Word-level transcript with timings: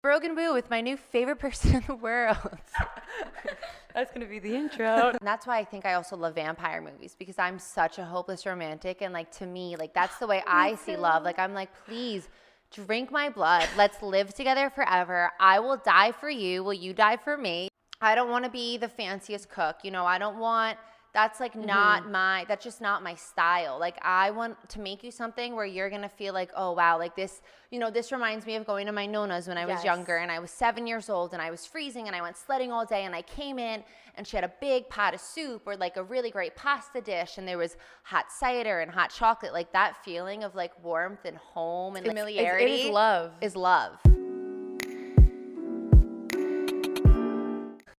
Brogan 0.00 0.36
Boo 0.36 0.52
with 0.54 0.70
my 0.70 0.80
new 0.80 0.96
favorite 0.96 1.38
person 1.40 1.74
in 1.74 1.82
the 1.86 1.94
world. 1.94 2.36
That's 3.94 4.12
gonna 4.12 4.26
be 4.26 4.38
the 4.38 4.54
intro. 4.54 5.08
And 5.08 5.18
that's 5.22 5.44
why 5.44 5.58
I 5.58 5.64
think 5.64 5.84
I 5.84 5.94
also 5.94 6.16
love 6.16 6.36
vampire 6.36 6.80
movies 6.80 7.16
because 7.18 7.36
I'm 7.36 7.58
such 7.58 7.98
a 7.98 8.04
hopeless 8.04 8.46
romantic. 8.46 9.02
And 9.02 9.12
like 9.12 9.32
to 9.38 9.46
me, 9.46 9.74
like 9.74 9.92
that's 9.92 10.18
the 10.18 10.26
way 10.28 10.40
I 10.46 10.76
see 10.76 10.96
love. 10.96 11.24
Like 11.24 11.40
I'm 11.40 11.52
like, 11.52 11.70
please 11.84 12.28
drink 12.72 13.10
my 13.10 13.28
blood. 13.28 13.66
Let's 13.76 14.00
live 14.00 14.34
together 14.34 14.70
forever. 14.70 15.32
I 15.40 15.58
will 15.58 15.78
die 15.78 16.12
for 16.12 16.30
you. 16.30 16.62
Will 16.62 16.74
you 16.74 16.92
die 16.92 17.16
for 17.16 17.36
me? 17.36 17.70
I 18.00 18.14
don't 18.14 18.30
want 18.30 18.44
to 18.44 18.50
be 18.50 18.76
the 18.76 18.88
fanciest 18.88 19.48
cook. 19.48 19.78
You 19.82 19.90
know, 19.90 20.04
I 20.04 20.18
don't 20.18 20.38
want 20.38 20.78
that's 21.18 21.40
like 21.40 21.56
not 21.56 22.02
Mm-hmm. 22.02 22.12
my 22.12 22.44
that's 22.46 22.62
just 22.62 22.80
not 22.80 23.02
my 23.02 23.14
style 23.16 23.76
like 23.86 23.96
i 24.02 24.30
want 24.30 24.54
to 24.74 24.78
make 24.80 25.02
you 25.02 25.10
something 25.10 25.56
where 25.56 25.64
you're 25.66 25.90
gonna 25.90 26.08
feel 26.08 26.32
like 26.32 26.50
oh 26.56 26.70
wow 26.72 26.96
like 26.96 27.16
this 27.16 27.40
you 27.72 27.78
know 27.80 27.90
this 27.90 28.12
reminds 28.12 28.46
me 28.46 28.54
of 28.54 28.64
going 28.64 28.86
to 28.86 28.92
my 28.92 29.04
nona's 29.04 29.48
when 29.48 29.58
i 29.58 29.66
was 29.66 29.76
Yes. 29.78 29.84
younger 29.84 30.16
and 30.18 30.30
i 30.30 30.38
was 30.38 30.52
seven 30.52 30.86
years 30.86 31.10
old 31.10 31.32
and 31.32 31.42
i 31.42 31.50
was 31.50 31.66
freezing 31.66 32.06
and 32.06 32.14
i 32.14 32.22
went 32.22 32.36
sledding 32.36 32.70
all 32.70 32.84
day 32.86 33.04
and 33.04 33.14
i 33.16 33.22
came 33.22 33.58
in 33.58 33.82
and 34.14 34.26
she 34.28 34.36
had 34.36 34.44
a 34.44 34.52
big 34.60 34.88
pot 34.88 35.12
of 35.12 35.20
soup 35.20 35.62
or 35.66 35.76
like 35.76 35.96
a 35.96 36.04
really 36.04 36.30
great 36.30 36.54
pasta 36.54 37.00
dish 37.00 37.36
and 37.38 37.48
there 37.48 37.58
was 37.58 37.76
hot 38.04 38.26
cider 38.30 38.78
and 38.78 38.90
hot 38.92 39.10
chocolate 39.10 39.52
like 39.52 39.72
that 39.72 39.96
feeling 40.04 40.44
of 40.44 40.54
like 40.54 40.72
warmth 40.84 41.24
and 41.24 41.36
home 41.36 41.96
and 41.96 42.06
It's- 42.06 42.14
it- 42.16 42.18
familiarity 42.20 42.64
it 42.64 42.84
is 42.86 42.90
love. 42.90 43.32
is 43.40 43.56
love 43.56 43.98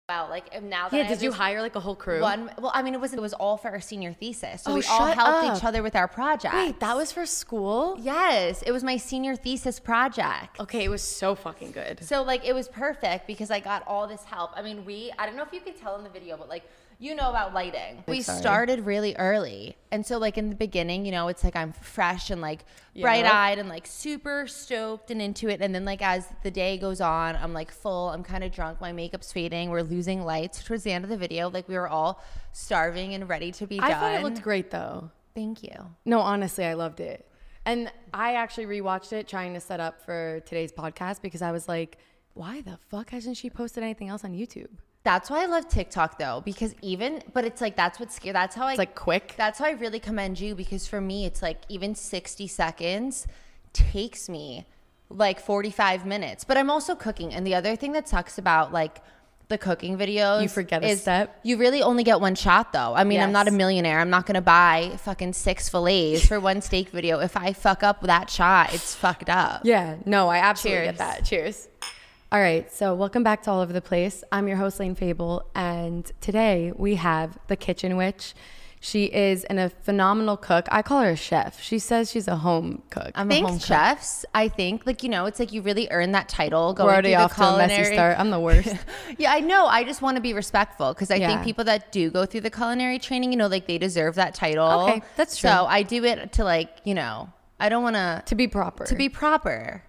wow 0.09 0.27
like 0.31 0.47
and 0.53 0.71
now 0.71 0.89
that 0.89 0.97
Yeah, 0.97 1.03
have 1.05 1.19
did 1.19 1.23
you 1.25 1.33
hire 1.33 1.61
like 1.61 1.77
a 1.77 1.81
whole 1.81 1.95
crew? 1.95 2.21
one 2.23 2.51
well 2.59 2.73
i 2.75 2.81
mean 2.81 2.95
it 2.95 3.01
was 3.01 3.13
it 3.13 3.21
was 3.21 3.35
all 3.35 3.59
for 3.59 3.69
our 3.69 3.81
senior 3.81 4.15
thesis 4.15 4.63
so 4.63 4.73
Oh, 4.73 4.75
we 4.77 4.83
all 4.89 5.05
helped 5.07 5.45
up. 5.49 5.57
each 5.59 5.65
other 5.65 5.83
with 5.83 5.95
our 5.95 6.09
project 6.09 6.55
Wait, 6.55 6.81
that 6.81 6.97
was 6.97 7.13
for 7.13 7.27
school? 7.27 7.95
yes 8.01 8.63
it 8.63 8.73
was 8.73 8.83
my 8.83 8.97
senior 8.97 9.37
thesis 9.37 9.79
project 9.79 10.59
Okay, 10.61 10.83
it 10.85 10.89
was 10.89 11.03
so 11.03 11.35
fucking 11.35 11.73
good. 11.73 12.03
so 12.03 12.23
like 12.23 12.43
it 12.47 12.55
was 12.55 12.69
perfect 12.69 13.27
because 13.27 13.51
i 13.51 13.61
got 13.61 13.87
all 13.87 14.07
this 14.09 14.25
help 14.25 14.51
i 14.57 14.63
mean 14.63 14.83
we 14.87 15.13
i 15.19 15.27
don't 15.27 15.37
know 15.37 15.43
if 15.43 15.53
you 15.53 15.61
could 15.61 15.77
tell 15.77 15.97
in 15.97 16.05
the 16.05 16.11
video 16.11 16.39
but 16.39 16.49
like 16.49 16.63
you 17.01 17.15
know 17.15 17.31
about 17.31 17.55
lighting 17.55 18.03
we 18.09 18.21
sorry. 18.23 18.39
started 18.41 18.85
really 18.85 19.15
early 19.17 19.77
and 19.93 20.05
so 20.05 20.19
like 20.19 20.37
in 20.37 20.49
the 20.51 20.57
beginning 20.57 21.05
you 21.07 21.13
know 21.13 21.29
it's 21.29 21.45
like 21.45 21.55
i'm 21.55 21.73
fresh 21.73 22.29
and 22.31 22.41
like 22.41 22.65
Yeah. 22.95 23.03
bright-eyed 23.03 23.59
and 23.59 23.69
like 23.69 23.87
super 23.87 24.47
stoked 24.49 25.11
and 25.13 25.23
into 25.23 25.49
it 25.49 25.61
and 25.61 25.73
then 25.75 25.85
like 25.85 26.03
as 26.03 26.27
the 26.43 26.51
day 26.51 26.77
goes 26.77 27.01
on 27.01 27.37
i'm 27.37 27.53
like 27.53 27.71
full 27.71 28.09
i'm 28.11 28.25
kind 28.25 28.43
of 28.43 28.51
drunk 28.51 28.81
my 28.81 28.93
makeup's 28.93 29.33
fading 29.33 29.71
we're 29.71 29.83
losing 29.83 30.25
lights 30.25 30.63
towards 30.65 30.83
the 30.83 30.91
end 30.91 31.05
of 31.05 31.11
the 31.11 31.17
video 31.17 31.49
like 31.49 31.69
we 31.69 31.77
were 31.77 31.89
all 31.89 32.21
starving 32.53 33.15
and 33.15 33.29
ready 33.29 33.53
to 33.53 33.67
be 33.67 33.79
I 33.79 33.91
done 33.91 34.01
thought 34.01 34.15
it 34.15 34.23
looked 34.25 34.43
great 34.43 34.71
though. 34.71 35.11
thank 35.35 35.63
you 35.63 35.75
No, 36.05 36.19
honestly, 36.21 36.65
I 36.65 36.75
loved 36.75 36.99
it. 37.01 37.25
And 37.65 37.93
I 38.15 38.35
actually 38.35 38.65
rewatched 38.67 39.13
it 39.13 39.29
trying 39.29 39.53
to 39.55 39.61
set 39.61 39.79
up 39.79 40.01
for 40.03 40.41
today's 40.47 40.73
podcast 40.73 41.21
because 41.21 41.43
I 41.43 41.53
was 41.53 41.69
like, 41.69 41.99
why 42.33 42.63
the 42.63 42.79
fuck 42.89 43.11
hasn't 43.11 43.37
she 43.37 43.51
posted 43.51 43.83
anything 43.85 44.09
else 44.09 44.25
on 44.25 44.33
YouTube? 44.33 44.71
That's 45.09 45.31
why 45.31 45.43
I 45.43 45.47
love 45.47 45.67
TikTok 45.71 46.19
though, 46.19 46.43
because 46.45 46.75
even, 46.83 47.23
but 47.33 47.47
it's 47.47 47.63
like 47.63 47.77
that's 47.77 47.99
what's 47.99 48.15
scary. 48.15 48.35
That's 48.35 48.55
how 48.55 48.67
I 48.67 48.73
It's 48.73 48.79
like 48.79 48.95
quick. 48.95 49.33
That's 49.39 49.59
how 49.59 49.65
I 49.65 49.71
really 49.71 50.01
commend 50.01 50.39
you 50.39 50.55
because 50.55 50.87
for 50.87 51.01
me, 51.01 51.25
it's 51.25 51.41
like 51.41 51.63
even 51.71 51.95
60 51.95 52.47
seconds 52.47 53.27
takes 53.73 54.29
me 54.29 54.67
like 55.09 55.41
45 55.41 56.05
minutes. 56.05 56.45
But 56.45 56.59
I'm 56.59 56.69
also 56.69 56.95
cooking. 56.95 57.33
And 57.33 57.47
the 57.47 57.55
other 57.55 57.75
thing 57.75 57.93
that 57.93 58.07
sucks 58.07 58.37
about 58.37 58.71
like 58.71 59.01
the 59.49 59.57
cooking 59.57 59.97
videos, 59.97 60.43
You 60.43 60.49
forget 60.49 60.85
a 60.85 60.89
is 60.89 61.01
step. 61.01 61.41
You 61.43 61.57
really 61.57 61.81
only 61.81 62.05
get 62.05 62.21
one 62.21 62.35
shot 62.35 62.75
though. 62.75 62.93
I 62.95 63.05
mean, 63.05 63.21
I'm 63.21 63.33
not 63.33 63.49
a 63.49 63.51
millionaire. 63.51 64.01
I'm 64.01 64.11
not 64.11 64.27
going 64.27 64.35
to 64.35 64.43
buy 64.43 64.93
fucking 64.99 65.33
six 65.33 65.71
fillets 65.71 66.27
for 66.27 66.39
one 66.39 66.61
steak 66.61 66.91
video. 66.91 67.21
If 67.21 67.35
I 67.35 67.55
fuck 67.55 67.83
up 67.83 68.03
that 68.03 68.29
shot, 68.29 68.75
it's 68.75 68.95
fucked 68.95 69.31
up. 69.31 69.63
Yeah, 69.65 69.97
no, 70.05 70.29
I 70.29 70.37
absolutely 70.37 70.85
Cheers. 70.85 70.89
get 70.91 70.99
that. 70.99 71.25
Cheers. 71.25 71.69
All 72.31 72.41
right, 72.41 72.71
so 72.71 72.95
welcome 72.95 73.23
back 73.23 73.43
to 73.45 73.51
All 73.51 73.61
Over 73.61 73.73
the 73.73 73.81
Place. 73.81 74.23
I'm 74.31 74.49
your 74.49 74.59
host, 74.59 74.79
Lane 74.81 74.95
Fable, 74.95 75.47
and 75.55 76.11
today 76.21 76.73
we 76.77 76.97
have 76.97 77.39
the 77.47 77.57
Kitchen 77.57 77.97
Witch. 77.97 78.35
She 78.81 79.07
is 79.07 79.45
an, 79.45 79.59
a 79.59 79.71
phenomenal 79.71 80.37
cook. 80.37 80.69
I 80.71 80.83
call 80.83 81.01
her 81.01 81.11
a 81.11 81.17
chef. 81.17 81.61
She 81.63 81.79
says 81.79 82.11
she's 82.11 82.29
a 82.29 82.37
home 82.37 82.83
cook. 82.91 83.11
I'm 83.15 83.31
a 83.33 83.41
home 83.41 83.59
Thanks, 83.59 84.21
cook. 84.21 84.31
I 84.35 84.49
think, 84.49 84.87
like 84.87 85.03
you 85.03 85.09
know, 85.09 85.25
it's 85.25 85.41
like 85.41 85.53
you 85.55 85.63
really 85.63 85.89
earn 85.91 86.13
that 86.13 86.29
title. 86.29 86.69
We're 86.69 86.75
Going 86.75 86.89
already 86.91 87.09
through 87.09 87.17
the 87.17 87.25
off 87.25 87.37
to 87.37 87.43
a 87.45 87.57
messy 87.57 87.75
culinary- 87.75 87.95
start. 87.97 88.19
I'm 88.21 88.31
the 88.31 88.41
worst. 88.41 88.77
Yeah, 89.19 89.33
I 89.33 89.41
know. 89.41 89.67
I 89.67 89.83
just 89.83 90.03
want 90.03 90.17
to 90.17 90.21
be 90.21 90.35
respectful 90.35 90.93
because 90.93 91.11
I 91.11 91.15
Yeah. 91.17 91.29
think 91.29 91.45
people 91.45 91.65
that 91.65 91.91
do 91.93 92.11
go 92.11 92.27
through 92.27 92.43
the 92.43 92.51
culinary 92.51 92.99
training, 92.99 93.33
you 93.33 93.39
know, 93.39 93.47
like 93.49 93.67
they 93.67 93.79
deserve 93.79 94.17
that 94.17 94.35
title. 94.35 94.69
Okay, 94.83 95.03
that's 95.17 95.39
true. 95.39 95.49
So 95.49 95.65
I 95.67 95.83
do 95.83 96.05
it 96.05 96.33
to 96.35 96.45
like, 96.45 96.77
you 96.85 96.95
know, 96.95 97.33
I 97.59 97.71
don't 97.71 97.83
want 97.83 97.97
to 97.97 98.23
to 98.27 98.35
be 98.35 98.47
proper. 98.49 98.85
to 98.85 98.95
be 98.95 99.09
proper. 99.09 99.83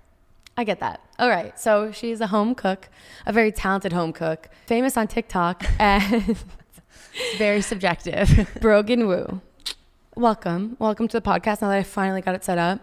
I 0.57 0.63
get 0.63 0.79
that. 0.79 1.01
All 1.19 1.29
right. 1.29 1.59
So 1.59 1.91
she's 1.91 2.21
a 2.21 2.27
home 2.27 2.55
cook, 2.55 2.87
a 3.25 3.33
very 3.33 3.51
talented 3.51 3.91
home 3.91 4.13
cook, 4.13 4.49
famous 4.65 4.95
on 4.95 5.07
TikTok, 5.07 5.65
and 5.79 6.13
It's 7.13 7.37
very 7.37 7.61
subjective. 7.61 8.49
Brogan 8.61 9.05
Woo. 9.07 9.41
Welcome. 10.15 10.77
Welcome 10.79 11.07
to 11.09 11.19
the 11.19 11.21
podcast. 11.21 11.61
Now 11.61 11.69
that 11.69 11.77
I 11.77 11.83
finally 11.83 12.21
got 12.21 12.35
it 12.35 12.43
set 12.45 12.57
up. 12.57 12.79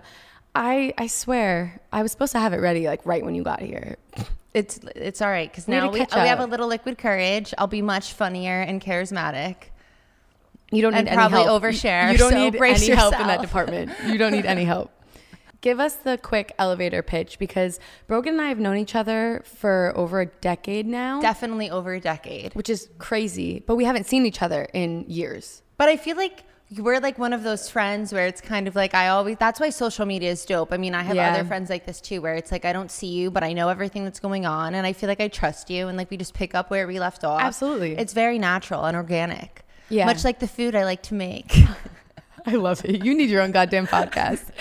I 0.54 0.92
I 0.98 1.06
swear 1.06 1.80
I 1.92 2.02
was 2.02 2.12
supposed 2.12 2.32
to 2.32 2.38
have 2.38 2.52
it 2.52 2.58
ready 2.60 2.86
like 2.86 3.04
right 3.06 3.24
when 3.24 3.34
you 3.34 3.42
got 3.42 3.60
here. 3.60 3.96
it's 4.54 4.80
it's 4.94 5.20
all 5.22 5.28
right 5.28 5.50
because 5.50 5.68
now 5.68 5.90
we, 5.90 6.00
we 6.00 6.06
have 6.20 6.40
a 6.40 6.46
little 6.46 6.66
liquid 6.66 6.98
courage. 6.98 7.54
I'll 7.56 7.66
be 7.66 7.82
much 7.82 8.12
funnier 8.12 8.60
and 8.60 8.82
charismatic. 8.82 9.56
You 10.72 10.82
don't 10.82 10.92
need 10.92 11.00
And 11.00 11.08
any 11.08 11.16
probably 11.16 11.42
help. 11.44 11.62
overshare, 11.62 12.06
You, 12.06 12.12
you 12.12 12.18
don't 12.18 12.32
so 12.32 12.50
need 12.50 12.56
any 12.56 12.90
help 12.90 13.18
in 13.20 13.26
that 13.28 13.40
department. 13.40 13.92
You 14.06 14.18
don't 14.18 14.32
need 14.32 14.46
any 14.46 14.64
help. 14.64 14.90
Give 15.66 15.80
us 15.80 15.96
the 15.96 16.16
quick 16.16 16.54
elevator 16.60 17.02
pitch 17.02 17.40
because 17.40 17.80
Brogan 18.06 18.34
and 18.34 18.40
I 18.40 18.50
have 18.50 18.60
known 18.60 18.76
each 18.76 18.94
other 18.94 19.42
for 19.44 19.92
over 19.96 20.20
a 20.20 20.26
decade 20.26 20.86
now, 20.86 21.20
Definitely 21.20 21.70
over 21.70 21.92
a 21.94 21.98
decade. 22.00 22.54
which 22.54 22.70
is 22.70 22.88
crazy. 22.98 23.64
But 23.66 23.74
we 23.74 23.84
haven't 23.84 24.06
seen 24.06 24.26
each 24.26 24.42
other 24.42 24.68
in 24.72 25.04
years. 25.08 25.62
But 25.76 25.88
I 25.88 25.96
feel 25.96 26.16
like 26.16 26.44
we're 26.78 27.00
like 27.00 27.18
one 27.18 27.32
of 27.32 27.42
those 27.42 27.68
friends 27.68 28.12
where 28.12 28.28
it's 28.28 28.40
kind 28.40 28.68
of 28.68 28.76
like 28.76 28.94
I 28.94 29.08
always 29.08 29.38
that's 29.38 29.58
why 29.58 29.70
social 29.70 30.06
media 30.06 30.30
is 30.30 30.44
dope. 30.44 30.72
I 30.72 30.76
mean, 30.76 30.94
I 30.94 31.02
have 31.02 31.16
Yeah. 31.16 31.32
other 31.34 31.44
friends 31.44 31.68
like 31.68 31.84
this 31.84 32.00
too 32.00 32.22
where 32.22 32.36
it's 32.36 32.52
like 32.52 32.64
I 32.64 32.72
don't 32.72 32.92
see 32.92 33.08
you, 33.08 33.32
but 33.32 33.42
I 33.42 33.52
know 33.52 33.68
everything 33.68 34.04
that's 34.04 34.20
going 34.20 34.46
on 34.46 34.72
and 34.76 34.86
I 34.86 34.92
feel 34.92 35.08
like 35.08 35.20
I 35.20 35.26
trust 35.26 35.68
you 35.68 35.88
and 35.88 35.98
like 35.98 36.12
we 36.12 36.16
just 36.16 36.32
pick 36.34 36.54
up 36.54 36.70
where 36.70 36.86
we 36.86 37.00
left 37.00 37.24
off. 37.24 37.40
Absolutely. 37.42 37.96
It's 37.98 38.12
very 38.12 38.38
natural 38.38 38.84
and 38.84 38.96
organic. 38.96 39.64
Yeah. 39.88 40.06
Much 40.06 40.22
like 40.22 40.38
the 40.38 40.46
food 40.46 40.76
I 40.76 40.84
like 40.84 41.02
to 41.10 41.14
make. 41.14 41.52
I 42.46 42.52
love 42.52 42.84
it. 42.84 43.04
You 43.04 43.16
need 43.16 43.30
your 43.30 43.42
own 43.42 43.50
goddamn 43.50 43.88
podcast. 43.88 44.44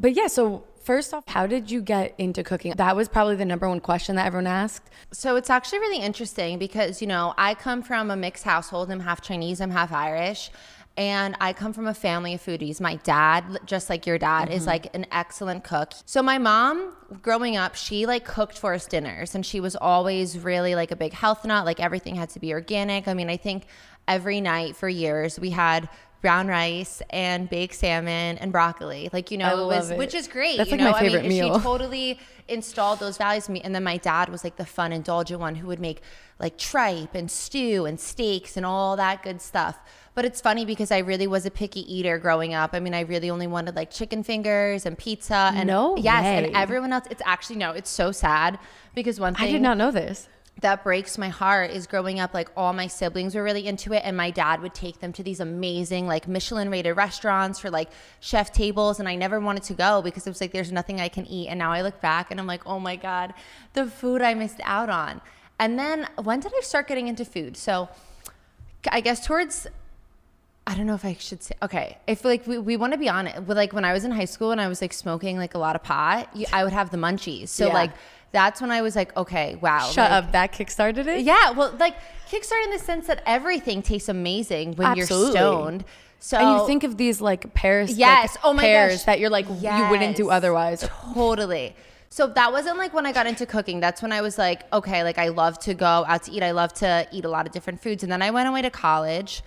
but 0.00 0.14
yeah, 0.14 0.26
so 0.26 0.64
first 0.82 1.12
off, 1.12 1.24
how 1.28 1.46
did 1.46 1.70
you 1.70 1.80
get 1.82 2.14
into 2.18 2.42
cooking? 2.42 2.72
That 2.76 2.96
was 2.96 3.08
probably 3.08 3.36
the 3.36 3.44
number 3.44 3.68
one 3.68 3.80
question 3.80 4.16
that 4.16 4.26
everyone 4.26 4.46
asked. 4.46 4.90
So 5.12 5.36
it's 5.36 5.50
actually 5.50 5.80
really 5.80 6.00
interesting 6.00 6.58
because, 6.58 7.00
you 7.00 7.06
know, 7.06 7.34
I 7.36 7.54
come 7.54 7.82
from 7.82 8.10
a 8.10 8.16
mixed 8.16 8.44
household. 8.44 8.90
I'm 8.90 9.00
half 9.00 9.20
Chinese, 9.20 9.60
I'm 9.60 9.70
half 9.70 9.92
Irish. 9.92 10.50
And 10.96 11.36
I 11.40 11.52
come 11.52 11.72
from 11.72 11.86
a 11.86 11.94
family 11.94 12.34
of 12.34 12.42
foodies. 12.42 12.80
My 12.80 12.96
dad, 12.96 13.60
just 13.64 13.88
like 13.88 14.06
your 14.06 14.18
dad, 14.18 14.50
is 14.50 14.62
mm-hmm. 14.62 14.70
like 14.70 14.94
an 14.94 15.06
excellent 15.12 15.64
cook. 15.64 15.92
So 16.04 16.22
my 16.22 16.36
mom, 16.36 16.94
growing 17.22 17.56
up, 17.56 17.74
she 17.74 18.06
like 18.06 18.24
cooked 18.24 18.58
for 18.58 18.74
us 18.74 18.86
dinners 18.86 19.34
and 19.34 19.46
she 19.46 19.60
was 19.60 19.76
always 19.76 20.38
really 20.38 20.74
like 20.74 20.90
a 20.90 20.96
big 20.96 21.12
health 21.12 21.44
nut. 21.44 21.64
Like 21.64 21.80
everything 21.80 22.16
had 22.16 22.30
to 22.30 22.40
be 22.40 22.52
organic. 22.52 23.06
I 23.06 23.14
mean, 23.14 23.30
I 23.30 23.36
think 23.36 23.66
every 24.08 24.40
night 24.40 24.76
for 24.76 24.88
years 24.88 25.38
we 25.38 25.50
had 25.50 25.88
brown 26.20 26.48
rice 26.48 27.02
and 27.10 27.48
baked 27.48 27.74
salmon 27.74 28.38
and 28.38 28.52
broccoli. 28.52 29.08
Like, 29.12 29.30
you 29.30 29.38
know, 29.38 29.46
I 29.46 29.62
it 29.62 29.66
was 29.78 29.92
which 29.92 30.14
is 30.14 30.28
great. 30.28 30.58
That's 30.58 30.70
you 30.70 30.76
like 30.76 30.84
my 30.84 30.90
know? 30.90 30.96
I 30.96 31.00
favorite 31.00 31.22
mean, 31.22 31.30
meal. 31.30 31.54
She 31.58 31.60
totally 31.64 32.18
installed 32.48 32.98
those 32.98 33.16
values 33.16 33.48
in 33.48 33.54
me. 33.54 33.60
And 33.62 33.74
then 33.74 33.84
my 33.84 33.96
dad 33.96 34.28
was 34.28 34.44
like 34.44 34.56
the 34.56 34.66
fun, 34.66 34.92
indulgent 34.92 35.40
one 35.40 35.54
who 35.54 35.66
would 35.68 35.80
make 35.80 36.02
like 36.38 36.58
tripe 36.58 37.14
and 37.14 37.30
stew 37.30 37.86
and 37.86 37.98
steaks 37.98 38.56
and 38.56 38.66
all 38.66 38.96
that 38.96 39.22
good 39.22 39.40
stuff. 39.40 39.78
But 40.14 40.24
it's 40.24 40.40
funny 40.40 40.64
because 40.64 40.90
I 40.90 40.98
really 40.98 41.26
was 41.26 41.46
a 41.46 41.50
picky 41.50 41.80
eater 41.92 42.18
growing 42.18 42.52
up. 42.52 42.70
I 42.74 42.80
mean, 42.80 42.94
I 42.94 43.00
really 43.00 43.30
only 43.30 43.46
wanted 43.46 43.76
like 43.76 43.90
chicken 43.90 44.22
fingers 44.22 44.84
and 44.84 44.98
pizza 44.98 45.52
and 45.54 45.68
No 45.68 45.96
yes, 45.96 46.24
way. 46.24 46.44
and 46.46 46.56
everyone 46.56 46.92
else. 46.92 47.06
It's 47.10 47.22
actually 47.24 47.56
no, 47.56 47.70
it's 47.70 47.90
so 47.90 48.12
sad 48.12 48.58
because 48.94 49.20
one 49.20 49.34
thing 49.34 49.48
I 49.48 49.50
did 49.52 49.62
not 49.62 49.78
know 49.78 49.90
this. 49.90 50.28
That 50.60 50.84
breaks 50.84 51.16
my 51.16 51.28
heart 51.28 51.70
is 51.70 51.86
growing 51.86 52.20
up 52.20 52.34
like 52.34 52.50
all 52.56 52.72
my 52.72 52.86
siblings 52.86 53.34
were 53.34 53.42
really 53.42 53.66
into 53.66 53.92
it 53.92 54.02
and 54.04 54.16
my 54.16 54.30
dad 54.30 54.60
would 54.60 54.74
take 54.74 55.00
them 55.00 55.12
to 55.12 55.22
these 55.22 55.40
amazing 55.40 56.06
like 56.06 56.28
michelin 56.28 56.70
rated 56.70 56.96
restaurants 56.96 57.58
for 57.58 57.70
like 57.70 57.88
chef 58.20 58.52
tables 58.52 59.00
and 59.00 59.08
i 59.08 59.14
never 59.14 59.40
wanted 59.40 59.62
to 59.62 59.72
go 59.74 60.02
because 60.02 60.26
it 60.26 60.30
was 60.30 60.40
like 60.40 60.52
there's 60.52 60.72
nothing 60.72 61.00
i 61.00 61.08
can 61.08 61.26
eat 61.26 61.48
and 61.48 61.58
now 61.58 61.72
i 61.72 61.80
look 61.80 62.00
back 62.00 62.30
and 62.30 62.38
i'm 62.38 62.46
like 62.46 62.66
oh 62.66 62.78
my 62.78 62.96
god 62.96 63.32
the 63.72 63.86
food 63.86 64.20
i 64.20 64.34
missed 64.34 64.60
out 64.64 64.90
on 64.90 65.20
and 65.58 65.78
then 65.78 66.06
when 66.22 66.40
did 66.40 66.52
i 66.56 66.60
start 66.60 66.86
getting 66.86 67.08
into 67.08 67.24
food 67.24 67.56
so 67.56 67.88
i 68.90 69.00
guess 69.00 69.24
towards 69.26 69.66
I 70.66 70.76
don't 70.76 70.86
know 70.86 70.94
if 70.94 71.04
I 71.04 71.16
should 71.18 71.42
say. 71.42 71.54
Okay, 71.62 71.98
I 72.06 72.14
feel 72.14 72.30
like 72.30 72.46
we, 72.46 72.58
we 72.58 72.76
want 72.76 72.92
to 72.92 72.98
be 72.98 73.08
honest. 73.08 73.44
But 73.44 73.56
like 73.56 73.72
when 73.72 73.84
I 73.84 73.92
was 73.92 74.04
in 74.04 74.12
high 74.12 74.26
school 74.26 74.52
and 74.52 74.60
I 74.60 74.68
was 74.68 74.80
like 74.80 74.92
smoking 74.92 75.36
like 75.36 75.54
a 75.54 75.58
lot 75.58 75.74
of 75.74 75.82
pot, 75.82 76.28
you, 76.36 76.46
I 76.52 76.62
would 76.62 76.72
have 76.72 76.90
the 76.90 76.96
munchies. 76.96 77.48
So 77.48 77.66
Yeah. 77.66 77.74
like 77.74 77.90
that's 78.32 78.60
when 78.60 78.70
I 78.70 78.82
was 78.82 78.94
like, 78.96 79.16
okay, 79.16 79.56
wow. 79.60 79.80
Shut 79.90 80.10
like- 80.10 80.24
up. 80.24 80.32
That 80.32 80.52
kickstarted 80.52 81.06
it? 81.06 81.20
Yeah, 81.22 81.50
well, 81.50 81.74
like 81.78 81.96
Kickstarter 82.30 82.64
in 82.64 82.70
the 82.70 82.78
sense 82.78 83.08
that 83.08 83.22
everything 83.26 83.82
tastes 83.82 84.08
amazing 84.08 84.74
when 84.76 84.86
Absolutely. 84.86 85.26
you're 85.40 85.52
stoned. 85.52 85.84
So 86.20 86.36
And 86.38 86.60
you 86.60 86.66
think 86.66 86.84
of 86.84 86.96
these 86.96 87.20
like 87.20 87.52
pears, 87.54 87.96
Yes. 87.96 88.36
like, 88.36 88.44
oh 88.44 88.52
my 88.52 88.62
pears 88.62 88.92
gosh. 88.98 89.04
that 89.06 89.20
you're 89.20 89.30
like 89.30 89.48
you 89.48 89.88
wouldn't 89.90 90.16
do 90.16 90.30
otherwise. 90.30 90.86
Totally. 91.14 91.74
So 92.10 92.26
that 92.26 92.52
wasn't 92.52 92.76
like 92.76 92.92
when 92.92 93.06
I 93.06 93.12
got 93.12 93.26
into 93.26 93.46
cooking. 93.46 93.80
That's 93.80 94.02
when 94.02 94.12
I 94.12 94.20
was 94.20 94.36
like, 94.36 94.70
okay, 94.72 95.02
like 95.02 95.16
I 95.18 95.28
love 95.28 95.58
to 95.60 95.74
go 95.74 95.86
out 95.86 96.24
to 96.24 96.32
eat. 96.32 96.42
I 96.42 96.50
love 96.50 96.72
to 96.74 97.06
eat 97.12 97.24
a 97.24 97.28
lot 97.28 97.46
of 97.46 97.52
different 97.52 97.80
foods. 97.82 98.02
And 98.02 98.10
then 98.12 98.20
I 98.20 98.30
went 98.30 98.48
away 98.48 98.62
to 98.62 98.70
college 98.70 99.42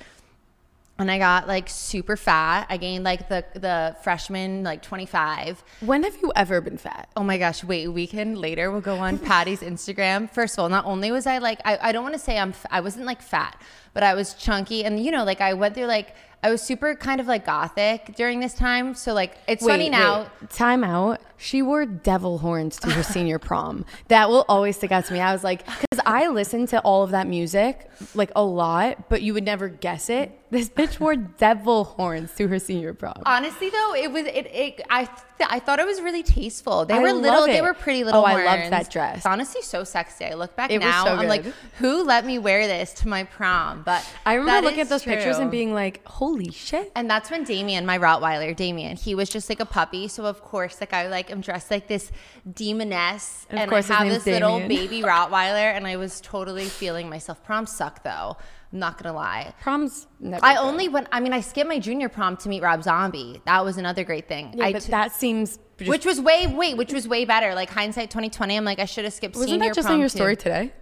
and 1.00 1.10
I 1.10 1.18
got 1.18 1.48
like 1.48 1.70
super 1.70 2.16
fat. 2.16 2.68
I 2.70 2.78
gained 2.78 3.04
like 3.04 3.28
the 3.30 3.44
the 3.54 3.96
freshman 4.04 4.64
like 4.64 4.82
25. 4.82 5.64
When 5.82 6.04
have 6.04 6.16
you 6.22 6.32
ever 6.36 6.62
been 6.62 6.78
fat? 6.78 7.10
Oh 7.16 7.24
my 7.24 7.38
gosh, 7.38 7.64
wait, 7.64 7.86
a 7.86 7.92
weekend 7.92 8.38
later 8.38 8.72
we'll 8.72 8.82
go 8.82 8.98
on 8.98 9.18
Patty's 9.20 9.62
Instagram. 9.62 10.30
First 10.30 10.56
of 10.56 10.60
all, 10.64 10.70
not 10.70 10.86
only 10.86 11.12
was 11.12 11.26
I 11.26 11.40
like 11.40 11.60
I, 11.66 11.78
I 11.82 11.92
don't 11.92 12.04
want 12.04 12.14
to 12.16 12.20
say 12.20 12.38
I'm 12.38 12.50
f- 12.50 12.66
I 12.70 12.82
wasn't 12.82 13.06
like 13.06 13.22
fat, 13.22 13.60
but 13.94 14.04
I 14.04 14.14
was 14.14 14.34
chunky 14.34 14.84
and 14.86 15.04
you 15.04 15.12
know 15.12 15.24
like 15.24 15.42
I 15.42 15.54
went 15.54 15.76
through 15.76 15.86
like 15.86 16.16
I 16.44 16.50
was 16.50 16.62
super 16.62 16.94
kind 16.94 17.22
of 17.22 17.28
like 17.28 17.46
gothic 17.46 18.16
during 18.18 18.42
this 18.42 18.54
time. 18.54 18.96
So 18.96 19.14
like 19.14 19.38
it's 19.48 19.66
funny 19.66 19.90
now. 19.90 20.24
wait. 20.42 20.50
Time 20.50 20.84
out. 20.84 21.22
She 21.38 21.62
wore 21.62 21.86
devil 21.86 22.38
horns 22.38 22.78
to 22.80 22.90
her 22.92 23.04
senior 23.04 23.40
prom. 23.48 23.86
That 24.10 24.30
will 24.30 24.46
always 24.50 24.76
stick 24.78 24.92
out 24.92 25.06
to 25.06 25.14
me. 25.14 25.20
I 25.20 25.32
was 25.34 25.44
like, 25.44 25.66
because 25.66 26.00
I 26.06 26.28
listened 26.28 26.70
to 26.70 26.82
all 26.82 27.04
of 27.04 27.12
that 27.12 27.28
music 27.28 27.90
like 28.14 28.32
a 28.36 28.44
lot, 28.44 29.10
but 29.10 29.22
you 29.22 29.34
would 29.34 29.44
never 29.46 29.70
guess 29.70 30.10
it. 30.10 30.38
This 30.52 30.70
bitch 30.70 31.00
wore 31.00 31.16
devil 31.16 31.84
horns 31.84 32.34
to 32.36 32.48
her 32.48 32.60
senior 32.60 32.94
prom. 32.94 33.22
Honestly 33.26 33.70
though, 33.70 33.96
it 33.96 34.12
was 34.12 34.26
it, 34.26 34.48
it 34.54 34.82
I 34.90 35.06
th- 35.06 35.50
I 35.50 35.60
thought 35.60 35.80
it 35.80 35.86
was 35.86 36.02
really 36.02 36.24
tasteful. 36.24 36.86
They 36.86 36.94
I 36.96 37.00
were 37.00 37.14
little 37.14 37.42
love 37.42 37.48
they 37.48 37.62
were 37.62 37.74
pretty 37.74 38.04
little 38.04 38.22
Oh, 38.22 38.26
I 38.26 38.46
loved 38.46 38.72
that 38.72 38.92
dress. 38.92 39.18
It's 39.18 39.26
Honestly 39.26 39.62
so 39.62 39.84
sexy. 39.84 40.26
I 40.26 40.34
look 40.34 40.56
back 40.56 40.72
It 40.72 40.80
now, 40.80 41.06
so 41.06 41.12
I'm 41.12 41.28
like, 41.28 41.46
who 41.78 42.04
let 42.04 42.26
me 42.26 42.38
wear 42.38 42.68
this 42.68 42.94
to 42.96 43.08
my 43.08 43.24
prom? 43.24 43.83
But 43.86 44.08
I 44.26 44.36
remember 44.36 44.66
looking 44.68 44.82
at 44.82 44.90
those 44.90 45.04
pictures 45.04 45.38
and 45.38 45.52
being 45.52 45.74
like, 45.74 46.06
holy 46.08 46.52
shit. 46.52 46.92
And 46.96 47.10
that's 47.10 47.30
when 47.30 47.44
Damien, 47.44 47.86
my 47.86 47.98
Rottweiler, 47.98 48.56
Damien, 48.56 48.98
he 48.98 49.16
was 49.16 49.30
just 49.30 49.50
like 49.50 49.60
a 49.60 49.66
puppy. 49.66 50.08
So 50.08 50.26
of 50.26 50.42
course, 50.42 50.80
like 50.82 50.94
I 50.94 51.08
like 51.08 51.32
am 51.32 51.42
dressed 51.42 51.72
like 51.72 51.88
this 51.88 52.12
demoness, 52.52 53.46
Of 53.50 53.60
and 53.60 53.70
course 53.70 53.90
I 53.90 53.96
have 54.04 54.10
this 54.10 54.26
little 54.26 54.60
baby 54.60 55.02
Rottweiler, 55.02 55.76
and 55.76 55.86
I 55.88 55.98
was 55.98 56.22
totally 56.22 56.66
feeling 56.66 57.10
myself. 57.10 57.44
Prom 57.44 57.66
suck 57.66 58.04
though. 58.04 58.38
I'm 58.72 58.80
not 58.80 59.02
gonna 59.02 59.16
lie. 59.16 59.54
Prom's 59.62 60.08
never. 60.20 60.44
I 60.44 60.56
good. 60.56 60.62
only 60.62 60.90
went. 60.90 61.08
I 61.12 61.20
mean, 61.20 61.32
I 61.32 61.42
skipped 61.42 61.68
my 61.70 61.78
junior 61.78 62.10
prom 62.10 62.38
to 62.38 62.50
meet 62.50 62.64
Rob 62.64 62.82
Zombie. 62.84 63.40
That 63.46 63.64
was 63.64 63.78
another 63.78 64.04
great 64.04 64.28
thing. 64.28 64.54
Yeah, 64.56 64.66
I 64.66 64.74
but 64.74 64.82
t- 64.82 64.92
that 64.92 65.12
seems. 65.12 65.60
Just, 65.78 65.90
which 65.90 66.06
was 66.06 66.20
way 66.20 66.48
wait, 66.48 66.76
which 66.78 66.92
was 66.92 67.08
way 67.08 67.26
better. 67.26 67.54
Like 67.54 67.70
hindsight 67.70 68.10
2020. 68.10 68.58
I'm 68.58 68.66
like, 68.66 68.80
I 68.80 68.86
should 68.86 69.04
have 69.04 69.14
skipped 69.14 69.36
wasn't 69.36 69.52
senior 69.52 69.70
that 69.70 69.76
just 69.76 69.88
on 69.88 70.00
your 70.00 70.10
too. 70.10 70.18
story 70.18 70.36
today? 70.36 70.74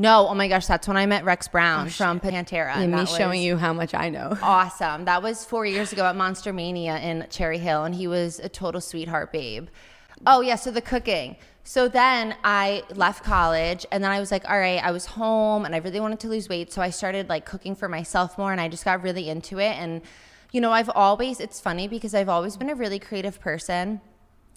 No, 0.00 0.28
oh 0.28 0.34
my 0.34 0.46
gosh, 0.46 0.66
that's 0.66 0.86
when 0.86 0.96
I 0.96 1.06
met 1.06 1.24
Rex 1.24 1.48
Brown 1.48 1.88
oh, 1.88 1.90
from 1.90 2.20
Pantera. 2.20 2.76
And 2.76 2.92
me 2.92 3.04
showing 3.04 3.42
you 3.42 3.56
how 3.56 3.72
much 3.72 3.94
I 3.94 4.10
know. 4.10 4.38
awesome. 4.42 5.06
That 5.06 5.24
was 5.24 5.44
four 5.44 5.66
years 5.66 5.92
ago 5.92 6.04
at 6.04 6.14
Monster 6.14 6.52
Mania 6.52 6.98
in 6.98 7.26
Cherry 7.30 7.58
Hill, 7.58 7.82
and 7.82 7.92
he 7.92 8.06
was 8.06 8.38
a 8.38 8.48
total 8.48 8.80
sweetheart 8.80 9.32
babe. 9.32 9.66
Oh 10.24 10.40
yeah, 10.40 10.54
so 10.54 10.70
the 10.70 10.80
cooking. 10.80 11.36
So 11.64 11.88
then 11.88 12.36
I 12.44 12.84
left 12.94 13.24
college, 13.24 13.84
and 13.90 14.02
then 14.02 14.12
I 14.12 14.20
was 14.20 14.30
like, 14.30 14.48
all 14.48 14.58
right, 14.58 14.82
I 14.82 14.92
was 14.92 15.04
home, 15.04 15.64
and 15.64 15.74
I 15.74 15.78
really 15.78 16.00
wanted 16.00 16.20
to 16.20 16.28
lose 16.28 16.48
weight, 16.48 16.72
so 16.72 16.80
I 16.80 16.90
started 16.90 17.28
like 17.28 17.44
cooking 17.44 17.74
for 17.74 17.88
myself 17.88 18.38
more, 18.38 18.52
and 18.52 18.60
I 18.60 18.68
just 18.68 18.84
got 18.84 19.02
really 19.02 19.28
into 19.28 19.58
it. 19.58 19.76
And 19.76 20.02
you 20.52 20.60
know, 20.60 20.70
I've 20.70 20.90
always 20.90 21.40
it's 21.40 21.60
funny 21.60 21.88
because 21.88 22.14
I've 22.14 22.28
always 22.28 22.56
been 22.56 22.70
a 22.70 22.74
really 22.76 23.00
creative 23.00 23.40
person, 23.40 24.00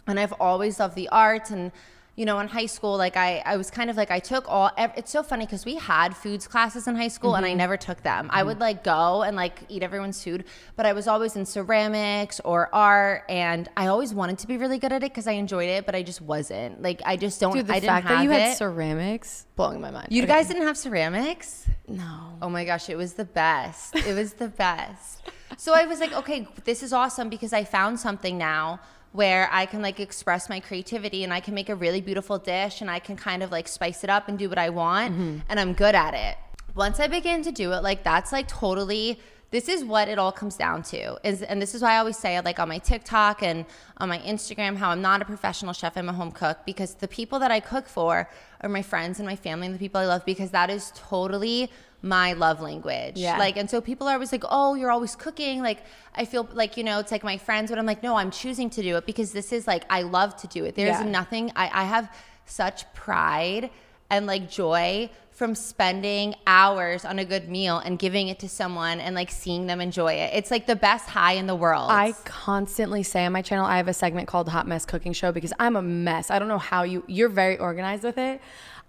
and 0.06 0.20
I've 0.20 0.34
always 0.34 0.80
loved 0.80 0.96
the 0.96 1.10
arts 1.10 1.50
and 1.50 1.72
you 2.22 2.26
know 2.28 2.38
in 2.38 2.48
high 2.48 2.68
school 2.68 2.98
like 2.98 3.18
i, 3.18 3.42
I 3.48 3.58
was 3.58 3.72
kind 3.72 3.90
of 3.90 3.98
like 3.98 4.12
i 4.12 4.20
took 4.20 4.46
all 4.48 4.70
it's 4.78 5.10
so 5.10 5.24
funny 5.24 5.46
because 5.48 5.66
we 5.66 5.76
had 5.78 6.16
foods 6.16 6.48
classes 6.48 6.88
in 6.88 6.96
high 6.96 7.08
school 7.08 7.34
and 7.34 7.44
i 7.44 7.50
mm-hmm. 7.50 7.58
never 7.58 7.78
took 7.78 8.04
them 8.04 8.30
i 8.32 8.44
would 8.44 8.58
mm-hmm. 8.58 8.62
like 8.62 8.84
go 8.84 9.24
and 9.24 9.36
like 9.36 9.58
eat 9.70 9.82
everyone's 9.82 10.24
food 10.24 10.46
but 10.76 10.86
i 10.86 10.94
was 10.94 11.08
always 11.08 11.36
in 11.36 11.48
ceramics 11.48 12.40
or 12.42 12.70
art 12.76 13.24
and 13.28 13.70
i 13.76 13.88
always 13.88 14.14
wanted 14.14 14.38
to 14.38 14.46
be 14.46 14.56
really 14.56 14.78
good 14.78 14.94
at 14.94 15.02
it 15.02 15.12
because 15.12 15.26
i 15.26 15.32
enjoyed 15.32 15.68
it 15.68 15.84
but 15.88 15.96
i 15.96 16.04
just 16.04 16.22
wasn't 16.22 16.80
like 16.84 17.02
i 17.06 17.18
just 17.18 17.42
don't 17.42 17.56
Dude, 17.56 17.66
the 17.66 17.74
i 17.74 17.80
didn't 17.80 17.90
fact 17.90 18.08
have 18.08 18.18
that 18.20 18.24
you 18.24 18.32
it 18.32 18.40
had 18.40 18.56
ceramics 18.56 19.48
blowing 19.56 19.82
my 19.82 19.90
mind. 19.90 20.10
you 20.12 20.22
Okay. 20.22 20.34
guys 20.34 20.48
didn't 20.48 20.68
have 20.68 20.78
ceramics 20.78 21.66
no. 21.88 22.38
Oh 22.42 22.50
my 22.50 22.64
gosh, 22.64 22.90
it 22.90 22.96
was 22.96 23.14
the 23.14 23.26
best. 23.26 23.96
It 23.96 24.16
was 24.16 24.34
the 24.34 24.48
best. 24.48 25.22
So 25.58 25.74
I 25.74 25.86
was 25.86 26.00
like, 26.00 26.14
okay, 26.14 26.48
this 26.64 26.82
is 26.84 26.94
awesome 26.94 27.30
because 27.30 27.52
I 27.52 27.66
found 27.66 28.00
something 28.00 28.38
now 28.38 28.80
where 29.12 29.50
I 29.52 29.66
can 29.66 29.82
like 29.82 30.00
express 30.00 30.50
my 30.50 30.60
creativity 30.60 31.24
and 31.24 31.34
I 31.34 31.40
can 31.40 31.54
make 31.54 31.70
a 31.70 31.76
really 31.76 32.02
beautiful 32.02 32.38
dish 32.38 32.82
and 32.82 32.90
I 32.90 33.00
can 33.00 33.18
kind 33.18 33.44
of 33.44 33.52
like 33.52 33.68
spice 33.68 34.04
it 34.04 34.10
up 34.10 34.28
and 34.28 34.40
do 34.40 34.48
what 34.48 34.58
I 34.58 34.70
want 34.70 35.14
mm-hmm. 35.14 35.38
and 35.50 35.60
I'm 35.60 35.74
good 35.74 35.96
at 35.96 36.14
it. 36.14 36.38
Once 36.76 37.00
I 37.00 37.08
begin 37.08 37.44
to 37.44 37.52
do 37.52 37.74
it, 37.74 37.84
like 37.84 38.04
that's 38.04 38.32
like 38.32 38.48
totally 38.48 39.20
this 39.52 39.68
is 39.68 39.84
what 39.84 40.08
it 40.08 40.18
all 40.18 40.32
comes 40.32 40.56
down 40.56 40.82
to 40.82 41.18
is 41.28 41.42
and 41.44 41.62
this 41.62 41.76
is 41.76 41.82
why 41.82 41.94
i 41.94 41.98
always 41.98 42.18
say 42.18 42.40
like 42.42 42.60
on 42.60 42.68
my 42.70 42.78
tiktok 42.80 43.44
and 43.44 43.66
on 43.98 44.08
my 44.10 44.18
instagram 44.20 44.76
how 44.78 44.90
i'm 44.90 45.02
not 45.02 45.22
a 45.22 45.26
professional 45.26 45.74
chef 45.74 45.96
i'm 45.98 46.10
a 46.10 46.14
home 46.14 46.32
cook 46.32 46.58
because 46.66 46.96
the 46.96 47.08
people 47.08 47.38
that 47.40 47.52
i 47.52 47.60
cook 47.60 47.88
for 47.88 48.30
are 48.62 48.70
my 48.70 48.82
friends 48.82 49.20
and 49.20 49.28
my 49.28 49.36
family 49.36 49.66
and 49.68 49.76
the 49.76 49.80
people 49.80 50.00
i 50.02 50.06
love 50.06 50.24
because 50.26 50.52
that 50.52 50.70
is 50.70 50.92
totally 50.96 51.70
my 52.02 52.34
love 52.34 52.62
language 52.62 53.18
Yeah. 53.18 53.38
like 53.38 53.58
and 53.58 53.70
so 53.70 53.80
people 53.80 54.08
are 54.08 54.14
always 54.14 54.32
like 54.32 54.44
oh 54.50 54.74
you're 54.74 54.90
always 54.90 55.16
cooking 55.16 55.62
like 55.62 55.84
i 56.16 56.26
feel 56.26 56.48
like 56.54 56.76
you 56.78 56.84
know 56.84 56.98
it's 57.00 57.12
like 57.12 57.24
my 57.24 57.38
friends 57.38 57.70
but 57.70 57.78
i'm 57.78 57.86
like 57.86 58.02
no 58.02 58.16
i'm 58.16 58.32
choosing 58.32 58.70
to 58.72 58.82
do 58.82 58.96
it 58.98 59.06
because 59.06 59.32
this 59.34 59.52
is 59.54 59.68
like 59.68 59.84
i 59.90 60.02
love 60.02 60.36
to 60.38 60.48
do 60.48 60.66
it 60.66 60.74
there's 60.76 61.00
Yeah. 61.00 61.10
nothing 61.20 61.52
I, 61.56 61.70
I 61.82 61.84
have 61.84 62.12
such 62.46 62.92
pride 62.94 63.70
and 64.12 64.28
like 64.28 64.52
joy 64.52 65.10
from 65.32 65.56
spending 65.56 66.36
hours 66.46 67.04
on 67.04 67.18
a 67.18 67.26
good 67.26 67.50
meal 67.50 67.80
and 67.80 67.98
giving 67.98 68.28
it 68.28 68.38
to 68.38 68.48
someone 68.48 69.00
and 69.00 69.16
like 69.16 69.32
seeing 69.32 69.66
them 69.66 69.82
enjoy 69.82 70.14
it. 70.14 70.32
It's 70.36 70.52
like 70.52 70.68
the 70.68 70.76
best 70.76 71.10
high 71.10 71.34
in 71.34 71.48
the 71.48 71.56
world. 71.56 71.90
I 71.90 72.14
constantly 72.26 73.02
say 73.02 73.26
on 73.26 73.32
my 73.32 73.42
channel, 73.42 73.66
I 73.66 73.78
have 73.78 73.88
a 73.88 73.94
segment 73.94 74.28
called 74.28 74.50
Hot 74.50 74.68
Mess 74.68 74.86
Cooking 74.86 75.14
Show 75.14 75.32
because 75.32 75.54
I'm 75.58 75.76
a 75.76 75.82
mess. 75.82 76.30
I 76.30 76.38
don't 76.38 76.50
know 76.50 76.60
how 76.60 76.84
you, 76.84 77.04
you're 77.08 77.30
very 77.30 77.58
organized 77.58 78.04
with 78.04 78.20
it. 78.20 78.40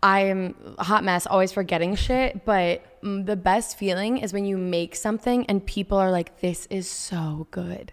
I 0.03 0.25
am 0.25 0.75
a 0.77 0.85
hot 0.85 1.05
mess, 1.05 1.27
always 1.27 1.53
forgetting 1.53 1.95
shit. 1.95 2.45
But 2.45 2.85
the 3.03 3.37
best 3.37 3.79
feeling 3.79 4.19
is 4.19 4.33
when 4.33 4.45
you 4.45 4.59
make 4.59 4.97
something 4.97 5.47
and 5.47 5.65
people 5.65 5.97
are 5.97 6.11
like, 6.11 6.41
this 6.41 6.67
is 6.67 6.91
so 6.91 7.47
good. 7.53 7.93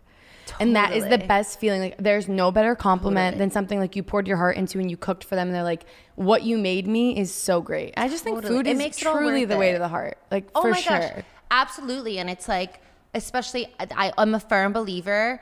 And 0.60 0.75
that 0.75 0.94
is 0.94 1.06
the 1.06 1.18
best 1.18 1.60
feeling. 1.60 1.81
Like, 1.81 1.98
there's 1.98 2.28
no 2.28 2.51
better 2.51 2.75
compliment 2.75 3.34
Totally. 3.34 3.40
than 3.40 3.51
something 3.51 3.80
like 3.80 3.96
you 3.96 4.04
poured 4.04 4.28
your 4.28 4.38
heart 4.38 4.57
into 4.57 4.80
and 4.80 4.90
you 4.90 4.98
cooked 4.98 5.24
for 5.24 5.36
them. 5.36 5.48
And 5.48 5.56
they're 5.56 5.63
like, 5.63 5.86
what 6.16 6.44
you 6.44 6.57
made 6.57 6.88
me 6.88 7.18
is 7.18 7.34
so 7.34 7.62
great. 7.62 7.94
I 7.98 8.07
just 8.10 8.24
think 8.24 8.38
Totally. 8.38 8.56
food 8.56 8.68
It 8.68 8.72
is 8.72 8.78
makes 8.78 8.98
it 8.98 9.06
truly 9.06 9.46
the 9.46 9.57
way 9.57 9.74
to 9.74 9.80
the 9.80 9.88
heart. 9.88 10.18
Like, 10.31 10.50
oh 10.56 10.62
for 10.62 10.72
my 10.72 10.80
sure. 10.80 11.00
gosh. 11.00 11.24
Absolutely. 11.51 12.19
And 12.19 12.30
it's 12.30 12.48
like, 12.48 12.81
especially, 13.13 13.74
I, 13.80 14.12
I'm 14.18 14.36
a 14.36 14.40
firm 14.40 14.74
believer 14.74 15.42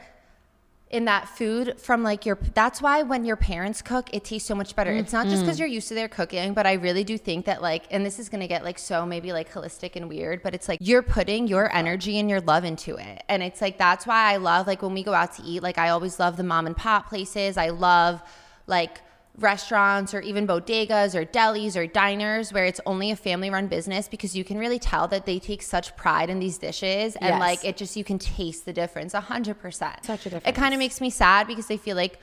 in 0.89 1.03
that 1.05 1.27
food 1.27 1.77
from 1.79 2.01
like 2.01 2.25
your 2.25 2.37
that's 2.53 2.81
why 2.81 3.03
when 3.03 3.25
your 3.25 3.35
parents 3.35 3.81
cook 3.81 4.09
it 4.13 4.23
tastes 4.23 4.47
so 4.47 4.55
much 4.55 4.73
better. 4.75 4.91
It's 4.91 5.11
not 5.11 5.25
just 5.25 5.37
Mm-hmm. 5.37 5.45
because 5.45 5.59
you're 5.59 5.67
used 5.67 5.89
to 5.89 5.93
their 5.95 6.07
cooking 6.07 6.53
but 6.53 6.65
i 6.65 6.73
really 6.73 7.03
do 7.03 7.17
think 7.17 7.45
that 7.45 7.61
like 7.61 7.83
and 7.91 8.05
this 8.05 8.19
is 8.19 8.29
gonna 8.29 8.47
get 8.47 8.63
like 8.63 8.79
so 8.79 9.05
maybe 9.05 9.33
like 9.33 9.51
holistic 9.51 9.97
and 9.97 10.07
weird 10.07 10.41
but 10.41 10.53
it's 10.55 10.69
like 10.69 10.79
you're 10.81 11.03
putting 11.03 11.45
your 11.47 11.69
energy 11.75 12.17
and 12.19 12.29
your 12.29 12.39
love 12.41 12.63
into 12.63 12.95
it. 12.95 13.23
And 13.27 13.43
it's 13.43 13.59
like 13.61 13.77
that's 13.77 14.07
why 14.07 14.31
i 14.33 14.37
love 14.37 14.65
like 14.65 14.81
when 14.81 14.93
we 14.93 15.03
go 15.03 15.13
out 15.13 15.33
to 15.33 15.43
eat 15.43 15.61
like 15.61 15.77
i 15.77 15.89
always 15.89 16.19
love 16.19 16.37
the 16.37 16.43
mom 16.43 16.65
and 16.65 16.75
pop 16.77 17.09
places. 17.09 17.57
I 17.57 17.69
love 17.69 18.21
like 18.65 19.01
restaurants 19.39 20.13
or 20.13 20.21
even 20.21 20.47
bodegas 20.47 21.13
or 21.13 21.23
delis 21.25 21.75
or 21.75 21.85
diners 21.85 22.51
where 22.51 22.65
it's 22.65 22.81
only 22.87 23.11
a 23.11 23.15
family 23.15 23.49
run 23.49 23.67
business 23.67 24.07
because 24.07 24.35
you 24.35 24.43
can 24.43 24.57
really 24.57 24.79
tell 24.79 25.07
that 25.07 25.25
they 25.27 25.37
take 25.37 25.61
such 25.61 25.95
pride 25.95 26.29
in 26.29 26.39
these 26.39 26.57
dishes 26.57 27.15
and 27.17 27.29
Yes. 27.35 27.39
like 27.39 27.63
it 27.65 27.77
just 27.77 27.95
you 27.95 28.03
can 28.03 28.17
taste 28.17 28.65
the 28.65 28.73
difference 28.73 29.13
a 29.13 29.19
hundred 29.21 29.59
percent 29.59 30.03
Such 30.05 30.25
a 30.25 30.29
difference. 30.31 30.47
it 30.47 30.59
kind 30.59 30.73
of 30.73 30.79
makes 30.79 30.99
me 30.99 31.09
sad 31.11 31.45
because 31.47 31.69
I 31.69 31.77
feel 31.77 31.95
like 31.95 32.19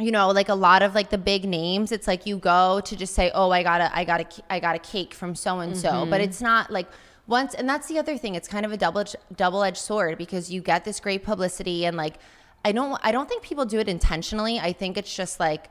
you 0.00 0.10
know 0.10 0.28
like 0.30 0.48
a 0.48 0.54
lot 0.54 0.82
of 0.82 0.94
like 0.96 1.10
the 1.10 1.18
big 1.18 1.44
names 1.44 1.92
it's 1.92 2.08
like 2.08 2.26
you 2.26 2.38
go 2.38 2.80
to 2.84 2.96
just 2.96 3.14
say 3.14 3.30
oh 3.32 3.50
I 3.52 3.62
got 3.62 3.80
a 3.80 3.96
I 3.96 4.04
got 4.04 4.20
a 4.20 4.26
I 4.52 4.58
got 4.58 4.74
a 4.74 4.80
cake 4.80 5.14
from 5.14 5.34
so 5.36 5.60
and 5.60 5.76
so 5.76 6.06
but 6.10 6.20
it's 6.20 6.42
not 6.42 6.70
like 6.72 6.88
once 7.28 7.54
and 7.54 7.68
that's 7.68 7.86
the 7.86 7.98
other 8.00 8.18
thing 8.18 8.34
it's 8.34 8.48
kind 8.48 8.66
of 8.66 8.72
a 8.72 8.76
double 8.76 9.04
double 9.36 9.62
edged 9.62 9.78
sword 9.78 10.18
because 10.18 10.50
you 10.50 10.60
get 10.60 10.84
this 10.84 10.98
great 10.98 11.22
publicity 11.22 11.86
and 11.86 11.96
like 11.96 12.14
I 12.64 12.72
don't 12.72 12.98
I 13.04 13.12
don't 13.12 13.28
think 13.28 13.42
people 13.44 13.64
do 13.64 13.78
it 13.78 13.88
intentionally 13.88 14.58
I 14.58 14.72
think 14.72 14.96
it's 14.98 15.14
just 15.14 15.38
like 15.38 15.70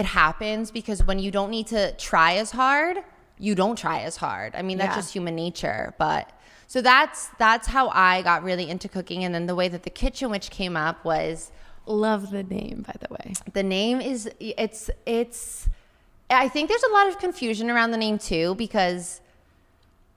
it 0.00 0.06
happens 0.06 0.70
because 0.70 1.04
when 1.04 1.18
you 1.18 1.30
don't 1.30 1.50
need 1.50 1.66
to 1.68 1.92
try 1.96 2.34
as 2.34 2.50
hard, 2.50 2.98
you 3.38 3.54
don't 3.54 3.76
try 3.76 4.00
as 4.00 4.16
hard. 4.16 4.54
I 4.54 4.62
mean, 4.62 4.78
that's 4.78 4.90
Yeah. 4.96 5.00
just 5.02 5.12
human 5.12 5.34
nature. 5.34 5.94
But 5.98 6.30
so 6.66 6.80
that's 6.82 7.28
that's 7.38 7.66
how 7.68 7.88
I 7.90 8.22
got 8.22 8.42
really 8.42 8.68
into 8.68 8.88
cooking. 8.88 9.24
And 9.24 9.34
then 9.34 9.46
the 9.46 9.54
way 9.54 9.68
that 9.68 9.82
the 9.84 9.90
kitchen 10.02 10.30
witch 10.30 10.50
came 10.50 10.76
up 10.76 11.04
was 11.04 11.52
Love 11.86 12.30
the 12.30 12.42
name, 12.42 12.84
by 12.86 12.94
the 13.00 13.08
way. 13.14 13.32
the 13.52 13.62
name 13.62 14.00
is 14.00 14.28
it's 14.38 14.90
it's 15.06 15.68
I 16.28 16.48
think 16.48 16.68
there's 16.68 16.82
a 16.90 16.92
lot 16.92 17.08
of 17.08 17.18
confusion 17.18 17.70
around 17.70 17.90
the 17.90 17.96
name 18.06 18.18
too 18.18 18.54
because 18.56 19.20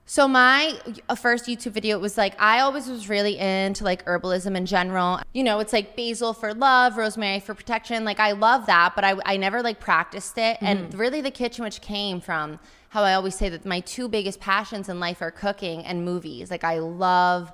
so 0.06 0.28
my 0.28 0.78
first 1.16 1.46
YouTube 1.46 1.72
video 1.72 1.98
was 1.98 2.18
like 2.18 2.40
I 2.40 2.60
always 2.60 2.88
was 2.88 3.08
really 3.08 3.38
into 3.38 3.84
like 3.84 4.04
herbalism 4.04 4.54
in 4.54 4.66
general. 4.66 5.20
You 5.32 5.42
know, 5.42 5.60
it's 5.60 5.72
like 5.72 5.96
basil 5.96 6.34
for 6.34 6.52
love, 6.52 6.98
rosemary 6.98 7.40
for 7.40 7.54
protection. 7.54 8.04
Like 8.04 8.20
I 8.20 8.32
love 8.32 8.66
that, 8.66 8.94
but 8.94 9.04
I 9.04 9.16
I 9.24 9.36
never 9.38 9.62
like 9.62 9.80
practiced 9.80 10.36
it. 10.36 10.58
And 10.60 10.90
mm-hmm. 10.90 10.98
really 10.98 11.20
the 11.22 11.30
kitchen 11.30 11.64
witch 11.64 11.80
came 11.80 12.20
from 12.20 12.60
how 12.90 13.02
I 13.02 13.14
always 13.14 13.34
say 13.34 13.48
that 13.48 13.64
my 13.64 13.80
two 13.80 14.08
biggest 14.08 14.40
passions 14.40 14.88
in 14.90 15.00
life 15.00 15.22
are 15.22 15.30
cooking 15.30 15.84
and 15.84 16.04
movies. 16.04 16.50
Like 16.50 16.64
I 16.64 16.78
love 16.80 17.50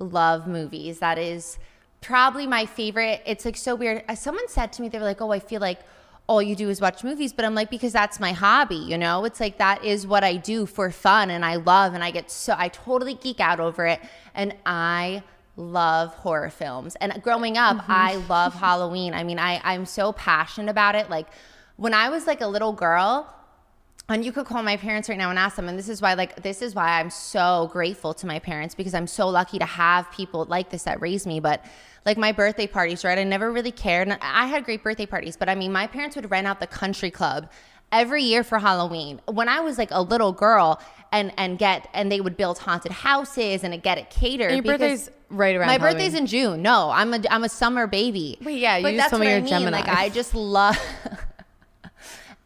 love 0.00 0.48
movies. 0.48 0.98
That 0.98 1.18
is 1.18 1.56
probably 2.00 2.48
my 2.48 2.66
favorite. 2.66 3.22
It's 3.26 3.44
like 3.44 3.56
so 3.56 3.76
weird. 3.76 4.02
Someone 4.16 4.48
said 4.48 4.72
to 4.72 4.82
me 4.82 4.88
they 4.88 4.98
were 4.98 5.04
like, 5.04 5.20
"Oh, 5.20 5.30
I 5.30 5.38
feel 5.38 5.60
like 5.60 5.78
all 6.26 6.40
you 6.40 6.54
do 6.54 6.70
is 6.70 6.80
watch 6.80 7.04
movies. 7.04 7.32
But 7.32 7.44
I'm 7.44 7.54
like, 7.54 7.70
because 7.70 7.92
that's 7.92 8.20
my 8.20 8.32
hobby, 8.32 8.76
you 8.76 8.96
know? 8.96 9.24
It's 9.24 9.40
like 9.40 9.58
that 9.58 9.84
is 9.84 10.06
what 10.06 10.24
I 10.24 10.36
do 10.36 10.66
for 10.66 10.90
fun 10.90 11.30
and 11.30 11.44
I 11.44 11.56
love 11.56 11.94
and 11.94 12.02
I 12.02 12.10
get 12.10 12.30
so, 12.30 12.54
I 12.56 12.68
totally 12.68 13.14
geek 13.14 13.40
out 13.40 13.60
over 13.60 13.86
it. 13.86 14.00
And 14.34 14.54
I 14.64 15.22
love 15.56 16.14
horror 16.14 16.50
films. 16.50 16.96
And 16.96 17.22
growing 17.22 17.58
up, 17.58 17.76
mm-hmm. 17.76 17.92
I 17.92 18.14
love 18.28 18.54
Halloween. 18.54 19.14
I 19.14 19.24
mean, 19.24 19.38
I, 19.38 19.60
I'm 19.64 19.84
so 19.84 20.12
passionate 20.12 20.70
about 20.70 20.94
it. 20.94 21.10
Like 21.10 21.26
when 21.76 21.94
I 21.94 22.08
was 22.08 22.26
like 22.26 22.40
a 22.40 22.46
little 22.46 22.72
girl, 22.72 23.34
and 24.12 24.24
you 24.24 24.32
could 24.32 24.46
call 24.46 24.62
my 24.62 24.76
parents 24.76 25.08
right 25.08 25.18
now 25.18 25.30
and 25.30 25.38
ask 25.38 25.56
them. 25.56 25.68
And 25.68 25.78
this 25.78 25.88
is 25.88 26.00
why 26.00 26.14
like 26.14 26.42
this 26.42 26.62
is 26.62 26.74
why 26.74 27.00
i'm 27.00 27.10
so 27.10 27.68
grateful 27.72 28.14
to 28.14 28.26
my 28.26 28.38
parents 28.38 28.74
because 28.74 28.94
i'm 28.94 29.06
so 29.06 29.28
lucky 29.28 29.58
to 29.58 29.64
have 29.64 30.10
people 30.12 30.44
like 30.46 30.70
this 30.70 30.84
that 30.84 31.00
raised 31.00 31.26
me. 31.26 31.40
But 31.40 31.64
like 32.04 32.16
my 32.18 32.32
birthday 32.32 32.66
parties 32.66 33.04
right? 33.04 33.18
I 33.18 33.24
never 33.24 33.52
really 33.52 33.72
cared. 33.72 34.08
And 34.08 34.18
i 34.22 34.46
had 34.46 34.64
great 34.64 34.82
birthday 34.82 35.06
parties 35.06 35.36
but 35.36 35.48
i 35.48 35.54
mean 35.54 35.72
my 35.72 35.86
parents 35.86 36.16
would 36.16 36.30
rent 36.30 36.46
out 36.46 36.60
the 36.60 36.66
country 36.66 37.10
club 37.10 37.50
every 37.90 38.22
year 38.22 38.42
for 38.44 38.58
halloween. 38.58 39.20
When 39.26 39.48
i 39.48 39.60
was 39.60 39.78
like 39.78 39.90
a 39.90 40.02
little 40.02 40.32
girl 40.32 40.80
and 41.12 41.32
and 41.36 41.58
get 41.58 41.88
and 41.92 42.10
they 42.10 42.20
would 42.20 42.36
build 42.36 42.58
haunted 42.58 42.92
houses 42.92 43.64
and 43.64 43.82
get 43.82 43.98
it 43.98 44.10
catered 44.10 44.50
and 44.50 44.64
your 44.64 44.72
birthday's 44.78 45.10
right 45.28 45.56
around 45.56 45.68
my 45.68 45.74
Halloween. 45.74 45.94
birthday's 45.94 46.14
in 46.14 46.26
june. 46.26 46.62
No 46.62 46.90
i'm 46.90 47.14
a 47.14 47.20
i'm 47.30 47.44
a 47.44 47.48
summer 47.48 47.86
baby. 47.86 48.38
Wait 48.42 48.58
yeah 48.58 48.76
you 48.76 48.82
but 48.82 48.94
just 48.94 49.10
told 49.10 49.20
me 49.20 49.28
you're 49.28 49.36
I 49.36 49.40
mean. 49.40 49.48
Gemini. 49.48 49.80
like 49.80 49.88
i 49.88 50.08
just 50.08 50.34
love 50.34 50.78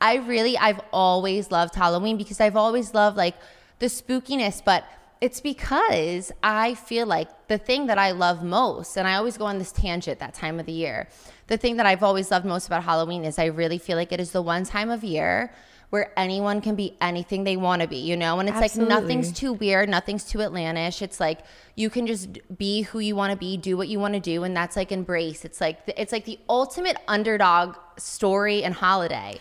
I 0.01 0.17
really, 0.17 0.59
I've 0.59 0.81
always 0.93 1.51
loved 1.51 1.75
Halloween 1.75 2.17
because 2.17 2.41
I've 2.41 2.57
always 2.57 2.95
loved 2.95 3.17
like 3.17 3.35
the 3.79 3.87
spookiness, 3.87 4.63
but 4.65 4.85
it's 5.21 5.41
because 5.41 6.33
I 6.43 6.75
feel 6.75 7.07
like 7.07 7.29
the 7.49 7.59
thing 7.59 7.87
that 7.87 7.99
I 7.99 8.11
love 8.11 8.43
most, 8.43 8.97
and 8.97 9.09
I 9.09 9.15
always 9.15 9.39
go 9.39 9.47
on 9.47 9.59
this 9.59 9.73
tangent 9.73 10.19
that 10.19 10.35
time 10.35 10.61
of 10.61 10.67
the 10.67 10.73
year. 10.73 11.09
The 11.47 11.57
thing 11.57 11.77
that 11.77 11.87
I've 11.87 12.03
always 12.03 12.31
loved 12.31 12.45
most 12.45 12.67
about 12.67 12.83
Halloween 12.83 13.25
is 13.25 13.39
I 13.39 13.47
really 13.47 13.79
feel 13.79 13.97
like 13.97 14.13
it 14.13 14.21
is 14.21 14.33
the 14.33 14.43
one 14.43 14.65
time 14.65 14.91
of 14.91 15.03
year 15.03 15.53
where 15.91 16.13
anyone 16.19 16.61
can 16.61 16.75
be 16.75 16.97
anything 17.01 17.45
they 17.45 17.57
want 17.57 17.81
to 17.81 17.89
be, 17.89 17.97
you 17.97 18.17
know? 18.17 18.41
And 18.41 18.49
it's 18.49 18.59
Absolutely. 18.59 18.93
like 18.93 19.03
nothing's 19.03 19.33
too 19.33 19.53
weird, 19.53 19.89
nothing's 19.89 20.25
too 20.25 20.43
outlandish. 20.43 21.01
It's 21.01 21.21
like 21.21 21.41
you 21.77 21.89
can 21.89 22.07
just 22.07 22.39
be 22.59 22.83
who 22.83 22.99
you 22.99 23.15
want 23.15 23.31
to 23.31 23.39
be, 23.39 23.57
do 23.57 23.77
what 23.77 23.89
you 23.89 24.01
want 24.01 24.15
to 24.15 24.21
do, 24.21 24.43
and 24.43 24.57
that's 24.57 24.77
like 24.77 24.91
embrace. 24.91 25.45
It's 25.45 25.61
like 25.61 25.79
it's 25.97 26.13
like 26.13 26.25
the 26.25 26.39
ultimate 26.49 26.99
underdog 27.07 27.77
story 27.97 28.65
and 28.65 28.75
holiday. 28.75 29.39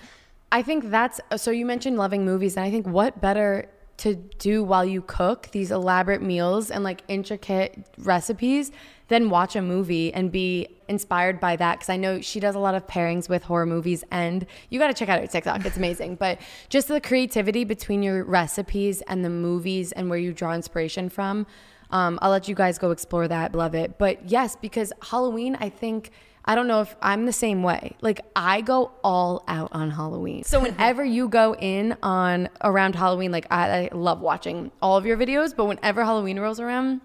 I 0.55 0.61
think 0.61 0.89
that's 0.89 1.19
so 1.35 1.51
you 1.51 1.65
mentioned 1.65 1.97
loving 1.97 2.23
movies, 2.23 2.55
and 2.55 2.65
I 2.65 2.71
think 2.71 2.87
what 2.87 3.19
better 3.19 3.69
to 3.97 4.15
do 4.15 4.63
while 4.63 4.85
you 4.85 5.01
cook 5.01 5.49
these 5.51 5.69
elaborate 5.69 6.21
meals 6.21 6.71
and 6.71 6.81
like 6.81 7.01
intricate 7.09 7.85
recipes 7.97 8.71
than 9.09 9.29
watch 9.29 9.57
a 9.57 9.61
movie 9.61 10.13
and 10.13 10.31
be 10.31 10.69
inspired 10.87 11.41
by 11.41 11.57
that? 11.57 11.73
Because 11.73 11.89
I 11.89 11.97
know 11.97 12.21
she 12.21 12.39
does 12.39 12.55
a 12.55 12.59
lot 12.59 12.73
of 12.73 12.87
pairings 12.87 13.27
with 13.27 13.43
horror 13.43 13.65
movies 13.65 14.05
and 14.11 14.45
you 14.69 14.79
got 14.79 14.87
to 14.87 14.93
check 14.93 15.09
out 15.09 15.19
her 15.19 15.27
TikTok. 15.27 15.65
It's 15.65 15.75
amazing. 15.75 16.15
But 16.25 16.39
just 16.69 16.87
the 16.87 17.01
creativity 17.01 17.65
between 17.65 18.01
your 18.01 18.23
recipes 18.23 19.01
and 19.09 19.25
the 19.25 19.29
movies 19.29 19.91
and 19.91 20.09
where 20.09 20.19
you 20.19 20.31
draw 20.31 20.53
inspiration 20.53 21.09
from 21.09 21.47
um, 21.91 22.17
I'll 22.21 22.31
let 22.31 22.47
you 22.47 22.55
guys 22.55 22.77
go 22.77 22.91
explore 22.91 23.27
that 23.27 23.53
love 23.53 23.75
it. 23.75 23.97
But 23.97 24.29
yes 24.29 24.55
because 24.55 24.93
Halloween 25.01 25.55
I 25.59 25.69
think 25.69 26.11
I 26.45 26.53
don't 26.55 26.67
know 26.67 26.81
if 26.81 26.95
I'm 27.01 27.25
the 27.25 27.33
same 27.33 27.63
way. 27.63 27.95
Like 28.01 28.21
I 28.35 28.61
go 28.61 28.91
all 29.03 29.43
out 29.47 29.69
on 29.71 29.91
Halloween. 29.91 30.43
So 30.43 30.59
whenever 30.61 31.03
you 31.03 31.27
go 31.27 31.55
in 31.55 31.97
on 32.03 32.49
around 32.63 32.95
Halloween, 32.95 33.31
like 33.31 33.47
I, 33.49 33.89
I 33.91 33.95
love 33.95 34.21
watching 34.21 34.71
all 34.81 34.95
of 34.95 35.05
your 35.05 35.17
videos, 35.17 35.55
but 35.55 35.65
whenever 35.65 36.03
Halloween 36.03 36.39
rolls 36.39 36.59
around, 36.59 37.01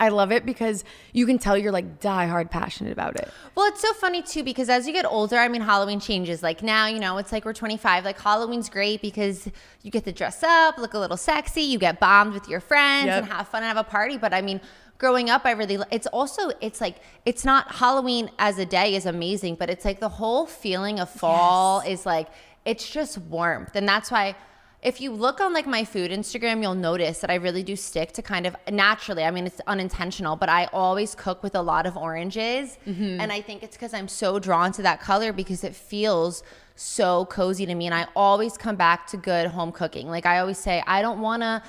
I 0.00 0.08
love 0.08 0.32
it 0.32 0.44
because 0.44 0.82
you 1.12 1.26
can 1.26 1.38
tell 1.38 1.56
you're 1.56 1.70
like 1.70 2.00
die 2.00 2.26
hard 2.26 2.50
passionate 2.50 2.92
about 2.92 3.14
it. 3.14 3.30
Well, 3.54 3.66
it's 3.66 3.80
so 3.80 3.92
funny 3.92 4.20
too 4.20 4.42
because 4.42 4.68
as 4.68 4.86
you 4.86 4.92
get 4.92 5.04
older, 5.04 5.36
I 5.36 5.46
mean, 5.46 5.62
Halloween 5.62 6.00
changes. 6.00 6.42
Like 6.42 6.60
now, 6.60 6.86
you 6.86 6.98
know, 6.98 7.18
it's 7.18 7.30
like 7.30 7.44
we're 7.44 7.52
25. 7.52 8.04
Like 8.04 8.20
Halloween's 8.20 8.68
great 8.68 9.00
because 9.00 9.48
you 9.82 9.92
get 9.92 10.04
to 10.06 10.12
dress 10.12 10.42
up, 10.42 10.76
look 10.78 10.94
a 10.94 10.98
little 10.98 11.16
sexy, 11.16 11.62
you 11.62 11.78
get 11.78 12.00
bombed 12.00 12.32
with 12.32 12.48
your 12.48 12.58
friends 12.58 13.06
yep. 13.06 13.22
and 13.22 13.32
have 13.32 13.46
fun 13.46 13.62
and 13.62 13.68
have 13.68 13.76
a 13.76 13.88
party. 13.88 14.16
But 14.16 14.34
I 14.34 14.40
mean, 14.40 14.60
growing 15.02 15.28
up, 15.28 15.42
I 15.44 15.50
really, 15.50 15.78
it's 15.90 16.06
also, 16.06 16.52
it's 16.60 16.80
like, 16.80 16.96
it's 17.26 17.44
not 17.44 17.74
Halloween 17.74 18.30
as 18.38 18.56
a 18.58 18.64
day 18.64 18.94
is 18.94 19.04
amazing, 19.04 19.56
but 19.56 19.68
it's 19.68 19.84
like 19.84 19.98
the 19.98 20.08
whole 20.08 20.46
feeling 20.46 21.00
of 21.00 21.10
fall 21.10 21.82
yes. 21.84 22.00
is 22.00 22.06
like, 22.06 22.28
it's 22.64 22.88
just 22.88 23.18
warmth. 23.18 23.74
And 23.74 23.86
that's 23.88 24.12
why, 24.12 24.36
if 24.80 25.00
you 25.00 25.10
look 25.10 25.40
on 25.40 25.52
like 25.52 25.66
my 25.66 25.84
food 25.84 26.12
Instagram, 26.12 26.62
you'll 26.62 26.76
notice 26.76 27.18
that 27.20 27.30
I 27.30 27.34
really 27.34 27.64
do 27.64 27.74
stick 27.74 28.12
to 28.12 28.22
kind 28.22 28.46
of 28.46 28.54
naturally. 28.70 29.24
I 29.24 29.32
mean, 29.32 29.46
it's 29.46 29.60
unintentional, 29.66 30.36
but 30.36 30.48
I 30.48 30.68
always 30.72 31.16
cook 31.16 31.42
with 31.42 31.56
a 31.56 31.62
lot 31.62 31.84
of 31.84 31.96
oranges. 31.96 32.78
Mm-hmm. 32.86 33.20
And 33.20 33.32
I 33.32 33.40
think 33.40 33.64
it's 33.64 33.76
because 33.76 33.94
I'm 33.94 34.08
so 34.08 34.38
drawn 34.38 34.70
to 34.72 34.82
that 34.82 35.00
color 35.00 35.32
because 35.32 35.64
it 35.64 35.74
feels 35.74 36.44
so 36.74 37.26
cozy 37.26 37.66
to 37.66 37.74
me. 37.74 37.86
And 37.86 37.94
I 37.94 38.06
always 38.14 38.56
come 38.56 38.76
back 38.76 39.06
to 39.08 39.16
good 39.16 39.48
home 39.48 39.72
cooking. 39.72 40.08
Like 40.08 40.26
I 40.26 40.38
always 40.38 40.58
say, 40.58 40.82
I 40.86 41.00
don't 41.00 41.20
want 41.20 41.42
to 41.42 41.62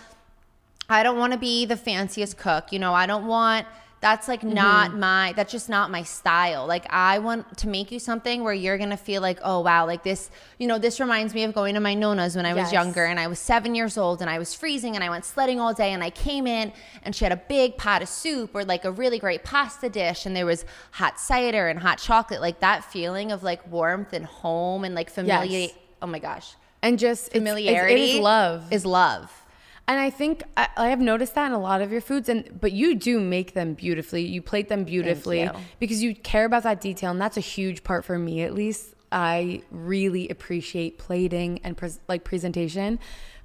I 0.89 1.03
don't 1.03 1.17
want 1.17 1.33
to 1.33 1.39
be 1.39 1.65
the 1.65 1.77
fanciest 1.77 2.37
cook. 2.37 2.71
You 2.71 2.79
know, 2.79 2.93
I 2.93 3.05
don't 3.05 3.27
want 3.27 3.65
that's 4.03 4.27
like 4.27 4.43
not 4.43 4.91
mm-hmm. 4.91 4.99
my 4.99 5.33
that's 5.33 5.49
just 5.49 5.69
not 5.69 5.89
my 5.89 6.03
style. 6.03 6.67
Like 6.67 6.85
I 6.89 7.19
want 7.19 7.57
to 7.59 7.69
make 7.69 7.89
you 7.89 7.99
something 7.99 8.43
where 8.43 8.53
you're 8.53 8.77
going 8.77 8.89
to 8.89 8.97
feel 8.97 9.21
like, 9.21 9.39
"Oh 9.41 9.61
wow, 9.61 9.85
like 9.85 10.03
this, 10.03 10.29
you 10.59 10.67
know, 10.67 10.77
this 10.77 10.99
reminds 10.99 11.33
me 11.33 11.45
of 11.45 11.53
going 11.53 11.75
to 11.75 11.79
my 11.79 11.93
nona's 11.93 12.35
when 12.35 12.45
I 12.45 12.53
was 12.53 12.73
younger 12.73 13.05
and 13.05 13.17
I 13.17 13.27
was 13.27 13.39
7 13.39 13.73
years 13.73 13.97
old 13.97 14.19
and 14.19 14.29
I 14.29 14.39
was 14.39 14.53
freezing 14.53 14.95
and 14.95 15.05
I 15.05 15.09
went 15.09 15.23
sledding 15.23 15.61
all 15.61 15.73
day 15.73 15.93
and 15.93 16.03
I 16.03 16.09
came 16.09 16.47
in 16.47 16.73
and 17.03 17.15
she 17.15 17.23
had 17.23 17.31
a 17.31 17.41
big 17.47 17.77
pot 17.77 18.01
of 18.01 18.09
soup 18.09 18.53
or 18.53 18.65
like 18.65 18.83
a 18.83 18.91
really 18.91 19.19
great 19.19 19.45
pasta 19.45 19.87
dish 19.87 20.25
and 20.25 20.35
there 20.35 20.45
was 20.45 20.65
hot 20.91 21.17
cider 21.17 21.69
and 21.69 21.79
hot 21.79 21.97
chocolate. 21.97 22.41
Like 22.41 22.59
that 22.59 22.83
feeling 22.83 23.31
of 23.31 23.41
like 23.41 23.65
warmth 23.71 24.11
and 24.11 24.25
home 24.25 24.83
and 24.83 24.95
like 24.95 25.09
familiarity. 25.09 25.53
Yes. 25.53 25.73
Oh 26.01 26.07
my 26.07 26.19
gosh. 26.19 26.55
And 26.81 26.99
just 26.99 27.31
familiarity 27.31 27.93
it's, 27.93 28.01
it's, 28.01 28.13
it 28.13 28.17
is 28.17 28.21
love. 28.21 28.73
Is 28.73 28.85
love 28.85 29.42
and 29.87 29.99
I 29.99 30.09
think 30.09 30.43
I, 30.55 30.69
I, 30.77 30.89
have 30.89 30.99
noticed 30.99 31.35
that 31.35 31.47
in 31.47 31.51
a 31.51 31.59
lot 31.59 31.81
of 31.81 31.91
your 31.91 31.99
foods, 31.99 32.29
and 32.29 32.59
but 32.59 32.71
you 32.71 32.95
do 32.95 33.19
make 33.19 33.53
them 33.53 33.73
beautifully. 33.73 34.25
You 34.25 34.41
plate 34.41 34.69
them 34.69 34.85
beautifully 34.85 35.49
because 35.79 36.01
you 36.01 36.15
care 36.15 36.45
about 36.45 36.63
that 36.63 36.79
detail, 36.79 37.11
and 37.11 37.19
that's 37.19 37.37
a 37.37 37.41
huge 37.41 37.83
part 37.83 38.05
for 38.05 38.17
me, 38.17 38.43
at 38.43 38.53
least. 38.53 38.93
I 39.11 39.61
really 39.71 40.29
appreciate 40.29 40.97
plating 40.97 41.59
and 41.63 41.75
pres- 41.75 41.99
like 42.07 42.23
presentation, 42.23 42.97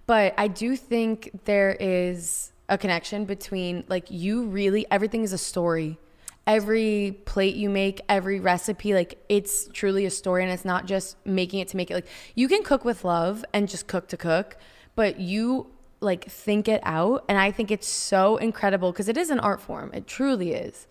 but 0.07 0.33
I 0.39 0.49
do 0.49 0.77
think 0.77 1.41
there 1.45 1.77
is 1.79 2.53
a 2.69 2.79
connection 2.79 3.25
between 3.25 3.85
like 3.89 4.07
you 4.09 4.45
really 4.45 4.87
everything 4.91 5.25
is 5.25 5.33
a 5.33 5.39
story. 5.39 5.99
Every 6.47 7.19
plate 7.27 7.57
you 7.57 7.69
make, 7.69 8.01
every 8.09 8.41
recipe, 8.41 8.95
like 8.95 9.23
it's 9.29 9.69
truly 9.73 10.07
a 10.07 10.11
story, 10.11 10.45
and 10.45 10.53
it's 10.53 10.65
not 10.65 10.87
just 10.87 11.17
making 11.27 11.59
it 11.61 11.69
to 11.69 11.77
make 11.77 11.91
it. 11.91 11.95
Like 11.95 12.07
you 12.37 12.47
can 12.47 12.63
cook 12.63 12.85
with 12.85 13.05
love 13.05 13.45
and 13.53 13.69
just 13.69 13.89
cook 13.89 14.07
to 14.09 14.17
cook, 14.17 14.57
but 14.95 15.19
you 15.19 15.67
like 16.01 16.25
think 16.27 16.69
it 16.69 16.81
out 16.85 17.25
and 17.29 17.39
i 17.39 17.51
think 17.51 17.71
it's 17.71 17.89
so 17.89 18.37
incredible 18.37 18.93
because 18.93 19.09
it 19.09 19.17
is 19.17 19.31
an 19.31 19.41
art 19.41 19.61
form. 19.61 19.91
It 19.93 20.07
truly 20.07 20.53
is. 20.53 20.87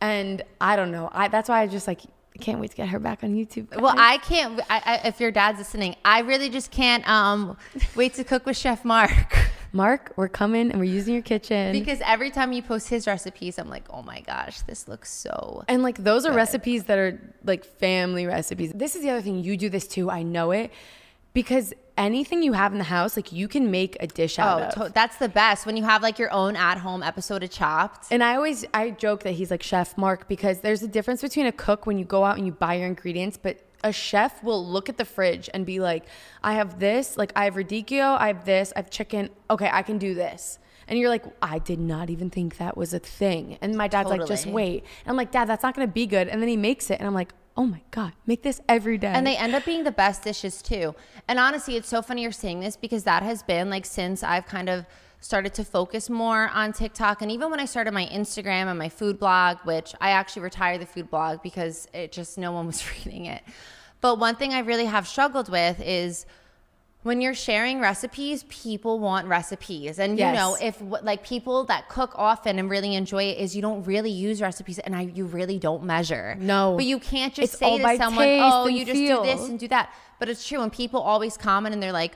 And 0.00 0.42
i 0.60 0.76
don't 0.76 0.90
know 0.90 1.10
i 1.12 1.28
that's 1.28 1.48
why 1.48 1.60
i 1.62 1.66
just 1.66 1.86
like 1.86 2.02
can't 2.40 2.58
wait 2.60 2.70
to 2.70 2.76
get 2.76 2.88
her 2.88 2.98
back 2.98 3.22
on 3.22 3.34
youtube 3.34 3.68
guys. 3.70 3.80
well 3.80 3.94
i 3.96 4.16
can't 4.18 4.58
I, 4.70 4.82
I, 4.84 5.08
if 5.08 5.20
your 5.20 5.30
dad's 5.30 5.58
listening 5.58 5.96
i 6.04 6.20
really 6.20 6.48
just 6.48 6.70
can't 6.70 7.06
um 7.08 7.56
wait 7.94 8.14
to 8.14 8.24
cook 8.24 8.46
with 8.46 8.56
chef 8.56 8.84
mark. 8.84 9.36
Mark 9.74 10.12
we're 10.16 10.28
coming 10.28 10.70
and 10.70 10.78
we're 10.78 10.84
using 10.84 11.14
your 11.14 11.22
kitchen. 11.22 11.72
Because 11.72 12.02
every 12.04 12.30
time 12.30 12.52
you 12.52 12.60
post 12.60 12.88
his 12.88 13.06
recipes 13.06 13.58
i'm 13.58 13.70
like 13.70 13.84
oh 13.88 14.02
my 14.02 14.20
gosh 14.20 14.60
this 14.62 14.86
looks 14.86 15.10
so 15.10 15.64
and 15.66 15.82
like 15.82 15.96
those 15.96 16.24
good. 16.24 16.32
are 16.32 16.34
recipes 16.34 16.84
that 16.84 16.98
are 16.98 17.34
like 17.44 17.64
family 17.64 18.26
recipes. 18.26 18.72
This 18.74 18.96
is 18.96 19.02
the 19.02 19.08
other 19.10 19.22
thing 19.22 19.42
you 19.42 19.56
do 19.56 19.70
this 19.70 19.86
too 19.86 20.10
i 20.10 20.22
know 20.22 20.50
it 20.50 20.70
because 21.32 21.72
anything 21.96 22.42
you 22.42 22.52
have 22.52 22.72
in 22.72 22.78
the 22.78 22.84
house, 22.84 23.16
like 23.16 23.32
you 23.32 23.48
can 23.48 23.70
make 23.70 23.96
a 24.00 24.06
dish 24.06 24.38
out 24.38 24.60
oh, 24.60 24.64
of. 24.64 24.74
To- 24.74 24.92
that's 24.92 25.16
the 25.16 25.28
best 25.28 25.66
when 25.66 25.76
you 25.76 25.84
have 25.84 26.02
like 26.02 26.18
your 26.18 26.32
own 26.32 26.56
at 26.56 26.78
home 26.78 27.02
episode 27.02 27.42
of 27.42 27.50
Chopped. 27.50 28.08
And 28.10 28.22
I 28.22 28.36
always 28.36 28.64
I 28.74 28.90
joke 28.90 29.22
that 29.22 29.32
he's 29.32 29.50
like 29.50 29.62
Chef 29.62 29.96
Mark 29.96 30.28
because 30.28 30.60
there's 30.60 30.82
a 30.82 30.88
difference 30.88 31.22
between 31.22 31.46
a 31.46 31.52
cook 31.52 31.86
when 31.86 31.98
you 31.98 32.04
go 32.04 32.24
out 32.24 32.36
and 32.36 32.46
you 32.46 32.52
buy 32.52 32.74
your 32.74 32.86
ingredients, 32.86 33.38
but 33.40 33.60
a 33.84 33.92
chef 33.92 34.42
will 34.44 34.64
look 34.64 34.88
at 34.88 34.96
the 34.96 35.04
fridge 35.04 35.50
and 35.52 35.66
be 35.66 35.80
like, 35.80 36.04
I 36.42 36.54
have 36.54 36.78
this, 36.78 37.16
like 37.16 37.32
I 37.34 37.44
have 37.44 37.54
radicchio, 37.54 38.16
I 38.16 38.28
have 38.28 38.44
this, 38.44 38.72
I 38.76 38.80
have 38.80 38.90
chicken. 38.90 39.30
Okay, 39.50 39.68
I 39.72 39.82
can 39.82 39.98
do 39.98 40.14
this. 40.14 40.58
And 40.88 40.98
you're 40.98 41.08
like, 41.08 41.24
I 41.40 41.58
did 41.58 41.78
not 41.78 42.10
even 42.10 42.28
think 42.28 42.58
that 42.58 42.76
was 42.76 42.92
a 42.92 42.98
thing. 42.98 43.56
And 43.60 43.76
my 43.76 43.88
dad's 43.88 44.08
totally. 44.08 44.20
like, 44.20 44.28
just 44.28 44.46
wait. 44.46 44.84
And 45.04 45.10
I'm 45.10 45.16
like, 45.16 45.30
Dad, 45.30 45.46
that's 45.46 45.62
not 45.62 45.74
gonna 45.74 45.86
be 45.86 46.06
good. 46.06 46.28
And 46.28 46.40
then 46.40 46.48
he 46.48 46.56
makes 46.56 46.90
it, 46.90 46.98
and 46.98 47.06
I'm 47.06 47.14
like, 47.14 47.32
oh 47.56 47.66
my 47.66 47.82
God, 47.90 48.12
make 48.26 48.42
this 48.42 48.60
every 48.68 48.98
day. 48.98 49.08
And 49.08 49.26
they 49.26 49.36
end 49.36 49.54
up 49.54 49.64
being 49.64 49.84
the 49.84 49.92
best 49.92 50.24
dishes 50.24 50.62
too. 50.62 50.94
And 51.28 51.38
honestly, 51.38 51.76
it's 51.76 51.88
so 51.88 52.02
funny 52.02 52.22
you're 52.22 52.32
saying 52.32 52.60
this 52.60 52.76
because 52.76 53.04
that 53.04 53.22
has 53.22 53.42
been 53.42 53.70
like 53.70 53.84
since 53.84 54.22
I've 54.22 54.46
kind 54.46 54.68
of 54.68 54.86
started 55.20 55.54
to 55.54 55.64
focus 55.64 56.10
more 56.10 56.48
on 56.48 56.72
TikTok. 56.72 57.22
And 57.22 57.30
even 57.30 57.50
when 57.50 57.60
I 57.60 57.64
started 57.64 57.92
my 57.92 58.06
Instagram 58.06 58.66
and 58.66 58.78
my 58.78 58.88
food 58.88 59.18
blog, 59.18 59.58
which 59.64 59.94
I 60.00 60.10
actually 60.10 60.42
retired 60.42 60.80
the 60.80 60.86
food 60.86 61.10
blog 61.10 61.42
because 61.42 61.88
it 61.94 62.10
just 62.10 62.38
no 62.38 62.52
one 62.52 62.66
was 62.66 62.84
reading 63.04 63.26
it. 63.26 63.42
But 64.00 64.18
one 64.18 64.34
thing 64.34 64.52
I 64.52 64.60
really 64.60 64.86
have 64.86 65.06
struggled 65.06 65.48
with 65.48 65.80
is 65.80 66.26
when 67.02 67.20
you're 67.20 67.34
sharing 67.34 67.80
recipes, 67.80 68.44
people 68.48 68.98
want 69.00 69.26
recipes. 69.26 69.98
And 69.98 70.16
Yes. 70.18 70.28
you 70.34 70.40
know, 70.40 70.56
if 70.60 70.80
like 71.04 71.24
people 71.24 71.64
that 71.64 71.88
cook 71.88 72.12
often 72.16 72.58
and 72.58 72.70
really 72.70 72.94
enjoy 72.94 73.24
it 73.24 73.38
is 73.38 73.56
you 73.56 73.62
don't 73.62 73.82
really 73.84 74.10
use 74.10 74.40
recipes 74.40 74.78
and 74.78 74.94
I 74.94 75.02
you 75.02 75.24
really 75.24 75.58
don't 75.58 75.82
measure. 75.84 76.36
No. 76.38 76.74
But 76.76 76.84
you 76.86 76.98
can't 77.00 77.34
just 77.34 77.54
It's 77.54 77.58
say 77.58 77.78
to 77.78 77.96
someone, 77.96 78.28
"Oh, 78.40 78.66
you 78.68 78.84
just 78.84 78.96
do 78.98 79.22
this 79.22 79.48
and 79.48 79.58
do 79.58 79.66
that." 79.68 79.92
But 80.20 80.28
it's 80.28 80.46
true 80.46 80.60
and 80.62 80.72
people 80.72 81.00
always 81.00 81.36
comment 81.36 81.72
and 81.74 81.82
they're 81.82 81.92
like 81.92 82.14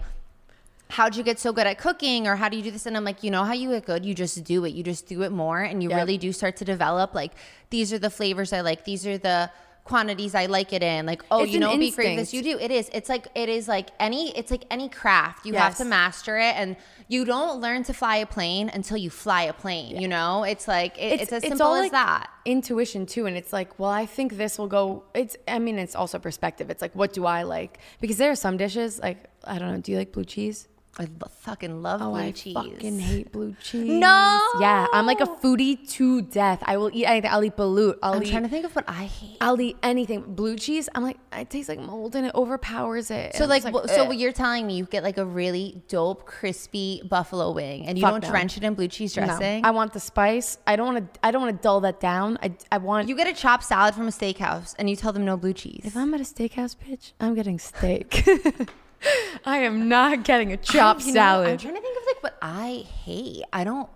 How'd 0.89 1.17
you 1.17 1.25
get 1.25 1.41
so 1.41 1.53
good 1.53 1.67
at 1.67 1.79
cooking, 1.79 2.29
or 2.29 2.37
how 2.37 2.49
do 2.49 2.57
you 2.57 2.63
do 2.63 2.71
this? 2.71 2.87
And 2.87 2.97
I'm 2.97 3.03
like, 3.03 3.25
you 3.25 3.31
know 3.33 3.43
how 3.43 3.55
you 3.55 3.71
get 3.71 3.87
good? 3.87 4.07
You 4.07 4.15
just 4.15 4.45
do 4.45 4.65
it. 4.65 4.73
You 4.73 4.85
just 4.85 5.09
do 5.09 5.23
it 5.23 5.33
more, 5.33 5.61
and 5.61 5.83
you 5.83 5.89
Yep. 5.91 5.97
really 5.99 6.17
do 6.17 6.33
start 6.33 6.57
to 6.59 6.65
develop. 6.65 7.13
Like, 7.13 7.33
these 7.71 7.93
are 7.93 7.99
the 7.99 8.09
flavors 8.09 8.53
I 8.53 8.61
like. 8.61 8.85
These 8.85 9.05
are 9.05 9.19
the 9.19 9.51
quantities 9.87 10.35
I 10.35 10.47
like 10.47 10.73
it 10.73 10.83
in. 10.83 11.07
Like, 11.07 11.23
oh, 11.31 11.45
It's 11.45 11.53
you 11.53 11.61
know, 11.61 11.69
it'd 11.69 11.81
be 11.81 11.91
great 11.91 12.17
this. 12.17 12.35
You 12.35 12.43
do. 12.43 12.59
It 12.59 12.71
is. 12.71 12.91
It's 12.93 13.09
like 13.09 13.29
it 13.35 13.49
is 13.49 13.69
like 13.69 13.91
any. 13.99 14.37
It's 14.37 14.51
like 14.51 14.65
any 14.71 14.89
craft. 14.89 15.47
You 15.47 15.55
have 15.55 15.77
to 15.77 15.85
master 15.85 16.37
it, 16.39 16.55
and 16.57 16.77
you 17.09 17.25
don't 17.25 17.61
learn 17.61 17.85
to 17.85 17.95
fly 17.95 18.17
a 18.17 18.27
plane 18.27 18.71
until 18.73 18.97
you 18.97 19.11
fly 19.11 19.43
a 19.43 19.53
plane. 19.53 20.01
You 20.01 20.09
know, 20.09 20.45
it's 20.45 20.67
like 20.69 20.99
it, 20.99 21.21
it's, 21.23 21.33
as 21.33 21.43
simple 21.43 21.67
all 21.67 21.75
as 21.75 21.85
like 21.85 21.93
that. 21.93 22.31
Intuition 22.45 23.07
too, 23.07 23.27
and 23.27 23.37
it's 23.37 23.53
like, 23.53 23.79
well, 23.79 23.91
I 23.91 24.07
think 24.07 24.37
this 24.37 24.59
will 24.59 24.69
go. 24.69 25.05
It's, 25.15 25.37
I 25.49 25.59
mean, 25.59 25.79
it's 25.79 25.95
also 25.95 26.19
perspective. 26.19 26.69
It's 26.69 26.83
like, 26.83 26.95
what 26.95 27.13
do 27.13 27.25
I 27.25 27.45
like? 27.45 27.79
Because 28.01 28.19
there 28.19 28.31
are 28.31 28.37
some 28.37 28.57
dishes, 28.57 29.01
like 29.01 29.25
I 29.45 29.59
don't 29.59 29.73
know. 29.73 29.81
Do 29.81 29.93
you 29.93 29.99
like 29.99 30.13
blue 30.13 30.25
cheese? 30.25 30.69
I 30.99 31.07
fucking 31.41 31.83
love 31.83 32.01
Oh, 32.01 32.13
blue 32.13 32.21
I 32.21 32.31
cheese. 32.31 32.57
I 32.57 32.63
fucking 32.71 32.99
hate 33.01 33.31
blue 33.31 33.55
cheese. 33.63 33.85
No! 33.87 34.41
Yeah, 34.61 34.87
I'm 34.95 35.05
like 35.05 35.21
a 35.21 35.27
foodie 35.27 35.87
to 35.91 36.23
death. 36.23 36.63
I 36.65 36.79
will 36.79 36.91
eat 36.91 37.05
anything. 37.05 37.31
I'll 37.31 37.45
eat 37.45 37.55
balut. 37.57 37.99
I'll 38.03 38.15
I'm 38.15 38.23
eat. 38.23 38.31
trying 38.31 38.45
to 38.45 38.49
think 38.49 38.65
of 38.65 38.75
what 38.75 38.87
I 38.89 39.05
hate. 39.05 39.37
I'll 39.43 39.61
eat 39.61 39.77
anything. 39.83 40.23
Blue 40.35 40.57
cheese. 40.57 40.89
I'm 40.95 41.03
like, 41.03 41.19
it 41.33 41.51
tastes 41.51 41.69
like 41.69 41.79
mold 41.81 42.17
and 42.17 42.27
it 42.27 42.35
overpowers 42.35 43.11
it. 43.11 43.35
So 43.35 43.45
like, 43.45 43.65
it's 43.67 43.95
so 43.95 44.05
what 44.07 44.17
you're 44.17 44.33
telling 44.33 44.67
me, 44.67 44.77
you 44.77 44.87
get 44.87 45.03
like 45.03 45.19
a 45.19 45.25
really 45.27 45.83
dope, 45.89 46.25
crispy 46.25 47.03
buffalo 47.09 47.53
wing, 47.53 47.87
and 47.87 47.99
you 47.99 48.03
Fuck 48.03 48.13
don't 48.13 48.23
no. 48.25 48.31
drench 48.31 48.57
it 48.57 48.65
in 48.65 48.73
blue 48.73 48.89
cheese 48.89 49.15
No. 49.17 49.27
dressing. 49.27 49.67
I 49.67 49.73
want 49.73 49.93
the 49.93 50.01
spice. 50.01 50.57
I 50.67 50.77
don't 50.77 50.95
want 50.95 51.13
to. 51.15 51.21
I 51.23 51.31
don't 51.31 51.43
want 51.43 51.57
to 51.57 51.63
dull 51.63 51.81
that 51.81 52.01
down. 52.01 52.39
I, 52.43 52.53
I 52.73 52.79
want. 52.79 53.09
you 53.09 53.17
get 53.17 53.27
a 53.27 53.35
chopped 53.35 53.65
salad 53.65 53.95
from 53.95 54.09
a 54.09 54.11
steakhouse, 54.13 54.75
and 54.79 54.89
you 54.89 54.97
tell 54.97 55.13
them 55.13 55.27
no 55.27 55.37
blue 55.37 55.53
cheese. 55.53 55.83
if 55.85 55.95
I'm 55.95 56.15
at 56.15 56.21
a 56.21 56.25
steakhouse, 56.25 56.75
bitch, 56.75 57.13
I'm 57.21 57.35
getting 57.35 57.59
steak. 57.59 58.27
I 59.45 59.59
am 59.59 59.89
not 59.89 60.25
getting 60.25 60.53
a 60.53 60.57
chopped 60.57 61.07
know, 61.07 61.13
salad. 61.13 61.49
I'm 61.49 61.59
trying 61.59 61.75
to 61.75 61.81
think 61.81 61.97
of 61.97 62.05
like 62.07 62.23
what 62.23 62.39
I 62.43 62.85
hate. 63.05 63.43
I 63.53 63.65
don't. 63.65 63.89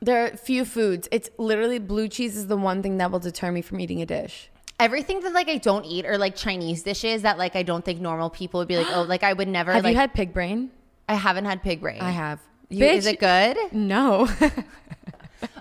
there 0.00 0.24
are 0.24 0.36
few 0.36 0.64
foods. 0.64 1.08
It's 1.12 1.30
literally 1.38 1.78
blue 1.78 2.08
cheese 2.08 2.36
is 2.36 2.46
the 2.46 2.56
one 2.56 2.82
thing 2.82 2.98
that 2.98 3.10
will 3.10 3.18
deter 3.18 3.52
me 3.52 3.62
from 3.62 3.80
eating 3.80 4.02
a 4.02 4.06
dish. 4.06 4.48
Everything 4.80 5.20
that 5.20 5.32
like 5.32 5.48
I 5.48 5.58
don't 5.58 5.84
eat 5.84 6.06
or 6.06 6.18
like 6.18 6.34
Chinese 6.34 6.82
dishes 6.82 7.22
that 7.22 7.38
like 7.38 7.54
I 7.54 7.62
don't 7.62 7.84
think 7.84 8.00
normal 8.00 8.30
people 8.30 8.58
would 8.58 8.68
be 8.68 8.76
like, 8.76 8.88
oh, 8.90 9.02
like 9.02 9.22
I 9.22 9.32
would 9.32 9.48
never. 9.48 9.72
Have 9.72 9.84
like, 9.84 9.92
you 9.92 9.98
had 9.98 10.12
pig 10.14 10.32
brain? 10.32 10.70
I 11.08 11.14
haven't 11.14 11.44
had 11.44 11.62
pig 11.62 11.80
brain. 11.80 12.00
I 12.00 12.10
have. 12.10 12.40
You, 12.68 12.86
is 12.86 13.06
it 13.06 13.20
good? 13.20 13.56
No. 13.72 14.28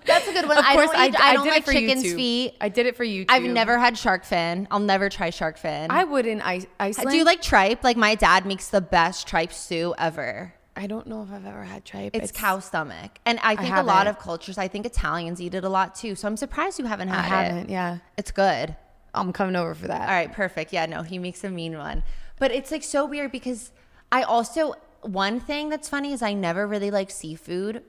That's 0.06 0.28
a 0.28 0.34
good 0.34 0.48
one. 0.48 0.58
of 0.58 0.66
I 0.66 0.74
course, 0.74 0.92
don't, 0.92 1.00
I, 1.00 1.08
eat, 1.08 1.16
I, 1.20 1.34
don't 1.34 1.48
like 1.48 1.68
it 1.68 1.72
chicken's 1.72 2.04
YouTube. 2.04 2.16
feet. 2.16 2.56
I 2.62 2.70
did 2.70 2.86
it 2.86 2.96
for 2.96 3.04
you. 3.04 3.26
I've 3.30 3.44
never 3.44 3.78
had 3.78 3.98
shark 3.98 4.26
fin. 4.26 4.68
I'll 4.72 4.80
never 4.80 5.10
try 5.10 5.30
shark 5.30 5.58
fin. 5.58 5.92
I 5.92 6.04
would 6.04 6.26
in 6.26 6.42
I- 6.42 6.66
Iceland. 6.80 7.12
Do 7.12 7.18
you 7.18 7.24
like 7.24 7.42
tripe? 7.42 7.84
Like 7.84 7.98
my 7.98 8.16
dad 8.16 8.46
makes 8.46 8.70
the 8.70 8.82
best 8.82 9.28
tripe 9.28 9.52
stew 9.54 9.94
ever. 9.98 10.54
I 10.76 10.88
don't 10.88 11.06
know 11.06 11.22
if 11.24 11.32
I've 11.32 11.46
ever 11.46 11.64
had 11.64 11.84
tripe. 11.84 12.12
It's, 12.16 12.32
cow 12.32 12.60
stomach, 12.60 13.20
and 13.26 13.40
I 13.44 13.56
think 13.58 13.76
a 13.76 13.84
lot 13.84 14.08
of 14.08 14.18
cultures. 14.20 14.58
I 14.58 14.70
think 14.70 14.86
Italians 14.86 15.42
eat 15.42 15.54
it 15.54 15.64
a 15.66 15.70
lot 15.70 15.96
too. 15.96 16.16
So 16.16 16.28
I'm 16.28 16.38
surprised 16.38 16.80
you 16.80 16.86
haven't 16.86 17.10
I 17.10 17.22
had 17.22 17.42
it. 17.44 17.50
haven't. 17.52 17.70
Yeah, 17.70 17.98
It's 18.18 18.32
good. 18.32 18.76
I'm 19.14 19.34
coming 19.34 19.58
over 19.58 19.76
for 19.76 19.88
that. 19.88 20.08
All 20.08 20.16
right, 20.16 20.32
perfect. 20.32 20.72
Yeah, 20.72 20.86
no, 20.86 21.04
he 21.04 21.20
makes 21.20 21.44
a 21.44 21.50
mean 21.50 21.78
one. 21.78 22.04
But 22.40 22.52
it's 22.54 22.72
like 22.72 22.84
so 22.84 23.06
weird 23.06 23.32
because 23.34 23.72
I 24.14 24.24
also 24.24 24.74
one 25.02 25.42
thing 25.42 25.68
that's 25.70 25.90
funny 25.90 26.14
is 26.14 26.22
I 26.22 26.34
never 26.34 26.66
really 26.66 26.90
like 26.90 27.12
seafood. 27.12 27.84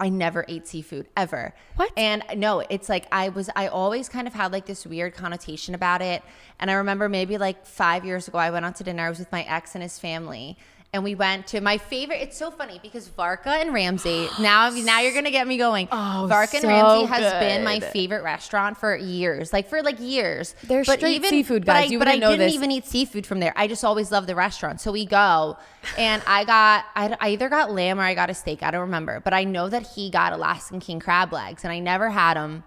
I 0.00 0.08
never 0.08 0.44
ate 0.48 0.66
seafood 0.66 1.08
ever. 1.16 1.54
What? 1.76 1.92
And 1.96 2.24
no, 2.36 2.60
it's 2.60 2.88
like 2.88 3.06
I 3.12 3.28
was 3.28 3.48
I 3.54 3.68
always 3.68 4.08
kind 4.08 4.26
of 4.26 4.34
had 4.34 4.52
like 4.52 4.66
this 4.66 4.84
weird 4.84 5.14
connotation 5.14 5.74
about 5.74 6.02
it. 6.02 6.22
And 6.58 6.70
I 6.70 6.74
remember 6.74 7.08
maybe 7.08 7.38
like 7.38 7.64
5 7.64 8.04
years 8.04 8.26
ago 8.26 8.38
I 8.38 8.50
went 8.50 8.64
out 8.64 8.76
to 8.76 8.84
dinner 8.84 9.06
I 9.06 9.08
was 9.08 9.18
with 9.20 9.30
my 9.30 9.42
ex 9.44 9.74
and 9.74 9.82
his 9.82 9.98
family. 9.98 10.58
And 10.94 11.02
we 11.02 11.16
went 11.16 11.48
to 11.48 11.60
my 11.60 11.76
favorite. 11.76 12.22
It's 12.22 12.36
so 12.36 12.52
funny 12.52 12.78
because 12.80 13.08
Varka 13.08 13.48
and 13.50 13.74
Ramsey. 13.74 14.28
Now, 14.40 14.70
now 14.70 15.00
you're 15.00 15.12
gonna 15.12 15.32
get 15.32 15.44
me 15.48 15.58
going. 15.58 15.88
Oh, 15.90 16.26
Varka 16.28 16.58
and 16.58 16.62
so 16.62 16.68
Ramsey 16.68 17.06
has 17.06 17.32
been 17.40 17.64
my 17.64 17.80
favorite 17.80 18.22
restaurant 18.22 18.78
for 18.78 18.94
years, 18.96 19.52
like 19.52 19.68
for 19.68 19.82
like 19.82 19.98
years. 19.98 20.54
They're 20.62 20.84
straight 20.84 21.24
seafood 21.24 21.66
but 21.66 21.72
guys. 21.72 21.88
I, 21.88 21.92
You 21.92 21.98
but 21.98 22.06
I 22.06 22.18
didn't 22.20 22.38
this. 22.38 22.54
even 22.54 22.70
eat 22.70 22.86
seafood 22.86 23.26
from 23.26 23.40
there. 23.40 23.52
I 23.56 23.66
just 23.66 23.84
always 23.84 24.12
loved 24.12 24.28
the 24.28 24.36
restaurant. 24.36 24.80
So 24.80 24.92
we 24.92 25.04
go, 25.04 25.58
and 25.98 26.22
I 26.28 26.44
got 26.44 26.84
I, 26.94 27.16
I 27.20 27.30
either 27.30 27.48
got 27.48 27.72
lamb 27.72 27.98
or 27.98 28.04
I 28.04 28.14
got 28.14 28.30
a 28.30 28.34
steak. 28.34 28.62
I 28.62 28.70
don't 28.70 28.82
remember, 28.82 29.18
but 29.18 29.34
I 29.34 29.42
know 29.42 29.68
that 29.68 29.84
he 29.96 30.10
got 30.10 30.32
Alaskan 30.32 30.78
king 30.78 31.00
crab 31.00 31.32
legs, 31.32 31.64
and 31.64 31.72
I 31.72 31.80
never 31.80 32.08
had 32.10 32.34
them. 32.34 32.62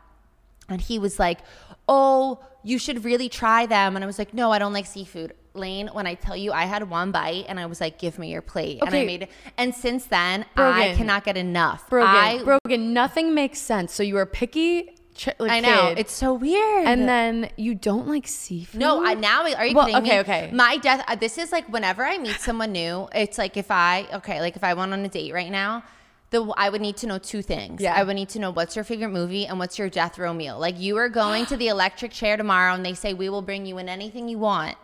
And 0.68 0.82
he 0.82 1.00
was 1.00 1.18
like, 1.18 1.40
"Oh, 1.88 2.44
you 2.62 2.78
should 2.78 3.06
really 3.06 3.30
try 3.30 3.66
them." 3.68 3.96
And 3.96 4.04
I 4.04 4.06
was 4.06 4.20
like, 4.20 4.34
"No, 4.34 4.52
I 4.52 4.60
don't 4.60 4.74
like 4.74 4.86
seafood." 4.86 5.34
Lane, 5.58 5.89
when 5.93 6.08
I 6.08 6.13
tell 6.15 6.36
you, 6.38 6.52
I 6.52 6.65
had 6.65 6.89
one 6.89 7.12
bite 7.12 7.46
and 7.48 7.60
I 7.60 7.65
was 7.65 7.82
like, 7.82 7.98
"Give 8.00 8.17
me 8.20 8.32
your 8.32 8.41
plate," 8.41 8.80
and 8.82 8.93
I 8.93 9.06
made 9.06 9.24
it. 9.24 9.32
And 9.58 9.74
since 9.74 10.06
then, 10.06 10.46
I 10.56 10.93
cannot 10.96 11.24
get 11.26 11.38
enough. 11.38 11.89
Brogan, 11.89 12.10
I, 12.15 12.43
Brogan, 12.43 12.93
nothing 12.93 13.34
makes 13.34 13.60
sense. 13.60 13.93
So 13.93 14.04
you 14.04 14.13
were 14.15 14.22
a 14.22 14.28
picky 14.28 14.96
ch- 15.15 15.30
like, 15.39 15.52
I 15.52 15.60
know 15.60 15.89
kid, 15.89 16.00
it's 16.00 16.13
so 16.13 16.34
weird. 16.34 16.86
and 16.88 17.08
then 17.10 17.50
you 17.58 17.74
don't 17.76 18.08
like 18.08 18.28
seafood. 18.28 18.80
No, 18.80 19.04
I, 19.06 19.13
now 19.15 19.41
are 19.43 19.65
you 19.65 19.76
Well, 19.76 19.86
kidding 19.88 20.04
me? 20.04 20.10
okay, 20.10 20.20
okay. 20.20 20.50
My 20.54 20.78
death. 20.78 21.04
uh, 21.08 21.15
This 21.15 21.38
is 21.38 21.52
like 21.52 21.67
whenever 21.70 22.06
I 22.06 22.17
meet 22.17 22.39
someone 22.39 22.72
new, 22.72 23.08
it's 23.13 23.38
like 23.38 23.58
if 23.58 23.72
I 23.72 24.08
okay, 24.13 24.39
like 24.41 24.56
if 24.56 24.63
I 24.63 24.74
went 24.76 24.93
on 24.93 25.00
a 25.04 25.10
date 25.10 25.34
right 25.34 25.52
now, 25.52 25.84
the 26.30 26.43
I 26.58 26.67
would 26.70 26.82
need 26.82 26.98
to 26.98 27.08
know 27.08 27.17
two 27.20 27.41
things. 27.41 27.82
Yeah. 27.82 27.93
I 27.96 28.04
would 28.04 28.15
need 28.15 28.30
to 28.30 28.39
know 28.39 28.52
what's 28.52 28.76
your 28.76 28.84
favorite 28.84 29.10
movie 29.10 29.46
and 29.48 29.60
what's 29.60 29.80
your 29.80 29.89
death 29.89 30.20
row 30.20 30.34
meal. 30.34 30.60
Like 30.60 30.78
you 30.80 30.98
are 30.98 31.08
going 31.10 31.46
to 31.48 31.56
the 31.58 31.70
electric 31.70 32.12
chair 32.12 32.36
tomorrow, 32.38 32.74
and 32.74 32.86
they 32.86 32.93
say 32.93 33.13
we 33.13 33.30
will 33.30 33.41
bring 33.41 33.65
you 33.65 33.78
in 33.78 33.88
anything 33.88 34.28
you 34.28 34.38
want, 34.38 34.76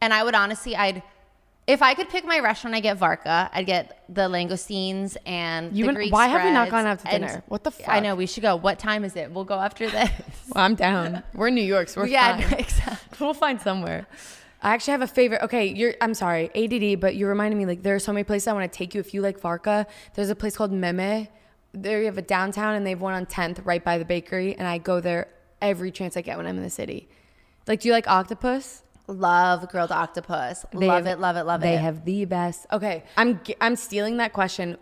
and 0.00 0.12
I 0.12 0.22
would 0.22 0.34
honestly, 0.34 0.76
I'd. 0.76 1.02
If 1.66 1.82
I 1.82 1.94
could 1.94 2.08
pick 2.08 2.24
my 2.24 2.40
restaurant, 2.40 2.74
I 2.74 2.80
get 2.80 2.96
Varka. 2.96 3.48
I'd 3.52 3.66
get 3.66 4.02
the 4.08 4.22
langoustines 4.22 5.16
and 5.24 5.76
You 5.76 5.84
the 5.84 5.90
and- 5.90 5.96
Greek 5.96 6.12
why 6.12 6.26
have 6.26 6.42
we 6.42 6.50
not 6.50 6.68
gone 6.68 6.84
out 6.84 6.98
to 7.00 7.08
and- 7.08 7.22
dinner? 7.22 7.44
What 7.46 7.62
the 7.62 7.72
I 7.86 8.00
know 8.00 8.16
we 8.16 8.26
should 8.26 8.42
go. 8.42 8.56
What 8.56 8.78
time 8.80 9.04
is 9.04 9.14
it? 9.14 9.30
We'll 9.30 9.44
go 9.44 9.54
after 9.60 9.88
this. 9.88 10.10
Well, 10.52 10.64
I'm 10.64 10.74
down. 10.74 11.22
We're 11.32 11.46
in 11.48 11.54
New 11.54 11.62
York, 11.62 11.88
so 11.88 12.00
we're 12.00 12.08
yeah, 12.08 12.40
fine. 12.40 12.58
exactly. 12.58 13.24
We'll 13.24 13.34
find 13.34 13.60
somewhere. 13.60 14.08
I 14.62 14.74
actually 14.74 14.92
have 14.92 15.02
a 15.02 15.06
favorite. 15.06 15.42
Okay, 15.42 15.66
you're. 15.66 15.94
I'm 16.00 16.12
sorry, 16.14 16.50
ADD, 16.56 16.98
but 17.00 17.14
you 17.14 17.28
reminded 17.28 17.56
me. 17.56 17.66
Like, 17.66 17.82
there 17.82 17.94
are 17.94 18.00
so 18.00 18.12
many 18.12 18.24
places 18.24 18.48
I 18.48 18.52
want 18.52 18.70
to 18.70 18.76
take 18.76 18.92
you. 18.94 19.00
If 19.00 19.14
you 19.14 19.22
like 19.22 19.38
Varka, 19.40 19.86
there's 20.14 20.28
a 20.30 20.34
place 20.34 20.56
called 20.56 20.72
Meme. 20.72 21.28
There 21.72 22.00
you 22.00 22.06
have 22.06 22.18
a 22.18 22.22
downtown, 22.22 22.74
and 22.74 22.84
they 22.84 22.90
have 22.90 23.00
one 23.00 23.14
on 23.14 23.26
10th, 23.26 23.64
right 23.64 23.82
by 23.84 23.96
the 23.96 24.04
bakery. 24.04 24.56
And 24.58 24.66
I 24.66 24.78
go 24.78 24.98
there 25.00 25.28
every 25.62 25.92
chance 25.92 26.16
I 26.16 26.22
get 26.22 26.36
when 26.36 26.46
I'm 26.48 26.56
in 26.56 26.64
the 26.64 26.68
city. 26.70 27.08
Like, 27.68 27.80
do 27.80 27.88
you 27.88 27.94
like 27.94 28.08
octopus? 28.08 28.82
Love 29.10 29.68
grilled 29.68 29.90
octopus. 29.92 30.64
They 30.72 30.86
love 30.86 31.04
have- 31.06 31.18
it, 31.18 31.20
love 31.20 31.36
it, 31.36 31.44
love 31.44 31.60
They 31.60 31.74
it. 31.74 31.76
They 31.76 31.82
have 31.82 32.04
the 32.04 32.24
best. 32.26 32.66
Okay, 32.72 33.02
I'm 33.16 33.40
I'm 33.60 33.76
stealing 33.76 34.16
that 34.18 34.32
question. 34.32 34.78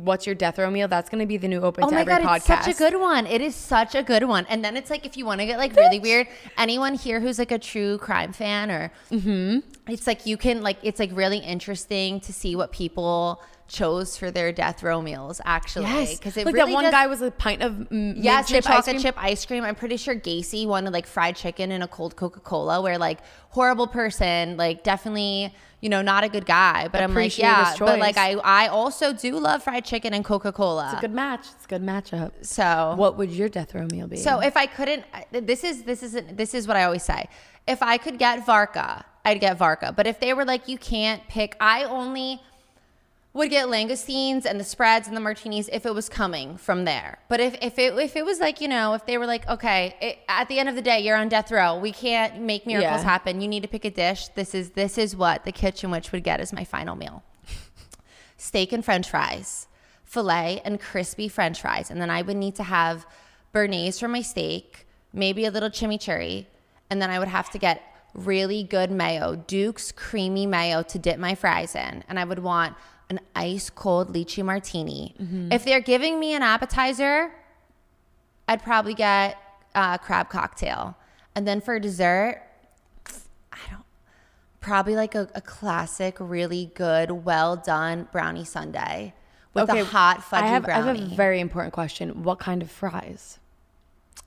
What's 0.00 0.24
your 0.24 0.34
death 0.34 0.58
row 0.58 0.70
meal? 0.70 0.88
That's 0.88 1.10
gonna 1.10 1.26
be 1.26 1.36
the 1.36 1.48
new 1.48 1.60
open 1.60 1.84
Oh 1.84 1.88
to 1.90 1.94
my 1.94 2.00
every 2.02 2.14
god, 2.14 2.22
podcast. 2.22 2.36
it's 2.36 2.46
such 2.46 2.68
a 2.68 2.78
good 2.78 2.98
one. 2.98 3.26
It 3.26 3.42
is 3.42 3.54
such 3.54 3.94
a 3.94 4.02
good 4.02 4.24
one. 4.24 4.46
And 4.48 4.64
then 4.64 4.78
it's 4.78 4.88
like 4.88 5.04
if 5.04 5.16
you 5.18 5.26
want 5.26 5.40
to 5.40 5.46
get 5.46 5.58
like 5.58 5.76
really 5.76 5.98
weird, 5.98 6.26
anyone 6.56 6.94
here 6.94 7.20
who's 7.20 7.38
like 7.38 7.50
a 7.52 7.58
true 7.58 7.98
crime 7.98 8.32
fan 8.32 8.70
or 8.70 8.90
Mm-hmm. 9.10 9.58
It's 9.88 10.06
like 10.06 10.24
you 10.26 10.36
can 10.36 10.62
like 10.62 10.78
it's 10.82 10.98
like 11.00 11.10
really 11.12 11.38
interesting 11.38 12.20
to 12.20 12.32
see 12.32 12.56
what 12.56 12.72
people 12.72 13.42
chose 13.66 14.16
for 14.16 14.30
their 14.30 14.52
death 14.52 14.82
row 14.82 15.00
meals 15.00 15.40
actually 15.46 15.86
Yes, 15.86 16.18
because 16.18 16.36
it 16.36 16.44
like 16.44 16.54
really 16.54 16.70
that 16.70 16.74
one 16.74 16.84
does- 16.84 16.90
guy 16.92 17.06
was 17.06 17.22
a 17.22 17.30
pint 17.30 17.62
of 17.62 17.86
Yes, 17.90 18.48
chip 18.48 18.58
ice 18.58 18.64
chocolate 18.66 18.84
cream. 18.86 19.00
chip 19.00 19.14
ice 19.18 19.46
cream. 19.46 19.64
I'm 19.64 19.74
pretty 19.74 19.96
sure 19.96 20.14
Gacy 20.14 20.66
wanted 20.66 20.92
like 20.92 21.06
fried 21.06 21.34
chicken 21.36 21.72
and 21.72 21.82
a 21.82 21.88
cold 21.88 22.14
Coca 22.16 22.40
Cola. 22.40 22.82
Where 22.82 22.98
like 22.98 23.20
horrible 23.50 23.86
person, 23.86 24.56
like 24.58 24.84
definitely 24.84 25.54
you 25.80 25.88
know 25.88 26.02
not 26.02 26.24
a 26.24 26.28
good 26.28 26.44
guy. 26.46 26.88
But 26.88 27.02
I'm 27.02 27.10
like 27.10 27.16
Appreciate 27.24 27.44
yeah, 27.46 27.74
but 27.78 27.98
like 27.98 28.16
I. 28.18 28.32
I 28.44 28.68
also 28.68 29.12
do 29.14 29.38
love 29.38 29.62
fried 29.62 29.84
chicken 29.84 30.12
and 30.14 30.24
Coca 30.24 30.52
Cola. 30.52 30.90
It's 30.92 30.98
a 30.98 31.00
good 31.00 31.14
match. 31.14 31.46
It's 31.54 31.64
a 31.64 31.68
good 31.68 31.82
matchup. 31.82 32.32
so 32.42 32.94
What 32.96 33.16
would 33.18 33.30
your 33.30 33.48
death 33.48 33.74
row 33.74 33.86
meal 33.86 34.06
be? 34.06 34.16
so 34.18 34.40
if 34.40 34.56
I 34.58 34.66
couldn't, 34.66 35.04
this 35.32 35.64
is 35.64 35.82
this 35.84 36.02
is 36.02 36.18
this 36.32 36.52
is 36.54 36.68
what 36.68 36.76
I 36.76 36.84
always 36.84 37.02
say. 37.02 37.28
If 37.66 37.82
I 37.82 37.96
could 37.96 38.18
get 38.18 38.44
Varka, 38.44 39.04
I'd 39.24 39.40
get 39.40 39.56
Varka. 39.56 39.92
But 39.92 40.06
if 40.06 40.20
they 40.20 40.34
were 40.34 40.44
like, 40.44 40.68
you 40.68 40.78
can't 40.78 41.26
pick, 41.28 41.56
I 41.60 41.84
only 41.84 42.40
would 43.32 43.50
get 43.50 43.66
langoustines 43.66 44.44
and 44.44 44.60
the 44.60 44.64
spreads 44.64 45.08
and 45.08 45.16
the 45.16 45.20
martinis 45.20 45.68
if 45.72 45.84
it 45.86 45.92
was 45.94 46.08
coming 46.08 46.56
from 46.56 46.84
there. 46.84 47.18
But 47.28 47.40
if, 47.40 47.56
if 47.60 47.78
it 47.80 47.98
if 47.98 48.14
it 48.14 48.24
was 48.24 48.38
like 48.38 48.60
you 48.60 48.68
know 48.68 48.94
if 48.94 49.06
they 49.06 49.18
were 49.18 49.26
like 49.26 49.48
okay 49.48 49.96
it, 50.00 50.18
at 50.28 50.48
the 50.48 50.60
end 50.60 50.68
of 50.68 50.76
the 50.76 50.82
day 50.82 51.00
you're 51.00 51.16
on 51.16 51.28
death 51.28 51.50
row 51.50 51.76
we 51.76 51.90
can't 51.90 52.40
make 52.40 52.64
miracles 52.64 53.00
Yeah. 53.02 53.10
happen 53.10 53.40
you 53.40 53.48
need 53.48 53.64
to 53.64 53.68
pick 53.68 53.84
a 53.84 53.90
dish 53.90 54.28
this 54.36 54.54
is 54.54 54.70
this 54.70 54.98
is 54.98 55.16
what 55.16 55.44
the 55.44 55.50
kitchen 55.50 55.90
witch 55.90 56.12
would 56.12 56.22
get 56.22 56.38
as 56.38 56.52
my 56.52 56.62
final 56.62 56.94
meal 56.94 57.24
steak 58.36 58.72
and 58.72 58.84
french 58.84 59.10
fries, 59.10 59.66
filet 60.04 60.60
and 60.64 60.80
crispy 60.80 61.26
french 61.28 61.60
fries. 61.60 61.90
And 61.90 62.00
then 62.00 62.10
I 62.10 62.22
would 62.22 62.36
need 62.36 62.54
to 62.56 62.62
have 62.62 63.04
béarnaise 63.52 63.98
for 63.98 64.06
my 64.06 64.22
steak, 64.22 64.86
maybe 65.12 65.44
a 65.44 65.50
little 65.50 65.70
chimichurri. 65.70 66.46
And 66.90 67.02
then 67.02 67.10
I 67.10 67.18
would 67.18 67.28
have 67.28 67.50
to 67.50 67.58
get 67.58 67.82
really 68.14 68.62
good 68.62 68.90
mayo, 68.90 69.36
Duke's 69.36 69.92
creamy 69.92 70.46
mayo 70.46 70.82
to 70.82 70.98
dip 70.98 71.18
my 71.18 71.34
fries 71.34 71.74
in, 71.74 72.04
and 72.08 72.18
I 72.18 72.24
would 72.24 72.38
want 72.38 72.74
an 73.10 73.20
ice 73.34 73.70
cold 73.70 74.14
lychee 74.14 74.44
martini. 74.44 75.14
Mm-hmm. 75.20 75.52
If 75.52 75.64
they're 75.64 75.80
giving 75.80 76.18
me 76.18 76.34
an 76.34 76.42
appetizer, 76.42 77.32
I'd 78.48 78.62
probably 78.62 78.94
get 78.94 79.36
a 79.74 79.98
crab 79.98 80.30
cocktail, 80.30 80.96
and 81.34 81.46
then 81.46 81.60
for 81.60 81.78
dessert, 81.78 82.42
I 83.52 83.58
don't 83.70 83.84
probably 84.60 84.96
like 84.96 85.14
a, 85.14 85.28
a 85.34 85.40
classic, 85.40 86.16
really 86.18 86.70
good, 86.74 87.10
well 87.10 87.56
done 87.56 88.08
brownie 88.12 88.44
sundae 88.44 89.12
with 89.52 89.68
a 89.68 89.84
hot 89.84 90.20
fudgy 90.20 90.42
I 90.42 90.46
have, 90.46 90.64
brownie. 90.64 91.00
I 91.00 91.02
have 91.02 91.12
a 91.12 91.14
very 91.14 91.40
important 91.40 91.72
question. 91.72 92.22
What 92.22 92.38
kind 92.38 92.62
of 92.62 92.70
fries? 92.70 93.38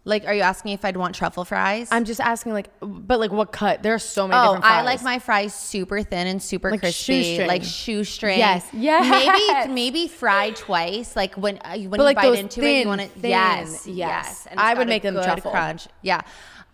Like, 0.06 0.26
are 0.26 0.34
you 0.34 0.42
asking 0.42 0.72
if 0.72 0.86
I'd 0.86 0.96
want 0.96 1.16
truffle 1.16 1.44
fries? 1.44 1.90
I'm 1.92 2.06
just 2.06 2.22
asking, 2.22 2.54
like, 2.54 2.70
but 2.82 3.20
like 3.20 3.32
what 3.32 3.52
cut? 3.52 3.84
There 3.84 3.94
are 3.94 4.00
so 4.00 4.28
many 4.28 4.40
Oh, 4.40 4.44
different 4.54 4.64
fries. 4.66 4.80
I 4.80 4.82
like 4.84 5.04
my 5.04 5.20
fries 5.20 5.54
super 5.54 6.02
thin 6.02 6.28
and 6.28 6.42
super 6.42 6.72
Like 6.72 6.80
crispy, 6.80 7.24
shoestring. 7.24 7.48
like 7.48 7.64
shoestring. 7.64 8.38
Yes. 8.40 8.66
Yes. 8.74 9.66
Maybe 9.66 9.74
maybe 9.74 10.08
fried 10.08 10.56
twice, 10.56 11.16
like 11.16 11.36
when 11.36 11.58
uh, 11.58 11.72
when 11.78 11.82
you 11.82 11.90
like 12.06 12.16
bite 12.16 12.24
those 12.30 12.40
into 12.40 12.62
it, 12.62 12.64
thin, 12.64 12.82
you 12.84 12.88
want 12.88 13.02
it. 13.02 13.12
thin. 13.12 13.30
Yes, 13.32 13.86
Yes. 13.86 13.96
yes. 13.98 14.48
And 14.50 14.60
I 14.60 14.70
would 14.74 14.78
got 14.80 14.84
a 14.84 14.90
make 14.90 15.04
them 15.04 15.16
good 15.16 15.24
truffle. 15.24 15.52
crunch. 15.52 15.88
Yeah. 16.02 16.22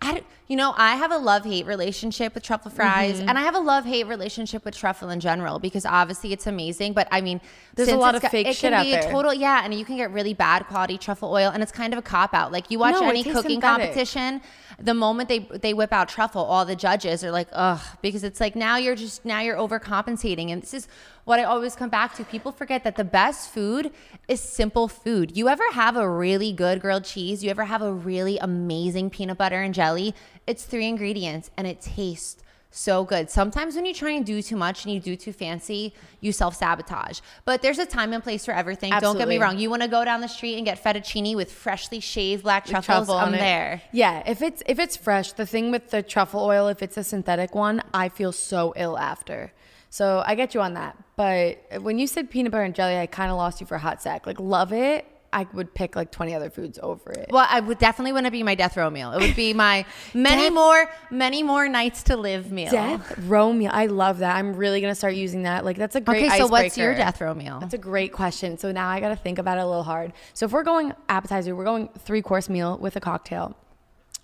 I, 0.02 0.14
d- 0.14 0.22
you 0.46 0.56
know, 0.56 0.74
I 0.76 0.96
have 0.96 1.10
a 1.10 1.16
love 1.16 1.44
hate 1.44 1.64
relationship 1.66 2.34
with 2.34 2.42
truffle 2.42 2.70
fries, 2.70 3.16
Mm-hmm. 3.18 3.28
and 3.30 3.38
I 3.38 3.42
have 3.42 3.54
a 3.54 3.60
love 3.60 3.84
hate 3.86 4.06
relationship 4.06 4.64
with 4.64 4.76
truffle 4.76 5.08
in 5.08 5.18
general 5.20 5.58
because 5.58 5.86
obviously 5.86 6.32
it's 6.34 6.46
amazing. 6.46 6.92
But 6.92 7.08
I 7.10 7.20
mean, 7.22 7.40
There's 7.74 7.88
a 7.88 7.96
lot 7.96 8.14
of 8.14 8.20
got- 8.22 8.30
fake 8.30 8.46
it 8.48 8.54
shit 8.56 8.70
can 8.72 8.74
out 8.80 8.84
be 8.84 8.90
there. 8.90 9.08
A 9.08 9.10
total, 9.10 9.32
yeah, 9.32 9.62
and 9.64 9.72
you 9.72 9.84
can 9.86 9.96
get 9.96 10.10
really 10.10 10.34
bad 10.34 10.66
quality 10.66 10.98
truffle 10.98 11.30
oil, 11.32 11.50
and 11.50 11.62
it's 11.62 11.72
kind 11.72 11.92
of 11.94 11.98
a 11.98 12.02
cop 12.02 12.34
out. 12.34 12.52
Like 12.52 12.70
you 12.70 12.78
watch 12.78 12.94
No, 13.00 13.08
any 13.08 13.22
cooking 13.24 13.52
synthetic. 13.52 13.62
competition, 13.62 14.42
the 14.78 14.92
moment 14.92 15.28
they 15.30 15.38
they 15.38 15.72
whip 15.72 15.92
out 15.94 16.08
truffle, 16.10 16.42
all 16.44 16.64
the 16.66 16.76
judges 16.76 17.24
are 17.24 17.30
like, 17.30 17.48
ugh, 17.52 17.80
because 18.02 18.22
it's 18.22 18.40
like 18.40 18.54
now 18.54 18.76
you're 18.76 18.96
just 18.96 19.24
now 19.24 19.40
you're 19.40 19.56
overcompensating, 19.56 20.50
and 20.52 20.60
this 20.62 20.74
is 20.74 20.88
what 21.24 21.40
I 21.40 21.44
always 21.44 21.74
come 21.74 21.88
back 21.88 22.14
to. 22.16 22.24
People 22.24 22.52
forget 22.52 22.84
that 22.84 22.96
the 22.96 23.04
best 23.04 23.50
food 23.50 23.90
is 24.28 24.40
simple 24.42 24.88
food. 24.88 25.34
You 25.36 25.48
ever 25.48 25.62
have 25.72 25.96
a 25.96 26.06
really 26.08 26.52
good 26.52 26.82
grilled 26.82 27.04
cheese? 27.04 27.42
You 27.42 27.48
ever 27.50 27.64
have 27.64 27.80
a 27.80 27.90
really 27.92 28.36
amazing 28.38 29.08
peanut 29.08 29.38
butter 29.38 29.62
and 29.62 29.72
jelly? 29.72 30.14
It's 30.46 30.64
three 30.64 30.86
ingredients, 30.86 31.50
and 31.56 31.66
it 31.66 31.80
tastes 31.80 32.42
so 32.74 33.04
good. 33.04 33.30
Sometimes 33.30 33.76
when 33.76 33.86
you 33.86 33.94
try 33.94 34.10
and 34.10 34.26
do 34.26 34.42
too 34.42 34.56
much 34.56 34.84
and 34.84 34.92
you 34.92 34.98
do 34.98 35.14
too 35.14 35.32
fancy, 35.32 35.94
you 36.20 36.32
self 36.32 36.56
sabotage. 36.56 37.20
But 37.44 37.62
there's 37.62 37.78
a 37.78 37.86
time 37.86 38.12
and 38.12 38.22
place 38.22 38.44
for 38.44 38.52
everything. 38.52 38.92
Don't 38.98 39.16
get 39.16 39.28
me 39.28 39.38
wrong. 39.38 39.58
You 39.58 39.70
want 39.70 39.82
to 39.82 39.88
go 39.88 40.04
down 40.04 40.20
the 40.20 40.28
street 40.28 40.56
and 40.56 40.64
get 40.64 40.82
fettuccine 40.82 41.36
with 41.36 41.52
freshly 41.52 42.00
shaved 42.00 42.42
black 42.42 42.66
truffles, 42.66 43.06
truffle 43.06 43.14
I'm 43.14 43.26
on 43.26 43.32
there. 43.32 43.82
Yeah, 43.92 44.22
if 44.26 44.42
it's 44.42 44.62
if 44.66 44.78
it's 44.78 44.96
fresh, 44.96 45.32
the 45.32 45.46
thing 45.46 45.70
with 45.70 45.90
the 45.90 46.02
truffle 46.02 46.40
oil, 46.40 46.66
if 46.68 46.82
it's 46.82 46.96
a 46.96 47.04
synthetic 47.04 47.54
one, 47.54 47.80
I 47.92 48.08
feel 48.08 48.32
so 48.32 48.72
ill 48.76 48.98
after. 48.98 49.52
So 49.88 50.24
I 50.26 50.34
get 50.34 50.54
you 50.54 50.60
on 50.60 50.74
that. 50.74 50.98
But 51.14 51.58
when 51.80 52.00
you 52.00 52.08
said 52.08 52.28
peanut 52.28 52.50
butter 52.50 52.64
and 52.64 52.74
jelly, 52.74 52.98
I 52.98 53.06
kind 53.06 53.30
of 53.30 53.36
lost 53.36 53.60
you 53.60 53.66
for 53.68 53.76
a 53.76 53.78
hot 53.78 54.02
sec. 54.02 54.26
Like 54.26 54.40
love 54.40 54.72
it. 54.72 55.06
I 55.34 55.46
would 55.52 55.74
pick 55.74 55.96
like 55.96 56.10
20 56.12 56.34
other 56.34 56.48
foods 56.48 56.78
over 56.82 57.10
it. 57.10 57.26
Well, 57.30 57.46
I 57.48 57.60
would 57.60 57.78
definitely 57.78 58.12
want 58.12 58.26
to 58.26 58.30
be 58.30 58.42
my 58.42 58.54
death 58.54 58.76
row 58.76 58.88
meal. 58.88 59.12
It 59.12 59.20
would 59.20 59.36
be 59.36 59.52
my 59.52 59.84
many 60.14 60.42
Death- 60.42 60.52
more, 60.52 60.90
many 61.10 61.42
more 61.42 61.68
nights 61.68 62.04
to 62.04 62.16
live 62.16 62.52
meal. 62.52 62.70
Death 62.70 63.18
row 63.18 63.52
meal. 63.52 63.70
I 63.74 63.86
love 63.86 64.18
that. 64.18 64.36
I'm 64.36 64.54
really 64.54 64.80
gonna 64.80 64.94
start 64.94 65.14
using 65.14 65.42
that. 65.42 65.64
Like 65.64 65.76
that's 65.76 65.96
a 65.96 66.00
great. 66.00 66.26
Okay, 66.26 66.38
so 66.38 66.46
what's 66.46 66.78
your 66.78 66.94
death 66.94 67.20
row 67.20 67.34
meal? 67.34 67.58
That's 67.60 67.74
a 67.74 67.78
great 67.78 68.12
question. 68.12 68.56
So 68.58 68.70
now 68.72 68.88
I 68.88 69.00
got 69.00 69.08
to 69.08 69.16
think 69.16 69.38
about 69.38 69.58
it 69.58 69.62
a 69.62 69.66
little 69.66 69.82
hard. 69.82 70.12
So 70.34 70.46
if 70.46 70.52
we're 70.52 70.62
going 70.62 70.92
appetizer, 71.08 71.56
we're 71.56 71.64
going 71.64 71.88
three 71.98 72.22
course 72.22 72.48
meal 72.48 72.78
with 72.78 72.94
a 72.96 73.00
cocktail. 73.00 73.56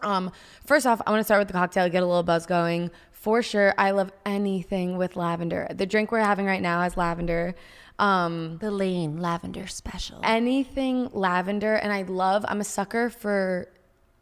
Um, 0.03 0.33
first 0.65 0.87
off, 0.87 1.03
I 1.07 1.11
want 1.11 1.21
to 1.21 1.25
start 1.25 1.41
with 1.41 1.49
the 1.49 1.55
cocktail, 1.55 1.89
get 1.89 2.03
a 2.03 2.07
little 2.07 2.23
buzz 2.23 2.47
going. 2.47 2.91
For 3.13 3.43
sure, 3.43 3.75
I 3.77 3.91
love 3.91 4.11
anything 4.25 4.97
with 4.97 5.15
lavender. 5.15 5.69
The 5.75 5.85
drink 5.85 6.11
we're 6.11 6.21
having 6.21 6.47
right 6.47 6.63
now 6.63 6.81
has 6.81 6.97
lavender. 6.97 7.55
Um, 8.01 8.59
The 8.59 8.71
Lane 8.71 9.21
Lavender 9.21 9.67
Special. 9.67 10.21
anything 10.25 11.11
lavender, 11.13 11.75
and 11.75 11.93
I 11.93 12.03
love. 12.03 12.45
I'm 12.49 12.61
a 12.61 12.65
sucker 12.65 13.11
for 13.11 13.69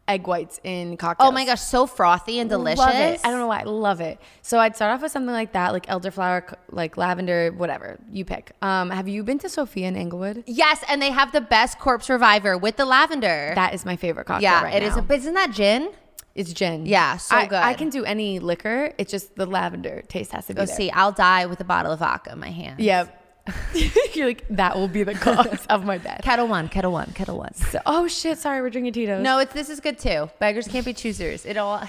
egg 0.08 0.26
whites 0.26 0.58
in 0.64 0.96
cocktails. 0.96 1.28
oh 1.28 1.30
my 1.32 1.44
gosh, 1.44 1.60
so 1.60 1.86
frothy 1.86 2.38
and 2.38 2.48
delicious. 2.48 2.78
Love 2.78 2.94
it. 2.94 3.20
I 3.24 3.30
don't 3.30 3.40
know 3.40 3.46
why. 3.46 3.60
I 3.60 3.64
love 3.64 4.00
it. 4.00 4.18
So 4.40 4.58
I'd 4.58 4.74
start 4.74 4.94
off 4.94 5.02
with 5.02 5.12
something 5.12 5.32
like 5.34 5.52
that, 5.52 5.72
like 5.72 5.84
elderflower, 5.86 6.54
like 6.70 6.96
lavender, 6.96 7.52
whatever 7.54 7.98
you 8.10 8.24
pick. 8.24 8.52
Um, 8.62 8.88
have 8.90 9.06
you 9.06 9.22
been 9.22 9.38
to 9.40 9.48
Sophia 9.50 9.86
in 9.86 9.96
Englewood? 9.96 10.44
Yes, 10.46 10.82
and 10.88 11.02
they 11.02 11.10
have 11.10 11.32
the 11.32 11.42
best 11.42 11.78
corpse 11.78 12.08
reviver 12.08 12.56
with 12.56 12.76
the 12.76 12.86
lavender. 12.86 13.52
That 13.54 13.74
is 13.74 13.84
my 13.84 13.96
favorite 13.96 14.24
cocktail. 14.26 14.50
yeah, 14.50 14.62
right 14.64 14.74
it 14.74 14.82
is. 14.82 14.96
now. 14.96 15.04
A, 15.08 15.12
isn't 15.12 15.34
that 15.34 15.52
gin? 15.52 15.90
It's 16.34 16.52
gin. 16.52 16.86
Yeah, 16.86 17.16
so 17.18 17.36
I, 17.36 17.46
good. 17.46 17.58
I 17.58 17.74
can 17.74 17.90
do 17.90 18.04
any 18.04 18.38
liquor. 18.38 18.92
It's 18.96 19.10
just 19.10 19.34
the 19.36 19.44
lavender 19.44 20.02
taste 20.08 20.32
has 20.32 20.46
to 20.46 20.54
be 20.54 20.58
Go 20.58 20.66
there. 20.66 20.74
see. 20.76 20.90
I'll 20.90 21.12
die 21.12 21.46
with 21.46 21.60
a 21.60 21.64
bottle 21.64 21.92
of 21.92 21.98
vodka 21.98 22.32
in 22.32 22.38
my 22.38 22.50
hand. 22.50 22.78
Yep. 22.80 23.17
You're 24.14 24.26
like 24.26 24.44
that 24.50 24.76
will 24.76 24.88
be 24.88 25.02
the 25.02 25.14
cause 25.14 25.66
of 25.66 25.84
my 25.84 25.98
death. 25.98 26.20
Ketel 26.22 26.48
One, 26.48 26.68
Ketel 26.68 26.92
One, 26.92 27.12
Ketel 27.14 27.38
One. 27.38 27.54
So, 27.54 27.80
oh 27.86 28.08
shit! 28.08 28.38
Sorry, 28.38 28.60
we're 28.60 28.70
drinking 28.70 28.92
Tito's. 28.92 29.22
No, 29.22 29.38
it's 29.38 29.52
this 29.52 29.68
is 29.68 29.80
good 29.80 29.98
too. 29.98 30.30
Beggars 30.38 30.68
can't 30.68 30.84
be 30.84 30.92
choosers. 30.92 31.46
It 31.46 31.56
all. 31.56 31.82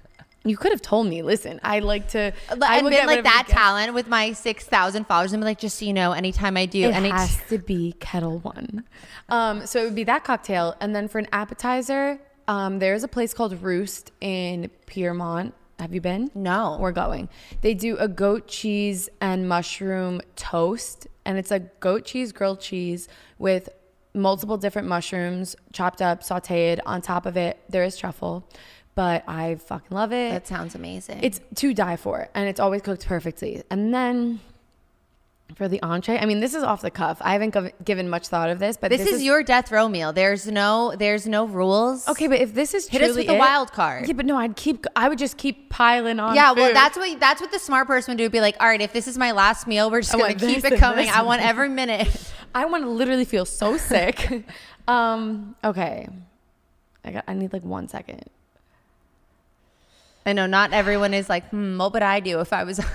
you 0.44 0.56
could 0.56 0.72
have 0.72 0.82
told 0.82 1.06
me. 1.06 1.22
Listen, 1.22 1.60
I 1.62 1.80
like 1.80 2.08
to. 2.08 2.32
I 2.50 2.54
I've 2.60 2.84
been 2.88 3.06
like 3.06 3.24
that 3.24 3.46
talent 3.48 3.94
with 3.94 4.08
my 4.08 4.32
six 4.32 4.64
thousand 4.64 5.06
followers. 5.06 5.32
I'm 5.32 5.40
like, 5.40 5.58
just 5.58 5.78
so 5.78 5.84
you 5.84 5.92
know, 5.92 6.12
anytime 6.12 6.56
I 6.56 6.66
do, 6.66 6.88
It 6.88 6.94
any 6.94 7.10
has 7.10 7.38
to 7.48 7.58
be 7.58 7.94
Ketel 8.00 8.38
One. 8.38 8.84
Um, 9.28 9.66
so 9.66 9.80
it 9.80 9.84
would 9.84 9.94
be 9.94 10.04
that 10.04 10.24
cocktail, 10.24 10.76
and 10.80 10.94
then 10.94 11.08
for 11.08 11.18
an 11.18 11.28
appetizer, 11.32 12.18
um, 12.48 12.78
there's 12.78 13.04
a 13.04 13.08
place 13.08 13.34
called 13.34 13.60
Roost 13.62 14.12
in 14.20 14.70
Piermont. 14.86 15.54
Have 15.80 15.94
you 15.94 16.00
been? 16.00 16.30
No. 16.34 16.76
We're 16.78 16.92
going. 16.92 17.28
They 17.62 17.74
do 17.74 17.96
a 17.96 18.06
goat 18.06 18.46
cheese 18.46 19.08
and 19.20 19.48
mushroom 19.48 20.20
toast, 20.36 21.06
and 21.24 21.38
it's 21.38 21.50
a 21.50 21.58
goat 21.58 22.04
cheese 22.04 22.32
grilled 22.32 22.60
cheese 22.60 23.08
with 23.38 23.70
multiple 24.12 24.58
different 24.58 24.88
mushrooms 24.88 25.56
chopped 25.72 26.02
up, 26.02 26.20
sauteed. 26.22 26.80
On 26.84 27.00
top 27.00 27.24
of 27.24 27.36
it, 27.36 27.58
there 27.68 27.82
is 27.82 27.96
truffle, 27.96 28.46
but 28.94 29.24
I 29.26 29.54
fucking 29.54 29.96
love 29.96 30.12
it. 30.12 30.32
that 30.32 30.46
sounds 30.46 30.74
amazing. 30.74 31.20
It's 31.22 31.40
to 31.56 31.72
die 31.72 31.96
for, 31.96 32.28
and 32.34 32.48
it's 32.48 32.60
always 32.60 32.82
cooked 32.82 33.06
perfectly. 33.06 33.62
And 33.70 33.94
then 33.94 34.40
for 35.56 35.68
the 35.68 35.82
entree, 35.82 36.18
I 36.18 36.26
mean, 36.26 36.40
this 36.40 36.54
is 36.54 36.62
off 36.62 36.80
the 36.82 36.90
cuff. 36.90 37.18
I 37.20 37.32
haven't 37.32 37.54
gov- 37.54 37.72
given 37.84 38.08
much 38.08 38.28
thought 38.28 38.50
of 38.50 38.58
this, 38.58 38.76
but 38.76 38.90
this, 38.90 39.06
is, 39.06 39.22
your 39.22 39.42
death 39.42 39.70
row 39.70 39.88
meal. 39.88 40.12
There's 40.12 40.46
no, 40.46 40.94
there's 40.96 41.26
no 41.26 41.44
rules. 41.46 42.08
okay. 42.08 42.26
But 42.28 42.40
if 42.40 42.54
this 42.54 42.74
is 42.74 42.88
Hit 42.88 43.02
us 43.02 43.16
with 43.16 43.26
the 43.26 43.34
it- 43.34 43.38
wild 43.38 43.72
card. 43.72 44.06
yeah, 44.06 44.14
but 44.14 44.26
no, 44.26 44.36
I'd 44.36 44.56
keep. 44.56 44.86
I 44.96 45.08
would 45.08 45.18
just 45.18 45.36
keep 45.36 45.70
piling 45.70 46.20
on. 46.20 46.34
Yeah, 46.34 46.52
well, 46.52 46.72
that's 46.72 46.96
what 46.96 47.20
that's 47.20 47.40
what 47.40 47.50
the 47.52 47.58
smart 47.58 47.86
person 47.86 48.12
would 48.12 48.18
do. 48.18 48.30
Be 48.30 48.40
like, 48.40 48.56
all 48.60 48.66
right, 48.66 48.80
if 48.80 48.92
this 48.92 49.06
is 49.08 49.18
my 49.18 49.32
last 49.32 49.66
meal, 49.66 49.90
we're 49.90 50.00
just 50.02 50.14
I 50.14 50.18
gonna 50.18 50.34
keep 50.34 50.64
it 50.64 50.78
coming. 50.78 51.08
I 51.08 51.22
want 51.22 51.42
every 51.42 51.68
minute. 51.68 52.08
I 52.54 52.64
want 52.66 52.82
to 52.84 52.90
literally 52.90 53.24
feel 53.24 53.44
so 53.44 53.76
sick. 53.76 54.44
um. 54.88 55.54
Okay. 55.62 56.08
I 57.04 57.10
got. 57.12 57.24
I 57.28 57.34
need 57.34 57.52
like 57.52 57.62
one 57.64 57.88
second. 57.88 58.24
I 60.30 60.32
know 60.32 60.46
not 60.46 60.72
everyone 60.72 61.12
is 61.12 61.28
like, 61.28 61.48
hmm, 61.50 61.76
what 61.76 61.92
would 61.92 62.02
I 62.02 62.20
do 62.20 62.40
if 62.40 62.52
I 62.52 62.64
was? 62.64 62.80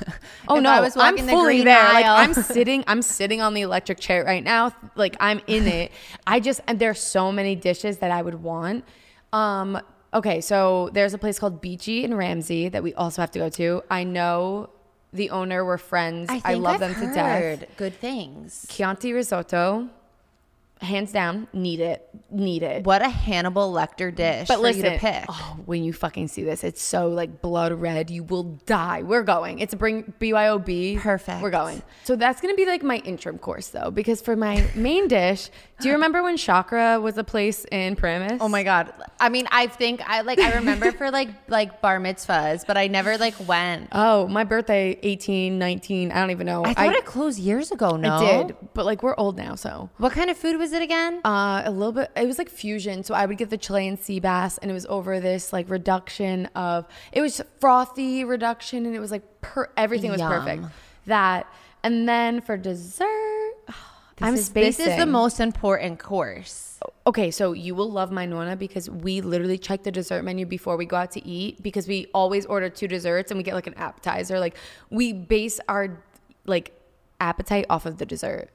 Oh 0.47 0.57
if 0.57 0.63
no, 0.63 0.69
I 0.69 0.79
was 0.79 0.95
I'm 0.95 1.15
the 1.15 1.23
fully 1.23 1.55
green 1.55 1.65
there. 1.65 1.83
Like. 1.83 2.05
I'm 2.05 2.33
sitting, 2.33 2.83
I'm 2.85 3.01
sitting 3.01 3.41
on 3.41 3.55
the 3.55 3.61
electric 3.61 3.99
chair 3.99 4.23
right 4.23 4.43
now. 4.43 4.71
Like 4.95 5.15
I'm 5.19 5.41
in 5.47 5.67
it. 5.79 5.91
I 6.27 6.39
just 6.39 6.61
and 6.67 6.77
there's 6.79 6.99
so 6.99 7.31
many 7.31 7.55
dishes 7.55 7.97
that 7.97 8.11
I 8.11 8.21
would 8.21 8.35
want. 8.35 8.85
Um, 9.33 9.81
okay, 10.13 10.41
so 10.41 10.89
there's 10.93 11.15
a 11.15 11.17
place 11.17 11.39
called 11.39 11.61
Beachy 11.61 12.03
in 12.03 12.13
Ramsey 12.13 12.69
that 12.69 12.83
we 12.83 12.93
also 12.93 13.23
have 13.23 13.31
to 13.31 13.39
go 13.39 13.49
to. 13.49 13.81
I 13.89 14.03
know 14.03 14.69
the 15.13 15.31
owner. 15.31 15.65
We're 15.65 15.79
friends. 15.79 16.29
I, 16.29 16.39
think 16.39 16.63
love 16.63 16.75
I've 16.81 16.95
them 16.99 17.09
to 17.09 17.13
death. 17.13 17.65
Good 17.75 17.95
things. 17.99 18.67
Chianti 18.69 19.13
risotto, 19.13 19.89
hands 20.81 21.11
down, 21.11 21.47
need 21.53 21.79
it, 21.79 22.07
need 22.29 22.61
it. 22.63 22.83
What 22.85 23.01
a 23.01 23.09
Hannibal 23.09 23.71
Lecter 23.73 24.13
dish 24.13 24.47
But 24.47 24.57
for 24.57 24.61
listen, 24.63 24.83
you 24.85 24.89
to 24.91 24.97
pick. 24.97 25.25
oh, 25.29 25.57
when 25.65 25.83
you 25.83 25.93
fucking 25.93 26.27
see 26.27 26.43
this, 26.43 26.63
it's 26.63 26.81
so 26.81 27.07
like 27.09 27.41
blood 27.41 27.71
red. 27.73 28.09
You 28.09 28.23
will 28.23 28.43
die. 28.65 29.01
We're 29.03 29.23
going. 29.23 29.59
It's 29.59 29.73
a 29.73 29.77
bring 29.77 30.13
BYOB. 30.19 30.99
Perfect. 30.99 31.41
We're 31.41 31.49
going. 31.49 31.81
So 32.03 32.15
that's 32.15 32.41
gonna 32.41 32.55
be 32.55 32.65
like 32.65 32.83
my 32.83 32.97
interim 32.97 33.37
course 33.37 33.69
though, 33.69 33.89
because 33.91 34.21
for 34.21 34.35
my 34.35 34.65
main 34.75 35.07
dish, 35.19 35.49
do 35.79 35.87
you 35.87 35.93
remember 35.93 36.23
when 36.23 36.37
Chakra 36.37 36.99
was 36.99 37.17
a 37.17 37.23
place 37.23 37.65
in 37.71 37.95
Paramus? 37.95 38.37
Oh 38.41 38.47
my 38.49 38.63
god! 38.63 38.93
I 39.19 39.29
mean, 39.29 39.47
I 39.51 39.67
think 39.67 40.01
I 40.07 40.21
like 40.21 40.39
I 40.39 40.55
remember 40.55 40.91
for 40.91 41.09
like 41.11 41.29
like 41.49 41.81
bar 41.81 41.99
mitzvahs, 41.99 42.65
but 42.65 42.77
I 42.77 42.87
never 42.87 43.17
like 43.17 43.35
went. 43.47 43.89
Oh, 43.91 44.27
my 44.27 44.43
birthday, 44.43 44.97
18, 45.03 45.57
19, 45.59 46.11
I 46.11 46.19
don't 46.19 46.31
even 46.31 46.45
know. 46.45 46.65
I 46.65 46.73
thought 46.73 46.95
it 46.95 47.05
closed 47.05 47.39
years 47.39 47.71
ago. 47.71 47.95
No, 47.97 48.15
I 48.15 48.43
did, 48.43 48.55
but 48.73 48.85
like 48.85 49.03
we're 49.03 49.15
old 49.17 49.37
now, 49.37 49.55
so 49.55 49.89
What 49.97 50.13
kind 50.13 50.29
of 50.29 50.37
food 50.37 50.57
was 50.57 50.64
it 50.73 50.81
again? 50.81 51.21
Uh, 51.23 51.63
a 51.65 51.71
little 51.71 51.91
bit. 51.91 52.11
It 52.15 52.25
was 52.25 52.37
like 52.37 52.49
fusion. 52.49 53.03
So 53.03 53.13
I 53.13 53.25
would 53.25 53.37
get 53.37 53.49
the 53.49 53.57
Chilean 53.57 53.97
sea 53.97 54.19
bass, 54.19 54.57
and 54.57 54.69
it 54.69 54.73
was 54.73 54.85
over 54.87 55.19
this 55.19 55.53
like 55.53 55.69
reduction 55.69 56.47
of. 56.55 56.87
It 57.11 57.21
was 57.21 57.41
frothy 57.59 58.23
reduction, 58.23 58.85
and 58.85 58.95
it 58.95 58.99
was 58.99 59.11
like 59.11 59.41
per 59.41 59.69
everything 59.77 60.11
was 60.11 60.21
perfect. 60.21 60.63
That, 61.05 61.47
and 61.83 62.07
then 62.07 62.41
for 62.41 62.57
dessert, 62.57 63.53
This 64.17 64.27
I'm 64.27 64.33
is, 64.35 64.49
This 64.49 64.79
is 64.79 64.95
the 64.95 65.05
most 65.05 65.41
important 65.41 65.99
course. 65.99 66.79
Okay, 67.05 67.31
so 67.31 67.51
you 67.51 67.75
will 67.75 67.91
love 67.91 68.11
my 68.11 68.25
nona 68.25 68.55
because 68.55 68.89
we 68.89 69.19
literally 69.19 69.57
check 69.57 69.83
the 69.83 69.91
dessert 69.91 70.23
menu 70.23 70.45
before 70.45 70.77
we 70.77 70.85
go 70.85 70.95
out 70.95 71.11
to 71.11 71.27
eat 71.27 71.61
because 71.61 71.85
we 71.85 72.07
always 72.13 72.45
order 72.45 72.69
two 72.69 72.87
desserts 72.87 73.29
and 73.29 73.37
we 73.37 73.43
get 73.43 73.55
like 73.55 73.67
an 73.67 73.73
appetizer. 73.73 74.39
Like 74.39 74.55
we 74.89 75.11
base 75.11 75.59
our 75.67 76.01
like 76.45 76.71
appetite 77.19 77.65
off 77.69 77.85
of 77.85 77.97
the 77.97 78.05
dessert. 78.05 78.49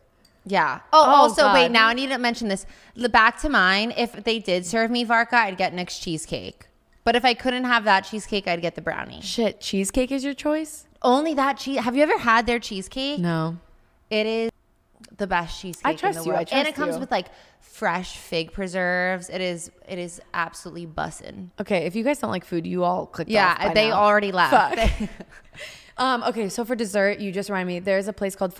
Yeah. 0.50 0.80
Oh, 0.92 1.04
Oh, 1.06 1.10
also, 1.22 1.52
wait, 1.54 1.70
now 1.70 1.86
I 1.88 1.94
need 1.94 2.08
to 2.08 2.18
mention 2.18 2.48
this. 2.48 2.66
The 2.94 3.08
back 3.08 3.40
to 3.42 3.48
mine, 3.48 3.92
if 3.96 4.12
they 4.24 4.38
did 4.38 4.66
serve 4.66 4.90
me 4.90 5.04
Varka, 5.04 5.36
I'd 5.36 5.56
get 5.56 5.72
Nick's 5.74 5.98
cheesecake. 5.98 6.66
But 7.04 7.16
if 7.16 7.24
I 7.24 7.34
couldn't 7.34 7.64
have 7.64 7.84
that 7.84 8.00
cheesecake, 8.02 8.46
I'd 8.46 8.60
get 8.60 8.74
the 8.74 8.82
brownie. 8.82 9.20
Shit, 9.22 9.60
cheesecake 9.60 10.10
is 10.12 10.22
your 10.24 10.34
choice? 10.34 10.86
Only 11.02 11.34
that 11.34 11.56
cheese. 11.58 11.80
Have 11.80 11.96
you 11.96 12.02
ever 12.02 12.18
had 12.18 12.46
their 12.46 12.58
cheesecake? 12.58 13.18
No. 13.20 13.56
It 14.10 14.26
is 14.26 14.50
the 15.16 15.26
best 15.26 15.60
cheesecake 15.60 15.86
I 15.86 15.94
trust 15.94 16.18
in 16.18 16.24
the 16.24 16.26
you, 16.28 16.32
I 16.34 16.36
world. 16.38 16.48
and 16.52 16.68
it 16.68 16.74
comes 16.74 16.94
you. 16.96 17.00
with 17.00 17.10
like 17.10 17.26
fresh 17.60 18.16
fig 18.16 18.52
preserves. 18.52 19.30
It 19.30 19.40
is 19.40 19.70
it 19.88 19.98
is 19.98 20.20
absolutely 20.34 20.86
bussin'. 20.86 21.50
Okay, 21.60 21.86
if 21.86 21.96
you 21.96 22.04
guys 22.04 22.18
don't 22.18 22.30
like 22.30 22.44
food, 22.44 22.66
you 22.66 22.84
all 22.84 23.06
clicked 23.06 23.30
Yeah, 23.30 23.72
they 23.72 23.88
now. 23.88 23.94
already 23.96 24.32
left. 24.32 24.52
Fuck. 24.52 25.10
Um, 25.98 26.22
okay, 26.22 26.48
so 26.48 26.64
for 26.64 26.74
dessert, 26.74 27.18
you 27.18 27.30
just 27.30 27.50
remind 27.50 27.68
me. 27.68 27.78
There's 27.78 28.08
a 28.08 28.12
place 28.14 28.34
called 28.34 28.54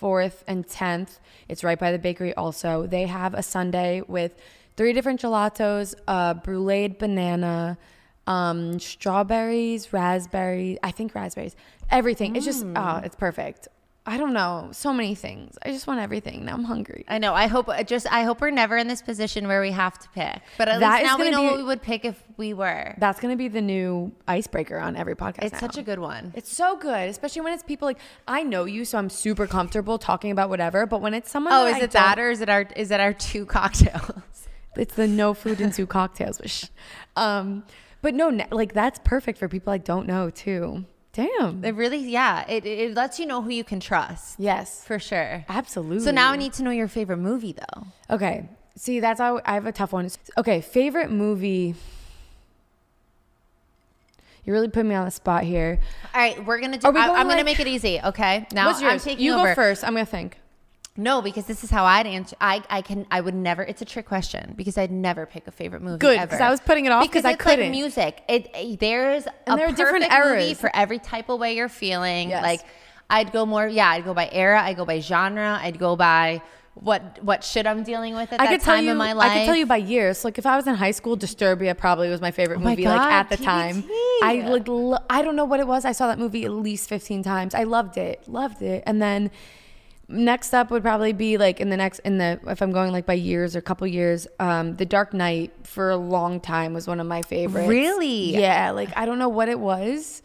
44th 0.00 0.42
and 0.46 0.66
10th. 0.66 1.18
It's 1.48 1.64
right 1.64 1.78
by 1.78 1.92
the 1.92 1.98
bakery. 1.98 2.34
Also, 2.34 2.86
they 2.86 3.06
have 3.06 3.34
a 3.34 3.42
sundae 3.42 4.02
with 4.06 4.34
three 4.76 4.92
different 4.92 5.20
gelatos: 5.20 5.94
uh, 6.06 6.34
bruleed 6.34 6.98
banana, 6.98 7.78
um, 8.26 8.78
strawberries, 8.78 9.92
raspberries, 9.92 10.78
I 10.82 10.90
think 10.90 11.14
raspberries. 11.14 11.56
Everything. 11.90 12.36
It's 12.36 12.44
just 12.44 12.64
oh, 12.74 13.00
it's 13.04 13.16
perfect. 13.16 13.68
I 14.08 14.18
don't 14.18 14.32
know. 14.32 14.68
So 14.72 14.92
many 14.92 15.16
things. 15.16 15.58
I 15.64 15.70
just 15.72 15.88
want 15.88 15.98
everything. 15.98 16.44
Now 16.44 16.54
I'm 16.54 16.62
hungry. 16.62 17.04
I 17.08 17.18
know. 17.18 17.34
I 17.34 17.48
hope 17.48 17.68
just 17.86 18.06
I 18.10 18.22
hope 18.22 18.40
we're 18.40 18.50
never 18.52 18.76
in 18.76 18.86
this 18.86 19.02
position 19.02 19.48
where 19.48 19.60
we 19.60 19.72
have 19.72 19.98
to 19.98 20.08
pick. 20.10 20.42
But 20.56 20.68
at 20.68 20.78
That 20.78 21.02
least 21.02 21.04
now 21.04 21.18
we 21.18 21.30
know 21.30 21.40
be- 21.42 21.46
what 21.48 21.56
we 21.56 21.62
would 21.64 21.82
pick 21.82 22.04
if 22.04 22.22
we 22.36 22.54
were. 22.54 22.94
That's 22.98 23.18
gonna 23.18 23.34
be 23.36 23.48
the 23.48 23.60
new 23.60 24.12
icebreaker 24.28 24.78
on 24.78 24.94
every 24.94 25.16
podcast. 25.16 25.42
It's 25.42 25.52
now. 25.54 25.58
such 25.58 25.76
a 25.78 25.82
good 25.82 25.98
one. 25.98 26.32
It's 26.36 26.52
so 26.52 26.76
good, 26.76 27.08
especially 27.08 27.42
when 27.42 27.52
it's 27.52 27.64
people 27.64 27.86
like 27.86 27.98
I 28.28 28.44
know 28.44 28.64
you, 28.64 28.84
so 28.84 28.96
I'm 28.96 29.10
super 29.10 29.46
comfortable 29.48 29.98
talking 29.98 30.30
about 30.30 30.50
whatever. 30.50 30.86
But 30.86 31.00
when 31.02 31.12
it's 31.12 31.30
someone, 31.30 31.52
Oh, 31.52 31.64
that 31.64 31.76
is 31.76 31.82
I 31.82 31.84
it 31.86 31.90
that 31.90 32.18
or 32.20 32.30
is 32.30 32.40
it 32.40 32.48
our 32.48 32.62
is 32.76 32.90
it 32.92 33.00
our 33.00 33.12
two 33.12 33.44
cocktails? 33.44 34.12
It's 34.76 34.94
the 34.94 35.08
no 35.08 35.32
food 35.32 35.58
and 35.62 35.72
two 35.72 35.86
cocktails. 35.86 36.36
But, 36.38 36.70
um, 37.16 37.64
but 38.02 38.12
no, 38.14 38.28
like 38.50 38.74
that's 38.74 39.00
perfect 39.04 39.38
for 39.38 39.48
people 39.48 39.72
I 39.72 39.78
don't 39.78 40.06
know 40.06 40.28
too. 40.28 40.84
Damn. 41.16 41.64
It 41.64 41.74
really, 41.74 41.96
yeah. 41.96 42.44
It, 42.46 42.66
it 42.66 42.94
lets 42.94 43.18
you 43.18 43.24
know 43.24 43.40
who 43.40 43.48
you 43.48 43.64
can 43.64 43.80
trust 43.80 44.38
yes, 44.38 44.84
for 44.84 44.98
sure. 44.98 45.46
absolutely. 45.48 46.04
So 46.04 46.10
now 46.10 46.32
I 46.32 46.36
need 46.36 46.52
to 46.54 46.62
know 46.62 46.70
your 46.70 46.88
favorite 46.88 47.16
movie 47.16 47.54
though. 47.54 47.86
Okay, 48.10 48.50
see 48.76 49.00
that's 49.00 49.18
how 49.18 49.40
I 49.46 49.54
have 49.54 49.64
a 49.64 49.72
tough 49.72 49.94
one. 49.94 50.10
Okay, 50.36 50.60
favorite 50.60 51.10
movie. 51.10 51.74
You 54.44 54.52
really 54.52 54.68
put 54.68 54.84
me 54.84 54.94
on 54.94 55.06
the 55.06 55.10
spot 55.10 55.44
here. 55.44 55.80
All 56.14 56.20
right, 56.20 56.44
we're 56.44 56.60
gonna 56.60 56.76
do. 56.76 56.86
Are 56.86 56.92
we 56.92 57.00
I, 57.00 57.06
going, 57.06 57.18
I'm 57.18 57.28
gonna 57.28 57.44
make 57.44 57.60
it 57.60 57.66
easy. 57.66 57.98
Okay. 57.98 58.46
Now 58.52 58.66
What's 58.66 58.82
yours? 58.82 58.92
I'm 58.92 58.98
taking 59.00 59.24
you 59.24 59.32
over. 59.32 59.48
go 59.48 59.54
first. 59.54 59.84
I'm 59.84 59.94
gonna 59.94 60.04
think. 60.04 60.36
No, 60.96 61.20
because 61.22 61.44
this 61.46 61.62
is 61.64 61.70
how 61.70 61.84
I'd 61.84 62.06
answer. 62.06 62.36
I, 62.40 62.62
I 62.70 62.80
can 62.82 63.06
I 63.10 63.20
would 63.20 63.34
never. 63.34 63.62
It's 63.62 63.82
a 63.82 63.84
trick 63.84 64.06
question 64.06 64.54
because 64.56 64.78
I'd 64.78 64.90
never 64.90 65.26
pick 65.26 65.46
a 65.46 65.50
favorite 65.50 65.82
movie. 65.82 65.98
Good, 65.98 66.18
ever. 66.18 66.30
'cause 66.32 66.40
I 66.40 66.50
was 66.50 66.60
putting 66.60 66.86
it 66.86 66.92
off 66.92 67.02
because 67.02 67.24
I 67.24 67.32
it's 67.32 67.42
couldn't. 67.42 67.70
music. 67.70 68.22
It, 68.28 68.48
it- 68.54 68.80
there's 68.80 69.26
a 69.26 69.56
there 69.56 69.68
are 69.68 69.72
different 69.72 70.10
eras. 70.12 70.58
for 70.58 70.70
every 70.74 70.98
type 70.98 71.28
of 71.28 71.38
way 71.40 71.54
you're 71.56 71.68
feeling. 71.68 72.30
Yes. 72.30 72.42
Like 72.42 72.60
I'd 73.10 73.32
go 73.32 73.46
more. 73.46 73.66
Yeah, 73.68 73.88
I'd 73.90 74.04
go 74.04 74.14
by 74.14 74.28
era. 74.32 74.62
I'd 74.62 74.76
go 74.76 74.84
by 74.84 75.00
genre. 75.00 75.58
I'd 75.62 75.78
go 75.78 75.96
by 75.96 76.42
what 76.74 77.22
what 77.22 77.42
shit 77.42 77.66
I'm 77.66 77.82
dealing 77.84 78.14
with 78.14 78.30
at 78.34 78.40
I 78.40 78.44
that 78.46 78.50
could 78.52 78.60
tell 78.62 78.74
time 78.74 78.84
you. 78.84 78.90
in 78.90 78.96
my 78.98 79.12
life. 79.14 79.30
I 79.30 79.38
could 79.38 79.44
tell 79.46 79.56
you 79.56 79.64
by 79.66 79.76
years. 79.78 80.24
Like 80.24 80.38
if 80.38 80.44
I 80.44 80.56
was 80.56 80.66
in 80.66 80.74
high 80.74 80.90
school, 80.90 81.16
Disturbia 81.16 81.76
probably 81.76 82.08
was 82.10 82.20
my 82.20 82.30
favorite 82.30 82.56
Oh 82.56 82.64
my 82.64 82.70
movie. 82.70 82.82
God, 82.84 82.96
like 82.98 83.12
at 83.12 83.28
the 83.30 83.36
TBT. 83.36 83.44
time, 83.44 83.84
I 84.22 84.42
like. 84.48 84.68
Lo- 84.68 84.98
I 85.08 85.22
don't 85.22 85.36
know 85.36 85.44
what 85.46 85.60
it 85.60 85.66
was. 85.66 85.84
I 85.84 85.92
saw 85.92 86.06
that 86.08 86.18
movie 86.18 86.44
at 86.44 86.50
least 86.52 86.88
fifteen 86.88 87.22
times. 87.22 87.54
I 87.54 87.62
loved 87.64 87.96
it. 87.96 88.26
Loved 88.28 88.60
it. 88.62 88.82
And 88.86 89.00
then 89.00 89.30
next 90.08 90.54
up 90.54 90.70
would 90.70 90.82
probably 90.82 91.12
be 91.12 91.36
like 91.38 91.60
in 91.60 91.70
the 91.70 91.76
next 91.76 91.98
in 92.00 92.18
the 92.18 92.38
if 92.46 92.62
I'm 92.62 92.72
going 92.72 92.92
like 92.92 93.06
by 93.06 93.14
years 93.14 93.56
or 93.56 93.60
couple 93.60 93.86
years. 93.86 94.26
Um, 94.38 94.76
The 94.76 94.86
Dark 94.86 95.12
Knight 95.12 95.52
for 95.62 95.90
a 95.90 95.96
long 95.96 96.40
time 96.40 96.74
was 96.74 96.86
one 96.86 97.00
of 97.00 97.06
my 97.06 97.22
favorites. 97.22 97.68
Really? 97.68 98.36
Yeah. 98.38 98.70
Like 98.70 98.90
I 98.96 99.06
don't 99.06 99.18
know 99.18 99.28
what 99.28 99.48
it 99.48 99.58
was. 99.58 100.22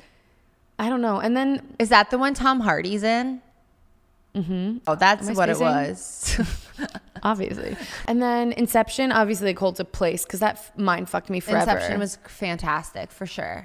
I 0.79 0.89
don't 0.89 1.01
know. 1.01 1.19
And 1.19 1.35
then 1.37 1.75
Is 1.79 1.89
that 1.89 2.09
the 2.09 2.17
one 2.17 2.33
Tom 2.33 2.59
Hardy's 2.59 3.03
in? 3.03 3.41
Mm-hmm. 4.35 4.77
Oh, 4.87 4.95
that's 4.95 5.29
what 5.31 5.49
it 5.49 5.59
was. 5.59 6.39
obviously, 7.23 7.75
and 8.07 8.21
then 8.21 8.53
Inception 8.53 9.11
obviously 9.11 9.47
like 9.47 9.59
holds 9.59 9.79
a 9.81 9.85
place 9.85 10.23
because 10.23 10.39
that 10.39 10.55
f- 10.55 10.71
mind 10.77 11.09
fucked 11.09 11.29
me 11.29 11.41
forever. 11.41 11.71
Inception 11.71 11.99
was 11.99 12.17
fantastic 12.27 13.11
for 13.11 13.25
sure. 13.25 13.63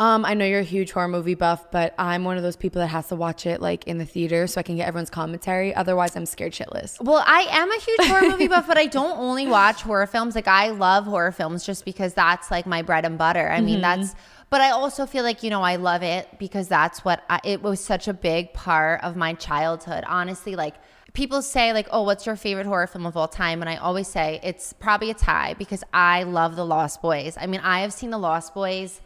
Um, 0.00 0.24
I 0.24 0.32
know 0.32 0.46
you're 0.46 0.60
a 0.60 0.64
huge 0.64 0.92
horror 0.92 1.08
movie 1.08 1.34
buff, 1.34 1.70
but 1.70 1.94
I'm 1.98 2.24
one 2.24 2.38
of 2.38 2.42
those 2.42 2.56
people 2.56 2.80
that 2.80 2.86
has 2.86 3.08
to 3.08 3.16
watch 3.16 3.44
it 3.44 3.60
like 3.60 3.86
in 3.86 3.98
the 3.98 4.06
theater 4.06 4.46
so 4.46 4.58
I 4.58 4.62
can 4.62 4.76
get 4.76 4.88
everyone's 4.88 5.10
commentary. 5.10 5.74
Otherwise, 5.74 6.16
I'm 6.16 6.24
scared 6.24 6.54
shitless. 6.54 6.98
Well, 7.02 7.22
I 7.26 7.46
am 7.50 7.70
a 7.70 7.78
huge 7.78 8.08
horror 8.08 8.30
movie 8.30 8.48
buff, 8.48 8.66
but 8.66 8.78
I 8.78 8.86
don't 8.86 9.18
only 9.18 9.46
watch 9.46 9.82
horror 9.82 10.06
films. 10.06 10.34
Like 10.34 10.48
I 10.48 10.70
love 10.70 11.04
horror 11.04 11.32
films 11.32 11.66
just 11.66 11.84
because 11.84 12.14
that's 12.14 12.50
like 12.50 12.64
my 12.64 12.80
bread 12.80 13.04
and 13.04 13.18
butter. 13.18 13.50
I 13.50 13.60
mean, 13.60 13.82
that's. 13.82 14.14
But 14.48 14.62
I 14.62 14.70
also 14.70 15.04
feel 15.04 15.22
like 15.22 15.42
you 15.42 15.50
know 15.50 15.60
I 15.60 15.76
love 15.76 16.02
it 16.02 16.38
because 16.38 16.66
that's 16.66 17.04
what 17.04 17.22
I, 17.28 17.40
it 17.44 17.62
was 17.62 17.78
such 17.78 18.08
a 18.08 18.14
big 18.14 18.54
part 18.54 19.04
of 19.04 19.16
my 19.16 19.34
childhood. 19.34 20.04
Honestly, 20.08 20.56
like 20.56 20.76
people 21.12 21.42
say 21.42 21.74
like, 21.74 21.88
"Oh, 21.90 22.04
what's 22.04 22.24
your 22.24 22.36
favorite 22.36 22.66
horror 22.66 22.86
film 22.86 23.04
of 23.04 23.18
all 23.18 23.28
time?" 23.28 23.60
And 23.60 23.68
I 23.68 23.76
always 23.76 24.08
say 24.08 24.40
it's 24.42 24.72
probably 24.72 25.10
a 25.10 25.14
tie 25.14 25.52
because 25.58 25.84
I 25.92 26.22
love 26.22 26.56
The 26.56 26.64
Lost 26.64 27.02
Boys. 27.02 27.36
I 27.38 27.46
mean, 27.46 27.60
I 27.60 27.80
have 27.80 27.92
seen 27.92 28.08
The 28.08 28.18
Lost 28.18 28.54
Boys 28.54 29.02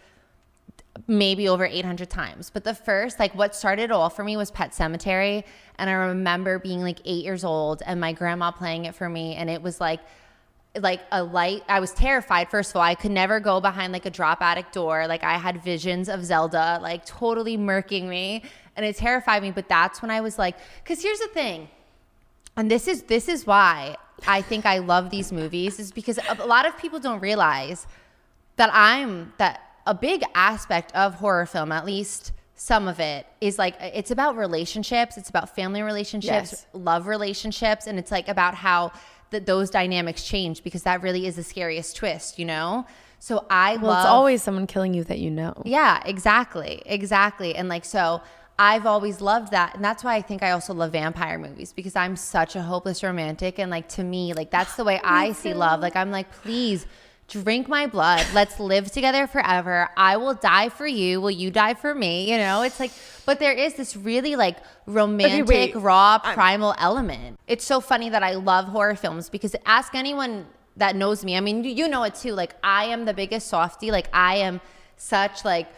maybe 1.07 1.49
over 1.49 1.65
800 1.65 2.09
times. 2.09 2.51
But 2.51 2.65
the 2.65 2.75
first, 2.75 3.19
like 3.19 3.35
what 3.35 3.55
started 3.55 3.85
it 3.85 3.91
all 3.91 4.11
for 4.11 4.25
me 4.25 4.37
was 4.37 4.51
Pet 4.51 4.73
Sematary. 4.73 5.45
And 5.79 5.91
I 5.91 5.95
remember 5.95 6.59
being 6.59 6.83
like 6.83 7.01
eight 7.05 7.25
years 7.25 7.45
old 7.45 7.83
and 7.85 8.01
my 8.01 8.13
grandma 8.13 8.51
playing 8.51 8.85
it 8.85 8.95
for 8.95 9.09
me. 9.09 9.35
And 9.35 9.51
it 9.51 9.63
was 9.63 9.81
like, 9.81 10.01
like 10.77 11.01
a 11.13 11.23
light. 11.23 11.63
I 11.69 11.81
was 11.81 11.93
terrified. 11.93 12.51
First 12.51 12.71
of 12.71 12.77
all, 12.77 12.83
I 12.83 12.95
could 12.95 13.13
never 13.13 13.39
go 13.39 13.61
behind 13.61 13.93
like 13.93 14.07
a 14.07 14.11
drop 14.11 14.43
attic 14.43 14.73
door. 14.73 15.07
Like 15.07 15.23
I 15.23 15.39
had 15.39 15.63
visions 15.63 16.09
of 16.09 16.25
Zelda, 16.25 16.79
like 16.83 17.07
totally 17.07 17.57
murking 17.57 18.09
me. 18.09 18.43
And 18.77 18.85
it 18.85 18.97
terrified 18.97 19.43
me. 19.43 19.53
But 19.53 19.69
that's 19.69 20.03
when 20.03 20.11
I 20.11 20.21
was 20.21 20.39
like, 20.39 20.57
because 20.83 21.03
here's 21.03 21.21
the 21.21 21.29
thing 21.29 21.69
and 22.57 22.71
this 22.71 22.87
is 22.89 23.03
this 23.05 23.29
is 23.29 23.47
why 23.47 23.97
I 24.27 24.43
think 24.43 24.65
I 24.67 24.79
love 24.79 25.11
these 25.11 25.33
movies 25.33 25.79
is 25.79 25.93
because 25.93 26.19
a 26.19 26.43
a 26.43 26.47
lot 26.47 26.67
of 26.67 26.77
people 26.79 27.01
don't 27.01 27.21
realize 27.21 27.87
that 28.57 28.71
I'm 28.73 29.33
that 29.39 29.61
a 29.87 29.95
big 29.95 30.23
aspect 30.35 30.95
of 30.95 31.15
horror 31.17 31.47
film, 31.47 31.73
at 31.73 31.85
least 31.85 32.33
some 32.55 32.87
of 32.89 33.01
it, 33.01 33.27
is 33.41 33.59
like 33.59 33.75
it's 33.81 34.11
about 34.11 34.37
relationships, 34.37 35.17
it's 35.17 35.29
about 35.29 35.55
family 35.55 35.83
relationships, 35.83 36.53
Yes. 36.53 36.67
love 36.73 37.07
relationships, 37.07 37.87
and 37.87 37.99
it's 37.99 38.11
like 38.11 38.29
about 38.29 38.55
how 38.55 38.93
that 39.31 39.47
those 39.47 39.71
dynamics 39.71 40.25
change 40.25 40.63
because 40.63 40.85
that 40.85 41.03
really 41.03 41.27
is 41.27 41.37
the 41.37 41.43
scariest 41.43 41.97
twist, 41.97 42.39
you 42.39 42.45
know. 42.45 42.87
So 43.19 43.45
I 43.51 43.77
Well, 43.77 43.87
love 43.87 43.99
it's 44.01 44.07
always 44.07 44.43
someone 44.43 44.67
killing 44.67 44.95
you 44.95 45.03
that 45.05 45.19
you 45.19 45.31
know. 45.31 45.55
yeah, 45.65 46.03
exactly. 46.05 46.83
Exactly. 46.87 47.55
And 47.57 47.69
like, 47.69 47.85
so 47.85 48.21
I've 48.59 48.87
always 48.87 49.21
loved 49.21 49.51
that. 49.53 49.75
And 49.75 49.85
that's 49.85 50.05
why 50.05 50.15
I 50.15 50.23
think 50.23 50.43
I 50.43 50.51
also 50.53 50.73
love 50.75 50.93
vampire 50.93 51.39
movies 51.39 51.73
because 51.73 51.97
I'm 51.97 52.17
such 52.17 52.55
a 52.55 52.63
hopeless 52.63 53.03
romantic. 53.03 53.59
And 53.59 53.71
like, 53.71 53.89
to 53.91 54.05
me, 54.05 54.33
like, 54.35 54.51
that's 54.51 54.77
the 54.77 54.85
way 54.85 55.01
I 55.05 55.33
see 55.33 55.55
love. 55.55 55.81
Like, 55.81 55.97
I'm 55.97 56.11
like, 56.11 56.31
please 56.43 56.87
drink 57.29 57.69
my 57.69 57.87
blood. 57.87 58.27
Let's 58.33 58.61
live 58.61 58.91
together 58.91 59.27
forever. 59.27 59.89
I 59.97 60.17
will 60.17 60.35
die 60.35 60.69
for 60.69 60.87
you. 60.87 61.21
Will 61.21 61.31
you 61.31 61.51
die 61.51 61.75
for 61.75 61.95
me? 61.95 62.31
You 62.31 62.39
know, 62.39 62.63
it's 62.63 62.79
like, 62.79 62.93
but 63.27 63.39
there 63.39 63.53
is 63.53 63.75
this 63.75 63.97
really 63.97 64.37
like 64.37 64.59
romantic, 64.87 65.49
wait. 65.49 65.77
raw, 65.77 66.19
primal 66.19 66.75
element. 66.79 67.39
It's 67.47 67.65
so 67.65 67.81
funny 67.81 68.11
that 68.11 68.23
I 68.23 68.35
love 68.35 68.67
horror 68.67 68.97
films 68.97 69.29
because 69.29 69.57
ask 69.65 69.95
anyone 69.95 70.47
that 70.77 70.97
knows 70.97 71.25
me. 71.25 71.37
I 71.37 71.41
mean, 71.41 71.65
you, 71.65 71.71
you 71.71 71.89
know 71.89 72.03
it 72.03 72.15
too. 72.15 72.33
Like 72.33 72.55
I 72.63 72.87
am 72.87 73.05
the 73.05 73.15
biggest 73.15 73.49
softie. 73.49 73.91
Like 73.91 74.09
I 74.13 74.37
am 74.37 74.61
such 74.97 75.45
like 75.45 75.69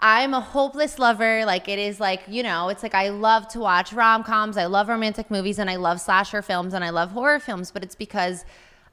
I'm 0.00 0.34
a 0.34 0.40
hopeless 0.40 0.98
lover. 0.98 1.44
Like 1.44 1.68
it 1.68 1.78
is 1.78 2.00
like, 2.00 2.22
you 2.26 2.42
know, 2.42 2.68
it's 2.68 2.82
like 2.82 2.94
I 2.94 3.10
love 3.10 3.46
to 3.48 3.60
watch 3.60 3.92
rom-coms, 3.92 4.56
I 4.56 4.66
love 4.66 4.88
romantic 4.88 5.30
movies 5.30 5.58
and 5.58 5.68
I 5.68 5.76
love 5.76 6.00
slasher 6.00 6.42
films 6.42 6.74
and 6.74 6.82
I 6.82 6.90
love 6.90 7.10
horror 7.10 7.38
films, 7.38 7.70
but 7.70 7.82
it's 7.82 7.94
because 7.94 8.44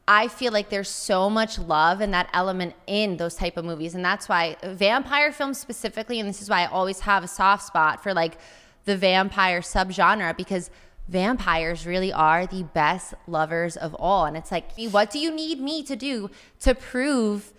I 0.08 0.30
feel 0.30 0.54
like 0.54 0.70
there's 0.70 0.90
so 0.90 1.30
much 1.30 1.60
love 1.60 2.00
and 2.00 2.14
that 2.14 2.30
element 2.34 2.74
in 2.88 3.18
those 3.18 3.36
type 3.36 3.58
of 3.58 3.66
movies. 3.66 3.94
And 3.94 4.06
that's 4.06 4.30
why 4.30 4.56
vampire 4.64 5.32
films 5.34 5.60
specifically, 5.60 6.20
and 6.20 6.30
this 6.30 6.42
is 6.42 6.50
why 6.50 6.62
I 6.62 6.68
always 6.68 7.02
have 7.02 7.24
a 7.24 7.28
soft 7.28 7.64
spot 7.68 8.02
for 8.02 8.14
like 8.14 8.38
the 8.86 8.96
vampire 8.96 9.60
subgenre 9.60 10.38
because 10.38 10.70
vampires 11.10 11.86
really 11.86 12.14
are 12.14 12.46
the 12.48 12.64
best 12.64 13.14
lovers 13.28 13.76
of 13.76 13.94
all. 13.96 14.26
And 14.26 14.38
it's 14.38 14.52
like, 14.52 14.72
what 14.92 15.12
do 15.12 15.20
you 15.20 15.32
need 15.32 15.60
me 15.60 15.84
to 15.84 15.96
do 15.96 16.30
to 16.62 16.74
prove 16.74 17.54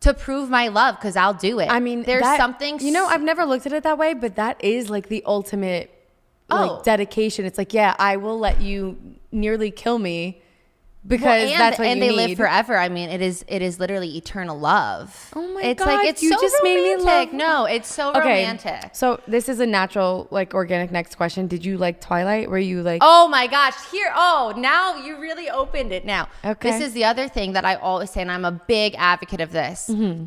to 0.00 0.12
prove 0.12 0.50
my 0.50 0.68
love? 0.68 0.96
Because 0.96 1.16
I'll 1.16 1.32
do 1.32 1.58
it. 1.60 1.68
I 1.70 1.80
mean, 1.80 2.02
there's 2.02 2.20
that- 2.22 2.36
something 2.38 2.78
You 2.80 2.92
know, 2.92 3.06
I've 3.06 3.22
never 3.22 3.46
looked 3.46 3.64
at 3.64 3.72
it 3.72 3.82
that 3.84 3.96
way, 3.96 4.12
but 4.12 4.36
that 4.36 4.62
is 4.62 4.90
like 4.90 5.08
the 5.08 5.22
ultimate 5.24 5.90
Oh. 6.50 6.56
like 6.74 6.82
dedication. 6.84 7.46
It's 7.46 7.56
like, 7.56 7.72
yeah, 7.72 7.94
I 7.98 8.16
will 8.18 8.38
let 8.38 8.60
you 8.60 8.98
nearly 9.32 9.70
kill 9.70 9.98
me 9.98 10.42
because 11.06 11.22
Well, 11.24 11.48
and, 11.50 11.60
that's 11.60 11.78
what 11.78 11.86
and 11.88 12.00
they 12.00 12.08
need. 12.08 12.16
live 12.16 12.36
forever. 12.36 12.76
I 12.78 12.88
mean, 12.88 13.10
it 13.10 13.20
is 13.20 13.44
it 13.46 13.60
is 13.62 13.78
literally 13.78 14.16
eternal 14.16 14.58
love. 14.58 15.30
Oh 15.36 15.46
my 15.54 15.62
it's 15.62 15.84
God, 15.84 15.92
like 15.94 16.06
it's 16.08 16.22
you 16.22 16.30
so 16.30 16.40
just 16.40 16.56
made 16.62 16.76
me 16.76 16.94
romantic. 16.94 17.32
love- 17.32 17.32
No, 17.32 17.64
it's 17.66 17.92
so 17.92 18.10
Okay, 18.10 18.18
romantic. 18.42 18.90
so 18.94 19.20
this 19.28 19.48
is 19.48 19.60
a 19.60 19.66
natural, 19.66 20.26
like, 20.30 20.54
organic 20.54 20.90
next 20.90 21.16
question. 21.16 21.46
Did 21.46 21.64
you 21.64 21.76
like 21.76 22.00
Twilight? 22.00 22.48
Were 22.48 22.58
you 22.58 22.82
like, 22.82 23.00
Oh 23.04 23.28
my 23.28 23.46
gosh, 23.46 23.74
here. 23.90 24.10
Oh, 24.14 24.54
now 24.56 24.96
you 24.96 25.18
really 25.20 25.50
opened 25.50 25.92
it 25.92 26.04
now. 26.06 26.28
Okay. 26.44 26.70
This 26.70 26.80
is 26.80 26.92
the 26.94 27.04
other 27.04 27.28
thing 27.28 27.52
that 27.52 27.64
I 27.64 27.74
always 27.74 28.10
say, 28.10 28.22
and 28.22 28.30
I'm 28.32 28.44
a 28.46 28.52
big 28.52 28.94
advocate 28.96 29.40
of 29.40 29.52
this. 29.52 29.90
Mm-hmm. 29.90 30.26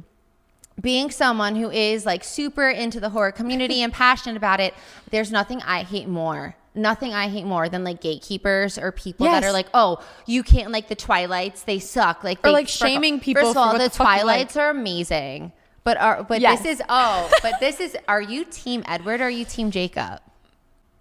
Being 0.80 1.10
someone 1.10 1.56
who 1.56 1.72
is 1.72 2.06
like 2.06 2.24
super 2.24 2.70
into 2.70 3.00
the 3.00 3.10
horror 3.10 3.32
community 3.32 3.82
and 3.82 3.92
passionate 3.92 4.38
about 4.38 4.60
it, 4.60 4.76
there's 5.10 5.32
nothing 5.32 5.60
I 5.64 5.82
hate 5.82 6.08
more. 6.08 6.56
Nothing 6.78 7.14
I 7.14 7.28
hate 7.28 7.46
more 7.46 7.68
than 7.68 7.84
like 7.84 8.00
gatekeepers 8.02 8.78
or 8.78 8.92
people 8.92 9.26
that 9.26 9.44
are 9.44 9.52
like, 9.52 9.68
oh, 9.74 10.02
you 10.26 10.44
can't 10.44 10.72
like 10.72 10.88
the 10.88 10.96
Twilights, 10.96 11.64
they 11.64 11.80
suck. 11.80 12.24
Like, 12.24 12.40
Or, 12.40 12.42
they 12.44 12.52
like, 12.52 12.70
sparkle. 12.70 12.94
shaming 12.96 13.20
people 13.20 13.42
First 13.44 13.52
of 13.52 13.58
all, 13.58 13.74
the 13.74 13.80
the 13.80 13.90
Twilights 13.90 14.56
are 14.56 14.70
amazing, 14.70 15.52
but 15.84 15.98
are 15.98 16.24
but 16.24 16.40
Yes. 16.40 16.62
this 16.62 16.80
is 16.80 16.84
oh, 16.90 17.30
but 17.42 17.60
this 17.60 17.80
is. 17.80 17.98
Are 18.08 18.22
you 18.22 18.46
Team 18.46 18.84
Edward 18.88 19.20
or 19.22 19.26
are 19.26 19.30
you 19.30 19.44
Team 19.46 19.72
Jacob? 19.72 20.22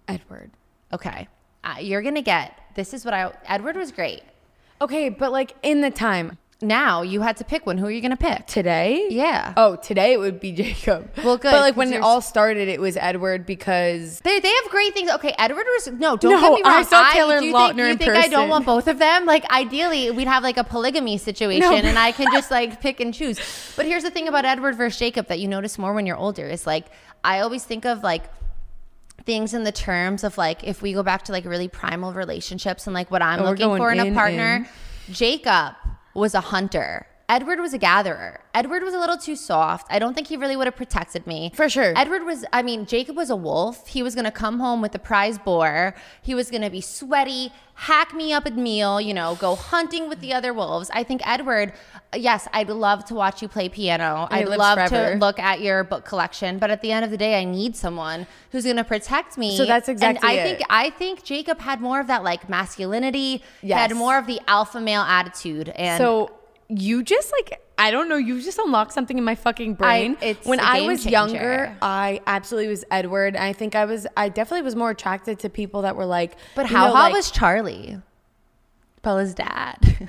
Edward? 0.07 0.51
Okay, 0.93 1.27
uh, 1.63 1.75
you're 1.79 2.01
gonna 2.01 2.21
get. 2.21 2.57
This 2.75 2.93
is 2.93 3.05
what 3.05 3.13
I. 3.13 3.31
Edward 3.45 3.75
was 3.75 3.91
great. 3.91 4.23
Okay, 4.81 5.09
but 5.09 5.31
like 5.31 5.55
in 5.63 5.81
the 5.81 5.91
time 5.91 6.37
Now 6.59 7.03
you 7.03 7.21
had 7.21 7.37
to 7.37 7.43
pick 7.43 7.67
one. 7.67 7.77
Who 7.77 7.85
are 7.85 7.91
you 7.91 8.01
gonna 8.01 8.17
pick? 8.17 8.47
today, 8.47 9.05
Yeah. 9.11 9.53
Oh, 9.55 9.75
today 9.75 10.13
it 10.13 10.17
would 10.17 10.39
be 10.39 10.51
Jacob. 10.63 11.11
Well, 11.23 11.37
good, 11.37 11.51
But 11.51 11.61
like 11.61 11.75
when 11.77 11.93
it 11.93 12.01
all 12.01 12.19
started, 12.19 12.67
it 12.67 12.81
was 12.81 12.97
Edward 12.97 13.45
because 13.45 14.19
They, 14.21 14.39
they 14.39 14.49
have 14.49 14.71
great 14.71 14.93
things. 14.95 15.11
Okay, 15.11 15.35
Edward 15.37 15.65
was 15.67 15.87
no. 15.87 16.17
Don't 16.17 16.31
No, 16.31 16.41
get 16.41 16.51
me 16.53 16.61
wrong. 16.63 16.79
I 16.79 16.83
saw 16.83 17.11
Taylor 17.11 17.39
do 17.39 17.45
you 17.45 17.53
Lautner 17.53 17.67
think, 17.67 17.77
you 17.77 17.85
in 17.85 17.97
think 17.99 18.11
I 18.13 18.27
don't 18.27 18.49
want 18.49 18.65
both 18.65 18.87
of 18.87 18.97
them? 18.97 19.25
Like 19.25 19.45
ideally, 19.51 20.09
we'd 20.09 20.27
have 20.27 20.41
like 20.41 20.57
a 20.57 20.63
polygamy 20.63 21.19
situation, 21.19 21.61
No. 21.69 21.75
and 21.75 21.99
I 21.99 22.11
can 22.11 22.27
just 22.31 22.49
like 22.57 22.81
pick 22.81 22.99
and 23.01 23.13
choose. 23.13 23.39
But 23.75 23.85
here's 23.85 24.01
the 24.03 24.09
thing 24.11 24.27
about 24.27 24.43
Edward 24.43 24.75
versus 24.77 24.97
Jacob 24.97 25.27
that 25.27 25.39
you 25.39 25.47
notice 25.47 25.77
more 25.77 25.93
when 25.93 26.07
you're 26.07 26.17
older 26.17 26.47
is 26.47 26.65
like 26.65 26.87
I 27.23 27.41
always 27.41 27.63
think 27.65 27.85
of 27.85 28.01
like 28.01 28.23
things 29.25 29.53
in 29.53 29.63
the 29.63 29.71
terms 29.71 30.23
of 30.23 30.39
like 30.39 30.63
if 30.63 30.81
we 30.81 30.93
go 30.93 31.03
back 31.03 31.23
to 31.25 31.31
like 31.31 31.45
really 31.45 31.67
primal 31.67 32.13
relationships 32.13 32.87
and 32.87 32.95
like 32.95 33.11
what 33.11 33.21
I'm 33.21 33.41
Oh, 33.41 33.51
looking 33.51 33.77
for 33.77 33.91
in, 33.91 33.99
in, 33.99 34.13
a 34.13 34.15
partner. 34.15 34.67
Jacob 35.11 35.75
was 36.17 36.33
a 36.33 36.41
hunter. 36.41 37.05
Edward 37.29 37.59
was 37.59 37.73
a 37.73 37.77
gatherer. 37.77 38.39
Edward 38.53 38.83
was 38.83 38.93
a 38.93 38.99
little 38.99 39.17
too 39.17 39.35
soft. 39.35 39.85
I 39.89 39.99
don't 39.99 40.13
think 40.13 40.27
he 40.27 40.37
really 40.37 40.55
would 40.55 40.65
have 40.65 40.77
protected 40.77 41.27
me. 41.27 41.51
For 41.53 41.67
sure. 41.67 41.91
Edward 41.97 42.23
was, 42.23 42.45
I 42.53 42.61
mean, 42.61 42.85
Jacob 42.85 43.17
was 43.17 43.29
a 43.29 43.35
wolf. 43.35 43.87
He 43.87 44.01
was 44.01 44.15
going 44.15 44.23
to 44.25 44.31
come 44.31 44.59
home 44.61 44.81
with 44.81 44.93
the 44.93 44.99
prize 44.99 45.37
boar. 45.37 45.93
He 46.21 46.33
was 46.33 46.49
going 46.49 46.61
to 46.61 46.69
be 46.69 46.79
sweaty, 46.79 47.51
hack 47.73 48.13
me 48.13 48.31
up 48.31 48.45
at 48.45 48.55
meal, 48.55 49.01
you 49.01 49.13
know, 49.13 49.35
go 49.35 49.55
hunting 49.55 50.07
with 50.07 50.21
the 50.21 50.33
other 50.33 50.53
wolves. 50.53 50.89
I 50.93 51.03
think 51.03 51.21
Edward, 51.27 51.73
yes, 52.15 52.47
I'd 52.53 52.69
love 52.69 53.03
to 53.05 53.13
watch 53.13 53.41
you 53.41 53.49
play 53.49 53.67
piano. 53.67 54.29
I'd 54.31 54.47
love 54.47 54.77
forever. 54.77 55.15
to 55.15 55.19
look 55.19 55.37
at 55.37 55.59
your 55.59 55.83
book 55.83 56.05
collection. 56.05 56.59
But 56.59 56.71
at 56.71 56.81
the 56.81 56.93
end 56.93 57.03
of 57.03 57.11
the 57.11 57.17
day, 57.17 57.37
I 57.37 57.43
need 57.43 57.75
someone 57.75 58.25
who's 58.53 58.63
going 58.63 58.77
to 58.77 58.85
protect 58.85 59.37
me. 59.37 59.57
So 59.57 59.65
that's 59.65 59.89
exactly 59.89 60.25
And 60.29 60.39
I 60.39 60.41
it. 60.41 60.43
think, 60.43 60.67
I 60.69 60.89
think 60.91 61.23
Jacob 61.25 61.59
had 61.59 61.81
more 61.81 61.99
of 61.99 62.07
that 62.07 62.23
like 62.23 62.47
masculinity. 62.47 63.43
He 63.61 63.71
had 63.71 63.93
more 63.93 64.17
of 64.17 64.27
the 64.27 64.39
alpha 64.47 64.79
male 64.79 65.01
attitude. 65.01 65.67
And 65.69 65.97
so 66.01 66.31
you 66.69 67.03
just 67.03 67.31
like 67.31 67.61
I 67.77 67.91
don't 67.91 68.09
know, 68.09 68.17
you 68.17 68.41
just 68.41 68.57
unlocked 68.57 68.91
something 68.91 69.17
in 69.17 69.23
my 69.23 69.35
fucking 69.35 69.75
brain. 69.75 70.17
it's 70.21 70.45
when 70.47 70.59
I 70.59 70.81
was 70.81 71.03
changer. 71.03 71.11
younger, 71.11 71.77
I 71.81 72.21
absolutely 72.25 72.69
was 72.69 72.83
Edward. 72.89 73.35
I 73.35 73.53
think 73.53 73.75
I 73.75 73.85
was 73.85 74.07
I 74.17 74.29
definitely 74.29 74.63
was 74.63 74.75
more 74.75 74.89
attracted 74.89 75.39
to 75.39 75.49
people 75.49 75.83
that 75.83 75.95
were 75.95 76.05
like 76.05 76.37
but 76.55 76.65
how 76.65 76.87
know, 76.87 76.93
hot 76.93 77.03
like- 77.03 77.13
was 77.13 77.31
Charlie? 77.31 78.01
Bella's 79.03 79.33
dad. 79.33 79.77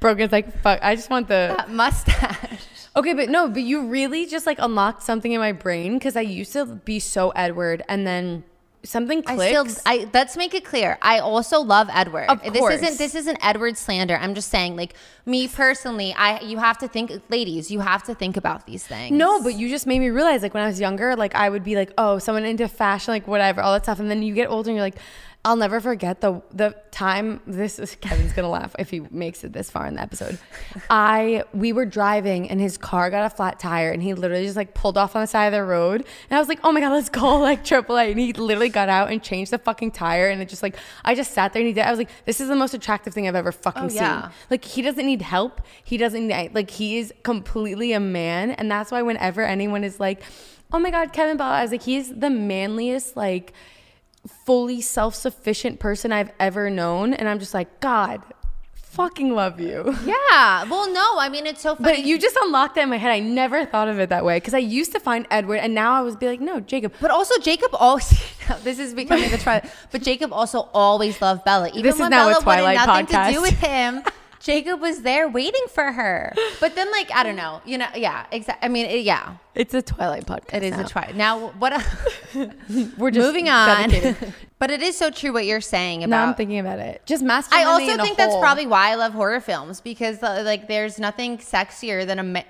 Brogan's 0.00 0.32
like 0.32 0.58
fuck 0.62 0.80
I 0.82 0.94
just 0.96 1.10
want 1.10 1.28
the 1.28 1.54
that 1.56 1.70
mustache. 1.70 2.66
Okay, 2.96 3.12
but 3.14 3.28
no, 3.28 3.48
but 3.48 3.62
you 3.62 3.86
really 3.86 4.26
just 4.26 4.46
like 4.46 4.58
unlocked 4.58 5.02
something 5.02 5.30
in 5.32 5.38
my 5.40 5.52
brain 5.52 5.94
because 5.94 6.16
I 6.16 6.22
used 6.22 6.52
to 6.54 6.66
be 6.66 6.98
so 6.98 7.30
Edward 7.30 7.82
and 7.88 8.04
then 8.06 8.42
something 8.82 9.22
I 9.26 9.34
clicks. 9.34 9.72
still, 9.74 9.82
I 9.86 10.08
let's 10.12 10.36
make 10.36 10.54
it 10.54 10.64
clear. 10.64 10.98
I 11.02 11.18
also 11.18 11.60
love 11.60 11.88
Edward. 11.92 12.26
Of 12.28 12.42
This 12.42 12.58
course. 12.58 12.74
isn't 12.76 12.98
this 12.98 13.14
isn't 13.14 13.38
Edward 13.44 13.76
slander. 13.76 14.16
I'm 14.16 14.34
just 14.34 14.48
saying, 14.48 14.76
like 14.76 14.94
me 15.26 15.48
personally, 15.48 16.14
I 16.14 16.40
you 16.40 16.58
have 16.58 16.78
to 16.78 16.88
think, 16.88 17.12
ladies, 17.28 17.70
you 17.70 17.80
have 17.80 18.02
to 18.04 18.14
think 18.14 18.36
about 18.36 18.66
these 18.66 18.86
things. 18.86 19.16
No, 19.16 19.42
but 19.42 19.54
you 19.54 19.68
just 19.68 19.86
made 19.86 19.98
me 19.98 20.10
realize 20.10 20.42
like 20.42 20.54
when 20.54 20.62
I 20.62 20.66
was 20.66 20.80
younger, 20.80 21.14
like 21.16 21.34
I 21.34 21.48
would 21.50 21.64
be 21.64 21.76
like, 21.76 21.92
oh, 21.98 22.18
someone 22.18 22.44
into 22.44 22.68
fashion, 22.68 23.12
like 23.12 23.26
whatever, 23.28 23.60
all 23.60 23.72
that 23.74 23.84
stuff. 23.84 24.00
And 24.00 24.10
then 24.10 24.22
you 24.22 24.34
get 24.34 24.48
older 24.48 24.70
and 24.70 24.76
you're 24.76 24.84
like, 24.84 24.96
I'll 25.42 25.56
never 25.56 25.80
forget 25.80 26.20
the 26.20 26.42
the 26.52 26.76
time 26.90 27.40
this 27.46 27.78
is 27.78 27.96
Kevin's 28.02 28.34
gonna 28.34 28.50
laugh 28.50 28.76
if 28.78 28.90
he 28.90 29.00
makes 29.10 29.42
it 29.42 29.54
this 29.54 29.70
far 29.70 29.86
in 29.86 29.94
the 29.94 30.02
episode. 30.02 30.38
I 30.90 31.44
we 31.54 31.72
were 31.72 31.86
driving 31.86 32.50
and 32.50 32.60
his 32.60 32.76
car 32.76 33.08
got 33.10 33.24
a 33.24 33.30
flat 33.34 33.58
tire 33.58 33.90
and 33.90 34.02
he 34.02 34.12
literally 34.12 34.44
just 34.44 34.56
like 34.56 34.74
pulled 34.74 34.98
off 34.98 35.16
on 35.16 35.22
the 35.22 35.26
side 35.26 35.46
of 35.46 35.52
the 35.52 35.64
road. 35.64 36.04
And 36.28 36.36
I 36.36 36.38
was 36.38 36.48
like, 36.48 36.60
oh 36.62 36.72
my 36.72 36.80
god, 36.80 36.90
let's 36.92 37.08
call 37.08 37.40
like 37.50 37.64
AAA. 37.64 38.10
And 38.10 38.20
he 38.20 38.34
literally 38.34 38.68
got 38.68 38.90
out 38.90 39.10
and 39.10 39.22
changed 39.22 39.50
the 39.50 39.56
fucking 39.58 39.92
tire 39.92 40.28
and 40.28 40.42
it 40.42 40.48
just 40.50 40.62
like 40.62 40.76
I 41.06 41.14
just 41.14 41.32
sat 41.32 41.54
there 41.54 41.60
and 41.60 41.66
he 41.68 41.72
did 41.72 41.84
I 41.86 41.90
was 41.90 41.98
like, 41.98 42.10
this 42.26 42.40
is 42.40 42.48
the 42.48 42.56
most 42.56 42.74
attractive 42.74 43.14
thing 43.14 43.26
I've 43.26 43.34
ever 43.34 43.50
fucking 43.52 43.84
Oh, 43.84 43.88
yeah. 43.88 44.22
seen. 44.24 44.30
Like 44.50 44.64
he 44.66 44.82
doesn't 44.82 45.06
need 45.06 45.22
help. 45.22 45.62
He 45.82 45.96
doesn't 45.96 46.26
need, 46.28 46.54
like 46.54 46.70
he 46.70 46.98
is 46.98 47.14
completely 47.22 47.92
a 47.94 48.00
man, 48.00 48.50
and 48.50 48.70
that's 48.70 48.90
why 48.92 49.00
whenever 49.00 49.40
anyone 49.42 49.84
is 49.84 49.98
like, 49.98 50.22
"Oh 50.70 50.78
my 50.78 50.90
God, 50.90 51.12
Kevin 51.14 51.36
Ball," 51.38 51.50
I 51.50 51.62
was 51.62 51.70
like, 51.72 51.82
he's 51.82 52.14
the 52.14 52.28
manliest, 52.30 53.16
like 53.16 53.52
fully 54.26 54.80
self-sufficient 54.80 55.80
person 55.80 56.12
I've 56.12 56.30
ever 56.38 56.70
known, 56.70 57.14
and 57.14 57.28
I'm 57.28 57.38
just 57.38 57.54
like, 57.54 57.80
God, 57.80 58.22
fucking 58.74 59.34
love 59.34 59.60
you. 59.60 59.96
Yeah. 60.04 60.64
Well, 60.64 60.92
no. 60.92 61.18
I 61.18 61.28
mean, 61.28 61.46
it's 61.46 61.60
so 61.60 61.74
funny. 61.74 61.96
But 61.96 62.04
you 62.04 62.18
just 62.18 62.36
unlocked 62.40 62.74
that 62.74 62.82
in 62.82 62.90
my 62.90 62.96
head. 62.96 63.10
I 63.10 63.20
never 63.20 63.64
thought 63.64 63.88
of 63.88 63.98
it 63.98 64.08
that 64.08 64.24
way 64.24 64.36
because 64.36 64.54
I 64.54 64.58
used 64.58 64.92
to 64.92 65.00
find 65.00 65.26
Edward, 65.30 65.56
and 65.56 65.74
now 65.74 65.92
I 65.92 66.00
was 66.00 66.16
be 66.16 66.26
like, 66.26 66.40
no, 66.40 66.60
Jacob. 66.60 66.94
But 67.00 67.10
also, 67.10 67.38
Jacob 67.40 67.70
always. 67.74 68.10
this 68.62 68.78
is 68.78 68.94
becoming 68.94 69.30
the 69.30 69.38
trial, 69.38 69.62
But 69.92 70.02
Jacob 70.02 70.32
also 70.32 70.68
always 70.74 71.20
loved 71.20 71.44
Bella. 71.44 71.68
Even 71.68 71.82
This 71.82 71.94
is 71.94 72.00
when 72.00 72.10
now 72.10 72.28
a 72.28 72.32
Bella 72.32 72.42
Twilight 72.42 72.86
wanted 72.86 73.12
nothing 73.12 73.32
to 73.32 73.38
do 73.38 73.42
with 73.42 73.60
him, 73.60 74.02
Jacob 74.40 74.80
was 74.80 75.02
there 75.02 75.28
waiting 75.28 75.66
for 75.68 75.92
her. 75.92 76.32
But 76.60 76.74
then, 76.74 76.90
like, 76.90 77.10
I 77.12 77.22
don't 77.22 77.36
know. 77.36 77.60
You 77.64 77.78
know, 77.78 77.88
yeah, 77.94 78.26
exactly. 78.32 78.66
I 78.66 78.68
mean, 78.70 78.86
it, 78.86 79.02
yeah, 79.02 79.34
It's 79.52 79.74
a 79.74 79.82
Twilight 79.82 80.26
podcast. 80.26 80.54
it 80.54 80.62
is 80.62 80.76
now. 80.76 80.80
a 80.80 80.88
Twilight. 80.88 81.16
Now, 81.16 81.48
what? 81.58 81.72
We're 82.96 83.10
just 83.10 83.26
moving 83.26 83.48
on. 83.48 83.90
but 84.60 84.70
it 84.70 84.80
is 84.80 84.96
so 84.96 85.10
true 85.10 85.32
what 85.32 85.44
you're 85.44 85.60
saying 85.60 86.00
now 86.00 86.06
about. 86.06 86.28
I'm 86.28 86.34
thinking 86.36 86.60
about 86.60 86.78
it. 86.78 87.02
Just 87.04 87.24
I 87.24 87.64
also 87.64 87.92
in 87.92 87.98
a 87.98 88.02
think 88.02 88.16
that's 88.16 88.36
probably 88.36 88.66
why 88.66 88.90
I 88.90 88.94
love 88.94 89.12
horror 89.12 89.40
films 89.40 89.80
because 89.80 90.22
uh, 90.22 90.42
like 90.44 90.68
there's 90.68 91.00
nothing 91.00 91.38
sexier 91.38 92.06
than 92.06 92.18
a 92.20 92.44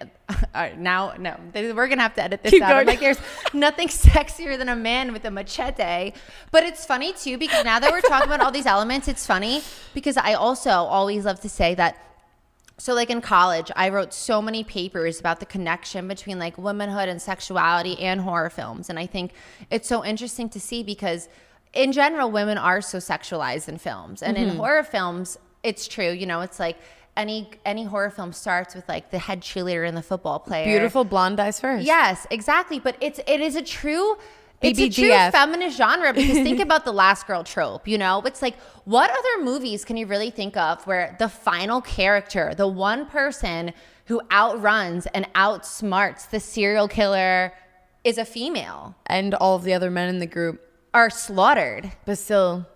right, 0.55 0.79
now 0.79 1.15
no, 1.19 1.37
we're 1.55 1.89
gonna 1.89 2.03
have 2.03 2.15
to 2.15 2.23
edit 2.23 2.43
this 2.43 2.51
Keep 2.51 2.63
out. 2.63 2.73
Going. 2.73 2.87
like 2.87 3.01
there's 3.01 3.21
nothing 3.55 3.89
sexier 3.89 4.59
than 4.59 4.69
a 4.69 4.77
man 4.77 5.15
with 5.15 5.25
a 5.25 5.31
machete. 5.31 6.13
But 6.51 6.65
it's 6.65 6.85
funny 6.85 7.15
too 7.15 7.39
because 7.39 7.65
now 7.65 7.79
that 7.79 7.91
we're 7.91 8.03
talking 8.03 8.29
about 8.29 8.43
all 8.43 8.53
these 8.53 8.67
elements, 8.67 9.09
it's 9.09 9.27
funny 9.27 9.63
because 9.95 10.19
I 10.19 10.35
also 10.35 10.71
always 10.71 11.25
love 11.25 11.41
to 11.41 11.49
say 11.49 11.75
that 11.77 12.10
so 12.81 12.95
like 12.95 13.11
in 13.11 13.21
college 13.21 13.71
i 13.77 13.89
wrote 13.89 14.13
so 14.15 14.41
many 14.41 14.65
papers 14.65 15.21
about 15.21 15.39
the 15.41 15.47
connection 15.47 16.09
between 16.09 16.39
like 16.39 16.57
womanhood 16.59 17.09
and 17.09 17.21
sexuality 17.21 17.99
and 18.01 18.21
horror 18.23 18.51
films 18.51 18.89
and 18.91 18.99
i 18.99 19.07
think 19.07 19.33
it's 19.71 19.87
so 19.89 20.05
interesting 20.05 20.49
to 20.49 20.59
see 20.59 20.83
because 20.83 21.29
in 21.75 21.93
general 21.93 22.31
women 22.31 22.57
are 22.59 22.81
so 22.81 22.99
sexualized 22.99 23.69
in 23.69 23.77
films 23.79 24.23
and 24.23 24.37
Mm-hmm. 24.37 24.51
in 24.51 24.57
horror 24.57 24.83
films 24.83 25.39
it's 25.63 25.87
true 25.87 26.11
you 26.11 26.27
know 26.27 26.41
it's 26.41 26.59
like 26.59 26.77
any 27.17 27.51
any 27.67 27.85
horror 27.85 28.09
film 28.09 28.33
starts 28.33 28.75
with 28.75 28.89
like 28.89 29.11
the 29.11 29.19
head 29.19 29.41
cheerleader 29.43 29.87
and 29.87 29.97
the 29.97 30.03
football 30.03 30.39
player 30.39 30.65
beautiful 30.65 31.05
blonde 31.05 31.39
eyes 31.41 31.61
first. 31.61 31.85
Yes, 31.85 32.27
exactly. 32.31 32.79
But 32.79 32.97
it's 33.01 33.19
it 33.27 33.41
is 33.41 33.57
a 33.57 33.63
true 33.63 34.17
it's 34.63 34.79
a 34.79 34.89
true 34.91 35.09
feminist 35.31 35.77
genre 35.79 36.13
because 36.13 36.37
think 36.37 36.61
about 36.69 36.85
the 36.85 36.93
last 36.93 37.27
girl 37.27 37.45
trope, 37.45 37.89
you 37.89 37.97
know? 37.97 38.21
It's 38.23 38.43
like 38.43 38.57
what 38.85 39.11
other 39.11 39.45
movies 39.45 39.85
can 39.85 39.97
you 39.97 40.07
really 40.07 40.31
think 40.31 40.57
of 40.57 40.87
where 40.87 41.17
the 41.19 41.29
final 41.29 41.81
character, 41.81 42.55
the 42.55 42.69
one 42.69 43.07
person 43.07 43.73
who 44.07 44.21
outruns 44.33 45.07
and 45.07 45.33
outsmarts 45.35 46.29
the 46.29 46.41
serial 46.41 46.89
killer 46.89 47.55
is 48.05 48.19
a 48.19 48.25
female 48.25 48.95
and 49.07 49.35
all 49.35 49.57
of 49.57 49.63
the 49.63 49.73
other 49.73 49.91
men 49.91 50.09
in 50.09 50.19
the 50.19 50.27
group. 50.27 50.61
are 50.93 51.11
slaughtered. 51.11 51.93
But 52.05 52.19
still, 52.19 52.67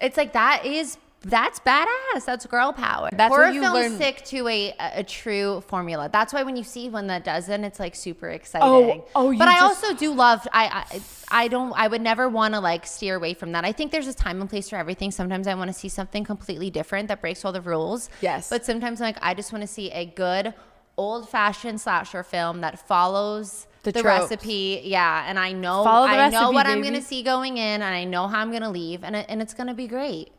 It's 0.00 0.16
like 0.16 0.32
that 0.34 0.66
is 0.66 0.98
that's 1.24 1.60
badass. 1.60 2.24
That's 2.24 2.46
girl 2.46 2.72
power. 2.72 3.08
That's 3.12 3.34
Horror 3.34 3.46
what 3.46 3.54
you 3.54 3.60
films 3.62 3.74
learn- 3.74 3.96
stick 3.96 4.24
to 4.26 4.48
a, 4.48 4.74
a 4.78 5.02
true 5.04 5.62
formula. 5.62 6.08
That's 6.12 6.32
why 6.32 6.42
when 6.42 6.56
you 6.56 6.64
see 6.64 6.88
one 6.88 7.06
that 7.08 7.24
doesn't, 7.24 7.64
it's 7.64 7.80
like 7.80 7.94
super 7.94 8.30
oh, 8.30 8.34
exciting. 8.34 9.02
oh, 9.14 9.30
you 9.30 9.38
but 9.38 9.48
I 9.48 9.54
just- 9.60 9.82
also 9.84 9.96
do 9.96 10.12
love. 10.12 10.46
I 10.52 10.84
I, 10.90 11.00
I 11.44 11.48
don't. 11.48 11.72
I 11.76 11.88
would 11.88 12.02
never 12.02 12.28
want 12.28 12.54
to 12.54 12.60
like 12.60 12.86
steer 12.86 13.16
away 13.16 13.34
from 13.34 13.52
that. 13.52 13.64
I 13.64 13.72
think 13.72 13.90
there's 13.92 14.06
a 14.06 14.14
time 14.14 14.40
and 14.40 14.48
place 14.48 14.68
for 14.70 14.76
everything. 14.76 15.10
Sometimes 15.10 15.46
I 15.46 15.54
want 15.54 15.68
to 15.68 15.74
see 15.74 15.88
something 15.88 16.24
completely 16.24 16.70
different 16.70 17.08
that 17.08 17.20
breaks 17.20 17.44
all 17.44 17.52
the 17.52 17.60
rules. 17.62 18.10
Yes. 18.20 18.50
But 18.50 18.64
sometimes 18.64 19.00
like 19.00 19.16
I 19.22 19.34
just 19.34 19.52
want 19.52 19.62
to 19.62 19.68
see 19.68 19.90
a 19.90 20.04
good 20.06 20.54
old 20.96 21.28
fashioned 21.28 21.80
slasher 21.80 22.22
film 22.22 22.60
that 22.60 22.78
follows 22.86 23.66
The 23.82 23.92
the, 23.92 24.02
recipe. 24.02 24.80
Yeah, 24.84 25.24
and 25.26 25.38
I 25.38 25.52
know 25.52 25.82
Follow 25.82 26.06
the 26.06 26.12
I 26.12 26.28
know 26.28 26.38
recipe, 26.40 26.54
what 26.54 26.66
I'm 26.66 26.82
gonna 26.82 27.02
see 27.02 27.22
going 27.22 27.56
in, 27.56 27.82
and 27.82 27.84
I 27.84 28.04
know 28.04 28.28
how 28.28 28.40
I'm 28.40 28.52
gonna 28.52 28.70
leave, 28.70 29.02
and 29.02 29.16
it, 29.16 29.26
and 29.28 29.42
it's 29.42 29.54
gonna 29.54 29.74
be 29.74 29.88
great. 29.88 30.30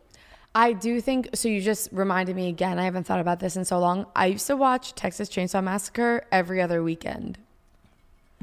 I 0.55 0.71
do 0.73 1.01
think 1.01 1.29
so. 1.33 1.49
You 1.49 1.59
just 1.61 1.89
reminded 1.91 2.35
me 2.35 2.47
again. 2.47 2.79
I 2.79 2.85
haven't 2.85 3.03
thought 3.05 3.19
about 3.19 3.39
this 3.41 3.57
in 3.57 3.65
so 3.65 3.77
long. 3.77 4.05
I 4.15 4.27
used 4.27 4.47
to 4.47 4.55
watch 4.55 4.95
Texas 4.95 5.27
Chainsaw 5.29 5.61
Massacre 5.61 6.25
every 6.31 6.61
other 6.61 6.81
weekend. 6.81 7.37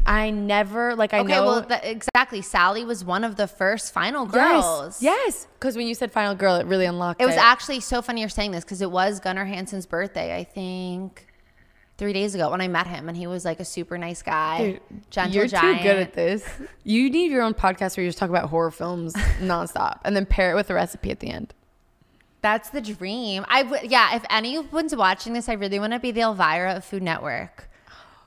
I 0.04 0.30
never 0.30 0.96
like 0.96 1.14
I 1.14 1.20
Okay, 1.20 1.28
know. 1.32 1.46
well, 1.46 1.64
th- 1.64 1.80
exactly. 1.84 2.42
Sally 2.42 2.84
was 2.84 3.04
one 3.04 3.22
of 3.24 3.36
the 3.36 3.46
first 3.46 3.94
final 3.94 4.26
girls. 4.26 5.00
yes. 5.00 5.46
Because 5.54 5.76
when 5.76 5.86
you 5.86 5.94
said 5.94 6.10
final 6.10 6.34
girl, 6.34 6.56
it 6.56 6.66
really 6.66 6.86
unlocked. 6.86 7.22
It 7.22 7.26
was 7.26 7.36
actually 7.36 7.80
so 7.80 8.02
funny 8.02 8.20
you're 8.20 8.28
saying 8.28 8.50
this 8.50 8.64
because 8.64 8.82
it 8.82 8.90
was 8.90 9.20
Gunnar 9.20 9.44
Hansen's 9.44 9.86
birthday, 9.86 10.36
I 10.36 10.42
think, 10.42 11.28
three 11.98 12.12
days 12.12 12.34
ago 12.34 12.50
when 12.50 12.60
I 12.60 12.66
met 12.66 12.88
him, 12.88 13.08
and 13.08 13.16
he 13.16 13.28
was 13.28 13.44
like 13.44 13.60
a 13.60 13.64
super 13.64 13.96
nice 13.96 14.22
guy, 14.22 14.72
Dude, 14.72 14.80
gentle 15.10 15.36
You're 15.36 15.46
giant. 15.46 15.78
too 15.78 15.82
good 15.84 15.96
at 15.98 16.14
this. 16.14 16.48
You 16.82 17.08
need 17.08 17.30
your 17.30 17.42
own 17.42 17.54
podcast 17.54 17.96
where 17.96 18.02
you 18.02 18.08
just 18.08 18.18
talk 18.18 18.28
about 18.28 18.48
horror 18.50 18.72
films 18.72 19.14
nonstop 19.40 20.00
and 20.04 20.16
then 20.16 20.26
pair 20.26 20.50
it 20.50 20.56
with 20.56 20.68
a 20.68 20.74
recipe 20.74 21.10
at 21.12 21.20
the 21.20 21.30
end. 21.30 21.54
That's 22.42 22.70
the 22.70 22.80
dream. 22.80 23.44
I 23.48 23.62
w- 23.62 23.88
yeah. 23.88 24.16
If 24.16 24.24
anyone's 24.28 24.94
watching 24.94 25.32
this, 25.32 25.48
I 25.48 25.54
really 25.54 25.78
want 25.78 25.92
to 25.92 25.98
be 26.00 26.10
the 26.10 26.22
Elvira 26.22 26.74
of 26.74 26.84
Food 26.84 27.02
Network. 27.02 27.68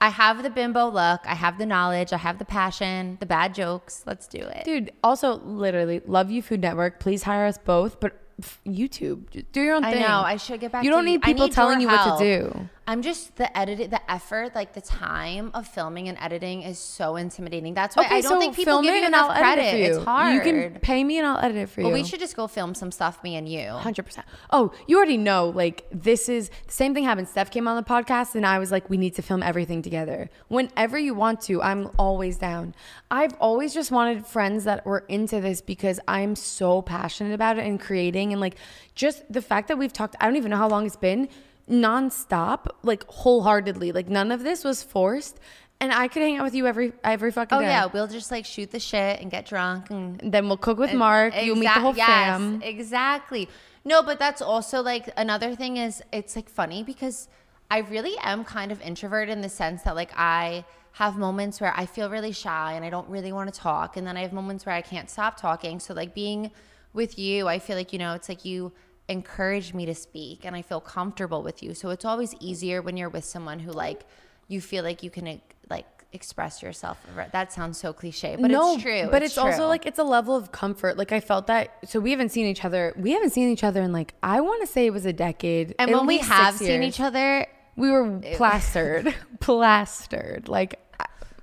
I 0.01 0.09
have 0.09 0.43
the 0.43 0.49
bimbo 0.49 0.87
look. 0.89 1.21
I 1.25 1.35
have 1.35 1.57
the 1.57 1.65
knowledge. 1.65 2.13
I 2.13 2.17
have 2.17 2.37
the 2.39 2.45
passion. 2.45 3.17
The 3.19 3.25
bad 3.25 3.53
jokes. 3.53 4.03
Let's 4.05 4.27
do 4.27 4.39
it. 4.39 4.63
Dude, 4.65 4.91
also 5.03 5.35
literally 5.39 6.01
love 6.05 6.31
you 6.31 6.41
Food 6.41 6.61
Network. 6.61 6.99
Please 6.99 7.23
hire 7.23 7.45
us 7.45 7.57
both, 7.57 7.99
but 7.99 8.19
YouTube, 8.65 9.45
do 9.51 9.61
your 9.61 9.75
own 9.75 9.83
thing. 9.83 10.03
I 10.03 10.07
know. 10.07 10.21
I 10.21 10.37
should 10.37 10.59
get 10.59 10.71
back. 10.71 10.83
You 10.83 10.89
don't 10.91 11.05
need 11.05 11.21
people 11.21 11.47
need 11.47 11.53
telling 11.53 11.79
you 11.81 11.87
what 11.87 12.19
to 12.19 12.23
do. 12.23 12.69
I'm 12.87 13.01
just 13.01 13.35
the 13.37 13.57
edit, 13.57 13.89
the 13.89 14.11
effort, 14.11 14.53
like 14.53 14.73
the 14.73 14.81
time 14.81 15.49
of 15.55 15.67
filming 15.67 16.07
and 16.07 16.17
editing 16.19 16.61
is 16.61 16.77
so 16.77 17.15
intimidating. 17.15 17.73
That's 17.73 17.95
why 17.95 18.07
I 18.09 18.21
don't 18.21 18.39
think 18.39 18.55
people 18.55 18.81
give 18.83 18.93
you 18.93 19.07
enough 19.07 19.35
credit. 19.35 19.73
It's 19.73 20.03
hard. 20.03 20.35
You 20.35 20.41
can 20.41 20.79
pay 20.81 21.03
me 21.03 21.17
and 21.17 21.25
I'll 21.25 21.43
edit 21.43 21.57
it 21.57 21.69
for 21.69 21.81
you. 21.81 21.87
Well, 21.87 21.95
we 21.95 22.03
should 22.03 22.19
just 22.19 22.35
go 22.35 22.47
film 22.47 22.75
some 22.75 22.91
stuff, 22.91 23.23
me 23.23 23.35
and 23.35 23.49
you. 23.49 23.69
Hundred 23.69 24.03
percent. 24.03 24.27
Oh, 24.51 24.71
you 24.87 24.97
already 24.97 25.17
know. 25.17 25.49
Like 25.49 25.85
this 25.91 26.29
is 26.29 26.49
the 26.67 26.73
same 26.73 26.93
thing 26.93 27.03
happened. 27.05 27.27
Steph 27.27 27.49
came 27.49 27.67
on 27.67 27.75
the 27.75 27.83
podcast, 27.83 28.35
and 28.35 28.45
I 28.45 28.59
was 28.59 28.71
like, 28.71 28.87
"We 28.87 28.97
need 28.97 29.15
to 29.15 29.23
film 29.23 29.41
everything 29.41 29.81
together." 29.81 30.29
Whenever 30.49 30.99
you 30.99 31.15
want 31.15 31.41
to, 31.41 31.63
I'm 31.63 31.89
always 31.97 32.37
down. 32.37 32.75
I've 33.09 33.33
always 33.39 33.73
just 33.73 33.91
wanted 33.91 34.27
friends 34.27 34.63
that 34.65 34.85
were 34.85 35.05
into 35.07 35.41
this 35.41 35.59
because 35.59 35.99
I'm 36.07 36.35
so 36.35 36.83
passionate 36.83 37.33
about 37.33 37.57
it 37.57 37.65
and 37.65 37.79
creating, 37.79 38.31
and 38.31 38.39
like 38.39 38.57
just 38.93 39.23
the 39.31 39.41
fact 39.41 39.69
that 39.69 39.79
we've 39.79 39.93
talked. 39.93 40.15
I 40.19 40.27
don't 40.27 40.35
even 40.35 40.51
know 40.51 40.57
how 40.57 40.69
long 40.69 40.85
it's 40.85 40.95
been, 40.95 41.29
nonstop, 41.69 42.67
like 42.83 43.05
wholeheartedly. 43.07 43.91
Like 43.91 44.09
none 44.09 44.31
of 44.31 44.43
this 44.43 44.63
was 44.63 44.83
forced, 44.83 45.39
and 45.79 45.91
I 45.91 46.07
could 46.07 46.21
hang 46.21 46.37
out 46.37 46.43
with 46.43 46.55
you 46.55 46.67
every 46.67 46.93
every 47.03 47.31
fucking 47.31 47.57
Oh 47.57 47.61
day. 47.61 47.67
yeah, 47.67 47.85
we'll 47.85 48.07
just 48.07 48.31
like 48.31 48.45
shoot 48.45 48.71
the 48.71 48.79
shit 48.79 49.19
and 49.21 49.29
get 49.31 49.45
drunk 49.45 49.89
and 49.89 50.21
And 50.21 50.31
then 50.33 50.47
we'll 50.47 50.57
cook 50.57 50.77
with 50.77 50.93
Mark. 50.93 51.33
You'll 51.35 51.55
meet 51.55 51.61
the 51.63 51.69
Exact- 51.71 51.81
whole 51.81 51.95
yes, 51.95 52.07
fam. 52.07 52.61
Exactly. 52.63 53.49
No, 53.83 54.01
but 54.01 54.17
that's 54.19 54.41
also 54.41 54.81
like 54.81 55.09
another 55.17 55.55
thing 55.55 55.77
is 55.77 56.01
it's 56.11 56.35
like 56.35 56.49
funny 56.49 56.83
because 56.83 57.27
I 57.69 57.79
really 57.79 58.15
am 58.21 58.43
kind 58.43 58.71
of 58.71 58.81
introverted 58.81 59.31
in 59.31 59.41
the 59.41 59.49
sense 59.49 59.83
that 59.83 59.95
like 59.95 60.11
I 60.15 60.65
have 60.93 61.17
moments 61.17 61.59
where 61.59 61.73
I 61.75 61.85
feel 61.85 62.09
really 62.09 62.31
shy 62.31 62.73
and 62.73 62.85
I 62.85 62.89
don't 62.89 63.09
really 63.09 63.31
want 63.33 63.53
to 63.53 63.59
talk 63.59 63.97
and 63.97 64.07
then 64.07 64.15
I 64.17 64.21
have 64.21 64.31
moments 64.33 64.65
where 64.65 64.73
I 64.73 64.81
can't 64.81 65.09
stop 65.09 65.39
talking. 65.39 65.79
So 65.79 65.93
like 65.93 66.15
being 66.15 66.51
with 66.93 67.19
you, 67.19 67.47
I 67.47 67.59
feel 67.59 67.75
like 67.75 67.91
you 67.93 67.99
know, 67.99 68.13
it's 68.13 68.29
like 68.29 68.45
you 68.45 68.71
encourage 69.07 69.73
me 69.73 69.85
to 69.85 69.95
speak 69.95 70.45
and 70.45 70.55
I 70.55 70.61
feel 70.61 70.81
comfortable 70.81 71.43
with 71.43 71.61
you. 71.61 71.73
So 71.73 71.89
it's 71.89 72.05
always 72.05 72.33
easier 72.39 72.81
when 72.81 72.97
you're 72.97 73.09
with 73.09 73.25
someone 73.25 73.59
who 73.59 73.71
like 73.71 74.05
you 74.47 74.61
feel 74.61 74.83
like 74.83 75.03
you 75.03 75.09
can 75.09 75.41
like 75.69 75.85
express 76.13 76.63
yourself. 76.63 76.97
That 77.31 77.51
sounds 77.51 77.77
so 77.77 77.93
cliche, 77.93 78.35
but 78.39 78.49
it's 78.49 78.81
true. 78.81 79.07
But 79.11 79.21
it's, 79.21 79.37
also 79.37 79.57
true. 79.57 79.65
like 79.65 79.85
it's 79.85 79.99
a 79.99 80.03
level 80.03 80.35
of 80.35 80.51
comfort. 80.51 80.97
Like 80.97 81.11
I 81.11 81.19
felt 81.19 81.47
that. 81.47 81.77
So 81.85 81.99
we 81.99 82.11
haven't 82.11 82.29
seen 82.29 82.47
each 82.47 82.65
other. 82.65 82.93
We 82.97 83.11
haven't 83.11 83.31
seen 83.31 83.49
each 83.49 83.63
other 83.63 83.81
in 83.81 83.91
like 83.91 84.13
I 84.23 84.41
want 84.41 84.61
to 84.61 84.67
say 84.67 84.85
it 84.85 84.93
was 84.93 85.05
a 85.05 85.13
decade. 85.13 85.75
And 85.77 85.91
when 85.91 86.07
we 86.07 86.19
have 86.19 86.55
seen 86.55 86.81
years. 86.81 86.85
each 86.85 86.99
other, 86.99 87.45
we 87.75 87.91
were 87.91 88.19
plastered, 88.35 89.13
plastered. 89.39 90.47
Like, 90.47 90.79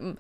mm. 0.03 0.17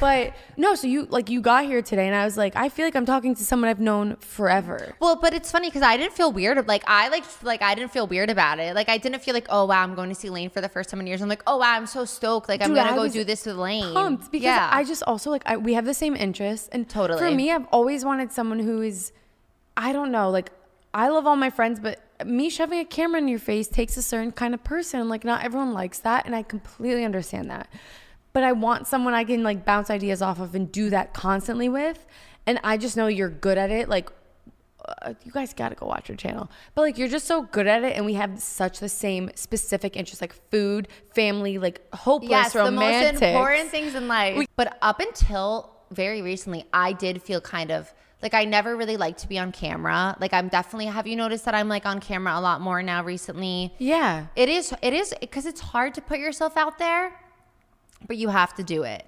but 0.00 0.34
no. 0.56 0.74
So 0.74 0.86
you 0.86 1.06
like 1.06 1.28
you 1.30 1.40
got 1.40 1.64
here 1.66 1.82
today, 1.82 2.06
and 2.06 2.16
I 2.16 2.24
was 2.24 2.36
like, 2.36 2.56
I 2.56 2.68
feel 2.68 2.86
like 2.86 2.96
I'm 2.96 3.06
talking 3.06 3.34
to 3.34 3.44
someone 3.44 3.68
I've 3.68 3.80
known 3.80 4.16
forever. 4.16 4.96
well, 5.00 5.16
but 5.16 5.34
it's 5.34 5.50
funny 5.50 5.68
because 5.68 5.82
I 5.82 5.96
didn't 5.96 6.14
feel 6.14 6.32
weird. 6.32 6.66
Like 6.66 6.84
I 6.86 7.08
like 7.08 7.24
like 7.42 7.62
I 7.62 7.74
didn't 7.74 7.92
feel 7.92 8.06
weird 8.06 8.30
about 8.30 8.58
it. 8.58 8.74
Like 8.74 8.88
I 8.88 8.98
didn't 8.98 9.22
feel 9.22 9.34
like 9.34 9.46
oh 9.50 9.66
wow 9.66 9.82
I'm 9.82 9.94
going 9.94 10.08
to 10.08 10.14
see 10.14 10.30
Lane 10.30 10.50
for 10.50 10.60
the 10.60 10.68
first 10.68 10.90
time 10.90 11.00
in 11.00 11.06
years. 11.06 11.22
I'm 11.22 11.28
like 11.28 11.42
oh 11.46 11.58
wow 11.58 11.76
I'm 11.76 11.86
so 11.86 12.04
stoked. 12.04 12.48
Like 12.48 12.62
I'm 12.62 12.74
gonna 12.74 12.92
I 12.92 12.96
go 12.96 13.08
do 13.08 13.24
this 13.24 13.46
with 13.46 13.56
Lane. 13.56 13.92
Pumped 13.94 14.32
because 14.32 14.44
yeah. 14.44 14.70
I 14.72 14.84
just 14.84 15.02
also 15.04 15.30
like 15.30 15.42
I, 15.46 15.56
we 15.56 15.74
have 15.74 15.84
the 15.84 15.94
same 15.94 16.16
interests, 16.16 16.68
and 16.72 16.88
totally 16.88 17.18
for 17.18 17.30
me, 17.30 17.50
I've 17.50 17.66
always 17.66 18.04
wanted 18.04 18.32
someone 18.32 18.58
who 18.58 18.82
is, 18.82 19.12
I 19.76 19.92
don't 19.92 20.10
know, 20.10 20.30
like 20.30 20.50
I 20.94 21.08
love 21.08 21.26
all 21.26 21.36
my 21.36 21.50
friends, 21.50 21.78
but 21.78 22.00
me 22.24 22.48
shoving 22.48 22.78
a 22.78 22.84
camera 22.84 23.20
in 23.20 23.28
your 23.28 23.38
face 23.38 23.68
takes 23.68 23.96
a 23.96 24.02
certain 24.02 24.32
kind 24.32 24.54
of 24.54 24.64
person. 24.64 25.08
Like 25.08 25.24
not 25.24 25.44
everyone 25.44 25.72
likes 25.72 25.98
that, 26.00 26.26
and 26.26 26.34
I 26.34 26.42
completely 26.42 27.04
understand 27.04 27.50
that. 27.50 27.68
But 28.36 28.44
I 28.44 28.52
want 28.52 28.86
someone 28.86 29.14
I 29.14 29.24
can 29.24 29.42
like 29.42 29.64
bounce 29.64 29.88
ideas 29.88 30.20
off 30.20 30.40
of 30.40 30.54
and 30.54 30.70
do 30.70 30.90
that 30.90 31.14
constantly 31.14 31.70
with. 31.70 32.04
And 32.44 32.60
I 32.62 32.76
just 32.76 32.94
know 32.94 33.06
you're 33.06 33.30
good 33.30 33.56
at 33.56 33.70
it. 33.70 33.88
Like 33.88 34.10
uh, 34.86 35.14
you 35.24 35.32
guys 35.32 35.54
got 35.54 35.70
to 35.70 35.74
go 35.74 35.86
watch 35.86 36.10
your 36.10 36.16
channel. 36.16 36.50
But 36.74 36.82
like 36.82 36.98
you're 36.98 37.08
just 37.08 37.26
so 37.26 37.44
good 37.44 37.66
at 37.66 37.82
it, 37.82 37.96
and 37.96 38.04
we 38.04 38.12
have 38.12 38.38
such 38.38 38.78
the 38.78 38.90
same 38.90 39.30
specific 39.36 39.96
interests, 39.96 40.20
like 40.20 40.34
food, 40.50 40.88
family, 41.14 41.56
like 41.56 41.80
hopeless, 41.94 42.28
yes, 42.28 42.54
romantic. 42.54 43.20
the 43.20 43.26
most 43.26 43.34
important 43.34 43.70
things 43.70 43.94
in 43.94 44.06
life. 44.06 44.46
but 44.54 44.76
up 44.82 45.00
until 45.00 45.74
very 45.90 46.20
recently, 46.20 46.66
I 46.74 46.92
did 46.92 47.22
feel 47.22 47.40
kind 47.40 47.70
of 47.70 47.90
like 48.22 48.34
I 48.34 48.44
never 48.44 48.76
really 48.76 48.98
liked 48.98 49.20
to 49.20 49.28
be 49.28 49.38
on 49.38 49.50
camera. 49.50 50.14
Like 50.20 50.34
I'm 50.34 50.48
definitely. 50.48 50.86
Have 50.86 51.06
you 51.06 51.16
noticed 51.16 51.46
that 51.46 51.54
I'm 51.54 51.70
like 51.70 51.86
on 51.86 52.00
camera 52.00 52.38
a 52.38 52.42
lot 52.42 52.60
more 52.60 52.82
now 52.82 53.02
recently? 53.02 53.72
Yeah. 53.78 54.26
It 54.36 54.50
is. 54.50 54.74
It 54.82 54.92
is 54.92 55.14
because 55.22 55.46
it's 55.46 55.62
hard 55.62 55.94
to 55.94 56.02
put 56.02 56.18
yourself 56.18 56.58
out 56.58 56.78
there, 56.78 57.12
but 58.06 58.16
you 58.16 58.28
have 58.28 58.54
to 58.54 58.62
do 58.62 58.82
it. 58.82 59.06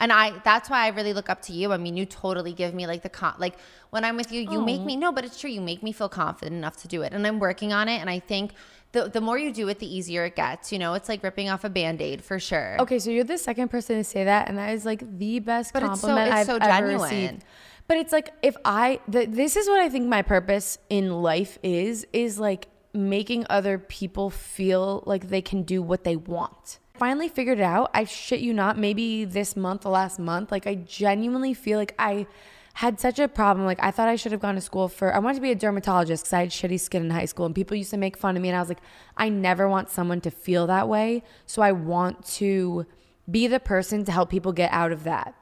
And 0.00 0.12
I 0.12 0.36
that's 0.42 0.68
why 0.68 0.86
I 0.86 0.88
really 0.88 1.12
look 1.12 1.30
up 1.30 1.42
to 1.42 1.52
you. 1.52 1.72
I 1.72 1.76
mean, 1.76 1.96
you 1.96 2.04
totally 2.04 2.52
give 2.52 2.74
me 2.74 2.86
like 2.88 3.02
the 3.02 3.08
con 3.08 3.34
like 3.38 3.54
when 3.90 4.04
I'm 4.04 4.16
with 4.16 4.32
you, 4.32 4.40
you 4.40 4.60
make 4.60 4.80
me 4.80 4.96
oh. 4.96 5.00
no, 5.00 5.12
but 5.12 5.24
it's 5.24 5.38
true. 5.38 5.50
You 5.50 5.60
make 5.60 5.82
me 5.82 5.92
feel 5.92 6.08
confident 6.08 6.56
enough 6.56 6.76
to 6.78 6.88
do 6.88 7.02
it. 7.02 7.12
And 7.12 7.24
I'm 7.24 7.38
working 7.38 7.72
on 7.72 7.88
it. 7.88 8.00
And 8.00 8.10
I 8.10 8.18
think 8.18 8.52
the 8.90 9.08
the 9.08 9.20
more 9.20 9.38
you 9.38 9.52
do 9.52 9.68
it, 9.68 9.78
the 9.78 9.86
easier 9.86 10.24
it 10.24 10.34
gets. 10.34 10.72
You 10.72 10.80
know, 10.80 10.94
it's 10.94 11.08
like 11.08 11.22
ripping 11.22 11.48
off 11.50 11.62
a 11.62 11.70
band-aid 11.70 12.24
for 12.24 12.40
sure. 12.40 12.76
Okay, 12.80 12.98
so 12.98 13.10
you're 13.10 13.22
the 13.22 13.38
second 13.38 13.68
person 13.68 13.96
to 13.96 14.04
say 14.04 14.24
that, 14.24 14.48
and 14.48 14.58
that 14.58 14.70
is 14.70 14.84
like 14.84 15.18
the 15.18 15.38
best 15.38 15.72
But 15.72 15.84
it's 15.84 16.00
so- 16.00 16.08
compliment 16.08 16.28
it's 16.28 16.36
I've 16.36 16.46
so 16.46 16.58
ever 16.60 16.86
received. 16.86 17.44
But 17.88 17.96
it's 17.96 18.12
like 18.12 18.32
if 18.42 18.56
I, 18.64 19.00
the, 19.08 19.26
this 19.26 19.56
is 19.56 19.68
what 19.68 19.80
I 19.80 19.88
think 19.88 20.08
my 20.08 20.22
purpose 20.22 20.78
in 20.88 21.10
life 21.22 21.58
is, 21.62 22.06
is 22.12 22.38
like 22.38 22.68
making 22.94 23.46
other 23.50 23.78
people 23.78 24.30
feel 24.30 25.02
like 25.06 25.28
they 25.28 25.42
can 25.42 25.62
do 25.62 25.82
what 25.82 26.04
they 26.04 26.16
want. 26.16 26.78
Finally 27.02 27.30
figured 27.30 27.58
it 27.58 27.64
out. 27.64 27.90
I 27.92 28.04
shit 28.04 28.38
you 28.38 28.54
not. 28.54 28.78
Maybe 28.78 29.24
this 29.24 29.56
month, 29.56 29.80
the 29.80 29.90
last 29.90 30.20
month, 30.20 30.52
like 30.52 30.68
I 30.68 30.76
genuinely 30.76 31.52
feel 31.52 31.76
like 31.76 31.96
I 31.98 32.28
had 32.74 33.00
such 33.00 33.18
a 33.18 33.26
problem. 33.26 33.66
Like 33.66 33.82
I 33.82 33.90
thought 33.90 34.06
I 34.06 34.14
should 34.14 34.30
have 34.30 34.40
gone 34.40 34.54
to 34.54 34.60
school 34.60 34.86
for. 34.86 35.12
I 35.12 35.18
wanted 35.18 35.34
to 35.34 35.40
be 35.40 35.50
a 35.50 35.56
dermatologist 35.56 36.22
because 36.22 36.32
I 36.32 36.38
had 36.42 36.50
shitty 36.50 36.78
skin 36.78 37.02
in 37.02 37.10
high 37.10 37.24
school, 37.24 37.44
and 37.44 37.56
people 37.56 37.76
used 37.76 37.90
to 37.90 37.96
make 37.96 38.16
fun 38.16 38.36
of 38.36 38.42
me. 38.42 38.50
And 38.50 38.56
I 38.56 38.60
was 38.60 38.68
like, 38.68 38.82
I 39.16 39.30
never 39.30 39.68
want 39.68 39.90
someone 39.90 40.20
to 40.20 40.30
feel 40.30 40.68
that 40.68 40.88
way. 40.88 41.24
So 41.44 41.60
I 41.60 41.72
want 41.72 42.24
to 42.36 42.86
be 43.28 43.48
the 43.48 43.58
person 43.58 44.04
to 44.04 44.12
help 44.12 44.30
people 44.30 44.52
get 44.52 44.70
out 44.70 44.92
of 44.92 45.02
that. 45.02 45.34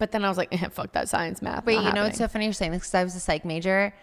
But 0.00 0.10
then 0.10 0.24
I 0.24 0.28
was 0.28 0.36
like, 0.36 0.48
eh, 0.50 0.66
fuck 0.72 0.90
that 0.94 1.08
science 1.08 1.40
math. 1.40 1.64
Wait, 1.64 1.74
you 1.74 1.92
know 1.92 2.06
it's 2.06 2.18
happening. 2.18 2.28
so 2.28 2.28
funny 2.28 2.44
you're 2.46 2.54
saying 2.54 2.72
this 2.72 2.80
because 2.80 2.94
I 2.96 3.04
was 3.04 3.14
a 3.14 3.20
psych 3.20 3.44
major. 3.44 3.94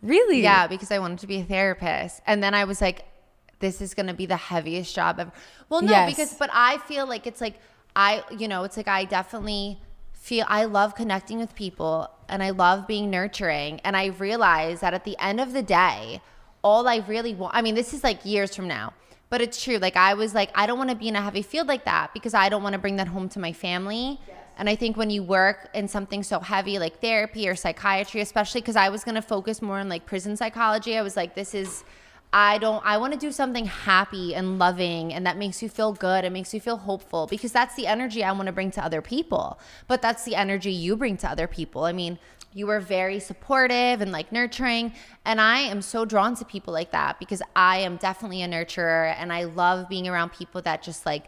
really? 0.00 0.40
Yeah, 0.40 0.66
because 0.66 0.90
I 0.90 0.98
wanted 0.98 1.18
to 1.18 1.26
be 1.26 1.40
a 1.40 1.44
therapist. 1.44 2.22
And 2.26 2.42
then 2.42 2.54
I 2.54 2.64
was 2.64 2.80
like, 2.80 3.04
this 3.58 3.80
is 3.80 3.94
going 3.94 4.06
to 4.06 4.14
be 4.14 4.26
the 4.26 4.36
heaviest 4.36 4.94
job 4.94 5.18
ever. 5.20 5.32
Well, 5.68 5.82
no, 5.82 5.90
Yes. 5.90 6.10
because, 6.10 6.34
but 6.34 6.50
I 6.52 6.78
feel 6.78 7.06
like 7.06 7.26
it's 7.26 7.40
like, 7.40 7.58
I, 7.94 8.22
you 8.36 8.48
know, 8.48 8.64
it's 8.64 8.76
like 8.76 8.88
I 8.88 9.04
definitely 9.04 9.80
feel, 10.12 10.44
I 10.48 10.64
love 10.64 10.94
connecting 10.94 11.38
with 11.38 11.54
people 11.54 12.10
and 12.28 12.42
I 12.42 12.50
love 12.50 12.86
being 12.86 13.10
nurturing. 13.10 13.80
And 13.84 13.96
I 13.96 14.06
realize 14.06 14.80
that 14.80 14.92
at 14.92 15.04
the 15.04 15.16
end 15.18 15.40
of 15.40 15.52
the 15.52 15.62
day, 15.62 16.20
all 16.62 16.86
I 16.88 16.96
really 17.08 17.34
want, 17.34 17.54
I 17.54 17.62
mean, 17.62 17.74
this 17.74 17.94
is 17.94 18.04
like 18.04 18.24
years 18.24 18.54
from 18.54 18.68
now. 18.68 18.92
But 19.28 19.40
it's 19.40 19.62
true. 19.62 19.78
Like 19.78 19.96
I 19.96 20.14
was 20.14 20.34
like, 20.34 20.50
I 20.54 20.66
don't 20.66 20.78
want 20.78 20.90
to 20.90 20.96
be 20.96 21.08
in 21.08 21.16
a 21.16 21.22
heavy 21.22 21.42
field 21.42 21.66
like 21.66 21.84
that 21.84 22.12
because 22.14 22.34
I 22.34 22.48
don't 22.48 22.62
want 22.62 22.74
to 22.74 22.78
bring 22.78 22.96
that 22.96 23.08
home 23.08 23.28
to 23.30 23.40
my 23.40 23.52
family. 23.52 24.20
And 24.58 24.68
I 24.68 24.76
think 24.76 24.96
when 24.96 25.10
you 25.10 25.22
work 25.22 25.68
in 25.74 25.88
something 25.88 26.22
so 26.22 26.38
heavy 26.40 26.78
like 26.78 27.00
therapy 27.00 27.48
or 27.48 27.54
psychiatry, 27.56 28.20
especially 28.20 28.60
because 28.60 28.76
I 28.76 28.88
was 28.88 29.04
going 29.04 29.16
to 29.16 29.22
focus 29.22 29.60
more 29.60 29.78
on 29.78 29.88
like 29.88 30.06
prison 30.06 30.36
psychology, 30.36 30.96
I 30.96 31.02
was 31.02 31.16
like, 31.16 31.34
this 31.34 31.54
is, 31.54 31.84
I 32.32 32.58
don't, 32.58 32.84
I 32.84 32.98
want 32.98 33.12
to 33.14 33.18
do 33.18 33.32
something 33.32 33.66
happy 33.66 34.34
and 34.34 34.58
loving 34.58 35.12
and 35.12 35.26
that 35.26 35.38
makes 35.38 35.62
you 35.62 35.68
feel 35.68 35.92
good. 35.92 36.24
It 36.24 36.32
makes 36.32 36.52
you 36.52 36.60
feel 36.60 36.76
hopeful 36.76 37.26
because 37.26 37.52
that's 37.52 37.74
the 37.76 37.86
energy 37.86 38.22
I 38.22 38.32
want 38.32 38.46
to 38.46 38.52
bring 38.52 38.70
to 38.72 38.84
other 38.84 39.00
people. 39.00 39.58
But 39.86 40.02
that's 40.02 40.24
the 40.24 40.34
energy 40.34 40.72
you 40.72 40.96
bring 40.96 41.16
to 41.18 41.30
other 41.30 41.46
people. 41.46 41.84
I 41.84 41.92
mean, 41.92 42.18
you 42.52 42.66
were 42.66 42.80
very 42.80 43.20
supportive 43.20 44.00
and 44.00 44.12
like 44.12 44.32
nurturing. 44.32 44.92
And 45.24 45.40
I 45.40 45.60
am 45.60 45.82
so 45.82 46.04
drawn 46.04 46.34
to 46.36 46.44
people 46.44 46.72
like 46.72 46.90
that 46.92 47.18
because 47.18 47.42
I 47.54 47.78
am 47.78 47.96
definitely 47.96 48.42
a 48.42 48.48
nurturer 48.48 49.14
and 49.18 49.32
I 49.32 49.44
love 49.44 49.88
being 49.88 50.08
around 50.08 50.32
people 50.32 50.62
that 50.62 50.82
just 50.82 51.06
like, 51.06 51.24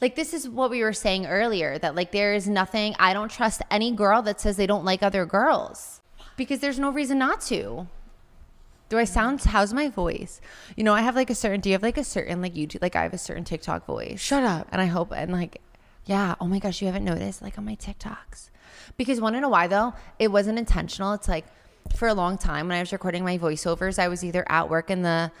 like 0.00 0.16
this 0.16 0.34
is 0.34 0.48
what 0.48 0.70
we 0.70 0.82
were 0.82 0.92
saying 0.92 1.26
earlier 1.26 1.78
that 1.78 1.94
like 1.94 2.10
there 2.10 2.34
is 2.34 2.48
nothing 2.48 2.96
I 2.98 3.14
don't 3.14 3.30
trust 3.30 3.62
any 3.70 3.92
girl 3.92 4.22
that 4.22 4.40
says 4.40 4.56
they 4.56 4.66
don't 4.66 4.84
like 4.84 5.02
other 5.02 5.24
girls 5.24 6.00
because 6.36 6.58
there's 6.58 6.80
no 6.80 6.90
reason 6.90 7.18
not 7.18 7.40
to. 7.42 7.86
Do 8.92 8.98
I 8.98 9.04
sound 9.04 9.40
how's 9.40 9.72
my 9.72 9.88
voice? 9.88 10.38
You 10.76 10.84
know, 10.84 10.92
I 10.92 11.00
have 11.00 11.16
like 11.16 11.30
a 11.30 11.34
certain 11.34 11.62
do 11.62 11.70
you 11.70 11.72
have 11.72 11.82
like 11.82 11.96
a 11.96 12.04
certain 12.04 12.42
like 12.42 12.52
YouTube 12.52 12.82
like 12.82 12.94
I 12.94 13.04
have 13.04 13.14
a 13.14 13.16
certain 13.16 13.42
TikTok 13.42 13.86
voice. 13.86 14.20
Shut 14.20 14.44
up. 14.44 14.68
And 14.70 14.82
I 14.82 14.84
hope 14.84 15.14
and 15.16 15.32
like 15.32 15.62
yeah, 16.04 16.34
oh 16.42 16.46
my 16.46 16.58
gosh, 16.58 16.82
you 16.82 16.88
haven't 16.88 17.02
noticed 17.02 17.40
like 17.40 17.56
on 17.56 17.64
my 17.64 17.74
TikToks. 17.74 18.50
Because 18.98 19.18
wanna 19.18 19.40
know 19.40 19.48
why 19.48 19.66
though? 19.66 19.94
It 20.18 20.30
wasn't 20.30 20.58
intentional. 20.58 21.14
It's 21.14 21.26
like 21.26 21.46
for 21.96 22.06
a 22.06 22.12
long 22.12 22.36
time 22.36 22.68
when 22.68 22.76
I 22.76 22.80
was 22.80 22.92
recording 22.92 23.24
my 23.24 23.38
voiceovers, 23.38 23.98
I 23.98 24.08
was 24.08 24.22
either 24.22 24.44
at 24.46 24.68
work 24.68 24.90
in 24.90 25.00
the 25.00 25.32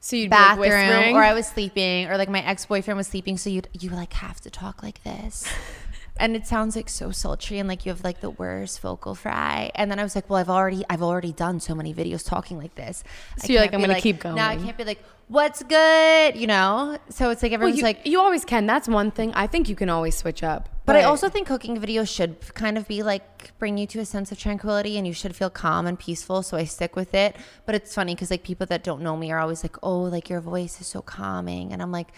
So 0.00 0.16
you'd 0.16 0.30
be, 0.30 0.36
like, 0.36 0.58
bathroom 0.58 1.16
or 1.16 1.22
I 1.22 1.34
was 1.34 1.46
sleeping 1.48 2.06
or 2.06 2.16
like 2.16 2.30
my 2.30 2.42
ex-boyfriend 2.42 2.96
was 2.96 3.08
sleeping 3.08 3.36
so 3.36 3.50
you'd 3.50 3.68
you 3.78 3.90
like 3.90 4.14
have 4.14 4.40
to 4.40 4.48
talk 4.48 4.82
like 4.82 5.04
this. 5.04 5.46
And 6.20 6.36
it 6.36 6.46
sounds 6.46 6.76
like 6.76 6.90
so 6.90 7.10
sultry 7.10 7.58
and 7.58 7.66
like 7.66 7.86
you 7.86 7.90
have 7.90 8.04
like 8.04 8.20
the 8.20 8.28
worst 8.30 8.80
vocal 8.80 9.14
fry. 9.14 9.70
And 9.74 9.90
then 9.90 9.98
I 9.98 10.02
was 10.02 10.14
like, 10.14 10.28
well, 10.28 10.38
I've 10.38 10.50
already 10.50 10.84
I've 10.90 11.02
already 11.02 11.32
done 11.32 11.60
so 11.60 11.74
many 11.74 11.94
videos 11.94 12.24
talking 12.24 12.58
like 12.58 12.74
this. 12.74 13.02
I 13.38 13.46
So 13.46 13.52
you're 13.52 13.62
like, 13.62 13.72
I'm 13.72 13.80
gonna 13.80 14.00
keep 14.00 14.20
going. 14.20 14.36
Now 14.36 14.50
I 14.50 14.56
can't 14.56 14.76
be 14.76 14.84
like, 14.84 15.02
what's 15.28 15.62
good, 15.62 16.36
you 16.36 16.46
know? 16.46 16.98
So 17.08 17.30
it's 17.30 17.42
like 17.42 17.52
Well, 17.52 17.60
everyone's 17.62 17.78
you, 17.78 17.84
like, 17.84 18.06
you 18.06 18.20
always 18.20 18.44
can. 18.44 18.66
That's 18.66 18.86
one 18.86 19.10
thing. 19.10 19.32
I 19.34 19.46
think 19.46 19.68
you 19.70 19.74
can 19.76 19.88
always 19.88 20.14
switch 20.14 20.42
up. 20.42 20.68
but 20.84 20.94
I 20.94 21.04
also 21.04 21.30
think 21.30 21.46
cooking 21.46 21.80
videos 21.80 22.14
should 22.14 22.36
kind 22.54 22.76
of 22.76 22.86
be 22.86 23.02
like 23.02 23.56
bring 23.58 23.78
you 23.78 23.86
to 23.86 24.00
a 24.00 24.04
sense 24.04 24.30
of 24.30 24.38
tranquility 24.38 24.98
and 24.98 25.06
you 25.06 25.14
should 25.14 25.34
feel 25.34 25.48
calm 25.48 25.86
and 25.86 25.98
peaceful. 25.98 26.42
So 26.42 26.58
I 26.58 26.64
stick 26.64 26.96
with 26.96 27.14
it. 27.14 27.34
But 27.64 27.74
it's 27.76 27.94
funny 27.94 28.14
because 28.14 28.30
like 28.30 28.42
people 28.42 28.66
that 28.66 28.84
don't 28.84 29.00
know 29.00 29.16
me 29.16 29.32
are 29.32 29.38
always 29.38 29.62
like, 29.64 29.76
oh, 29.82 30.02
like 30.02 30.28
your 30.28 30.40
voice 30.40 30.80
is 30.82 30.86
so 30.86 31.00
calming. 31.00 31.72
And 31.72 31.80
I'm 31.80 31.92
like, 31.92 32.08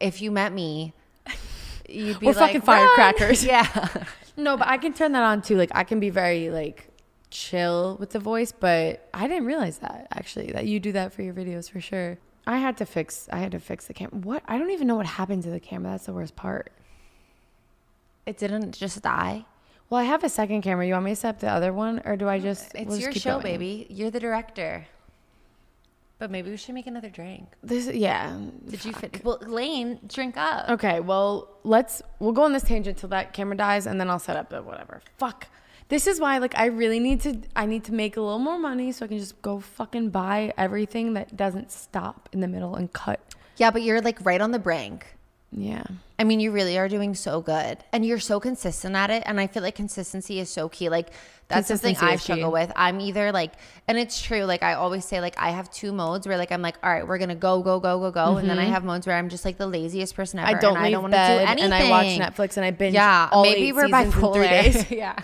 if 0.00 0.20
you 0.20 0.30
met 0.32 0.52
me, 0.52 0.94
you'd 1.88 2.20
be 2.20 2.26
We're 2.26 2.32
like, 2.32 2.52
fucking 2.52 2.60
firecrackers. 2.62 3.44
Yeah. 3.46 3.88
no, 4.36 4.56
but 4.56 4.68
I 4.68 4.78
can 4.78 4.92
turn 4.92 5.12
that 5.12 5.22
on 5.22 5.42
too. 5.42 5.56
Like 5.56 5.70
I 5.74 5.84
can 5.84 6.00
be 6.00 6.10
very 6.10 6.50
like 6.50 6.88
chill 7.30 7.96
with 7.98 8.10
the 8.10 8.18
voice, 8.18 8.52
but 8.52 9.08
I 9.12 9.26
didn't 9.28 9.46
realize 9.46 9.78
that 9.78 10.06
actually 10.12 10.52
that 10.52 10.66
you 10.66 10.80
do 10.80 10.92
that 10.92 11.12
for 11.12 11.22
your 11.22 11.34
videos 11.34 11.70
for 11.70 11.80
sure. 11.80 12.18
I 12.46 12.58
had 12.58 12.76
to 12.78 12.86
fix. 12.86 13.28
I 13.32 13.38
had 13.38 13.52
to 13.52 13.58
fix 13.60 13.86
the 13.86 13.94
camera. 13.94 14.18
What? 14.18 14.42
I 14.46 14.58
don't 14.58 14.70
even 14.70 14.86
know 14.86 14.94
what 14.94 15.06
happened 15.06 15.42
to 15.44 15.50
the 15.50 15.60
camera. 15.60 15.92
That's 15.92 16.06
the 16.06 16.12
worst 16.12 16.36
part. 16.36 16.70
it 18.24 18.38
didn't 18.38 18.72
just 18.72 19.02
die. 19.02 19.44
Well, 19.88 20.00
I 20.00 20.04
have 20.04 20.24
a 20.24 20.28
second 20.28 20.62
camera. 20.62 20.86
You 20.86 20.94
want 20.94 21.04
me 21.04 21.12
to 21.12 21.16
set 21.16 21.28
up 21.36 21.40
the 21.40 21.48
other 21.50 21.72
one, 21.72 22.02
or 22.04 22.16
do 22.16 22.28
I 22.28 22.38
just? 22.40 22.74
It's 22.74 22.88
we'll 22.88 22.98
your 22.98 23.12
show, 23.12 23.32
going? 23.40 23.42
baby. 23.42 23.86
You're 23.88 24.10
the 24.10 24.20
director. 24.20 24.86
But 26.18 26.30
maybe 26.30 26.50
we 26.50 26.56
should 26.56 26.74
make 26.74 26.86
another 26.86 27.10
drink. 27.10 27.48
This, 27.62 27.88
yeah. 27.88 28.38
Did 28.68 28.84
you 28.86 28.92
fit? 28.94 29.22
Well, 29.22 29.38
Lane, 29.42 30.00
drink 30.06 30.36
up. 30.38 30.70
Okay, 30.70 31.00
well, 31.00 31.48
let's 31.62 32.00
we'll 32.20 32.32
go 32.32 32.42
on 32.42 32.52
this 32.54 32.62
tangent 32.62 32.96
till 32.96 33.10
that 33.10 33.34
camera 33.34 33.56
dies 33.56 33.86
and 33.86 34.00
then 34.00 34.08
I'll 34.08 34.18
set 34.18 34.36
up 34.36 34.48
the 34.48 34.62
whatever. 34.62 35.02
Fuck. 35.18 35.48
This 35.88 36.06
is 36.06 36.18
why 36.18 36.38
like 36.38 36.56
I 36.56 36.66
really 36.66 37.00
need 37.00 37.20
to 37.22 37.38
I 37.54 37.66
need 37.66 37.84
to 37.84 37.92
make 37.92 38.16
a 38.16 38.20
little 38.20 38.38
more 38.38 38.58
money 38.58 38.92
so 38.92 39.04
I 39.04 39.08
can 39.08 39.18
just 39.18 39.40
go 39.42 39.60
fucking 39.60 40.10
buy 40.10 40.54
everything 40.56 41.12
that 41.14 41.36
doesn't 41.36 41.70
stop 41.70 42.30
in 42.32 42.40
the 42.40 42.48
middle 42.48 42.76
and 42.76 42.92
cut. 42.92 43.20
Yeah, 43.58 43.70
but 43.70 43.82
you're 43.82 44.00
like 44.00 44.24
right 44.24 44.40
on 44.40 44.52
the 44.52 44.58
brink. 44.58 45.15
Yeah. 45.56 45.84
I 46.18 46.24
mean, 46.24 46.38
you 46.38 46.50
really 46.52 46.76
are 46.78 46.88
doing 46.88 47.14
so 47.14 47.40
good 47.40 47.78
and 47.92 48.04
you're 48.04 48.18
so 48.18 48.40
consistent 48.40 48.94
at 48.94 49.10
it. 49.10 49.22
And 49.26 49.40
I 49.40 49.46
feel 49.46 49.62
like 49.62 49.74
consistency 49.74 50.38
is 50.38 50.50
so 50.50 50.68
key. 50.68 50.90
Like, 50.90 51.10
that's 51.48 51.68
something 51.68 51.96
I 51.96 52.16
struggle 52.16 52.50
key. 52.50 52.52
with. 52.52 52.72
I'm 52.76 53.00
either 53.00 53.32
like, 53.32 53.52
and 53.88 53.98
it's 53.98 54.20
true. 54.20 54.44
Like, 54.44 54.62
I 54.62 54.74
always 54.74 55.04
say, 55.04 55.20
like, 55.20 55.38
I 55.38 55.50
have 55.50 55.70
two 55.70 55.92
modes 55.92 56.26
where, 56.26 56.36
like, 56.36 56.52
I'm 56.52 56.60
like, 56.60 56.76
all 56.82 56.90
right, 56.90 57.06
we're 57.06 57.18
going 57.18 57.30
to 57.30 57.34
go, 57.34 57.62
go, 57.62 57.80
go, 57.80 57.98
go, 57.98 58.10
go. 58.10 58.36
And 58.36 58.48
then 58.48 58.58
I 58.58 58.64
have 58.64 58.84
modes 58.84 59.06
where 59.06 59.16
I'm 59.16 59.28
just 59.30 59.44
like 59.44 59.56
the 59.56 59.66
laziest 59.66 60.14
person 60.14 60.38
ever. 60.38 60.48
Mm-hmm. 60.48 60.56
I 60.56 60.60
don't 60.60 60.76
I 60.76 60.90
don't 60.90 61.02
want 61.02 61.14
to 61.14 61.18
do 61.18 61.50
anything. 61.50 61.64
and 61.64 61.74
I 61.74 61.90
watch 61.90 62.06
Netflix 62.06 62.56
and 62.56 62.66
I 62.66 62.70
binge 62.70 62.94
Yeah, 62.94 63.28
all 63.32 63.42
maybe 63.42 63.72
we're 63.72 63.86
bipolar. 63.86 64.90
yeah. 64.96 65.16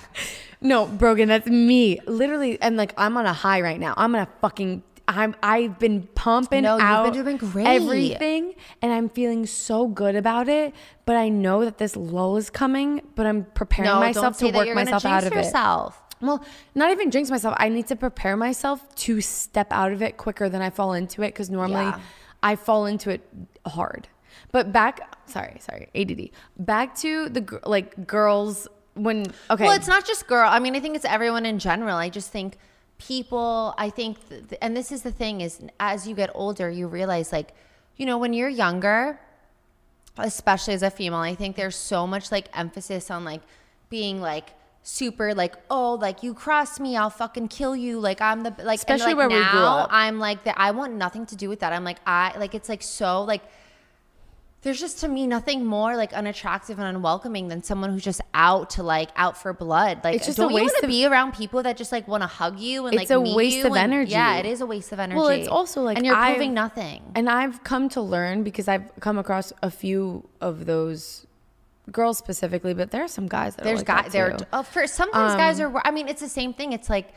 No, 0.62 0.86
Brogan, 0.86 1.28
that's 1.28 1.46
me. 1.46 2.00
Literally, 2.06 2.60
and 2.62 2.76
like 2.76 2.94
I'm 2.96 3.16
on 3.16 3.26
a 3.26 3.32
high 3.32 3.60
right 3.60 3.80
now. 3.80 3.94
I'm 3.96 4.14
on 4.14 4.22
a 4.22 4.28
fucking. 4.40 4.82
I'm. 5.16 5.34
I've 5.42 5.78
been 5.78 6.08
pumping 6.14 6.62
No, 6.62 6.78
out 6.80 7.12
been 7.12 7.38
everything, 7.66 8.54
and 8.80 8.92
I'm 8.92 9.08
feeling 9.08 9.46
so 9.46 9.86
good 9.86 10.16
about 10.16 10.48
it. 10.48 10.74
But 11.04 11.16
I 11.16 11.28
know 11.28 11.64
that 11.64 11.78
this 11.78 11.96
lull 11.96 12.36
is 12.36 12.50
coming. 12.50 13.02
But 13.14 13.26
I'm 13.26 13.44
preparing 13.54 13.90
No, 13.90 14.00
myself 14.00 14.38
to 14.38 14.50
work 14.50 14.74
myself 14.74 15.04
out 15.04 15.24
of 15.24 15.32
it. 15.32 15.54
Well, 16.20 16.44
not 16.74 16.90
even 16.92 17.10
jinx 17.10 17.30
myself. 17.30 17.56
I 17.58 17.68
need 17.68 17.88
to 17.88 17.96
prepare 17.96 18.36
myself 18.36 18.94
to 18.96 19.20
step 19.20 19.68
out 19.72 19.92
of 19.92 20.02
it 20.02 20.16
quicker 20.16 20.48
than 20.48 20.62
I 20.62 20.70
fall 20.70 20.92
into 20.92 21.22
it 21.22 21.28
because 21.28 21.50
normally 21.50 21.84
Yeah. 21.84 21.98
I 22.42 22.56
fall 22.56 22.86
into 22.86 23.10
it 23.10 23.28
hard. 23.66 24.08
But 24.52 24.72
back, 24.72 25.00
sorry, 25.28 25.58
sorry, 25.60 25.88
ADD. 25.94 26.30
Back 26.58 26.94
to 26.98 27.28
the 27.28 27.60
like 27.64 28.06
girls 28.06 28.68
when 28.94 29.26
okay. 29.50 29.64
Well, 29.64 29.72
it's 29.76 29.88
not 29.88 30.06
just 30.06 30.26
girl. 30.26 30.48
I 30.48 30.58
mean, 30.58 30.76
I 30.76 30.80
think 30.80 30.94
it's 30.94 31.04
everyone 31.04 31.44
in 31.44 31.58
general. 31.58 31.96
I 31.96 32.08
just 32.08 32.30
think 32.30 32.56
people, 33.06 33.74
I 33.78 33.90
think, 33.90 34.28
th- 34.28 34.58
and 34.60 34.76
this 34.76 34.92
is 34.92 35.02
the 35.02 35.12
thing 35.12 35.40
is 35.40 35.60
as 35.80 36.06
you 36.06 36.14
get 36.14 36.30
older, 36.34 36.70
you 36.70 36.86
realize 36.86 37.32
like, 37.32 37.54
you 37.96 38.06
know, 38.06 38.18
when 38.18 38.32
you're 38.32 38.48
younger, 38.48 39.20
especially 40.18 40.74
as 40.74 40.82
a 40.82 40.90
female, 40.90 41.20
I 41.20 41.34
think 41.34 41.56
there's 41.56 41.76
so 41.76 42.06
much 42.06 42.30
like 42.30 42.48
emphasis 42.56 43.10
on 43.10 43.24
like 43.24 43.42
being 43.90 44.20
like 44.20 44.50
super 44.84 45.32
like 45.32 45.54
oh 45.70 45.94
like 45.94 46.24
you 46.24 46.34
cross 46.34 46.80
me 46.80 46.96
i'll 46.96 47.08
fucking 47.08 47.46
kill 47.46 47.76
you 47.76 48.00
like 48.00 48.20
i'm 48.20 48.42
the 48.42 48.52
like 48.64 48.80
Especially 48.80 49.12
and, 49.12 49.18
like, 49.18 49.28
where 49.30 49.38
we 49.38 49.44
now, 49.44 49.52
grew 49.52 49.60
up. 49.60 49.88
i'm 49.92 50.18
like 50.18 50.42
that 50.42 50.56
i 50.58 50.72
want 50.72 50.92
nothing 50.94 51.24
to 51.24 51.36
do 51.36 51.48
with 51.48 51.60
that 51.60 51.72
i'm 51.72 51.84
like 51.84 51.98
i 52.04 52.36
like 52.36 52.52
it's 52.52 52.68
like 52.68 52.82
so 52.82 53.22
like 53.22 53.42
there's 54.62 54.78
just 54.78 55.00
to 55.00 55.08
me 55.08 55.26
nothing 55.26 55.64
more 55.64 55.96
like 55.96 56.12
unattractive 56.12 56.78
and 56.78 56.96
unwelcoming 56.96 57.48
than 57.48 57.62
someone 57.62 57.90
who's 57.90 58.04
just 58.04 58.20
out 58.32 58.70
to 58.70 58.82
like 58.82 59.10
out 59.16 59.36
for 59.36 59.52
blood. 59.52 60.00
Like 60.04 60.14
It's 60.16 60.26
just 60.26 60.38
don't 60.38 60.52
a 60.52 60.54
waste 60.54 60.76
to 60.78 60.84
of- 60.84 60.88
be 60.88 61.04
around 61.04 61.34
people 61.34 61.62
that 61.64 61.76
just 61.76 61.90
like 61.92 62.06
want 62.06 62.22
to 62.22 62.28
hug 62.28 62.60
you 62.60 62.86
and 62.86 62.94
It's 62.94 63.10
like 63.10 63.18
a 63.18 63.20
meet 63.20 63.34
waste 63.36 63.56
you 63.56 63.62
of 63.66 63.72
and- 63.72 63.92
energy. 63.92 64.12
Yeah, 64.12 64.36
it 64.36 64.46
is 64.46 64.60
a 64.60 64.66
waste 64.66 64.92
of 64.92 65.00
energy. 65.00 65.18
Well, 65.18 65.28
it's 65.28 65.48
also, 65.48 65.82
like, 65.82 65.96
and 65.96 66.06
you're 66.06 66.14
I've- 66.14 66.34
proving 66.34 66.54
nothing. 66.54 67.02
And 67.14 67.28
I've 67.28 67.64
come 67.64 67.88
to 67.90 68.00
learn 68.00 68.44
because 68.44 68.68
I've 68.68 68.84
come 69.00 69.18
across 69.18 69.52
a 69.62 69.70
few 69.70 70.28
of 70.40 70.66
those 70.66 71.26
girls 71.90 72.16
specifically, 72.16 72.72
but 72.74 72.92
there 72.92 73.02
are 73.02 73.08
some 73.08 73.26
guys 73.26 73.56
that 73.56 73.64
There's 73.64 73.80
are 73.80 73.84
like 73.84 73.86
guys 74.04 74.12
that 74.12 74.38
there. 74.38 74.46
Oh, 74.52 74.62
for 74.62 74.86
sometimes 74.86 75.34
guys 75.34 75.58
Um, 75.60 75.74
are. 75.74 75.82
I 75.84 75.90
mean, 75.90 76.06
it's 76.06 76.20
the 76.22 76.28
same 76.28 76.54
thing. 76.54 76.72
It's 76.72 76.88
like, 76.88 77.12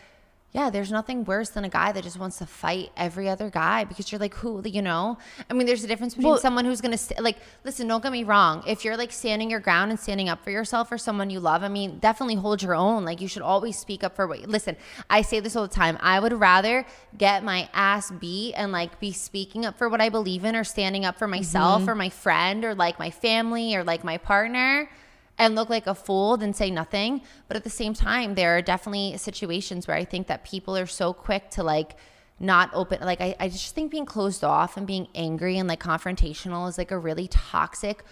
yeah, 0.58 0.70
there's 0.70 0.90
nothing 1.00 1.26
worse 1.26 1.50
than 1.50 1.66
a 1.66 1.70
guy 1.70 1.92
that 1.92 2.02
just 2.02 2.18
wants 2.18 2.38
to 2.38 2.46
fight 2.46 2.90
every 2.96 3.28
other 3.28 3.50
guy 3.50 3.84
because 3.84 4.10
you're 4.10 4.20
like, 4.20 4.34
who, 4.36 4.62
you 4.66 4.82
know? 4.82 5.18
I 5.50 5.54
mean, 5.54 5.68
there's 5.68 5.84
a 5.84 5.88
difference 5.88 6.16
between 6.16 6.32
Well- 6.32 6.40
someone 6.40 6.64
who's 6.64 6.80
gonna 6.80 6.98
st- 6.98 7.22
like, 7.22 7.38
listen, 7.66 7.88
don't 7.90 8.02
get 8.02 8.14
me 8.14 8.24
wrong. 8.24 8.64
If 8.66 8.86
you're 8.86 8.96
like 8.96 9.12
standing 9.12 9.50
your 9.52 9.60
ground 9.60 9.92
and 9.92 10.00
standing 10.00 10.30
up 10.30 10.40
for 10.46 10.52
yourself 10.52 10.92
or 10.94 10.98
someone 10.98 11.30
you 11.30 11.42
love, 11.42 11.62
I 11.62 11.68
mean, 11.68 12.00
definitely 12.00 12.36
hold 12.36 12.64
your 12.64 12.74
own. 12.74 13.04
Like, 13.04 13.20
you 13.20 13.28
should 13.28 13.42
always 13.42 13.78
speak 13.78 14.02
up 14.02 14.16
for 14.16 14.28
what. 14.28 14.40
You- 14.40 14.48
Listen, 14.48 14.78
I 15.10 15.24
say 15.24 15.42
this 15.42 15.58
all 15.58 15.68
the 15.68 15.76
time. 15.84 15.98
I 16.02 16.22
would 16.22 16.32
rather 16.34 16.86
get 17.18 17.44
my 17.44 17.68
ass 17.74 18.10
beat 18.12 18.54
and 18.54 18.72
like 18.72 18.98
be 19.02 19.12
speaking 19.12 19.66
up 19.66 19.78
for 19.78 19.90
what 19.90 20.00
I 20.00 20.08
believe 20.08 20.46
in 20.46 20.56
or 20.56 20.64
standing 20.64 21.04
up 21.04 21.20
for 21.20 21.28
myself 21.28 21.82
Mm-hmm. 21.82 21.90
or 21.90 21.96
my 21.96 22.10
friend 22.10 22.64
or 22.64 22.74
like 22.76 22.98
my 22.98 23.10
family 23.12 23.76
or 23.76 23.84
like 23.84 24.04
my 24.06 24.18
partner 24.18 24.90
and 25.38 25.56
look 25.56 25.70
like 25.70 25.88
a 25.88 25.96
fool 25.96 26.38
than 26.38 26.54
say 26.54 26.72
nothing. 26.72 27.22
But 27.48 27.58
at 27.58 27.64
the 27.64 27.70
same 27.70 27.94
time, 27.94 28.36
there 28.36 28.58
are 28.58 28.62
definitely 28.62 29.18
situations 29.18 29.88
where 29.88 29.98
I 29.98 30.06
think 30.06 30.28
that 30.28 30.44
people 30.44 30.78
are 30.78 30.86
so 30.86 31.14
quick 31.14 31.50
to 31.52 31.64
like 31.64 31.96
not 32.40 32.70
open. 32.74 33.02
Like, 33.02 33.22
I, 33.22 33.36
I 33.40 33.50
just 33.50 33.76
think 33.76 33.92
being 33.92 34.06
closed 34.06 34.44
off 34.44 34.78
and 34.78 34.86
being 34.86 35.08
angry 35.16 35.58
and 35.58 35.68
like 35.68 35.82
confrontational 35.82 36.68
is 36.70 36.78
like 36.78 36.92
a 36.92 36.98
really 36.98 37.28
toxic, 37.28 38.04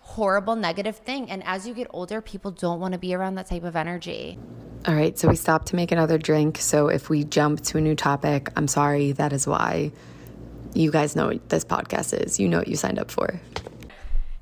horrible, 0.00 0.56
negative 0.56 0.96
thing. 0.96 1.30
And 1.30 1.42
as 1.44 1.66
you 1.66 1.74
get 1.74 1.86
older, 1.90 2.20
people 2.20 2.50
don't 2.50 2.80
want 2.80 2.92
to 2.92 2.98
be 2.98 3.14
around 3.14 3.36
that 3.36 3.46
type 3.46 3.64
of 3.64 3.76
energy. 3.76 4.38
All 4.86 4.94
right, 4.94 5.16
so 5.16 5.28
we 5.28 5.36
stopped 5.36 5.68
to 5.68 5.76
make 5.76 5.92
another 5.92 6.18
drink. 6.18 6.58
So 6.58 6.88
if 6.88 7.08
we 7.08 7.24
jump 7.24 7.60
to 7.62 7.78
a 7.78 7.80
new 7.80 7.94
topic, 7.94 8.50
I'm 8.56 8.66
sorry. 8.66 9.12
That 9.12 9.32
is 9.32 9.46
why. 9.46 9.92
You 10.74 10.90
guys 10.90 11.14
know 11.14 11.28
what 11.28 11.48
this 11.48 11.64
podcast 11.64 12.18
is. 12.20 12.40
You 12.40 12.48
know 12.48 12.58
what 12.58 12.68
you 12.68 12.76
signed 12.76 12.98
up 12.98 13.10
for. 13.10 13.40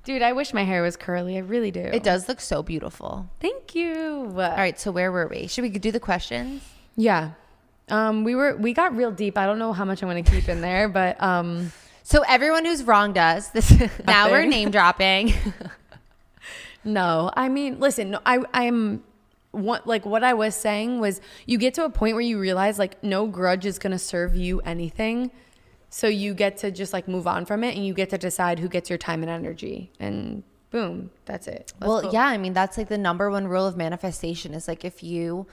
Dude, 0.04 0.22
I 0.22 0.32
wish 0.32 0.54
my 0.54 0.64
hair 0.64 0.82
was 0.82 0.96
curly. 0.96 1.36
I 1.36 1.40
really 1.40 1.70
do. 1.70 1.80
It 1.80 2.02
does 2.02 2.26
look 2.28 2.40
so 2.40 2.62
beautiful. 2.62 3.28
Thank 3.38 3.74
you. 3.74 4.24
All 4.26 4.32
right, 4.34 4.78
so 4.80 4.90
where 4.90 5.12
were 5.12 5.26
we? 5.28 5.46
Should 5.46 5.62
we 5.62 5.70
do 5.70 5.92
the 5.92 6.00
questions? 6.00 6.62
Yeah. 6.96 7.32
Um, 7.88 8.24
we 8.24 8.34
were 8.34 8.56
we 8.56 8.72
got 8.72 8.96
real 8.96 9.10
deep. 9.10 9.36
I 9.36 9.46
don't 9.46 9.58
know 9.58 9.72
how 9.72 9.84
much 9.84 10.02
I 10.02 10.06
want 10.06 10.24
to 10.24 10.32
keep 10.32 10.48
in 10.48 10.60
there, 10.60 10.88
but 11.00 11.20
um, 11.22 11.72
So 12.02 12.22
everyone 12.28 12.64
who's 12.64 12.82
wronged 12.84 13.18
us, 13.18 13.48
this 13.48 13.70
now 14.06 14.30
we're 14.30 14.46
name 14.46 14.70
dropping. 14.70 15.34
no. 16.84 17.30
I 17.36 17.48
mean, 17.48 17.78
listen, 17.80 18.12
no, 18.12 18.20
I 18.24 18.38
I'm 18.54 19.02
what 19.50 19.86
like 19.86 20.06
what 20.06 20.22
I 20.24 20.32
was 20.34 20.54
saying 20.54 21.00
was 21.00 21.20
you 21.46 21.58
get 21.58 21.74
to 21.74 21.84
a 21.84 21.90
point 21.90 22.14
where 22.14 22.22
you 22.22 22.38
realize 22.38 22.78
like 22.78 23.02
no 23.02 23.26
grudge 23.26 23.66
is 23.66 23.78
gonna 23.78 23.98
serve 23.98 24.34
you 24.36 24.60
anything. 24.60 25.30
So 25.90 26.06
you 26.06 26.34
get 26.34 26.56
to 26.58 26.70
just 26.70 26.92
like 26.92 27.08
move 27.08 27.26
on 27.26 27.44
from 27.44 27.64
it 27.64 27.76
and 27.76 27.84
you 27.84 27.92
get 27.94 28.10
to 28.10 28.18
decide 28.18 28.60
who 28.60 28.68
gets 28.68 28.88
your 28.88 28.98
time 28.98 29.22
and 29.22 29.30
energy. 29.30 29.90
And 29.98 30.44
boom, 30.70 31.10
that's 31.24 31.46
it. 31.48 31.72
Let's 31.80 31.88
well, 31.88 32.02
go. 32.02 32.12
yeah, 32.12 32.26
I 32.26 32.38
mean 32.38 32.52
that's 32.52 32.78
like 32.78 32.88
the 32.88 32.96
number 32.98 33.28
one 33.30 33.48
rule 33.48 33.66
of 33.66 33.76
manifestation 33.76 34.54
is 34.54 34.68
like 34.68 34.84
if 34.84 35.02
you 35.02 35.46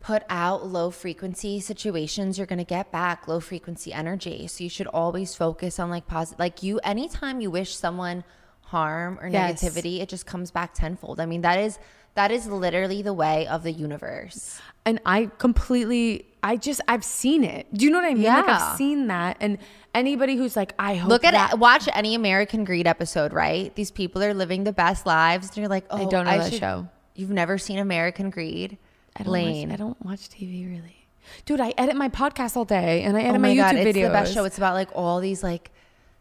put 0.00 0.22
out 0.28 0.66
low 0.66 0.90
frequency 0.90 1.60
situations, 1.60 2.36
you're 2.36 2.46
going 2.46 2.58
to 2.58 2.64
get 2.64 2.92
back 2.92 3.26
low 3.26 3.40
frequency 3.40 3.92
energy. 3.92 4.46
So 4.46 4.62
you 4.64 4.70
should 4.70 4.86
always 4.88 5.34
focus 5.34 5.78
on 5.78 5.88
like 5.90 6.06
positive 6.06 6.38
like 6.38 6.62
you 6.62 6.78
anytime 6.80 7.40
you 7.40 7.50
wish 7.50 7.74
someone 7.74 8.24
harm 8.62 9.18
or 9.20 9.28
Yes. 9.28 9.62
negativity, 9.62 10.00
it 10.00 10.08
just 10.08 10.26
comes 10.26 10.50
back 10.50 10.74
tenfold. 10.74 11.20
I 11.20 11.26
mean, 11.26 11.42
that 11.42 11.58
is 11.58 11.78
that 12.14 12.30
is 12.30 12.46
literally 12.46 13.02
the 13.02 13.12
way 13.12 13.46
of 13.46 13.62
the 13.62 13.72
universe. 13.72 14.60
and 14.86 15.00
I 15.04 15.30
completely, 15.38 16.26
I 16.44 16.56
just, 16.56 16.80
I've 16.86 17.02
seen 17.04 17.42
it. 17.42 17.66
Do 17.74 17.84
you 17.84 17.90
know 17.90 17.98
what 17.98 18.04
I 18.04 18.14
mean? 18.14 18.24
Like 18.24 18.46
Yeah. 18.46 18.58
I've 18.72 18.76
seen 18.76 19.06
that, 19.08 19.36
and 19.40 19.58
anybody 19.94 20.36
who's 20.36 20.54
like, 20.54 20.74
I 20.78 20.94
hope 20.94 21.08
Look 21.08 21.24
at 21.24 21.32
that, 21.32 21.54
it. 21.54 21.58
Watch 21.58 21.88
any 21.92 22.14
American 22.14 22.64
Greed 22.64 22.86
episode, 22.86 23.32
right? 23.32 23.74
These 23.74 23.90
people 23.90 24.22
are 24.22 24.34
living 24.34 24.64
the 24.64 24.72
best 24.72 25.06
lives. 25.06 25.48
And 25.48 25.56
you're 25.56 25.68
like, 25.68 25.86
oh, 25.90 26.06
I 26.06 26.10
don't 26.10 26.26
know 26.26 26.38
that 26.38 26.52
should- 26.52 26.60
show. 26.60 26.88
You've 27.16 27.30
never 27.30 27.58
seen 27.58 27.78
American 27.78 28.30
Greed? 28.30 28.76
I 29.16 29.22
don't 29.22 29.32
Lane. 29.32 29.68
Watch, 29.68 29.74
I 29.74 29.76
don't 29.76 30.04
watch 30.04 30.28
TV 30.28 30.68
really, 30.68 31.06
dude. 31.44 31.60
I 31.60 31.72
edit 31.78 31.94
my 31.96 32.08
podcast 32.08 32.56
all 32.56 32.64
day, 32.64 33.02
and 33.04 33.16
I 33.16 33.20
edit 33.20 33.36
oh 33.36 33.38
my, 33.38 33.48
my, 33.48 33.54
YouTube 33.54 33.56
god, 33.56 33.74
videos. 33.76 33.86
it's 33.86 33.98
the 33.98 34.08
best 34.08 34.34
show. 34.34 34.44
It's 34.44 34.58
about 34.58 34.74
like 34.74 34.88
all 34.94 35.20
these 35.20 35.42
like 35.42 35.70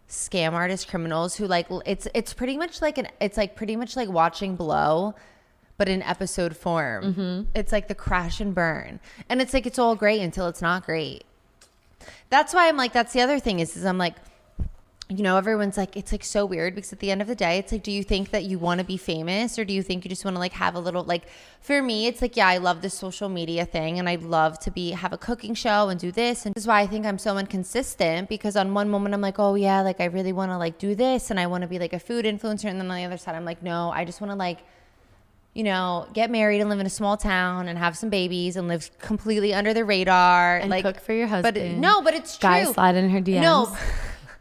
scam 0.08 0.54
artist 0.54 0.88
criminals 0.88 1.36
who 1.36 1.48
like 1.48 1.68
it's 1.86 2.08
it's 2.14 2.34
pretty 2.34 2.58
much 2.58 2.82
like 2.82 3.00
an 3.00 3.08
it's 3.20 3.36
like 3.36 3.56
pretty 3.56 3.76
much 3.76 3.96
like 3.96 4.08
watching 4.10 4.56
Blow, 4.56 5.16
but 5.78 5.90
in 5.90 6.02
episode 6.04 6.56
form. 6.56 7.04
Mm-hmm. 7.04 7.42
It's 7.56 7.72
like 7.72 7.88
the 7.88 7.96
crash 7.96 8.40
and 8.40 8.54
burn, 8.54 9.00
and 9.30 9.42
it's 9.42 9.54
like 9.54 9.66
it's 9.66 9.80
all 9.80 9.96
great 9.96 10.22
until 10.22 10.48
it's 10.48 10.62
not 10.62 10.86
great. 10.86 11.24
That's 12.30 12.54
why 12.54 12.68
I'm 12.68 12.78
like 12.78 12.94
that's 12.94 13.14
the 13.14 13.22
other 13.22 13.40
thing 13.40 13.60
is 13.60 13.76
is 13.78 13.86
I'm 13.86 13.98
like. 13.98 14.16
You 15.10 15.22
know, 15.22 15.36
everyone's 15.38 15.76
like, 15.78 15.96
it's 15.98 16.12
like 16.14 16.24
so 16.24 16.44
weird 16.46 16.74
because 16.74 16.94
at 16.94 17.00
the 17.00 17.12
end 17.12 17.22
of 17.22 17.28
the 17.28 17.36
day, 17.36 17.58
it's 17.60 17.74
like, 17.74 17.84
do 17.84 17.92
you 17.92 18.04
think 18.04 18.32
that 18.32 18.46
you 18.46 18.58
want 18.58 18.80
to 18.80 18.86
be 18.86 18.96
famous 18.98 19.60
or 19.60 19.66
do 19.66 19.74
you 19.74 19.84
think 19.84 20.06
you 20.06 20.10
just 20.10 20.24
want 20.24 20.36
to 20.36 20.40
like 20.40 20.54
have 20.54 20.76
a 20.76 20.80
little, 20.80 21.04
like, 21.04 21.24
for 21.60 21.84
me, 21.84 22.08
it's 22.08 22.22
like, 22.22 22.38
yeah, 22.38 22.48
I 22.48 22.58
love 22.58 22.82
this 22.82 22.94
social 22.96 23.28
media 23.28 23.66
thing 23.66 24.00
and 24.00 24.08
I'd 24.08 24.24
love 24.24 24.58
to 24.60 24.72
be, 24.72 24.92
have 24.92 25.12
a 25.12 25.18
cooking 25.18 25.54
show 25.54 25.90
and 25.90 26.00
do 26.00 26.12
this. 26.12 26.46
And 26.46 26.56
this 26.56 26.64
is 26.64 26.68
why 26.68 26.80
I 26.80 26.88
think 26.88 27.06
I'm 27.06 27.20
so 27.20 27.38
inconsistent 27.38 28.30
because 28.30 28.56
on 28.56 28.74
one 28.74 28.90
moment 28.90 29.14
I'm 29.14 29.22
like, 29.22 29.40
oh 29.40 29.56
yeah, 29.56 29.82
like 29.82 30.00
I 30.00 30.06
really 30.06 30.34
want 30.34 30.52
to 30.52 30.58
like 30.58 30.80
do 30.80 30.96
this 30.96 31.30
and 31.30 31.40
I 31.40 31.48
want 31.48 31.64
to 31.64 31.68
be 31.68 31.78
like 31.78 31.94
a 31.94 32.00
food 32.00 32.24
influencer. 32.26 32.66
And 32.66 32.80
then 32.80 32.90
on 32.90 32.98
the 32.98 33.04
other 33.04 33.18
side, 33.18 33.36
I'm 33.36 33.46
like, 33.46 33.62
no, 33.62 33.92
I 33.92 34.06
just 34.06 34.22
want 34.22 34.32
to 34.32 34.38
like, 34.38 34.60
you 35.54 35.64
know, 35.64 36.08
get 36.14 36.32
married 36.32 36.62
and 36.62 36.70
live 36.70 36.80
in 36.80 36.86
a 36.86 36.90
small 36.90 37.16
town 37.16 37.68
and 37.68 37.78
have 37.78 37.96
some 37.98 38.10
babies 38.10 38.56
and 38.56 38.68
live 38.68 38.90
completely 39.00 39.54
under 39.54 39.74
the 39.74 39.86
radar. 39.86 40.58
And 40.58 40.70
like 40.70 40.84
cook 40.84 41.00
for 41.00 41.14
your 41.14 41.28
But 41.28 41.44
husband. 41.56 41.80
no, 41.80 42.02
but 42.02 42.14
it's 42.16 42.38
true. 42.38 42.50
Guys, 42.50 42.74
slide 42.74 42.96
in 42.96 43.10
her 43.12 43.20
DMs. 43.22 43.42
No. 43.42 43.78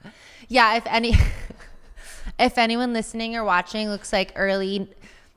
yeah, 0.49 0.77
if 0.77 0.85
any 0.87 1.15
if 2.39 2.57
anyone 2.59 2.93
listening 2.93 3.37
or 3.37 3.45
watching 3.45 3.89
looks 3.91 4.13
like 4.13 4.33
early 4.37 4.89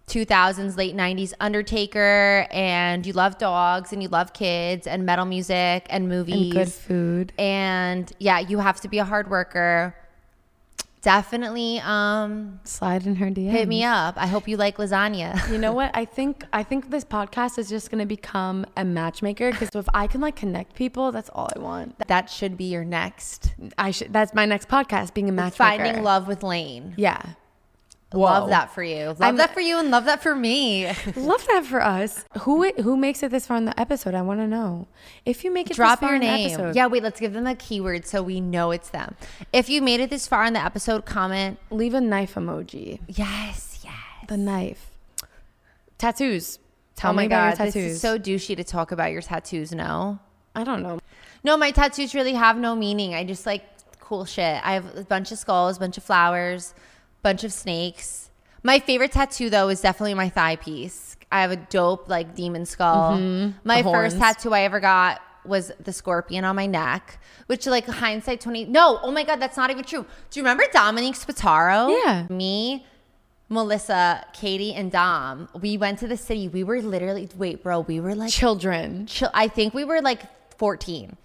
2000s, 0.08 0.78
late 0.78 0.96
90s 0.96 1.34
Undertaker 1.40 2.48
and 2.52 3.06
you 3.06 3.12
love 3.14 3.38
dogs 3.38 3.92
and 3.92 4.02
you 4.04 4.08
love 4.10 4.34
kids 4.34 4.86
and 4.88 5.06
metal 5.06 5.26
music 5.26 5.88
and 5.90 6.08
movies 6.08 6.36
and 6.44 6.52
good 6.54 6.72
food. 6.72 7.34
and 7.38 8.12
yeah, 8.20 8.40
you 8.40 8.60
have 8.60 8.80
to 8.82 8.88
be 8.88 9.00
a 9.00 9.04
hard 9.06 9.30
worker. 9.30 9.96
Definitely 11.06 11.80
um 11.82 12.60
Slide 12.64 13.06
in 13.06 13.16
her 13.18 13.28
DMs. 13.28 13.52
hit 13.52 13.68
me 13.68 13.84
up. 13.84 14.16
I 14.18 14.26
hope 14.26 14.48
you 14.48 14.58
like 14.58 14.78
lasagna. 14.78 15.40
You 15.52 15.60
know 15.60 15.72
what? 15.72 15.92
I 15.94 16.04
think 16.06 16.44
I 16.52 16.64
think 16.64 16.90
this 16.90 17.06
podcast 17.06 17.60
is 17.60 17.70
just 17.70 17.92
gonna 17.92 18.08
become 18.08 18.66
a 18.76 18.84
matchmaker 18.84 19.52
because 19.52 19.70
if 19.76 19.88
I 19.94 20.08
can 20.08 20.20
like 20.20 20.36
connect 20.36 20.76
people, 20.76 21.12
that's 21.12 21.30
all 21.30 21.48
I 21.56 21.60
want. 21.60 22.00
that 22.08 22.30
should 22.32 22.58
be 22.58 22.66
your 22.66 22.84
next 22.84 23.54
I 23.78 23.92
should. 23.92 24.12
That's 24.12 24.34
my 24.34 24.46
next 24.48 24.68
podcast, 24.68 25.14
being 25.14 25.30
a 25.30 25.32
matchmaker. 25.32 25.84
finding 25.84 26.04
love 26.04 26.28
with 26.28 26.42
Lane. 26.42 26.96
Yeah. 26.98 27.22
Love 28.16 28.50
that 28.50 28.74
for 28.74 28.84
you. 28.84 29.06
Love 29.08 29.22
I'm- 29.22 29.36
that 29.38 29.54
for 29.54 29.60
you 29.62 29.78
and 29.78 29.92
love 29.92 30.06
that 30.06 30.22
for 30.24 30.36
me. 30.36 30.86
Love 31.16 31.46
that 31.48 31.66
for 31.66 31.82
us. 31.84 32.26
Who 32.42 32.72
who 32.82 32.96
makes 32.98 33.22
it 33.24 33.32
this 33.32 33.46
far 33.48 33.58
in 33.58 33.66
the 33.66 33.80
episode? 33.80 34.14
I 34.14 34.22
want 34.22 34.40
to 34.40 34.48
know. 34.48 34.88
If 35.26 35.44
you 35.44 35.52
make 35.52 35.70
it, 35.70 35.76
Drop 35.76 36.00
this 36.00 36.08
far 36.08 36.10
your 36.10 36.16
in 36.16 36.22
the 36.22 36.28
name. 36.28 36.48
episode, 36.52 36.76
Yeah, 36.76 36.88
wait, 36.88 37.04
let's 37.04 37.20
give 37.20 37.34
them 37.34 37.48
a 37.48 37.56
keyword 37.56 38.06
so 38.08 38.22
we 38.24 38.40
know 38.42 38.72
it's 38.72 38.90
them. 38.90 39.16
If 39.54 39.70
you 39.70 39.82
made 39.82 40.00
it 40.00 40.10
this 40.10 40.28
far 40.28 40.46
in 40.46 40.54
the 40.54 40.64
episode, 40.64 41.06
comment 41.06 41.60
leave 41.70 41.94
a 41.94 42.02
knife 42.02 42.36
emoji. 42.36 43.00
yes, 43.08 43.80
yes. 43.84 43.94
The 44.28 44.38
knife. 44.38 44.92
Tattoos. 45.98 46.60
Tell 46.96 47.12
oh 47.12 47.14
me 47.14 47.18
my 47.18 47.24
about 47.24 47.58
god, 47.58 47.60
your 47.60 47.66
this 47.66 47.74
tattoos. 47.74 47.92
is 47.94 48.02
so 48.02 48.18
douchey 48.18 48.56
to 48.56 48.64
talk 48.64 48.92
about 48.92 49.12
your 49.12 49.22
tattoos. 49.22 49.72
No, 49.74 50.20
I 50.56 50.64
don't 50.64 50.82
know. 50.82 51.00
no, 51.44 51.58
my 51.58 51.72
tattoos 51.72 52.14
really 52.16 52.34
have 52.34 52.58
no 52.58 52.76
meaning. 52.76 53.14
I 53.14 53.24
just 53.26 53.46
like 53.46 53.64
cool 54.00 54.24
shit. 54.26 54.62
I 54.66 54.74
have 54.74 54.96
a 54.98 55.04
bunch 55.04 55.32
of 55.32 55.38
skulls, 55.38 55.78
a 55.78 55.80
bunch 55.80 55.98
of 55.98 56.04
flowers, 56.04 56.74
bunch 57.26 57.44
of 57.44 57.52
snakes. 57.52 58.30
My 58.62 58.78
favorite 58.78 59.12
tattoo 59.12 59.50
though 59.50 59.70
is 59.70 59.82
definitely 59.82 60.14
my 60.14 60.30
thigh 60.30 60.58
piece. 60.58 61.18
I 61.32 61.42
have 61.42 61.50
a 61.50 61.56
dope 61.56 62.08
like 62.08 62.36
demon 62.36 62.66
skull. 62.68 63.14
My 63.14 63.18
Mm-hmm. 63.20 63.68
The 63.68 63.84
first 63.84 64.18
horns. 64.18 64.20
tattoo 64.20 64.54
I 64.54 64.62
ever 64.62 64.80
got 64.80 65.22
was 65.44 65.72
the 65.84 65.92
scorpion 65.92 66.46
on 66.46 66.56
my 66.56 66.68
neck, 66.68 67.20
which 67.48 67.66
like 67.66 67.88
hindsight 67.88 68.42
20 68.42 68.66
No, 68.66 69.00
oh 69.02 69.12
my 69.12 69.24
god, 69.24 69.40
that's 69.40 69.58
not 69.58 69.72
even 69.72 69.84
true. 69.84 70.06
Do 70.30 70.40
you 70.40 70.44
remember 70.44 70.66
Dominique 70.72 71.16
Spataro? 71.16 71.98
Yeah. 72.06 72.28
Me, 72.30 72.86
Melissa, 73.50 74.24
Katie, 74.34 74.74
and 74.74 74.92
Dom. 74.92 75.50
We 75.60 75.78
went 75.78 75.98
to 76.00 76.08
the 76.08 76.18
city. 76.18 76.48
We 76.48 76.64
were 76.64 76.80
literally 76.82 77.28
wait, 77.36 77.64
bro, 77.64 77.80
we 77.80 78.00
were 78.00 78.14
like 78.14 78.32
Children. 78.32 79.08
I 79.34 79.48
think 79.48 79.74
we 79.74 79.84
were 79.84 80.02
like 80.02 80.22
14. 80.60 81.18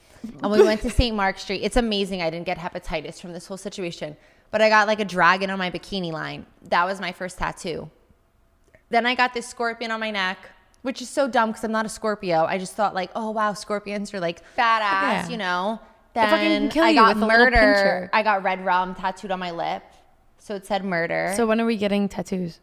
And 0.43 0.53
we 0.53 0.63
went 0.63 0.81
to 0.83 0.91
St. 0.91 1.15
Mark 1.15 1.39
Street. 1.39 1.61
It's 1.63 1.77
amazing 1.77 2.21
I 2.23 2.29
didn't 2.31 2.47
get 2.47 2.59
hepatitis 2.59 3.21
from 3.21 3.33
this 3.33 3.47
whole 3.47 3.57
situation. 3.57 4.17
But 4.51 4.61
I 4.63 4.69
got 4.69 4.87
like 4.89 5.01
a 5.01 5.05
dragon 5.05 5.51
on 5.51 5.59
my 5.59 5.71
bikini 5.71 6.13
line. 6.13 6.47
That 6.69 6.85
was 6.85 7.01
my 7.01 7.13
first 7.13 7.39
tattoo. 7.39 7.91
Then 8.89 9.07
I 9.07 9.15
got 9.15 9.33
this 9.35 9.47
scorpion 9.47 9.91
on 9.93 10.01
my 10.01 10.11
neck, 10.11 10.39
which 10.83 11.01
is 11.01 11.09
so 11.09 11.29
dumb 11.29 11.51
because 11.51 11.63
I'm 11.63 11.71
not 11.73 11.87
a 11.87 11.89
Scorpio. 11.89 12.45
I 12.45 12.59
just 12.59 12.75
thought 12.75 12.95
like, 12.95 13.11
oh 13.15 13.31
wow, 13.31 13.53
scorpions 13.53 14.13
are 14.13 14.19
like 14.21 14.41
badass, 14.57 14.81
Yeah. 14.81 15.29
you 15.29 15.37
know. 15.37 15.81
They 16.15 16.23
fucking 16.23 16.49
Then 16.49 16.63
can 16.63 16.71
kill 16.71 16.85
I 16.85 16.89
you 16.89 16.95
got 16.97 17.15
with 17.17 17.25
murder. 17.29 17.51
pincher. 17.53 18.11
I 18.13 18.25
got 18.25 18.43
red 18.43 18.65
rum 18.65 18.97
tattooed 18.97 19.31
on 19.31 19.39
my 19.39 19.53
lip, 19.53 19.85
so 20.39 20.57
it 20.57 20.67
said 20.67 20.85
murder. 20.85 21.33
So 21.37 21.47
when 21.47 21.61
are 21.61 21.67
we 21.67 21.77
getting 21.77 22.09
tattoos? 22.09 22.59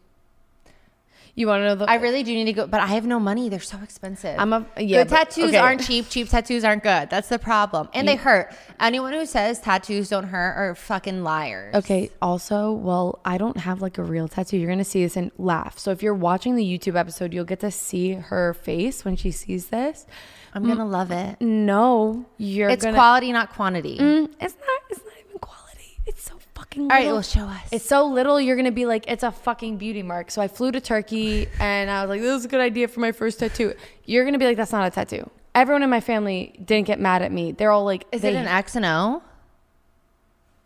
You 1.38 1.46
want 1.46 1.60
to 1.60 1.66
know 1.66 1.74
the? 1.76 1.88
I 1.88 1.94
really 1.94 2.24
do 2.24 2.34
need 2.34 2.46
to 2.46 2.52
go, 2.52 2.66
but 2.66 2.80
I 2.80 2.86
have 2.86 3.06
no 3.06 3.20
money. 3.20 3.48
They're 3.48 3.60
so 3.60 3.78
expensive. 3.80 4.34
I'm 4.40 4.52
a- 4.52 4.66
yeah, 4.76 5.04
good 5.04 5.10
tattoos 5.10 5.50
okay. 5.50 5.56
aren't 5.56 5.84
cheap. 5.84 6.08
Cheap 6.08 6.28
tattoos 6.28 6.64
aren't 6.64 6.82
good. 6.82 7.10
That's 7.10 7.28
the 7.28 7.38
problem, 7.38 7.88
and 7.94 8.08
they 8.08 8.16
hurt. 8.16 8.52
Anyone 8.80 9.12
who 9.12 9.24
says 9.24 9.60
tattoos 9.60 10.08
don't 10.08 10.24
hurt 10.24 10.54
are 10.56 10.74
fucking 10.74 11.22
liars. 11.22 11.76
Okay. 11.76 12.10
Also, 12.20 12.72
well, 12.72 13.20
I 13.24 13.38
don't 13.38 13.56
have 13.56 13.80
like 13.80 13.98
a 13.98 14.02
real 14.02 14.26
tattoo. 14.26 14.56
You're 14.56 14.68
gonna 14.68 14.82
see 14.82 15.04
this 15.04 15.16
and 15.16 15.30
laugh. 15.38 15.78
So 15.78 15.92
if 15.92 16.02
you're 16.02 16.12
watching 16.12 16.56
the 16.56 16.64
YouTube 16.64 16.96
episode, 16.98 17.32
you'll 17.32 17.44
get 17.44 17.60
to 17.60 17.70
see 17.70 18.14
her 18.14 18.52
face 18.54 19.04
when 19.04 19.14
she 19.14 19.30
sees 19.30 19.68
this. 19.68 20.06
I'm 20.54 20.66
gonna 20.66 20.86
love 20.86 21.12
it. 21.12 21.40
No, 21.40 22.26
you're 22.38 22.68
It's 22.68 22.84
gonna. 22.84 22.96
quality, 22.96 23.30
not 23.30 23.52
quantity. 23.52 23.96
Mm, 23.98 24.24
it's 24.40 24.56
not. 24.56 24.80
It's 24.90 25.04
not 25.04 25.14
even 25.28 25.38
quality. 25.38 26.00
It's 26.04 26.24
so 26.24 26.34
fucking. 26.70 26.82
All 26.84 26.88
right, 26.88 27.00
little. 27.00 27.14
well, 27.16 27.22
show 27.22 27.42
us. 27.44 27.68
It's 27.72 27.84
so 27.86 28.06
little, 28.06 28.40
you're 28.40 28.56
gonna 28.56 28.70
be 28.72 28.86
like, 28.86 29.04
it's 29.08 29.22
a 29.22 29.30
fucking 29.32 29.76
beauty 29.78 30.02
mark. 30.02 30.30
So 30.30 30.42
I 30.42 30.48
flew 30.48 30.72
to 30.72 30.80
Turkey 30.80 31.46
and 31.60 31.90
I 31.90 32.02
was 32.02 32.08
like, 32.10 32.20
this 32.20 32.38
is 32.38 32.44
a 32.44 32.48
good 32.48 32.60
idea 32.60 32.88
for 32.88 33.00
my 33.00 33.12
first 33.12 33.38
tattoo. 33.40 33.74
You're 34.04 34.24
gonna 34.24 34.38
be 34.38 34.44
like, 34.46 34.56
that's 34.56 34.72
not 34.72 34.86
a 34.86 34.90
tattoo. 34.90 35.28
Everyone 35.54 35.82
in 35.82 35.90
my 35.90 36.00
family 36.00 36.54
didn't 36.64 36.86
get 36.86 37.00
mad 37.00 37.22
at 37.22 37.32
me. 37.32 37.52
They're 37.52 37.70
all 37.70 37.84
like, 37.84 38.06
Is 38.12 38.22
they- 38.22 38.34
it 38.34 38.36
an 38.36 38.46
X 38.46 38.76
and 38.76 38.84
O? 38.84 39.22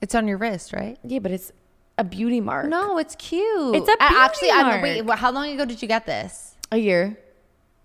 It's 0.01 0.15
on 0.15 0.27
your 0.27 0.37
wrist, 0.37 0.73
right? 0.73 0.99
Yeah, 1.05 1.21
but 1.21 1.31
it's 1.31 1.53
a 1.97 2.03
beauty 2.05 2.41
mark. 2.41 2.67
No, 2.69 2.99
it's 2.99 3.15
cute. 3.15 3.77
It's 3.77 3.89
a 3.89 3.93
A- 3.93 3.97
actually. 4.01 4.49
mark. 4.49 4.83
wait, 4.83 5.09
how 5.11 5.31
long 5.31 5.49
ago 5.51 5.65
did 5.65 5.81
you 5.81 5.89
get 5.89 6.07
this? 6.07 6.49
a 6.73 6.79
year, 6.79 7.19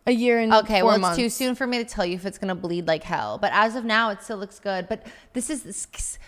a 0.07 0.11
year 0.11 0.39
and 0.39 0.51
Okay, 0.53 0.81
well, 0.81 0.97
months. 0.97 1.17
it's 1.19 1.23
too 1.23 1.29
soon 1.45 1.53
for 1.53 1.67
me 1.67 1.77
to 1.77 1.85
tell 1.85 2.05
you 2.05 2.15
if 2.15 2.25
it's 2.25 2.37
gonna 2.39 2.55
bleed 2.55 2.87
like 2.87 3.03
hell. 3.03 3.37
But 3.37 3.51
as 3.53 3.75
of 3.75 3.85
now, 3.85 4.09
it 4.09 4.23
still 4.23 4.37
looks 4.37 4.57
good. 4.59 4.87
But 4.89 5.05
this 5.33 5.49
is 5.51 5.87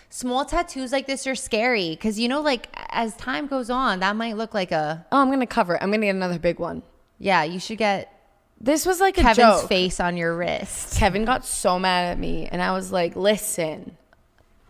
small 0.09 0.45
tattoos 0.45 0.91
like 0.91 1.07
this 1.07 1.25
are 1.25 1.36
scary 1.36 1.89
because 1.91 2.19
you 2.19 2.27
know, 2.27 2.41
like 2.41 2.67
as 2.89 3.15
time 3.15 3.47
goes 3.47 3.69
on, 3.69 4.01
that 4.01 4.15
might 4.15 4.38
look 4.38 4.53
like 4.53 4.71
a 4.71 5.05
Oh, 5.11 5.21
I'm 5.21 5.32
gonna 5.32 5.47
cover 5.47 5.75
it. 5.75 5.82
I'm 5.82 5.89
gonna 5.91 6.05
get 6.05 6.15
another 6.15 6.38
big 6.39 6.59
one. 6.59 6.84
yeah. 7.17 7.43
You 7.43 7.59
should 7.59 7.77
get 7.80 8.13
This 8.61 8.86
was 8.86 8.99
like 8.99 9.17
a 9.17 9.21
Kevin's 9.21 9.61
joke. 9.61 9.69
face 9.69 9.99
on 9.99 10.17
your 10.17 10.36
wrist. 10.36 10.97
Kevin 10.97 11.23
got 11.25 11.45
so 11.45 11.80
mad 11.80 12.11
at 12.11 12.19
me, 12.19 12.47
and 12.51 12.61
I 12.61 12.73
was 12.73 12.91
like, 12.91 13.15
"Listen, 13.15 13.95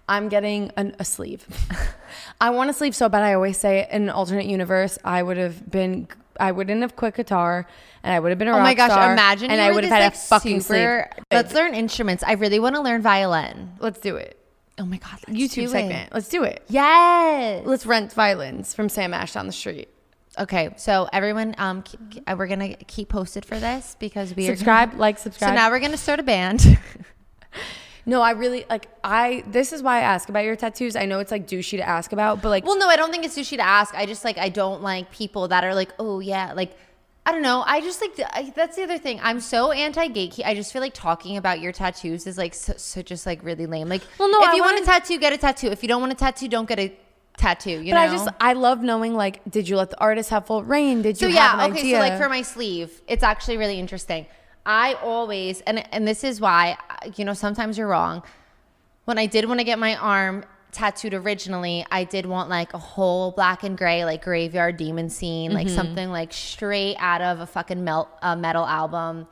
I'm 0.07 0.29
getting 0.29 0.71
an, 0.77 0.95
a 0.99 1.03
sleeve. 1.05 1.45
I 2.41 2.51
want 2.51 2.69
a 2.69 2.73
sleeve 2.73 2.95
so 2.95 3.09
bad. 3.09 3.23
I 3.23 3.33
always 3.33 3.57
say, 3.57 3.87
in 3.91 4.03
an 4.03 4.09
alternate 4.09 4.45
universe, 4.45 4.97
I 5.03 5.21
would 5.23 5.37
have 5.37 5.69
been, 5.69 6.07
I 6.39 6.51
wouldn't 6.51 6.81
have 6.81 6.95
quit 6.95 7.15
guitar, 7.15 7.67
and 8.03 8.13
I 8.13 8.19
would 8.19 8.29
have 8.29 8.39
been 8.39 8.47
a 8.47 8.51
Oh 8.51 8.55
rock 8.55 8.63
my 8.63 8.73
gosh! 8.73 8.91
star, 8.91 9.11
Imagine 9.13 9.51
and 9.51 9.59
I 9.61 9.71
would 9.71 9.83
have 9.83 9.91
had 9.93 10.03
like, 10.03 10.13
a 10.13 10.17
fucking 10.17 10.61
super, 10.61 11.07
sleeve. 11.11 11.25
Let's 11.31 11.53
learn 11.53 11.75
instruments. 11.75 12.23
I 12.25 12.33
really 12.33 12.59
want 12.59 12.75
to 12.75 12.81
learn 12.81 13.01
violin. 13.01 13.73
Let's 13.79 13.99
do 13.99 14.15
it. 14.15 14.37
Oh 14.77 14.85
my 14.85 14.97
god! 14.97 15.19
Let's 15.27 15.39
YouTube 15.39 15.53
do 15.55 15.63
it. 15.63 15.69
segment. 15.69 16.13
Let's 16.13 16.29
do 16.29 16.43
it. 16.43 16.63
Yes. 16.69 17.65
Let's 17.65 17.85
rent 17.85 18.13
violins 18.13 18.73
from 18.73 18.87
Sam 18.89 19.13
Ash 19.13 19.33
down 19.33 19.45
the 19.45 19.51
street. 19.53 19.89
Okay, 20.37 20.69
so 20.77 21.09
everyone, 21.11 21.53
um, 21.57 21.81
keep, 21.81 21.99
uh, 22.25 22.35
we're 22.37 22.47
gonna 22.47 22.75
keep 22.75 23.09
posted 23.09 23.43
for 23.43 23.59
this 23.59 23.97
because 23.99 24.33
we 24.35 24.45
Subscribe, 24.45 24.93
Are 24.93 24.97
like, 24.97 25.17
subscribe. 25.27 25.49
so 25.49 25.55
now 25.55 25.69
we're 25.69 25.79
gonna 25.79 25.97
start 25.97 26.19
a 26.19 26.23
band. 26.23 26.79
no, 28.05 28.21
I 28.21 28.31
really 28.31 28.65
like. 28.69 28.87
I 29.03 29.43
this 29.47 29.73
is 29.73 29.81
why 29.83 29.97
I 29.97 30.01
ask 30.01 30.29
about 30.29 30.43
your 30.45 30.55
tattoos. 30.55 30.95
I 30.95 31.05
know 31.05 31.19
it's 31.19 31.31
like 31.31 31.47
douchey 31.47 31.77
to 31.77 31.87
ask 31.87 32.11
about, 32.11 32.41
but 32.41 32.49
like, 32.49 32.65
Well, 32.65 32.77
no, 32.77 32.87
I 32.87 32.95
don't 32.95 33.11
think 33.11 33.25
it's 33.25 33.37
sushi 33.37 33.57
to 33.57 33.65
ask. 33.65 33.93
I 33.95 34.05
just 34.05 34.23
like 34.23 34.37
I 34.37 34.49
don't 34.49 34.81
like 34.81 35.11
people 35.11 35.47
that 35.49 35.63
are 35.63 35.75
like, 35.75 35.91
oh 35.99 36.19
yeah, 36.19 36.53
like 36.53 36.75
I 37.25 37.31
don't 37.31 37.41
know. 37.43 37.63
I 37.67 37.81
just 37.81 38.01
like 38.01 38.19
I, 38.33 38.51
that's 38.55 38.75
the 38.75 38.83
other 38.83 38.97
thing. 38.97 39.19
I'm 39.21 39.39
so 39.39 39.71
anti 39.71 40.07
gatekeep. 40.07 40.45
I 40.45 40.55
just 40.55 40.73
feel 40.73 40.81
like 40.81 40.93
talking 40.93 41.37
about 41.37 41.59
your 41.59 41.71
tattoos 41.71 42.25
is 42.25 42.37
like 42.37 42.53
so, 42.53 42.73
so 42.77 43.01
just 43.01 43.25
like 43.25 43.43
really 43.43 43.65
lame. 43.67 43.89
Like, 43.89 44.01
Well, 44.17 44.31
no, 44.31 44.41
if 44.41 44.49
I 44.49 44.55
you 44.55 44.61
want 44.61 44.77
a 44.77 44.81
wanna- 44.81 44.85
tattoo, 44.99 45.19
get 45.19 45.33
a 45.33 45.37
tattoo. 45.37 45.67
If 45.67 45.83
you 45.83 45.89
don't 45.89 46.01
want 46.01 46.11
a 46.13 46.15
tattoo, 46.15 46.47
don't 46.47 46.67
get 46.67 46.79
a 46.79 46.91
tattoo. 47.37 47.71
You 47.71 47.77
but 47.77 47.85
know. 47.85 47.93
But 47.93 47.97
I 47.99 48.07
just 48.07 48.29
I 48.39 48.53
love 48.53 48.81
knowing 48.81 49.13
like, 49.13 49.41
did 49.49 49.69
you 49.69 49.77
let 49.77 49.91
the 49.91 49.99
artist 49.99 50.29
have 50.31 50.47
full 50.47 50.63
reign? 50.63 51.01
Did 51.01 51.21
you? 51.21 51.27
So 51.29 51.33
yeah, 51.33 51.65
okay. 51.67 51.79
idea? 51.79 51.95
So 51.97 51.99
like 51.99 52.17
for 52.17 52.29
my 52.29 52.41
sleeve, 52.41 53.01
it's 53.07 53.23
actually 53.23 53.57
really 53.57 53.77
interesting. 53.79 54.25
I 54.65 54.93
always 54.95 55.61
and 55.61 55.83
and 55.93 56.07
this 56.07 56.23
is 56.23 56.39
why 56.41 56.77
you 57.15 57.25
know 57.25 57.33
sometimes 57.33 57.77
you're 57.77 57.87
wrong. 57.87 58.23
When 59.05 59.17
I 59.17 59.25
did 59.25 59.45
want 59.45 59.59
to 59.59 59.63
get 59.63 59.79
my 59.79 59.95
arm 59.95 60.43
tattooed 60.71 61.15
originally, 61.15 61.83
I 61.91 62.03
did 62.03 62.27
want 62.27 62.49
like 62.49 62.73
a 62.75 62.77
whole 62.77 63.31
black 63.31 63.63
and 63.63 63.75
gray 63.77 64.05
like 64.05 64.23
graveyard 64.23 64.77
demon 64.77 65.09
scene, 65.09 65.49
Mm-hmm. 65.49 65.57
like 65.57 65.69
something 65.69 66.09
like 66.11 66.31
straight 66.31 66.95
out 66.99 67.21
of 67.21 67.39
a 67.39 67.47
fucking 67.47 67.83
melt 67.83 68.07
uh, 68.21 68.35
metal 68.35 68.65
album. 68.65 69.27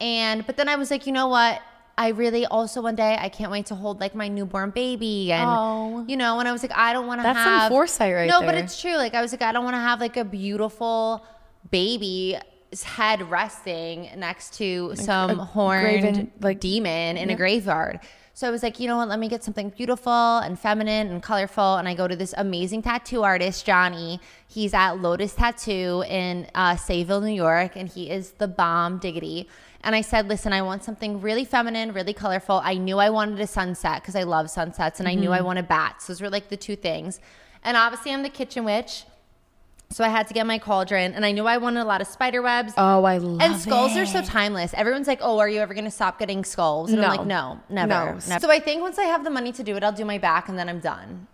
And 0.00 0.44
but 0.46 0.56
then 0.56 0.68
I 0.68 0.74
was 0.76 0.90
like, 0.90 1.06
you 1.06 1.12
know 1.12 1.28
what? 1.28 1.60
I 1.96 2.08
really 2.08 2.46
also 2.46 2.80
one 2.82 2.96
day 2.96 3.16
I 3.20 3.28
can't 3.28 3.52
wait 3.52 3.66
to 3.66 3.74
hold 3.76 4.00
like 4.00 4.14
my 4.14 4.26
newborn 4.26 4.70
baby 4.70 5.30
and 5.30 5.44
Oh. 5.48 6.04
you 6.08 6.16
know, 6.16 6.40
and 6.40 6.48
I 6.48 6.52
was 6.52 6.62
like, 6.62 6.72
I 6.76 6.92
don't 6.94 7.06
want 7.06 7.20
to 7.20 7.22
That's 7.22 7.38
some 7.38 7.44
have 7.60 7.68
foresight 7.70 8.14
right 8.14 8.26
No, 8.28 8.40
but 8.40 8.54
it's 8.56 8.80
true. 8.80 8.96
Like 8.96 9.14
I 9.14 9.20
was 9.22 9.30
like, 9.30 9.42
I 9.42 9.52
don't 9.52 9.62
want 9.62 9.74
to 9.76 9.80
have 9.80 10.00
like 10.00 10.16
a 10.16 10.24
beautiful 10.24 11.24
baby's 11.70 12.36
head 12.82 13.30
resting 13.30 14.08
next 14.16 14.54
to 14.54 14.92
some 14.96 15.38
horned 15.38 15.82
graven, 16.02 16.32
like- 16.40 16.60
demon 16.60 17.16
in 17.16 17.30
a 17.30 17.36
graveyard. 17.36 18.00
So 18.34 18.48
I 18.48 18.50
was 18.50 18.62
like, 18.62 18.80
you 18.80 18.88
know 18.88 18.96
what? 18.96 19.08
Let 19.08 19.18
me 19.18 19.28
get 19.28 19.44
something 19.44 19.68
beautiful 19.68 20.38
and 20.38 20.58
feminine 20.58 21.08
and 21.10 21.22
colorful. 21.22 21.76
And 21.76 21.86
I 21.86 21.92
go 21.94 22.08
to 22.08 22.16
this 22.16 22.32
amazing 22.38 22.80
tattoo 22.80 23.22
artist, 23.22 23.66
Johnny. 23.66 24.20
He's 24.48 24.72
at 24.72 24.92
Lotus 25.02 25.34
Tattoo 25.34 26.02
in 26.08 26.46
uh, 26.54 26.76
Sayville, 26.76 27.22
New 27.22 27.34
York, 27.34 27.76
and 27.76 27.90
he 27.90 28.08
is 28.10 28.30
the 28.32 28.48
bomb 28.48 28.96
diggity. 28.98 29.50
And 29.84 29.94
I 29.94 30.00
said, 30.00 30.28
listen, 30.28 30.52
I 30.54 30.62
want 30.62 30.82
something 30.82 31.20
really 31.20 31.44
feminine, 31.44 31.92
really 31.92 32.14
colorful. 32.14 32.62
I 32.64 32.74
knew 32.78 32.96
I 32.98 33.10
wanted 33.10 33.38
a 33.38 33.46
sunset 33.46 34.00
because 34.00 34.16
I 34.16 34.22
love 34.22 34.48
sunsets, 34.48 34.98
and 34.98 35.06
I 35.08 35.14
knew 35.14 35.30
I 35.30 35.38
Mm-hmm. 35.38 35.46
wanted 35.46 35.68
bats. 35.68 36.06
Those 36.06 36.22
were 36.22 36.30
like 36.30 36.48
the 36.48 36.56
two 36.56 36.76
things. 36.76 37.20
And 37.64 37.76
obviously, 37.76 38.12
I'm 38.14 38.22
the 38.22 38.30
kitchen 38.30 38.64
witch. 38.64 39.04
So 39.92 40.02
I 40.04 40.08
had 40.08 40.26
to 40.28 40.34
get 40.34 40.46
my 40.46 40.58
cauldron, 40.58 41.12
and 41.14 41.24
I 41.24 41.32
knew 41.32 41.46
I 41.46 41.58
wanted 41.58 41.80
a 41.80 41.84
lot 41.84 42.00
of 42.00 42.06
spider 42.06 42.40
webs. 42.42 42.72
oh, 42.76 43.04
I 43.04 43.18
love 43.18 43.40
And 43.42 43.60
skulls 43.60 43.94
it. 43.94 44.00
are 44.00 44.06
so 44.06 44.22
timeless. 44.22 44.72
Everyone's 44.74 45.06
like, 45.06 45.18
"Oh, 45.22 45.38
are 45.38 45.48
you 45.48 45.60
ever 45.60 45.74
going 45.74 45.84
to 45.84 45.90
stop 45.90 46.18
getting 46.18 46.44
skulls?" 46.44 46.90
And 46.92 47.00
No. 47.02 47.08
I'm 47.08 47.16
like, 47.18 47.26
"No, 47.26 47.60
never, 47.68 47.88
No. 47.88 48.04
never." 48.26 48.40
So 48.40 48.50
I 48.50 48.58
think 48.58 48.80
once 48.82 48.98
I 48.98 49.04
have 49.04 49.22
the 49.24 49.30
money 49.30 49.52
to 49.52 49.62
do 49.62 49.76
it, 49.76 49.84
I'll 49.84 49.92
do 49.92 50.04
my 50.04 50.18
back, 50.18 50.48
and 50.48 50.58
then 50.58 50.68
I'm 50.68 50.80
done. 50.80 51.26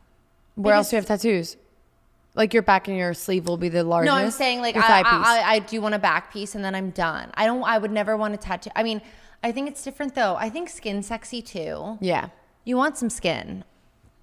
Where 0.57 0.75
else 0.75 0.91
do 0.91 0.97
you 0.97 1.01
have 1.01 1.07
tattoos? 1.07 1.57
Like 2.35 2.53
your 2.53 2.63
back 2.63 2.89
and 2.89 2.97
your 2.97 3.15
sleeve 3.15 3.47
will 3.47 3.57
be 3.57 3.69
the 3.69 3.83
largest. 3.85 4.13
No, 4.15 4.21
I'm 4.21 4.31
saying 4.31 4.61
like 4.61 4.77
I. 4.77 5.01
I, 5.01 5.03
I, 5.05 5.53
I 5.55 5.59
do 5.61 5.81
want 5.81 5.95
a 5.95 5.99
back 5.99 6.33
piece, 6.33 6.55
and 6.55 6.65
then 6.65 6.75
I'm 6.75 6.91
done. 6.91 7.31
I 7.35 7.47
don't. 7.47 7.63
I 7.65 7.79
would 7.79 7.91
never 7.93 8.17
want 8.17 8.35
to 8.35 8.39
tattoo. 8.39 8.71
I 8.77 8.83
mean, 8.83 9.01
I 9.43 9.53
think 9.53 9.69
it's 9.69 9.83
different 9.83 10.15
though. 10.15 10.35
I 10.37 10.49
think 10.51 10.69
skin 10.69 11.03
sexy 11.03 11.43
too. 11.43 11.97
yeah, 12.01 12.29
You 12.65 12.77
want 12.77 12.97
some 12.99 13.11
skin. 13.11 13.65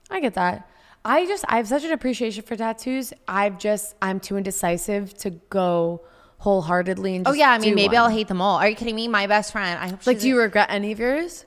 I 0.09 0.19
get 0.19 0.33
that. 0.35 0.67
I 1.05 1.27
just 1.27 1.45
I 1.47 1.57
have 1.57 1.67
such 1.67 1.83
an 1.83 1.91
appreciation 1.91 2.43
for 2.43 2.55
tattoos. 2.55 3.13
I've 3.27 3.59
just 3.59 3.95
I'm 4.01 4.19
too 4.19 4.37
indecisive 4.37 5.13
to 5.19 5.29
go 5.29 6.01
wholeheartedly 6.39 7.15
and 7.15 7.27
Oh 7.27 7.33
yeah, 7.33 7.51
I 7.51 7.59
mean 7.59 7.75
maybe. 7.75 7.95
I'll 7.95 8.09
hate 8.09 8.27
them 8.27 8.41
all. 8.41 8.57
Are 8.57 8.67
you 8.67 8.75
kidding 8.75 8.95
me? 8.95 9.07
My 9.07 9.27
best 9.27 9.51
friend. 9.51 9.79
I 9.79 9.89
hope. 9.89 10.05
Like, 10.07 10.15
she's 10.17 10.23
do 10.23 10.29
you 10.29 10.39
regret 10.39 10.67
any 10.71 10.91
of 10.91 10.99
yours? 10.99 11.45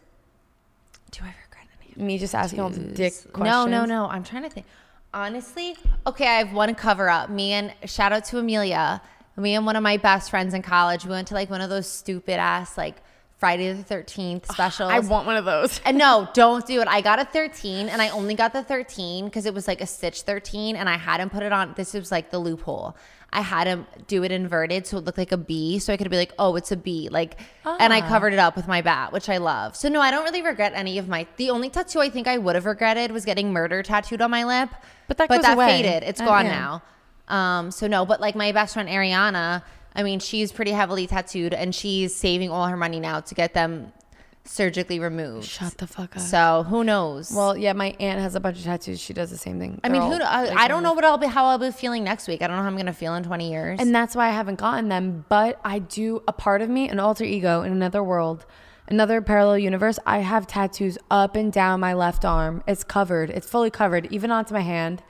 do 1.10 1.24
I 1.24 1.34
regret 1.44 1.66
any? 1.82 1.92
of 1.92 1.98
Me 1.98 2.18
just 2.18 2.34
asking 2.34 2.60
all 2.60 2.70
the 2.70 2.80
dick 2.80 3.14
questions. 3.32 3.44
No, 3.44 3.66
no, 3.66 3.84
no. 3.84 4.06
I'm 4.06 4.22
trying 4.22 4.44
to 4.44 4.50
think. 4.50 4.66
Honestly, 5.12 5.76
okay, 6.06 6.26
I 6.26 6.38
have 6.38 6.52
one 6.52 6.74
cover 6.74 7.08
up. 7.08 7.28
Me 7.30 7.52
and 7.52 7.72
shout 7.86 8.12
out 8.12 8.24
to 8.26 8.38
Amelia. 8.38 9.02
Me 9.36 9.54
and 9.54 9.64
one 9.66 9.74
of 9.74 9.82
my 9.82 9.96
best 9.96 10.30
friends 10.30 10.54
in 10.54 10.62
college. 10.62 11.04
We 11.04 11.10
went 11.10 11.28
to 11.28 11.34
like 11.34 11.50
one 11.50 11.60
of 11.60 11.70
those 11.70 11.88
stupid 11.88 12.38
ass 12.38 12.76
like 12.78 12.96
Friday 13.38 13.72
the 13.72 13.82
Thirteenth 13.84 14.50
special. 14.50 14.88
I 14.88 14.98
want 14.98 15.26
one 15.26 15.36
of 15.36 15.44
those. 15.44 15.80
And 15.84 15.96
no, 15.96 16.28
don't 16.34 16.66
do 16.66 16.80
it. 16.80 16.88
I 16.88 17.00
got 17.00 17.20
a 17.20 17.24
13 17.24 17.88
and 17.88 18.02
I 18.02 18.08
only 18.10 18.34
got 18.34 18.52
the 18.52 18.64
13 18.64 19.26
because 19.26 19.46
it 19.46 19.54
was 19.54 19.68
like 19.68 19.80
a 19.80 19.86
stitch 19.86 20.22
13 20.22 20.74
and 20.76 20.88
I 20.88 20.96
had 20.96 21.20
him 21.20 21.30
put 21.30 21.42
it 21.44 21.52
on. 21.52 21.72
This 21.76 21.94
was 21.94 22.10
like 22.10 22.30
the 22.30 22.38
loophole. 22.40 22.96
I 23.32 23.42
had 23.42 23.66
him 23.66 23.86
do 24.06 24.24
it 24.24 24.32
inverted 24.32 24.86
so 24.86 24.96
it 24.96 25.04
looked 25.04 25.18
like 25.18 25.32
a 25.32 25.36
B 25.36 25.78
so 25.78 25.92
I 25.92 25.96
could 25.96 26.10
be 26.10 26.16
like, 26.16 26.32
oh, 26.38 26.56
it's 26.56 26.72
a 26.72 26.76
B. 26.76 27.08
Like, 27.12 27.38
and 27.64 27.92
I 27.92 28.00
Ah. 28.00 28.08
covered 28.08 28.32
it 28.32 28.38
up 28.40 28.56
with 28.56 28.66
my 28.66 28.80
bat, 28.80 29.12
which 29.12 29.28
I 29.28 29.36
love. 29.36 29.76
So 29.76 29.88
no, 29.88 30.00
I 30.00 30.10
don't 30.10 30.24
really 30.24 30.42
regret 30.42 30.72
any 30.74 30.98
of 30.98 31.08
my. 31.08 31.26
The 31.36 31.50
only 31.50 31.68
tattoo 31.70 32.00
I 32.00 32.08
think 32.10 32.26
I 32.26 32.38
would 32.38 32.54
have 32.56 32.64
regretted 32.66 33.12
was 33.12 33.24
getting 33.24 33.52
murder 33.52 33.82
tattooed 33.82 34.20
on 34.22 34.30
my 34.32 34.44
lip. 34.44 34.70
But 35.06 35.18
that 35.18 35.28
but 35.28 35.42
that 35.42 35.54
away. 35.54 35.82
faded. 35.82 36.02
It's 36.08 36.20
Uh, 36.20 36.24
gone 36.24 36.46
yeah. 36.46 36.58
now. 36.58 36.82
Um, 37.28 37.70
so 37.70 37.86
no, 37.86 38.06
but 38.06 38.20
like 38.20 38.34
my 38.34 38.50
best 38.52 38.72
friend 38.74 38.88
Ariana, 38.88 39.62
I 39.98 40.04
mean, 40.04 40.20
she's 40.20 40.52
pretty 40.52 40.70
heavily 40.70 41.08
tattooed 41.08 41.52
and 41.52 41.74
she's 41.74 42.14
saving 42.14 42.50
all 42.50 42.68
her 42.68 42.76
money 42.76 43.00
now 43.00 43.18
to 43.18 43.34
get 43.34 43.52
them 43.52 43.92
surgically 44.44 45.00
removed. 45.00 45.44
Shut 45.46 45.76
the 45.76 45.88
fuck 45.88 46.16
up. 46.16 46.22
So 46.22 46.64
who 46.68 46.84
knows? 46.84 47.32
well, 47.34 47.56
yeah, 47.56 47.72
my 47.72 47.96
aunt 47.98 48.20
has 48.20 48.36
a 48.36 48.40
bunch 48.40 48.58
of 48.58 48.64
tattoos. 48.64 49.00
She 49.00 49.12
does 49.12 49.30
the 49.30 49.36
same 49.36 49.58
thing. 49.58 49.80
I 49.82 49.88
They're 49.88 50.00
mean, 50.00 50.12
all 50.12 50.18
who? 50.18 50.22
I, 50.22 50.44
like 50.44 50.56
I 50.56 50.68
don't 50.68 50.84
know 50.84 50.92
what 50.92 51.04
I'll 51.04 51.18
be, 51.18 51.26
how 51.26 51.46
I'll 51.46 51.58
be 51.58 51.72
feeling 51.72 52.04
next 52.04 52.28
week. 52.28 52.42
I 52.42 52.46
don't 52.46 52.56
know 52.56 52.62
how 52.62 52.68
I'm 52.68 52.76
gonna 52.76 52.92
feel 52.92 53.16
in 53.16 53.24
20 53.24 53.50
years. 53.50 53.80
And 53.80 53.92
that's 53.92 54.14
why 54.14 54.28
I 54.28 54.30
haven't 54.30 54.60
gotten 54.60 54.88
them. 54.88 55.24
But 55.28 55.60
I 55.64 55.80
do 55.80 56.22
a 56.28 56.32
part 56.32 56.62
of 56.62 56.70
me, 56.70 56.88
an 56.88 57.00
alter 57.00 57.24
ego 57.24 57.62
in 57.62 57.72
another 57.72 58.02
world, 58.02 58.46
another 58.86 59.20
parallel 59.20 59.58
universe. 59.58 59.98
I 60.06 60.18
have 60.18 60.46
tattoos 60.46 60.96
up 61.10 61.34
and 61.34 61.52
down 61.52 61.80
my 61.80 61.92
left 61.92 62.24
arm. 62.24 62.62
It's 62.68 62.84
covered. 62.84 63.30
It's 63.30 63.50
fully 63.50 63.70
covered, 63.70 64.06
even 64.12 64.30
onto 64.30 64.54
my 64.54 64.60
hand. 64.60 65.02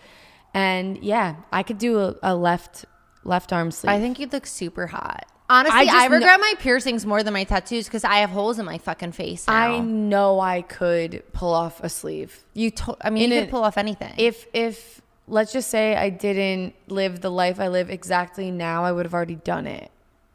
And 0.55 0.97
yeah, 1.05 1.37
I 1.53 1.63
could 1.63 1.77
do 1.77 1.99
a, 1.99 2.15
a 2.23 2.35
left 2.35 2.87
left 3.29 3.53
arm 3.53 3.71
sleeve. 3.71 3.93
I 3.93 4.01
think 4.01 4.19
you'd 4.19 4.33
look 4.33 4.47
super 4.47 4.87
hot. 4.89 5.27
Honestly, 5.51 5.77
I 5.79 5.81
I, 5.81 5.85
just 5.87 5.99
kn- 6.09 6.13
regret 6.13 6.41
my 6.41 6.55
piercings 6.59 7.07
more 7.07 7.23
than 7.23 7.33
my 7.33 7.45
tattoos 7.45 7.87
because 7.87 8.05
I 8.05 8.17
have 8.17 8.31
holes 8.31 8.59
in 8.59 8.67
my 8.67 8.79
fucking 8.79 9.13
face 9.13 9.47
now. 9.47 9.55
I 9.77 9.79
know 9.81 10.41
I 10.41 10.61
could 10.63 11.23
pull 11.33 11.55
off 11.55 11.81
a 11.83 11.89
sleeve. 11.89 12.45
you, 12.55 12.71
to- 12.73 12.97
I 13.01 13.11
mean, 13.11 13.25
In 13.25 13.31
you 13.31 13.39
a- 13.39 13.41
could 13.43 13.51
pull 13.51 13.65
off 13.65 13.79
anything. 13.79 14.13
If 14.19 14.47
if 14.53 15.01
let's 15.27 15.53
just 15.53 15.71
say 15.71 15.95
I 15.97 16.11
didn't 16.11 16.75
live 16.89 17.21
the 17.21 17.31
life 17.31 17.61
I 17.61 17.69
live 17.69 17.89
exactly 17.91 18.51
now, 18.51 18.85
I 18.85 18.93
would 18.93 19.07
have 19.07 19.15
already 19.15 19.37
done 19.37 19.67
it. 19.67 19.91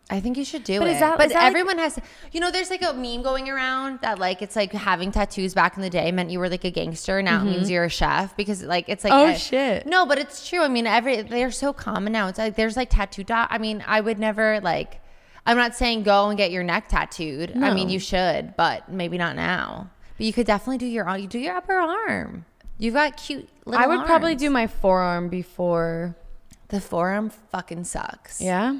I 0.10 0.20
think 0.20 0.38
you 0.38 0.43
should 0.45 0.64
do 0.66 0.80
But 0.80 0.89
it. 0.89 0.93
is 0.93 0.99
that- 0.99 1.18
but 1.18 1.28
is 1.28 1.34
that 1.34 1.39
like- 1.39 1.47
everyone 1.47 1.78
has, 1.78 1.97
you 2.34 2.39
know, 2.41 2.51
there's 2.51 2.70
like 2.70 2.82
a 2.84 2.93
meme 2.93 3.22
going 3.24 3.49
around 3.49 3.99
that 4.01 4.20
like 4.20 4.41
it's 4.41 4.56
like 4.56 4.72
having 4.74 5.12
tattoos 5.12 5.54
back 5.54 5.76
in 5.78 5.82
the 5.82 5.89
day 5.89 6.12
meant 6.12 6.30
you 6.30 6.39
were 6.39 6.49
like 6.49 6.66
a 6.66 6.72
gangster. 6.72 7.22
Now 7.22 7.41
it 7.41 7.45
means 7.45 7.70
you're 7.70 7.86
a 7.86 7.89
chef 7.89 8.36
because 8.36 8.62
like 8.64 8.89
it's 8.89 9.04
like 9.04 9.14
Mm-hmm. 9.14 9.30
Oh, 9.30 9.34
I- 9.34 9.36
shit. 9.36 9.88
No, 9.88 10.06
but 10.06 10.18
it's 10.20 10.47
true. 10.47 10.62
I 10.62 10.68
mean, 10.68 10.86
every 10.88 11.22
they're 11.22 11.51
so 11.51 11.72
common 11.74 12.12
now. 12.14 12.28
It's 12.28 12.38
like 12.38 12.56
there's 12.56 12.76
like 12.78 12.89
tattoo 12.89 13.24
dot. 13.24 13.47
I 13.49 13.58
mean, 13.58 13.84
I 13.88 14.01
would 14.01 14.20
never 14.20 14.60
like. 14.62 14.99
I'm 15.45 15.58
not 15.58 15.76
saying 15.76 16.04
go 16.04 16.30
and 16.30 16.38
get 16.38 16.51
your 16.51 16.64
neck 16.64 16.88
tattooed. 16.89 17.51
I 17.62 17.74
mean, 17.74 17.89
you 17.89 17.99
should, 17.99 18.56
but 18.56 18.89
maybe 18.89 19.18
not 19.18 19.36
now. 19.36 19.89
But 20.18 20.26
you 20.26 20.32
could 20.34 20.45
definitely 20.47 20.78
do 20.78 20.86
your 20.86 21.18
you 21.18 21.28
do 21.28 21.39
your 21.39 21.56
upper 21.56 21.74
arm. 21.74 22.45
You've 22.78 22.93
got 22.93 23.18
cute. 23.18 23.47
Little 23.66 23.82
I 23.84 23.88
would 23.88 24.06
probably 24.06 24.36
do 24.36 24.49
my 24.49 24.68
forearm 24.68 25.30
before. 25.30 26.16
the 26.70 26.82
forearm. 26.82 27.30
Fucking 27.51 27.84
sucks. 27.86 28.41
Yeah. 28.41 28.80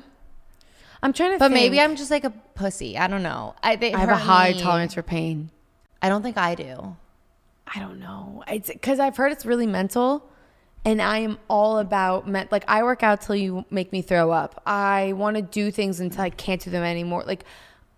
I'm 1.04 1.14
trying 1.14 1.34
to 1.34 1.38
But 1.38 1.50
think. 1.52 1.54
maybe 1.56 1.80
I'm 1.80 1.96
just 1.96 2.10
like 2.10 2.24
a 2.24 2.30
pussy. 2.32 2.98
I 2.98 3.08
don't 3.08 3.22
know. 3.24 3.54
I, 3.62 3.74
I 3.74 4.00
have 4.00 4.10
a 4.10 4.16
high 4.16 4.54
me. 4.54 4.60
tolerance 4.60 4.94
for 4.96 5.04
pain. 5.04 5.52
I 6.02 6.08
don't 6.10 6.24
think 6.24 6.38
I 6.38 6.56
do. 6.56 6.96
I 7.68 7.80
don't 7.80 8.00
know. 8.00 8.44
It's 8.48 8.70
because 8.70 9.00
I've 9.00 9.18
heard 9.18 9.32
it's 9.32 9.46
really 9.46 9.68
mental, 9.68 10.28
and 10.86 11.02
I 11.02 11.20
am 11.20 11.40
all 11.50 11.78
about 11.80 12.28
men- 12.28 12.48
like 12.52 12.64
I 12.68 12.84
work 12.84 13.04
out 13.04 13.22
till 13.22 13.36
you 13.36 13.66
make 13.70 13.92
me 13.92 14.02
throw 14.02 14.32
up. 14.32 14.62
I 14.66 15.14
want 15.14 15.36
to 15.36 15.42
do 15.42 15.72
things 15.72 16.00
until 16.00 16.22
I 16.22 16.30
can't 16.30 16.62
do 16.62 16.70
them 16.72 16.84
anymore. 16.84 17.24
Like 17.28 17.44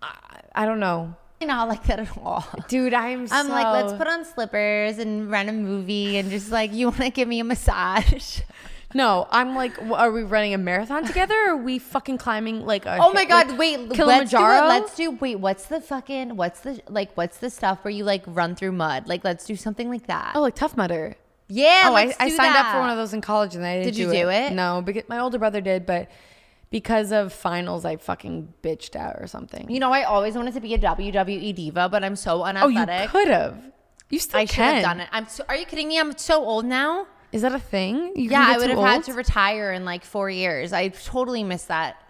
I, 0.02 0.40
I 0.54 0.66
don't 0.66 0.80
know, 0.80 1.14
I'm 1.40 1.48
not 1.48 1.68
like 1.68 1.84
that 1.84 2.00
at 2.00 2.16
all. 2.18 2.44
dude. 2.68 2.92
I'm. 2.94 3.28
I'm 3.30 3.48
like, 3.48 3.66
let's 3.72 3.92
put 3.92 4.06
on 4.08 4.24
slippers 4.24 4.98
and 4.98 5.30
rent 5.30 5.48
a 5.48 5.52
movie 5.52 6.16
and 6.16 6.28
just 6.30 6.50
like, 6.50 6.72
you 6.72 6.86
want 6.88 7.00
to 7.02 7.10
give 7.10 7.28
me 7.28 7.38
a 7.40 7.44
massage? 7.44 8.40
No, 8.94 9.26
I'm 9.30 9.54
like, 9.54 9.74
w- 9.76 9.94
are 9.94 10.10
we 10.10 10.22
running 10.22 10.54
a 10.54 10.58
marathon 10.58 11.04
together? 11.04 11.34
Or 11.48 11.50
are 11.52 11.56
we 11.56 11.78
fucking 11.78 12.18
climbing 12.18 12.64
like 12.64 12.86
a? 12.86 12.98
Oh 13.00 13.12
my 13.12 13.24
god! 13.24 13.48
like, 13.48 13.58
wait, 13.58 13.90
Kilimanjaro. 13.90 14.68
Let's 14.68 14.94
do, 14.94 15.04
it. 15.04 15.08
let's 15.08 15.18
do. 15.18 15.20
Wait, 15.22 15.36
what's 15.36 15.66
the 15.66 15.80
fucking? 15.80 16.36
What's 16.36 16.60
the 16.60 16.80
like? 16.88 17.12
What's 17.14 17.38
the 17.38 17.50
stuff 17.50 17.84
where 17.84 17.90
you 17.90 18.04
like 18.04 18.22
run 18.26 18.54
through 18.54 18.72
mud? 18.72 19.08
Like, 19.08 19.24
let's 19.24 19.44
do 19.44 19.56
something 19.56 19.90
like 19.90 20.06
that. 20.06 20.32
Oh, 20.34 20.40
like 20.40 20.54
Tough 20.54 20.76
Mudder. 20.76 21.16
yeah. 21.48 21.82
oh, 21.86 21.94
I, 21.94 22.14
I 22.18 22.28
signed 22.28 22.56
up 22.56 22.72
for 22.72 22.78
one 22.78 22.90
of 22.90 22.96
those 22.96 23.12
in 23.12 23.20
college 23.20 23.54
and 23.54 23.64
I 23.66 23.76
didn't 23.76 23.94
Did 23.94 23.96
you 23.98 24.06
do 24.06 24.12
do 24.12 24.28
it? 24.30 24.52
No, 24.52 24.82
because 24.82 25.08
my 25.08 25.18
older 25.18 25.38
brother 25.38 25.60
did, 25.60 25.84
but 25.84 26.10
because 26.70 27.12
of 27.12 27.32
finals, 27.32 27.84
I 27.84 27.96
fucking 27.96 28.52
bitched 28.62 28.96
out 28.96 29.16
or 29.20 29.26
something. 29.26 29.70
You 29.70 29.80
know, 29.80 29.92
I 29.92 30.04
always 30.04 30.34
wanted 30.34 30.54
to 30.54 30.60
be 30.60 30.74
a 30.74 30.78
WWE 30.78 31.54
diva, 31.54 31.88
but 31.88 32.04
I'm 32.04 32.16
so 32.16 32.42
oh, 32.42 32.44
unathletic. 32.44 33.02
you 33.02 33.08
could 33.08 33.28
have. 33.28 33.72
You 34.10 34.18
still 34.18 34.40
I 34.40 34.44
should 34.44 34.64
have 34.64 34.82
done 34.82 35.00
it. 35.00 35.08
I'm. 35.10 35.26
So, 35.26 35.44
are 35.48 35.56
you 35.56 35.66
kidding 35.66 35.88
me? 35.88 35.98
I'm 35.98 36.16
so 36.16 36.44
old 36.44 36.64
now. 36.64 37.06
Is 37.32 37.42
that 37.42 37.52
a 37.54 37.58
thing? 37.58 38.12
You 38.14 38.30
Yeah, 38.30 38.44
I 38.46 38.58
would 38.58 38.70
have 38.70 38.78
had 38.78 39.04
to 39.04 39.12
retire 39.12 39.72
in 39.72 39.84
like 39.84 40.04
four 40.04 40.30
years. 40.30 40.72
I 40.72 40.88
totally 40.88 41.44
missed 41.44 41.68
that. 41.68 42.02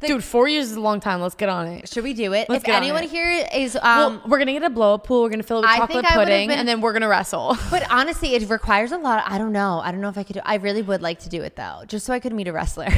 Dude, 0.00 0.22
four 0.22 0.48
years 0.48 0.70
is 0.70 0.76
a 0.76 0.80
long 0.80 1.00
time. 1.00 1.20
Let's 1.20 1.34
get 1.34 1.48
on 1.48 1.66
it. 1.66 1.88
Should 1.88 2.04
we 2.04 2.12
do 2.14 2.32
it? 2.34 2.48
Let's 2.48 2.64
if 2.64 2.68
anyone 2.68 3.04
it. 3.04 3.10
here 3.10 3.46
is, 3.54 3.76
um, 3.76 3.82
well, 3.82 4.22
we're 4.26 4.38
gonna 4.38 4.52
get 4.52 4.62
a 4.62 4.70
blow 4.70 4.94
up 4.94 5.06
pool. 5.06 5.22
We're 5.22 5.30
gonna 5.30 5.42
fill 5.42 5.58
it 5.58 5.62
with 5.62 5.70
I 5.70 5.78
chocolate 5.78 6.02
think 6.02 6.12
I 6.12 6.18
would've 6.18 6.28
pudding, 6.28 6.48
been- 6.48 6.58
and 6.58 6.68
then 6.68 6.80
we're 6.80 6.92
gonna 6.92 7.08
wrestle. 7.08 7.56
but 7.70 7.86
honestly, 7.90 8.34
it 8.34 8.48
requires 8.50 8.92
a 8.92 8.98
lot. 8.98 9.22
I 9.26 9.38
don't 9.38 9.52
know. 9.52 9.80
I 9.82 9.92
don't 9.92 10.00
know 10.00 10.08
if 10.08 10.18
I 10.18 10.22
could 10.22 10.34
do. 10.34 10.40
I 10.44 10.56
really 10.56 10.82
would 10.82 11.00
like 11.00 11.20
to 11.20 11.28
do 11.28 11.42
it 11.42 11.56
though, 11.56 11.82
just 11.86 12.04
so 12.04 12.12
I 12.12 12.20
could 12.20 12.32
meet 12.34 12.48
a 12.48 12.52
wrestler. 12.52 12.88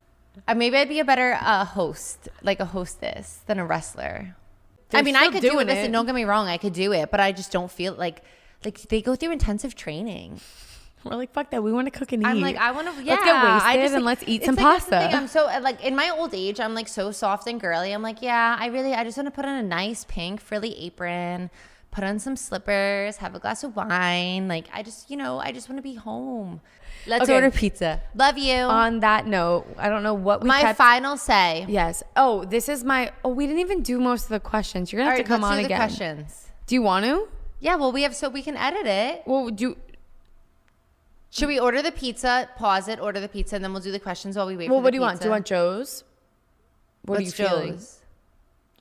uh, 0.48 0.54
maybe 0.54 0.76
I'd 0.76 0.88
be 0.88 1.00
a 1.00 1.04
better 1.04 1.36
uh, 1.40 1.64
host, 1.64 2.28
like 2.42 2.60
a 2.60 2.66
hostess, 2.66 3.40
than 3.46 3.58
a 3.58 3.66
wrestler. 3.66 4.36
They're 4.88 5.00
I 5.00 5.02
mean, 5.02 5.16
I 5.16 5.30
could 5.30 5.42
do 5.42 5.58
it. 5.58 5.66
Listen, 5.66 5.92
don't 5.92 6.06
get 6.06 6.14
me 6.14 6.24
wrong, 6.24 6.48
I 6.48 6.58
could 6.58 6.72
do 6.72 6.92
it, 6.92 7.10
but 7.10 7.20
I 7.20 7.32
just 7.32 7.52
don't 7.52 7.70
feel 7.70 7.94
like 7.94 8.22
like 8.64 8.80
they 8.82 9.02
go 9.02 9.14
through 9.14 9.32
intensive 9.32 9.74
training. 9.74 10.40
We're 11.10 11.16
like, 11.16 11.32
fuck 11.32 11.50
that. 11.50 11.62
We 11.62 11.72
want 11.72 11.86
to 11.86 11.90
cook 11.98 12.12
and 12.12 12.22
eat. 12.22 12.26
I'm 12.26 12.40
like, 12.40 12.56
I 12.56 12.70
want 12.72 12.86
to. 12.88 13.02
Yeah, 13.02 13.12
let's 13.14 13.24
get 13.24 13.34
I 13.34 13.54
wasted 13.74 13.82
just, 13.82 13.94
and 13.94 14.04
like- 14.04 14.18
let's 14.20 14.28
eat 14.30 14.44
some 14.44 14.54
like, 14.56 14.64
pasta. 14.64 15.10
I'm 15.16 15.28
so 15.28 15.46
uh, 15.48 15.60
like 15.62 15.82
in 15.84 15.94
my 15.96 16.10
old 16.10 16.34
age, 16.34 16.60
I'm 16.60 16.74
like 16.74 16.88
so 16.88 17.10
soft 17.12 17.46
and 17.46 17.60
girly. 17.60 17.92
I'm 17.92 18.02
like, 18.02 18.22
yeah, 18.22 18.56
I 18.58 18.66
really, 18.66 18.94
I 18.94 19.04
just 19.04 19.16
want 19.16 19.26
to 19.26 19.30
put 19.30 19.44
on 19.44 19.56
a 19.56 19.62
nice 19.62 20.04
pink 20.08 20.40
frilly 20.40 20.74
apron, 20.78 21.50
put 21.90 22.04
on 22.04 22.18
some 22.18 22.36
slippers, 22.36 23.16
have 23.18 23.34
a 23.34 23.38
glass 23.38 23.64
of 23.64 23.74
wine. 23.76 24.48
Like, 24.48 24.66
I 24.72 24.82
just, 24.82 25.10
you 25.10 25.16
know, 25.16 25.38
I 25.38 25.52
just 25.52 25.68
want 25.68 25.78
to 25.78 25.82
be 25.82 25.94
home. 25.94 26.60
Let's 27.08 27.24
Okay. 27.24 27.34
order 27.34 27.50
pizza. 27.52 28.00
Love 28.16 28.36
you. 28.36 28.54
On 28.56 28.98
that 29.00 29.26
note, 29.28 29.66
I 29.78 29.88
don't 29.88 30.02
know 30.02 30.14
what 30.14 30.42
we 30.42 30.48
my 30.48 30.60
kept. 30.62 30.78
final 30.78 31.16
say. 31.16 31.64
yes. 31.68 32.02
Oh, 32.16 32.44
this 32.44 32.68
is 32.68 32.82
my. 32.82 33.12
Oh, 33.24 33.28
we 33.28 33.46
didn't 33.46 33.60
even 33.60 33.82
do 33.82 34.00
most 34.00 34.24
of 34.24 34.30
the 34.30 34.40
questions. 34.40 34.92
You're 34.92 35.00
gonna 35.00 35.10
have 35.10 35.18
right, 35.18 35.24
to 35.24 35.28
come 35.28 35.42
let's 35.42 35.52
on 35.52 35.56
do 35.58 35.62
the 35.62 35.66
again. 35.66 35.78
questions. 35.78 36.48
Do 36.66 36.74
you 36.74 36.82
want 36.82 37.04
to? 37.04 37.28
Yeah, 37.60 37.76
well, 37.76 37.92
we 37.92 38.02
have 38.02 38.14
so 38.14 38.28
we 38.28 38.42
can 38.42 38.56
edit 38.56 38.86
it. 38.86 39.22
Well, 39.24 39.48
do. 39.50 39.76
Should 41.36 41.48
we 41.48 41.58
order 41.60 41.82
the 41.82 41.92
pizza? 41.92 42.48
Pause 42.56 42.88
it, 42.88 43.00
order 43.00 43.20
the 43.20 43.28
pizza, 43.28 43.56
and 43.56 43.64
then 43.64 43.72
we'll 43.72 43.82
do 43.82 43.92
the 43.92 44.00
questions 44.00 44.36
while 44.36 44.46
we 44.46 44.56
wait. 44.56 44.70
well, 44.70 44.78
for 44.78 44.84
what 44.84 44.90
do 44.92 44.96
you 44.96 45.02
want? 45.02 45.20
Do 45.20 45.26
you 45.26 45.30
want 45.30 45.46
Joe's? 45.46 46.04
What 47.04 47.18
What's 47.18 47.20
are 47.20 47.42
you 47.44 47.48
feeling? 47.48 47.72
Joe's? 47.74 48.00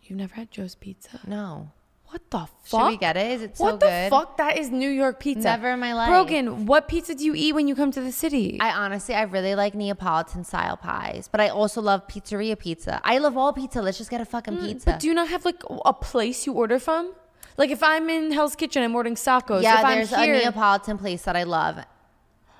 You've 0.04 0.18
never 0.18 0.36
had 0.36 0.52
Joe's 0.52 0.76
pizza. 0.76 1.20
No. 1.28 1.72
What 2.10 2.22
the 2.30 2.48
fuck? 2.64 2.82
Should 2.82 2.88
we 2.88 2.98
get 2.98 3.18
it? 3.18 3.32
Is 3.32 3.42
it 3.42 3.58
so 3.58 3.64
what 3.66 3.80
the 3.82 3.88
good? 3.88 4.10
fuck? 4.10 4.38
That 4.38 4.58
is 4.58 4.70
New 4.70 4.90
York 4.90 5.20
pizza. 5.20 5.44
Never 5.50 5.72
in 5.72 5.80
my 5.80 5.94
life. 5.94 6.08
Brogan, 6.10 6.66
what 6.66 6.88
pizza 6.88 7.14
do 7.14 7.26
you 7.26 7.34
eat 7.36 7.54
when 7.54 7.68
you 7.68 7.76
come 7.76 7.92
to 7.92 8.00
the 8.00 8.12
city? 8.12 8.58
I 8.62 8.72
honestly, 8.72 9.16
I 9.16 9.24
really 9.24 9.54
like 9.56 9.76
Neapolitan 9.76 10.44
style 10.46 10.78
pies, 10.78 11.28
but 11.30 11.42
I 11.42 11.50
also 11.50 11.82
love 11.82 12.08
pizzeria 12.08 12.58
pizza. 12.58 13.02
I 13.04 13.18
love 13.18 13.36
all 13.36 13.52
pizza. 13.52 13.82
Let's 13.82 13.98
just 13.98 14.10
get 14.12 14.22
a 14.22 14.26
fucking 14.26 14.58
pizza. 14.60 14.90
Mm, 14.90 14.94
But 14.94 15.00
do 15.02 15.08
you 15.08 15.14
not 15.14 15.28
have 15.28 15.44
like 15.44 15.62
a 15.84 15.92
place 15.94 16.46
you 16.46 16.54
order 16.54 16.80
from? 16.80 17.12
Like 17.58 17.70
if 17.72 17.82
I'm 17.84 18.10
in 18.10 18.32
Hell's 18.32 18.56
Kitchen, 18.56 18.82
I'm 18.84 18.96
ordering 18.96 19.16
Sacco's. 19.18 19.64
yeah, 19.64 19.80
if 19.80 19.86
I'm 19.86 19.98
there's 19.98 20.16
here, 20.16 20.36
a 20.36 20.38
Neapolitan 20.40 20.98
place 20.98 21.24
that 21.24 21.36
I 21.36 21.44
love. 21.44 21.80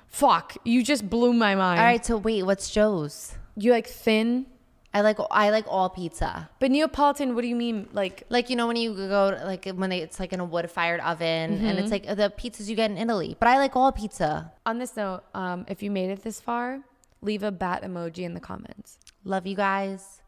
Fuck, 0.08 0.56
you 0.64 0.82
just 0.82 1.08
blew 1.08 1.32
my 1.32 1.54
mind. 1.54 1.80
All 1.80 1.86
right, 1.86 2.04
so 2.04 2.16
wait, 2.16 2.42
what's 2.44 2.70
Joe's? 2.70 3.34
You 3.56 3.72
like 3.72 3.86
thin, 3.86 4.46
I 4.92 5.00
like 5.02 5.18
I 5.30 5.50
like 5.50 5.64
all 5.68 5.88
pizza. 5.90 6.48
but 6.58 6.70
Neapolitan. 6.70 7.34
What 7.34 7.42
do 7.42 7.48
you 7.48 7.56
mean? 7.56 7.88
Like 7.92 8.24
Like 8.28 8.48
you 8.50 8.56
know 8.56 8.66
when 8.66 8.76
you 8.76 8.94
go 8.94 9.30
to, 9.30 9.44
like 9.44 9.66
when 9.74 9.90
they 9.90 9.98
it's 10.00 10.18
like 10.20 10.32
in 10.32 10.40
a 10.40 10.44
wood 10.44 10.70
fired 10.70 11.00
oven 11.00 11.26
and 11.26 11.60
Mm-hmm. 11.60 11.78
it's 11.78 11.90
like 11.90 12.04
the 12.06 12.32
pizzas 12.36 12.68
you 12.68 12.76
get 12.76 12.90
in 12.90 12.98
Italy. 12.98 13.36
But 13.38 13.48
I 13.48 13.58
like 13.58 13.76
all 13.76 13.92
pizza. 13.92 14.52
on 14.64 14.78
this 14.78 14.96
note, 14.96 15.22
um, 15.34 15.64
if 15.68 15.82
you 15.82 15.90
made 15.90 16.10
it 16.10 16.22
this 16.22 16.40
far, 16.40 16.80
leave 17.22 17.42
a 17.42 17.50
bat 17.52 17.82
emoji 17.82 18.20
in 18.20 18.34
the 18.34 18.40
comments. 18.40 18.98
Love 19.24 19.46
you 19.46 19.56
guys. 19.56 20.22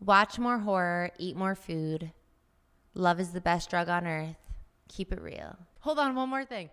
Watch 0.00 0.38
more 0.38 0.58
horror, 0.58 1.10
eat 1.18 1.36
more 1.36 1.54
food. 1.54 2.10
Love 2.94 3.20
is 3.20 3.30
the 3.32 3.40
best 3.40 3.70
drug 3.70 3.88
on 3.88 4.06
earth. 4.06 4.36
Keep 4.88 5.12
it 5.12 5.22
real. 5.22 5.56
Hold 5.80 5.98
on, 5.98 6.14
one 6.14 6.28
more 6.28 6.44
thing. 6.44 6.68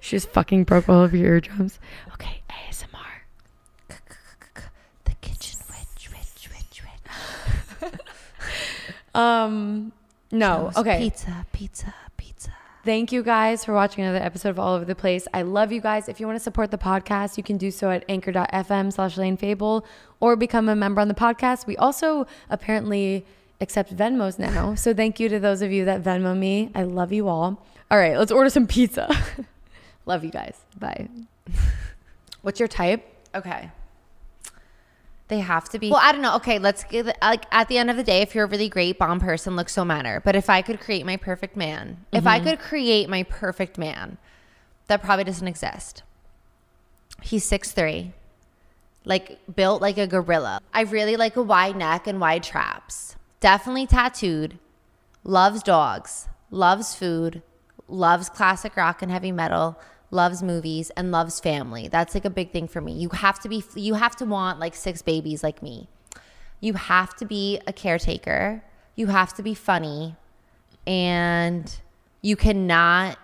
She 0.00 0.16
just 0.16 0.30
fucking 0.30 0.64
broke 0.64 0.88
all 0.88 1.04
of 1.04 1.14
your 1.14 1.26
eardrums. 1.34 1.78
Okay, 2.14 2.42
ASMR. 2.48 2.88
The 5.04 5.12
kitchen 5.20 5.58
witch, 5.68 6.10
witch, 6.10 6.48
witch, 6.50 6.82
witch. 7.82 7.92
Um, 9.14 9.92
no. 10.30 10.70
Okay. 10.76 10.98
Pizza, 11.00 11.46
pizza, 11.52 11.94
pizza. 12.16 12.50
Thank 12.84 13.12
you 13.12 13.22
guys 13.22 13.64
for 13.64 13.74
watching 13.74 14.04
another 14.04 14.24
episode 14.24 14.50
of 14.50 14.58
All 14.58 14.76
Over 14.76 14.84
the 14.84 14.94
Place. 14.94 15.26
I 15.34 15.42
love 15.42 15.72
you 15.72 15.80
guys. 15.80 16.08
If 16.08 16.20
you 16.20 16.26
want 16.26 16.36
to 16.36 16.42
support 16.42 16.70
the 16.70 16.78
podcast, 16.78 17.36
you 17.36 17.42
can 17.42 17.58
do 17.58 17.70
so 17.70 17.90
at 17.90 18.04
anchor.fm 18.08 18.92
slash 18.92 19.16
Lane 19.18 19.36
Fable 19.36 19.84
or 20.20 20.36
become 20.36 20.68
a 20.68 20.76
member 20.76 21.00
on 21.00 21.08
the 21.08 21.14
podcast. 21.14 21.66
We 21.66 21.76
also 21.76 22.26
apparently 22.48 23.26
accept 23.60 23.94
Venmos 23.96 24.38
now. 24.38 24.74
So 24.74 24.94
thank 24.94 25.20
you 25.20 25.28
to 25.28 25.38
those 25.38 25.62
of 25.62 25.70
you 25.70 25.84
that 25.84 26.02
Venmo 26.02 26.36
me. 26.36 26.70
I 26.74 26.82
love 26.84 27.12
you 27.12 27.28
all. 27.28 27.64
All 27.90 27.98
right, 27.98 28.16
let's 28.16 28.32
order 28.32 28.50
some 28.50 28.66
pizza. 28.66 29.08
love 30.06 30.24
you 30.24 30.30
guys. 30.30 30.58
Bye. 30.78 31.08
What's 32.42 32.58
your 32.58 32.68
type? 32.68 33.04
Okay. 33.34 33.70
They 35.28 35.38
have 35.38 35.68
to 35.68 35.78
be. 35.78 35.90
Well, 35.90 36.00
I 36.02 36.10
don't 36.10 36.22
know. 36.22 36.34
Okay, 36.36 36.58
let's 36.58 36.82
give 36.82 37.08
like 37.22 37.44
at 37.52 37.68
the 37.68 37.78
end 37.78 37.88
of 37.88 37.96
the 37.96 38.02
day, 38.02 38.20
if 38.20 38.34
you're 38.34 38.46
a 38.46 38.48
really 38.48 38.68
great 38.68 38.98
bomb 38.98 39.20
person, 39.20 39.54
looks 39.54 39.72
so 39.72 39.84
matter. 39.84 40.20
But 40.24 40.34
if 40.34 40.50
I 40.50 40.60
could 40.60 40.80
create 40.80 41.06
my 41.06 41.16
perfect 41.16 41.56
man, 41.56 42.04
if 42.10 42.26
I 42.26 42.38
mm-hmm. 42.38 42.48
could 42.48 42.58
create 42.58 43.08
my 43.08 43.22
perfect 43.22 43.78
man, 43.78 44.18
that 44.88 45.04
probably 45.04 45.24
doesn't 45.24 45.46
exist. 45.46 46.02
He's 47.22 47.44
six 47.44 47.70
three, 47.70 48.12
like 49.04 49.38
built 49.54 49.80
like 49.80 49.98
a 49.98 50.08
gorilla. 50.08 50.60
I 50.74 50.80
really 50.82 51.16
like 51.16 51.36
a 51.36 51.42
wide 51.42 51.76
neck 51.76 52.08
and 52.08 52.20
wide 52.20 52.42
traps. 52.42 53.14
Definitely 53.40 53.86
tattooed. 53.86 54.58
Loves 55.24 55.62
dogs. 55.62 56.28
Loves 56.50 56.94
food. 56.94 57.42
Loves 57.88 58.28
classic 58.28 58.76
rock 58.76 59.02
and 59.02 59.10
heavy 59.10 59.32
metal. 59.32 59.78
Loves 60.10 60.42
movies 60.42 60.90
and 60.90 61.10
loves 61.10 61.40
family. 61.40 61.88
That's 61.88 62.14
like 62.14 62.24
a 62.24 62.30
big 62.30 62.52
thing 62.52 62.68
for 62.68 62.80
me. 62.80 62.92
You 62.92 63.08
have 63.10 63.38
to 63.40 63.48
be. 63.48 63.64
You 63.74 63.94
have 63.94 64.16
to 64.16 64.24
want 64.24 64.58
like 64.58 64.74
six 64.74 65.02
babies 65.02 65.42
like 65.42 65.62
me. 65.62 65.88
You 66.60 66.74
have 66.74 67.14
to 67.16 67.24
be 67.24 67.60
a 67.66 67.72
caretaker. 67.72 68.62
You 68.96 69.06
have 69.06 69.32
to 69.34 69.42
be 69.42 69.54
funny, 69.54 70.16
and 70.86 71.74
you 72.22 72.36
cannot 72.36 73.18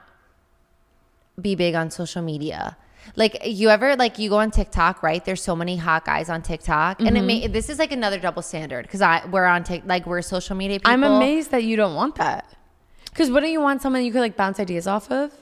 be 1.40 1.54
big 1.54 1.74
on 1.74 1.90
social 1.90 2.22
media. 2.22 2.76
Like 3.14 3.38
you 3.44 3.68
ever 3.70 3.94
like 3.96 4.18
you 4.18 4.28
go 4.30 4.38
on 4.38 4.50
TikTok, 4.50 5.02
right? 5.02 5.24
There's 5.24 5.42
so 5.42 5.54
many 5.54 5.76
hot 5.76 6.04
guys 6.04 6.28
on 6.28 6.42
TikTok, 6.42 7.00
and 7.00 7.08
it 7.10 7.14
Mm-hmm. 7.14 7.26
may 7.26 7.46
this 7.46 7.68
is 7.68 7.78
like 7.78 7.92
another 7.92 8.18
double 8.18 8.42
standard 8.42 8.82
because 8.82 9.00
I 9.02 9.24
we're 9.30 9.44
on 9.44 9.62
Tik 9.64 9.82
like 9.86 10.06
we're 10.06 10.22
social 10.22 10.56
media 10.56 10.78
people. 10.80 10.92
I'm 10.92 11.04
amazed 11.04 11.50
that 11.52 11.62
you 11.64 11.76
don't 11.76 11.94
want 11.94 12.16
that. 12.16 12.44
Because 13.10 13.30
wouldn't 13.30 13.52
you 13.52 13.60
want 13.60 13.80
someone 13.82 14.04
you 14.04 14.12
could 14.12 14.20
like 14.20 14.36
bounce 14.36 14.58
ideas 14.60 14.86
off 14.86 15.10
of? 15.10 15.32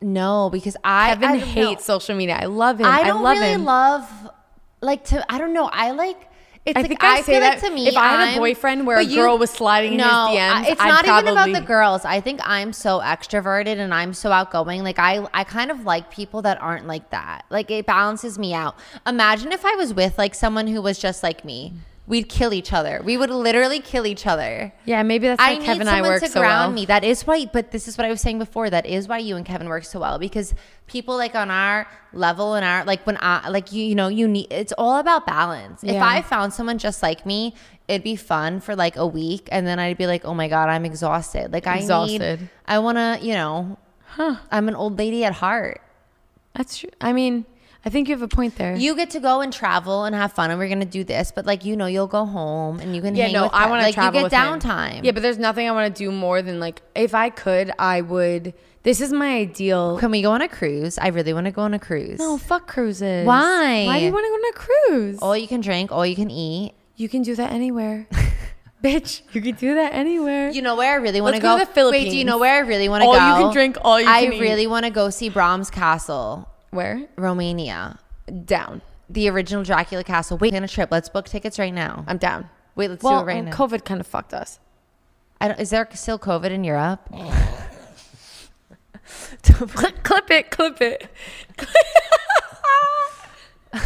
No, 0.00 0.50
because 0.50 0.76
I 0.84 1.10
Kevin 1.14 1.28
I 1.28 1.54
know. 1.54 1.76
social 1.78 2.16
media. 2.16 2.36
I 2.40 2.46
love 2.46 2.80
him. 2.80 2.86
I 2.86 3.00
I, 3.00 3.04
don't 3.04 3.22
love 3.22 3.38
really 3.38 3.52
him. 3.52 3.64
love 3.64 4.30
like 4.80 5.04
to. 5.06 5.24
I 5.32 5.38
don't 5.38 5.52
know. 5.52 5.68
I 5.72 5.92
like. 5.92 6.28
It's 6.66 6.76
I 6.76 6.80
like 6.80 6.88
think 6.88 7.04
I 7.04 7.20
say 7.20 7.32
feel 7.34 7.40
that 7.40 7.60
to 7.60 7.70
me, 7.70 7.86
if 7.86 7.96
I 7.96 8.08
had 8.08 8.20
a 8.20 8.30
I'm- 8.32 8.38
boyfriend 8.38 8.86
where 8.88 8.98
a 8.98 9.06
girl 9.06 9.38
was 9.38 9.50
sliding 9.50 9.92
in 9.94 9.98
his 10.00 10.08
no, 10.08 10.28
DMs, 10.32 10.68
it's 10.68 10.80
I'd 10.80 10.88
not 10.88 11.04
even 11.04 11.32
about 11.32 11.52
the 11.52 11.60
girls. 11.60 12.04
I 12.04 12.20
think 12.20 12.40
I'm 12.42 12.72
so 12.72 12.98
extroverted 12.98 13.78
and 13.78 13.94
I'm 13.94 14.12
so 14.12 14.32
outgoing. 14.32 14.82
Like 14.82 14.98
I, 14.98 15.24
I 15.32 15.44
kind 15.44 15.70
of 15.70 15.84
like 15.84 16.10
people 16.10 16.42
that 16.42 16.60
aren't 16.60 16.88
like 16.88 17.10
that. 17.10 17.44
Like 17.50 17.70
it 17.70 17.86
balances 17.86 18.36
me 18.36 18.52
out. 18.52 18.76
Imagine 19.06 19.52
if 19.52 19.64
I 19.64 19.76
was 19.76 19.94
with 19.94 20.18
like 20.18 20.34
someone 20.34 20.66
who 20.66 20.82
was 20.82 20.98
just 20.98 21.22
like 21.22 21.44
me. 21.44 21.72
We'd 22.08 22.28
kill 22.28 22.52
each 22.52 22.72
other. 22.72 23.00
We 23.04 23.16
would 23.16 23.30
literally 23.30 23.80
kill 23.80 24.06
each 24.06 24.26
other. 24.28 24.72
Yeah, 24.84 25.02
maybe 25.02 25.26
that's 25.26 25.40
why 25.40 25.50
I 25.50 25.58
need 25.58 25.64
Kevin 25.64 25.80
and 25.88 25.90
I 25.90 26.02
work 26.02 26.22
to 26.22 26.28
so 26.28 26.38
ground 26.40 26.70
well. 26.70 26.74
me. 26.74 26.86
That 26.86 27.02
is 27.02 27.26
why, 27.26 27.46
but 27.52 27.72
this 27.72 27.88
is 27.88 27.98
what 27.98 28.04
I 28.04 28.10
was 28.10 28.20
saying 28.20 28.38
before. 28.38 28.70
That 28.70 28.86
is 28.86 29.08
why 29.08 29.18
you 29.18 29.34
and 29.34 29.44
Kevin 29.44 29.68
work 29.68 29.84
so 29.84 29.98
well 29.98 30.16
because 30.18 30.54
people 30.86 31.16
like 31.16 31.34
on 31.34 31.50
our 31.50 31.88
level 32.12 32.54
and 32.54 32.64
our 32.64 32.84
like 32.84 33.04
when 33.06 33.18
I 33.20 33.48
like 33.48 33.72
you, 33.72 33.84
you 33.84 33.96
know, 33.96 34.06
you 34.06 34.28
need. 34.28 34.46
It's 34.52 34.72
all 34.78 34.98
about 35.00 35.26
balance. 35.26 35.82
If 35.82 36.00
I 36.00 36.22
found 36.22 36.52
someone 36.52 36.78
just 36.78 37.02
like 37.02 37.26
me, 37.26 37.54
it'd 37.88 38.04
be 38.04 38.14
fun 38.14 38.60
for 38.60 38.76
like 38.76 38.96
a 38.96 39.06
week, 39.06 39.48
and 39.50 39.66
then 39.66 39.80
I'd 39.80 39.98
be 39.98 40.06
like, 40.06 40.24
oh 40.24 40.34
my 40.34 40.46
god, 40.46 40.68
I'm 40.68 40.84
exhausted. 40.84 41.52
Like 41.52 41.66
I 41.66 41.78
Exhausted. 41.78 42.40
need. 42.40 42.50
I 42.66 42.78
want 42.78 42.98
to, 42.98 43.18
you 43.26 43.34
know. 43.34 43.78
Huh. 44.10 44.36
I'm 44.52 44.68
an 44.68 44.74
old 44.76 44.96
lady 44.96 45.24
at 45.24 45.32
heart. 45.34 45.82
That's 46.54 46.78
true. 46.78 46.88
I 47.00 47.12
mean, 47.12 47.44
I 47.84 47.90
think 47.90 48.08
you 48.08 48.14
have 48.14 48.22
a 48.22 48.28
point 48.28 48.56
there. 48.56 48.74
You 48.74 48.96
get 48.96 49.10
to 49.10 49.20
go 49.20 49.40
and 49.40 49.52
travel 49.52 50.04
and 50.04 50.14
have 50.14 50.32
fun, 50.32 50.50
and 50.50 50.58
we're 50.58 50.68
gonna 50.68 50.84
do 50.84 51.04
this. 51.04 51.32
But 51.34 51.46
like 51.46 51.64
you 51.64 51.76
know, 51.76 51.86
you'll 51.86 52.06
go 52.06 52.24
home 52.24 52.80
and 52.80 52.96
you 52.96 53.02
can 53.02 53.14
yeah, 53.14 53.24
hang 53.24 53.32
no, 53.32 53.42
with 53.44 53.54
I 53.54 53.68
want 53.68 53.80
to 53.80 53.86
like 53.86 53.94
travel 53.94 54.22
you 54.22 54.28
get 54.28 54.36
downtime. 54.36 55.04
Yeah, 55.04 55.12
but 55.12 55.22
there's 55.22 55.38
nothing 55.38 55.68
I 55.68 55.72
want 55.72 55.94
to 55.94 55.98
do 55.98 56.10
more 56.10 56.42
than 56.42 56.58
like 56.58 56.82
if 56.94 57.14
I 57.14 57.30
could, 57.30 57.72
I 57.78 58.00
would. 58.00 58.54
This 58.82 59.00
is 59.00 59.12
my 59.12 59.38
ideal. 59.38 59.98
Can 59.98 60.12
we 60.12 60.22
go 60.22 60.30
on 60.30 60.42
a 60.42 60.48
cruise? 60.48 60.96
I 60.96 61.08
really 61.08 61.32
want 61.32 61.46
to 61.46 61.50
go 61.50 61.62
on 61.62 61.74
a 61.74 61.78
cruise. 61.78 62.20
No, 62.20 62.38
fuck 62.38 62.68
cruises. 62.68 63.26
Why? 63.26 63.84
Why 63.84 63.98
do 63.98 64.04
you 64.04 64.12
want 64.12 64.24
to 64.24 64.28
go 64.28 64.34
on 64.34 64.44
a 64.44 64.52
cruise? 64.52 65.18
All 65.20 65.36
you 65.36 65.48
can 65.48 65.60
drink, 65.60 65.90
all 65.90 66.06
you 66.06 66.14
can 66.14 66.30
eat. 66.30 66.74
You 66.94 67.08
can 67.08 67.22
do 67.22 67.34
that 67.34 67.52
anywhere, 67.52 68.08
bitch. 68.82 69.20
You 69.32 69.42
can 69.42 69.54
do 69.56 69.74
that 69.74 69.92
anywhere. 69.92 70.50
You 70.50 70.62
know 70.62 70.76
where 70.76 70.92
I 70.92 70.96
really 70.96 71.20
want 71.20 71.34
to 71.34 71.42
go 71.42 71.56
go? 71.56 71.58
to 71.58 71.66
the 71.66 71.72
Philippines. 71.72 72.04
Wait, 72.06 72.10
do 72.10 72.16
you 72.16 72.24
know 72.24 72.38
where 72.38 72.54
I 72.54 72.66
really 72.66 72.88
want 72.88 73.02
to 73.02 73.06
go? 73.06 73.12
All 73.12 73.38
you 73.38 73.44
can 73.44 73.52
drink, 73.52 73.76
all 73.82 74.00
you 74.00 74.08
I 74.08 74.24
can 74.24 74.32
eat. 74.32 74.36
I 74.38 74.40
really 74.40 74.66
want 74.66 74.86
to 74.86 74.90
go 74.90 75.10
see 75.10 75.28
Bran's 75.28 75.68
Castle, 75.68 76.48
Where? 76.70 77.06
Romania. 77.16 77.98
Down. 78.44 78.82
The 79.08 79.28
original 79.28 79.62
Dracula 79.62 80.04
Castle. 80.04 80.36
Wait, 80.38 80.54
on 80.54 80.64
a 80.64 80.68
trip. 80.68 80.88
Let's 80.90 81.08
book 81.08 81.26
tickets 81.26 81.58
right 81.58 81.72
now. 81.72 82.04
I'm 82.06 82.18
down. 82.18 82.50
Wait, 82.74 82.90
let's 82.90 83.02
well, 83.02 83.22
do 83.22 83.28
it 83.28 83.34
right 83.34 83.44
now. 83.44 83.52
COVID 83.52 83.84
kind 83.84 84.00
of 84.00 84.06
fucked 84.06 84.34
us. 84.34 84.58
I 85.40 85.48
don't, 85.48 85.60
is 85.60 85.70
there 85.70 85.88
still 85.92 86.18
COVID 86.18 86.50
in 86.50 86.64
Europe? 86.64 87.08
clip, 89.42 90.02
clip 90.04 90.30
it, 90.30 90.50
clip 90.50 90.80
it. 90.80 91.08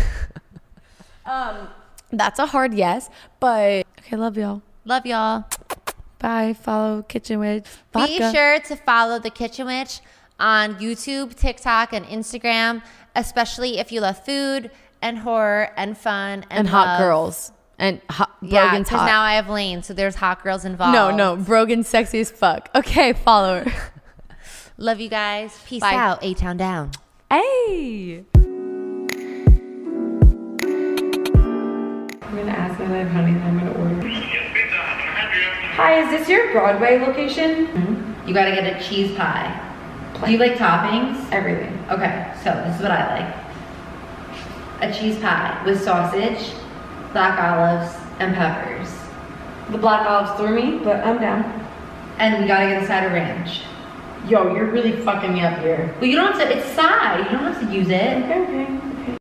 um, 1.27 1.69
that's 2.11 2.39
a 2.39 2.47
hard 2.47 2.75
yes, 2.75 3.11
but 3.39 3.87
okay. 4.01 4.17
Love 4.17 4.37
y'all. 4.37 4.63
Love 4.85 5.07
y'all. 5.07 5.45
Bye. 6.19 6.55
Follow 6.55 7.03
Kitchen 7.03 7.39
Witch. 7.41 7.67
Be 7.95 8.19
sure 8.19 8.61
to 8.61 8.77
follow 8.77 9.19
the 9.19 9.31
Kitchen 9.31 9.67
Witch 9.67 10.01
on 10.41 10.75
YouTube, 10.77 11.35
TikTok, 11.35 11.93
and 11.93 12.05
Instagram, 12.07 12.83
especially 13.15 13.79
if 13.79 13.93
you 13.93 14.01
love 14.01 14.25
food 14.25 14.71
and 15.03 15.19
horror 15.19 15.71
and 15.77 15.97
fun 15.97 16.45
and, 16.51 16.61
and 16.61 16.69
hot 16.69 16.99
girls 16.99 17.53
and 17.79 18.01
hot. 18.11 18.37
Yeah, 18.43 18.71
Brogan's 18.71 18.89
because 18.89 19.01
hot. 19.01 19.07
now 19.07 19.23
I 19.23 19.35
have 19.35 19.49
Lane, 19.49 19.83
so 19.83 19.95
there's 19.95 20.15
hot 20.15 20.43
girls 20.43 20.65
involved. 20.65 20.95
no, 20.95 21.11
no, 21.11 21.37
Brogan's 21.37 21.89
sexy 21.89 22.21
as 22.21 22.31
fuck. 22.31 22.69
Okay, 22.75 23.13
follow 23.13 23.65
her. 23.65 23.91
Love 24.77 25.01
you 25.01 25.09
guys. 25.09 25.59
Peace 25.67 25.83
Bye. 25.83 25.95
out. 25.95 26.25
A 26.25 26.35
Town 26.35 26.57
down. 26.57 26.91
Hey. 27.31 28.25
I'm 32.23 32.37
gonna 32.37 32.53
ask 32.53 32.79
my 32.79 32.89
live 32.91 33.09
honey 33.11 33.33
and 33.33 33.43
I'm 33.43 33.59
gonna 33.59 33.73
order. 33.73 34.09
Hi, 35.75 36.01
is 36.03 36.11
this 36.11 36.29
your 36.29 36.53
Broadway 36.53 36.99
location? 36.99 37.67
Mm-hmm. 37.67 38.29
You 38.29 38.35
gotta 38.35 38.53
get 38.53 38.65
a 38.65 38.83
cheese 38.83 39.15
pie. 39.17 39.70
Do 40.25 40.31
you 40.31 40.39
like 40.39 40.57
toppings? 40.57 41.17
Everything. 41.33 41.83
Okay, 41.91 42.33
so 42.45 42.53
this 42.67 42.77
is 42.77 42.83
what 42.83 42.91
I 42.91 43.19
like. 43.19 44.91
A 44.91 44.93
cheese 44.93 45.19
pie 45.19 45.63
with 45.65 45.83
sausage, 45.83 46.53
black 47.13 47.39
olives, 47.41 47.95
and 48.19 48.35
peppers. 48.35 48.95
The 49.71 49.79
black 49.79 50.07
olives 50.07 50.39
threw 50.39 50.55
me, 50.55 50.79
but 50.85 50.97
I'm 51.07 51.19
down. 51.21 51.43
And 52.19 52.43
we 52.43 52.49
gotta 52.49 52.67
get 52.67 52.83
a 52.83 52.87
side 52.87 53.05
of 53.05 53.13
ranch. 53.13 53.63
Yo, 54.29 54.55
you're 54.55 54.71
really 54.71 54.93
fucking 54.93 55.33
me 55.33 55.41
up 55.41 55.59
here. 55.61 55.95
Well, 56.01 56.11
you 56.11 56.17
don't 56.17 56.33
have 56.33 56.49
to, 56.49 56.57
it's 56.57 56.71
side. 56.73 57.25
You 57.31 57.39
don't 57.39 57.53
have 57.53 57.61
to 57.67 57.75
use 57.75 57.89
it. 57.89 58.23
Okay, 58.25 58.43
okay. 58.43 58.90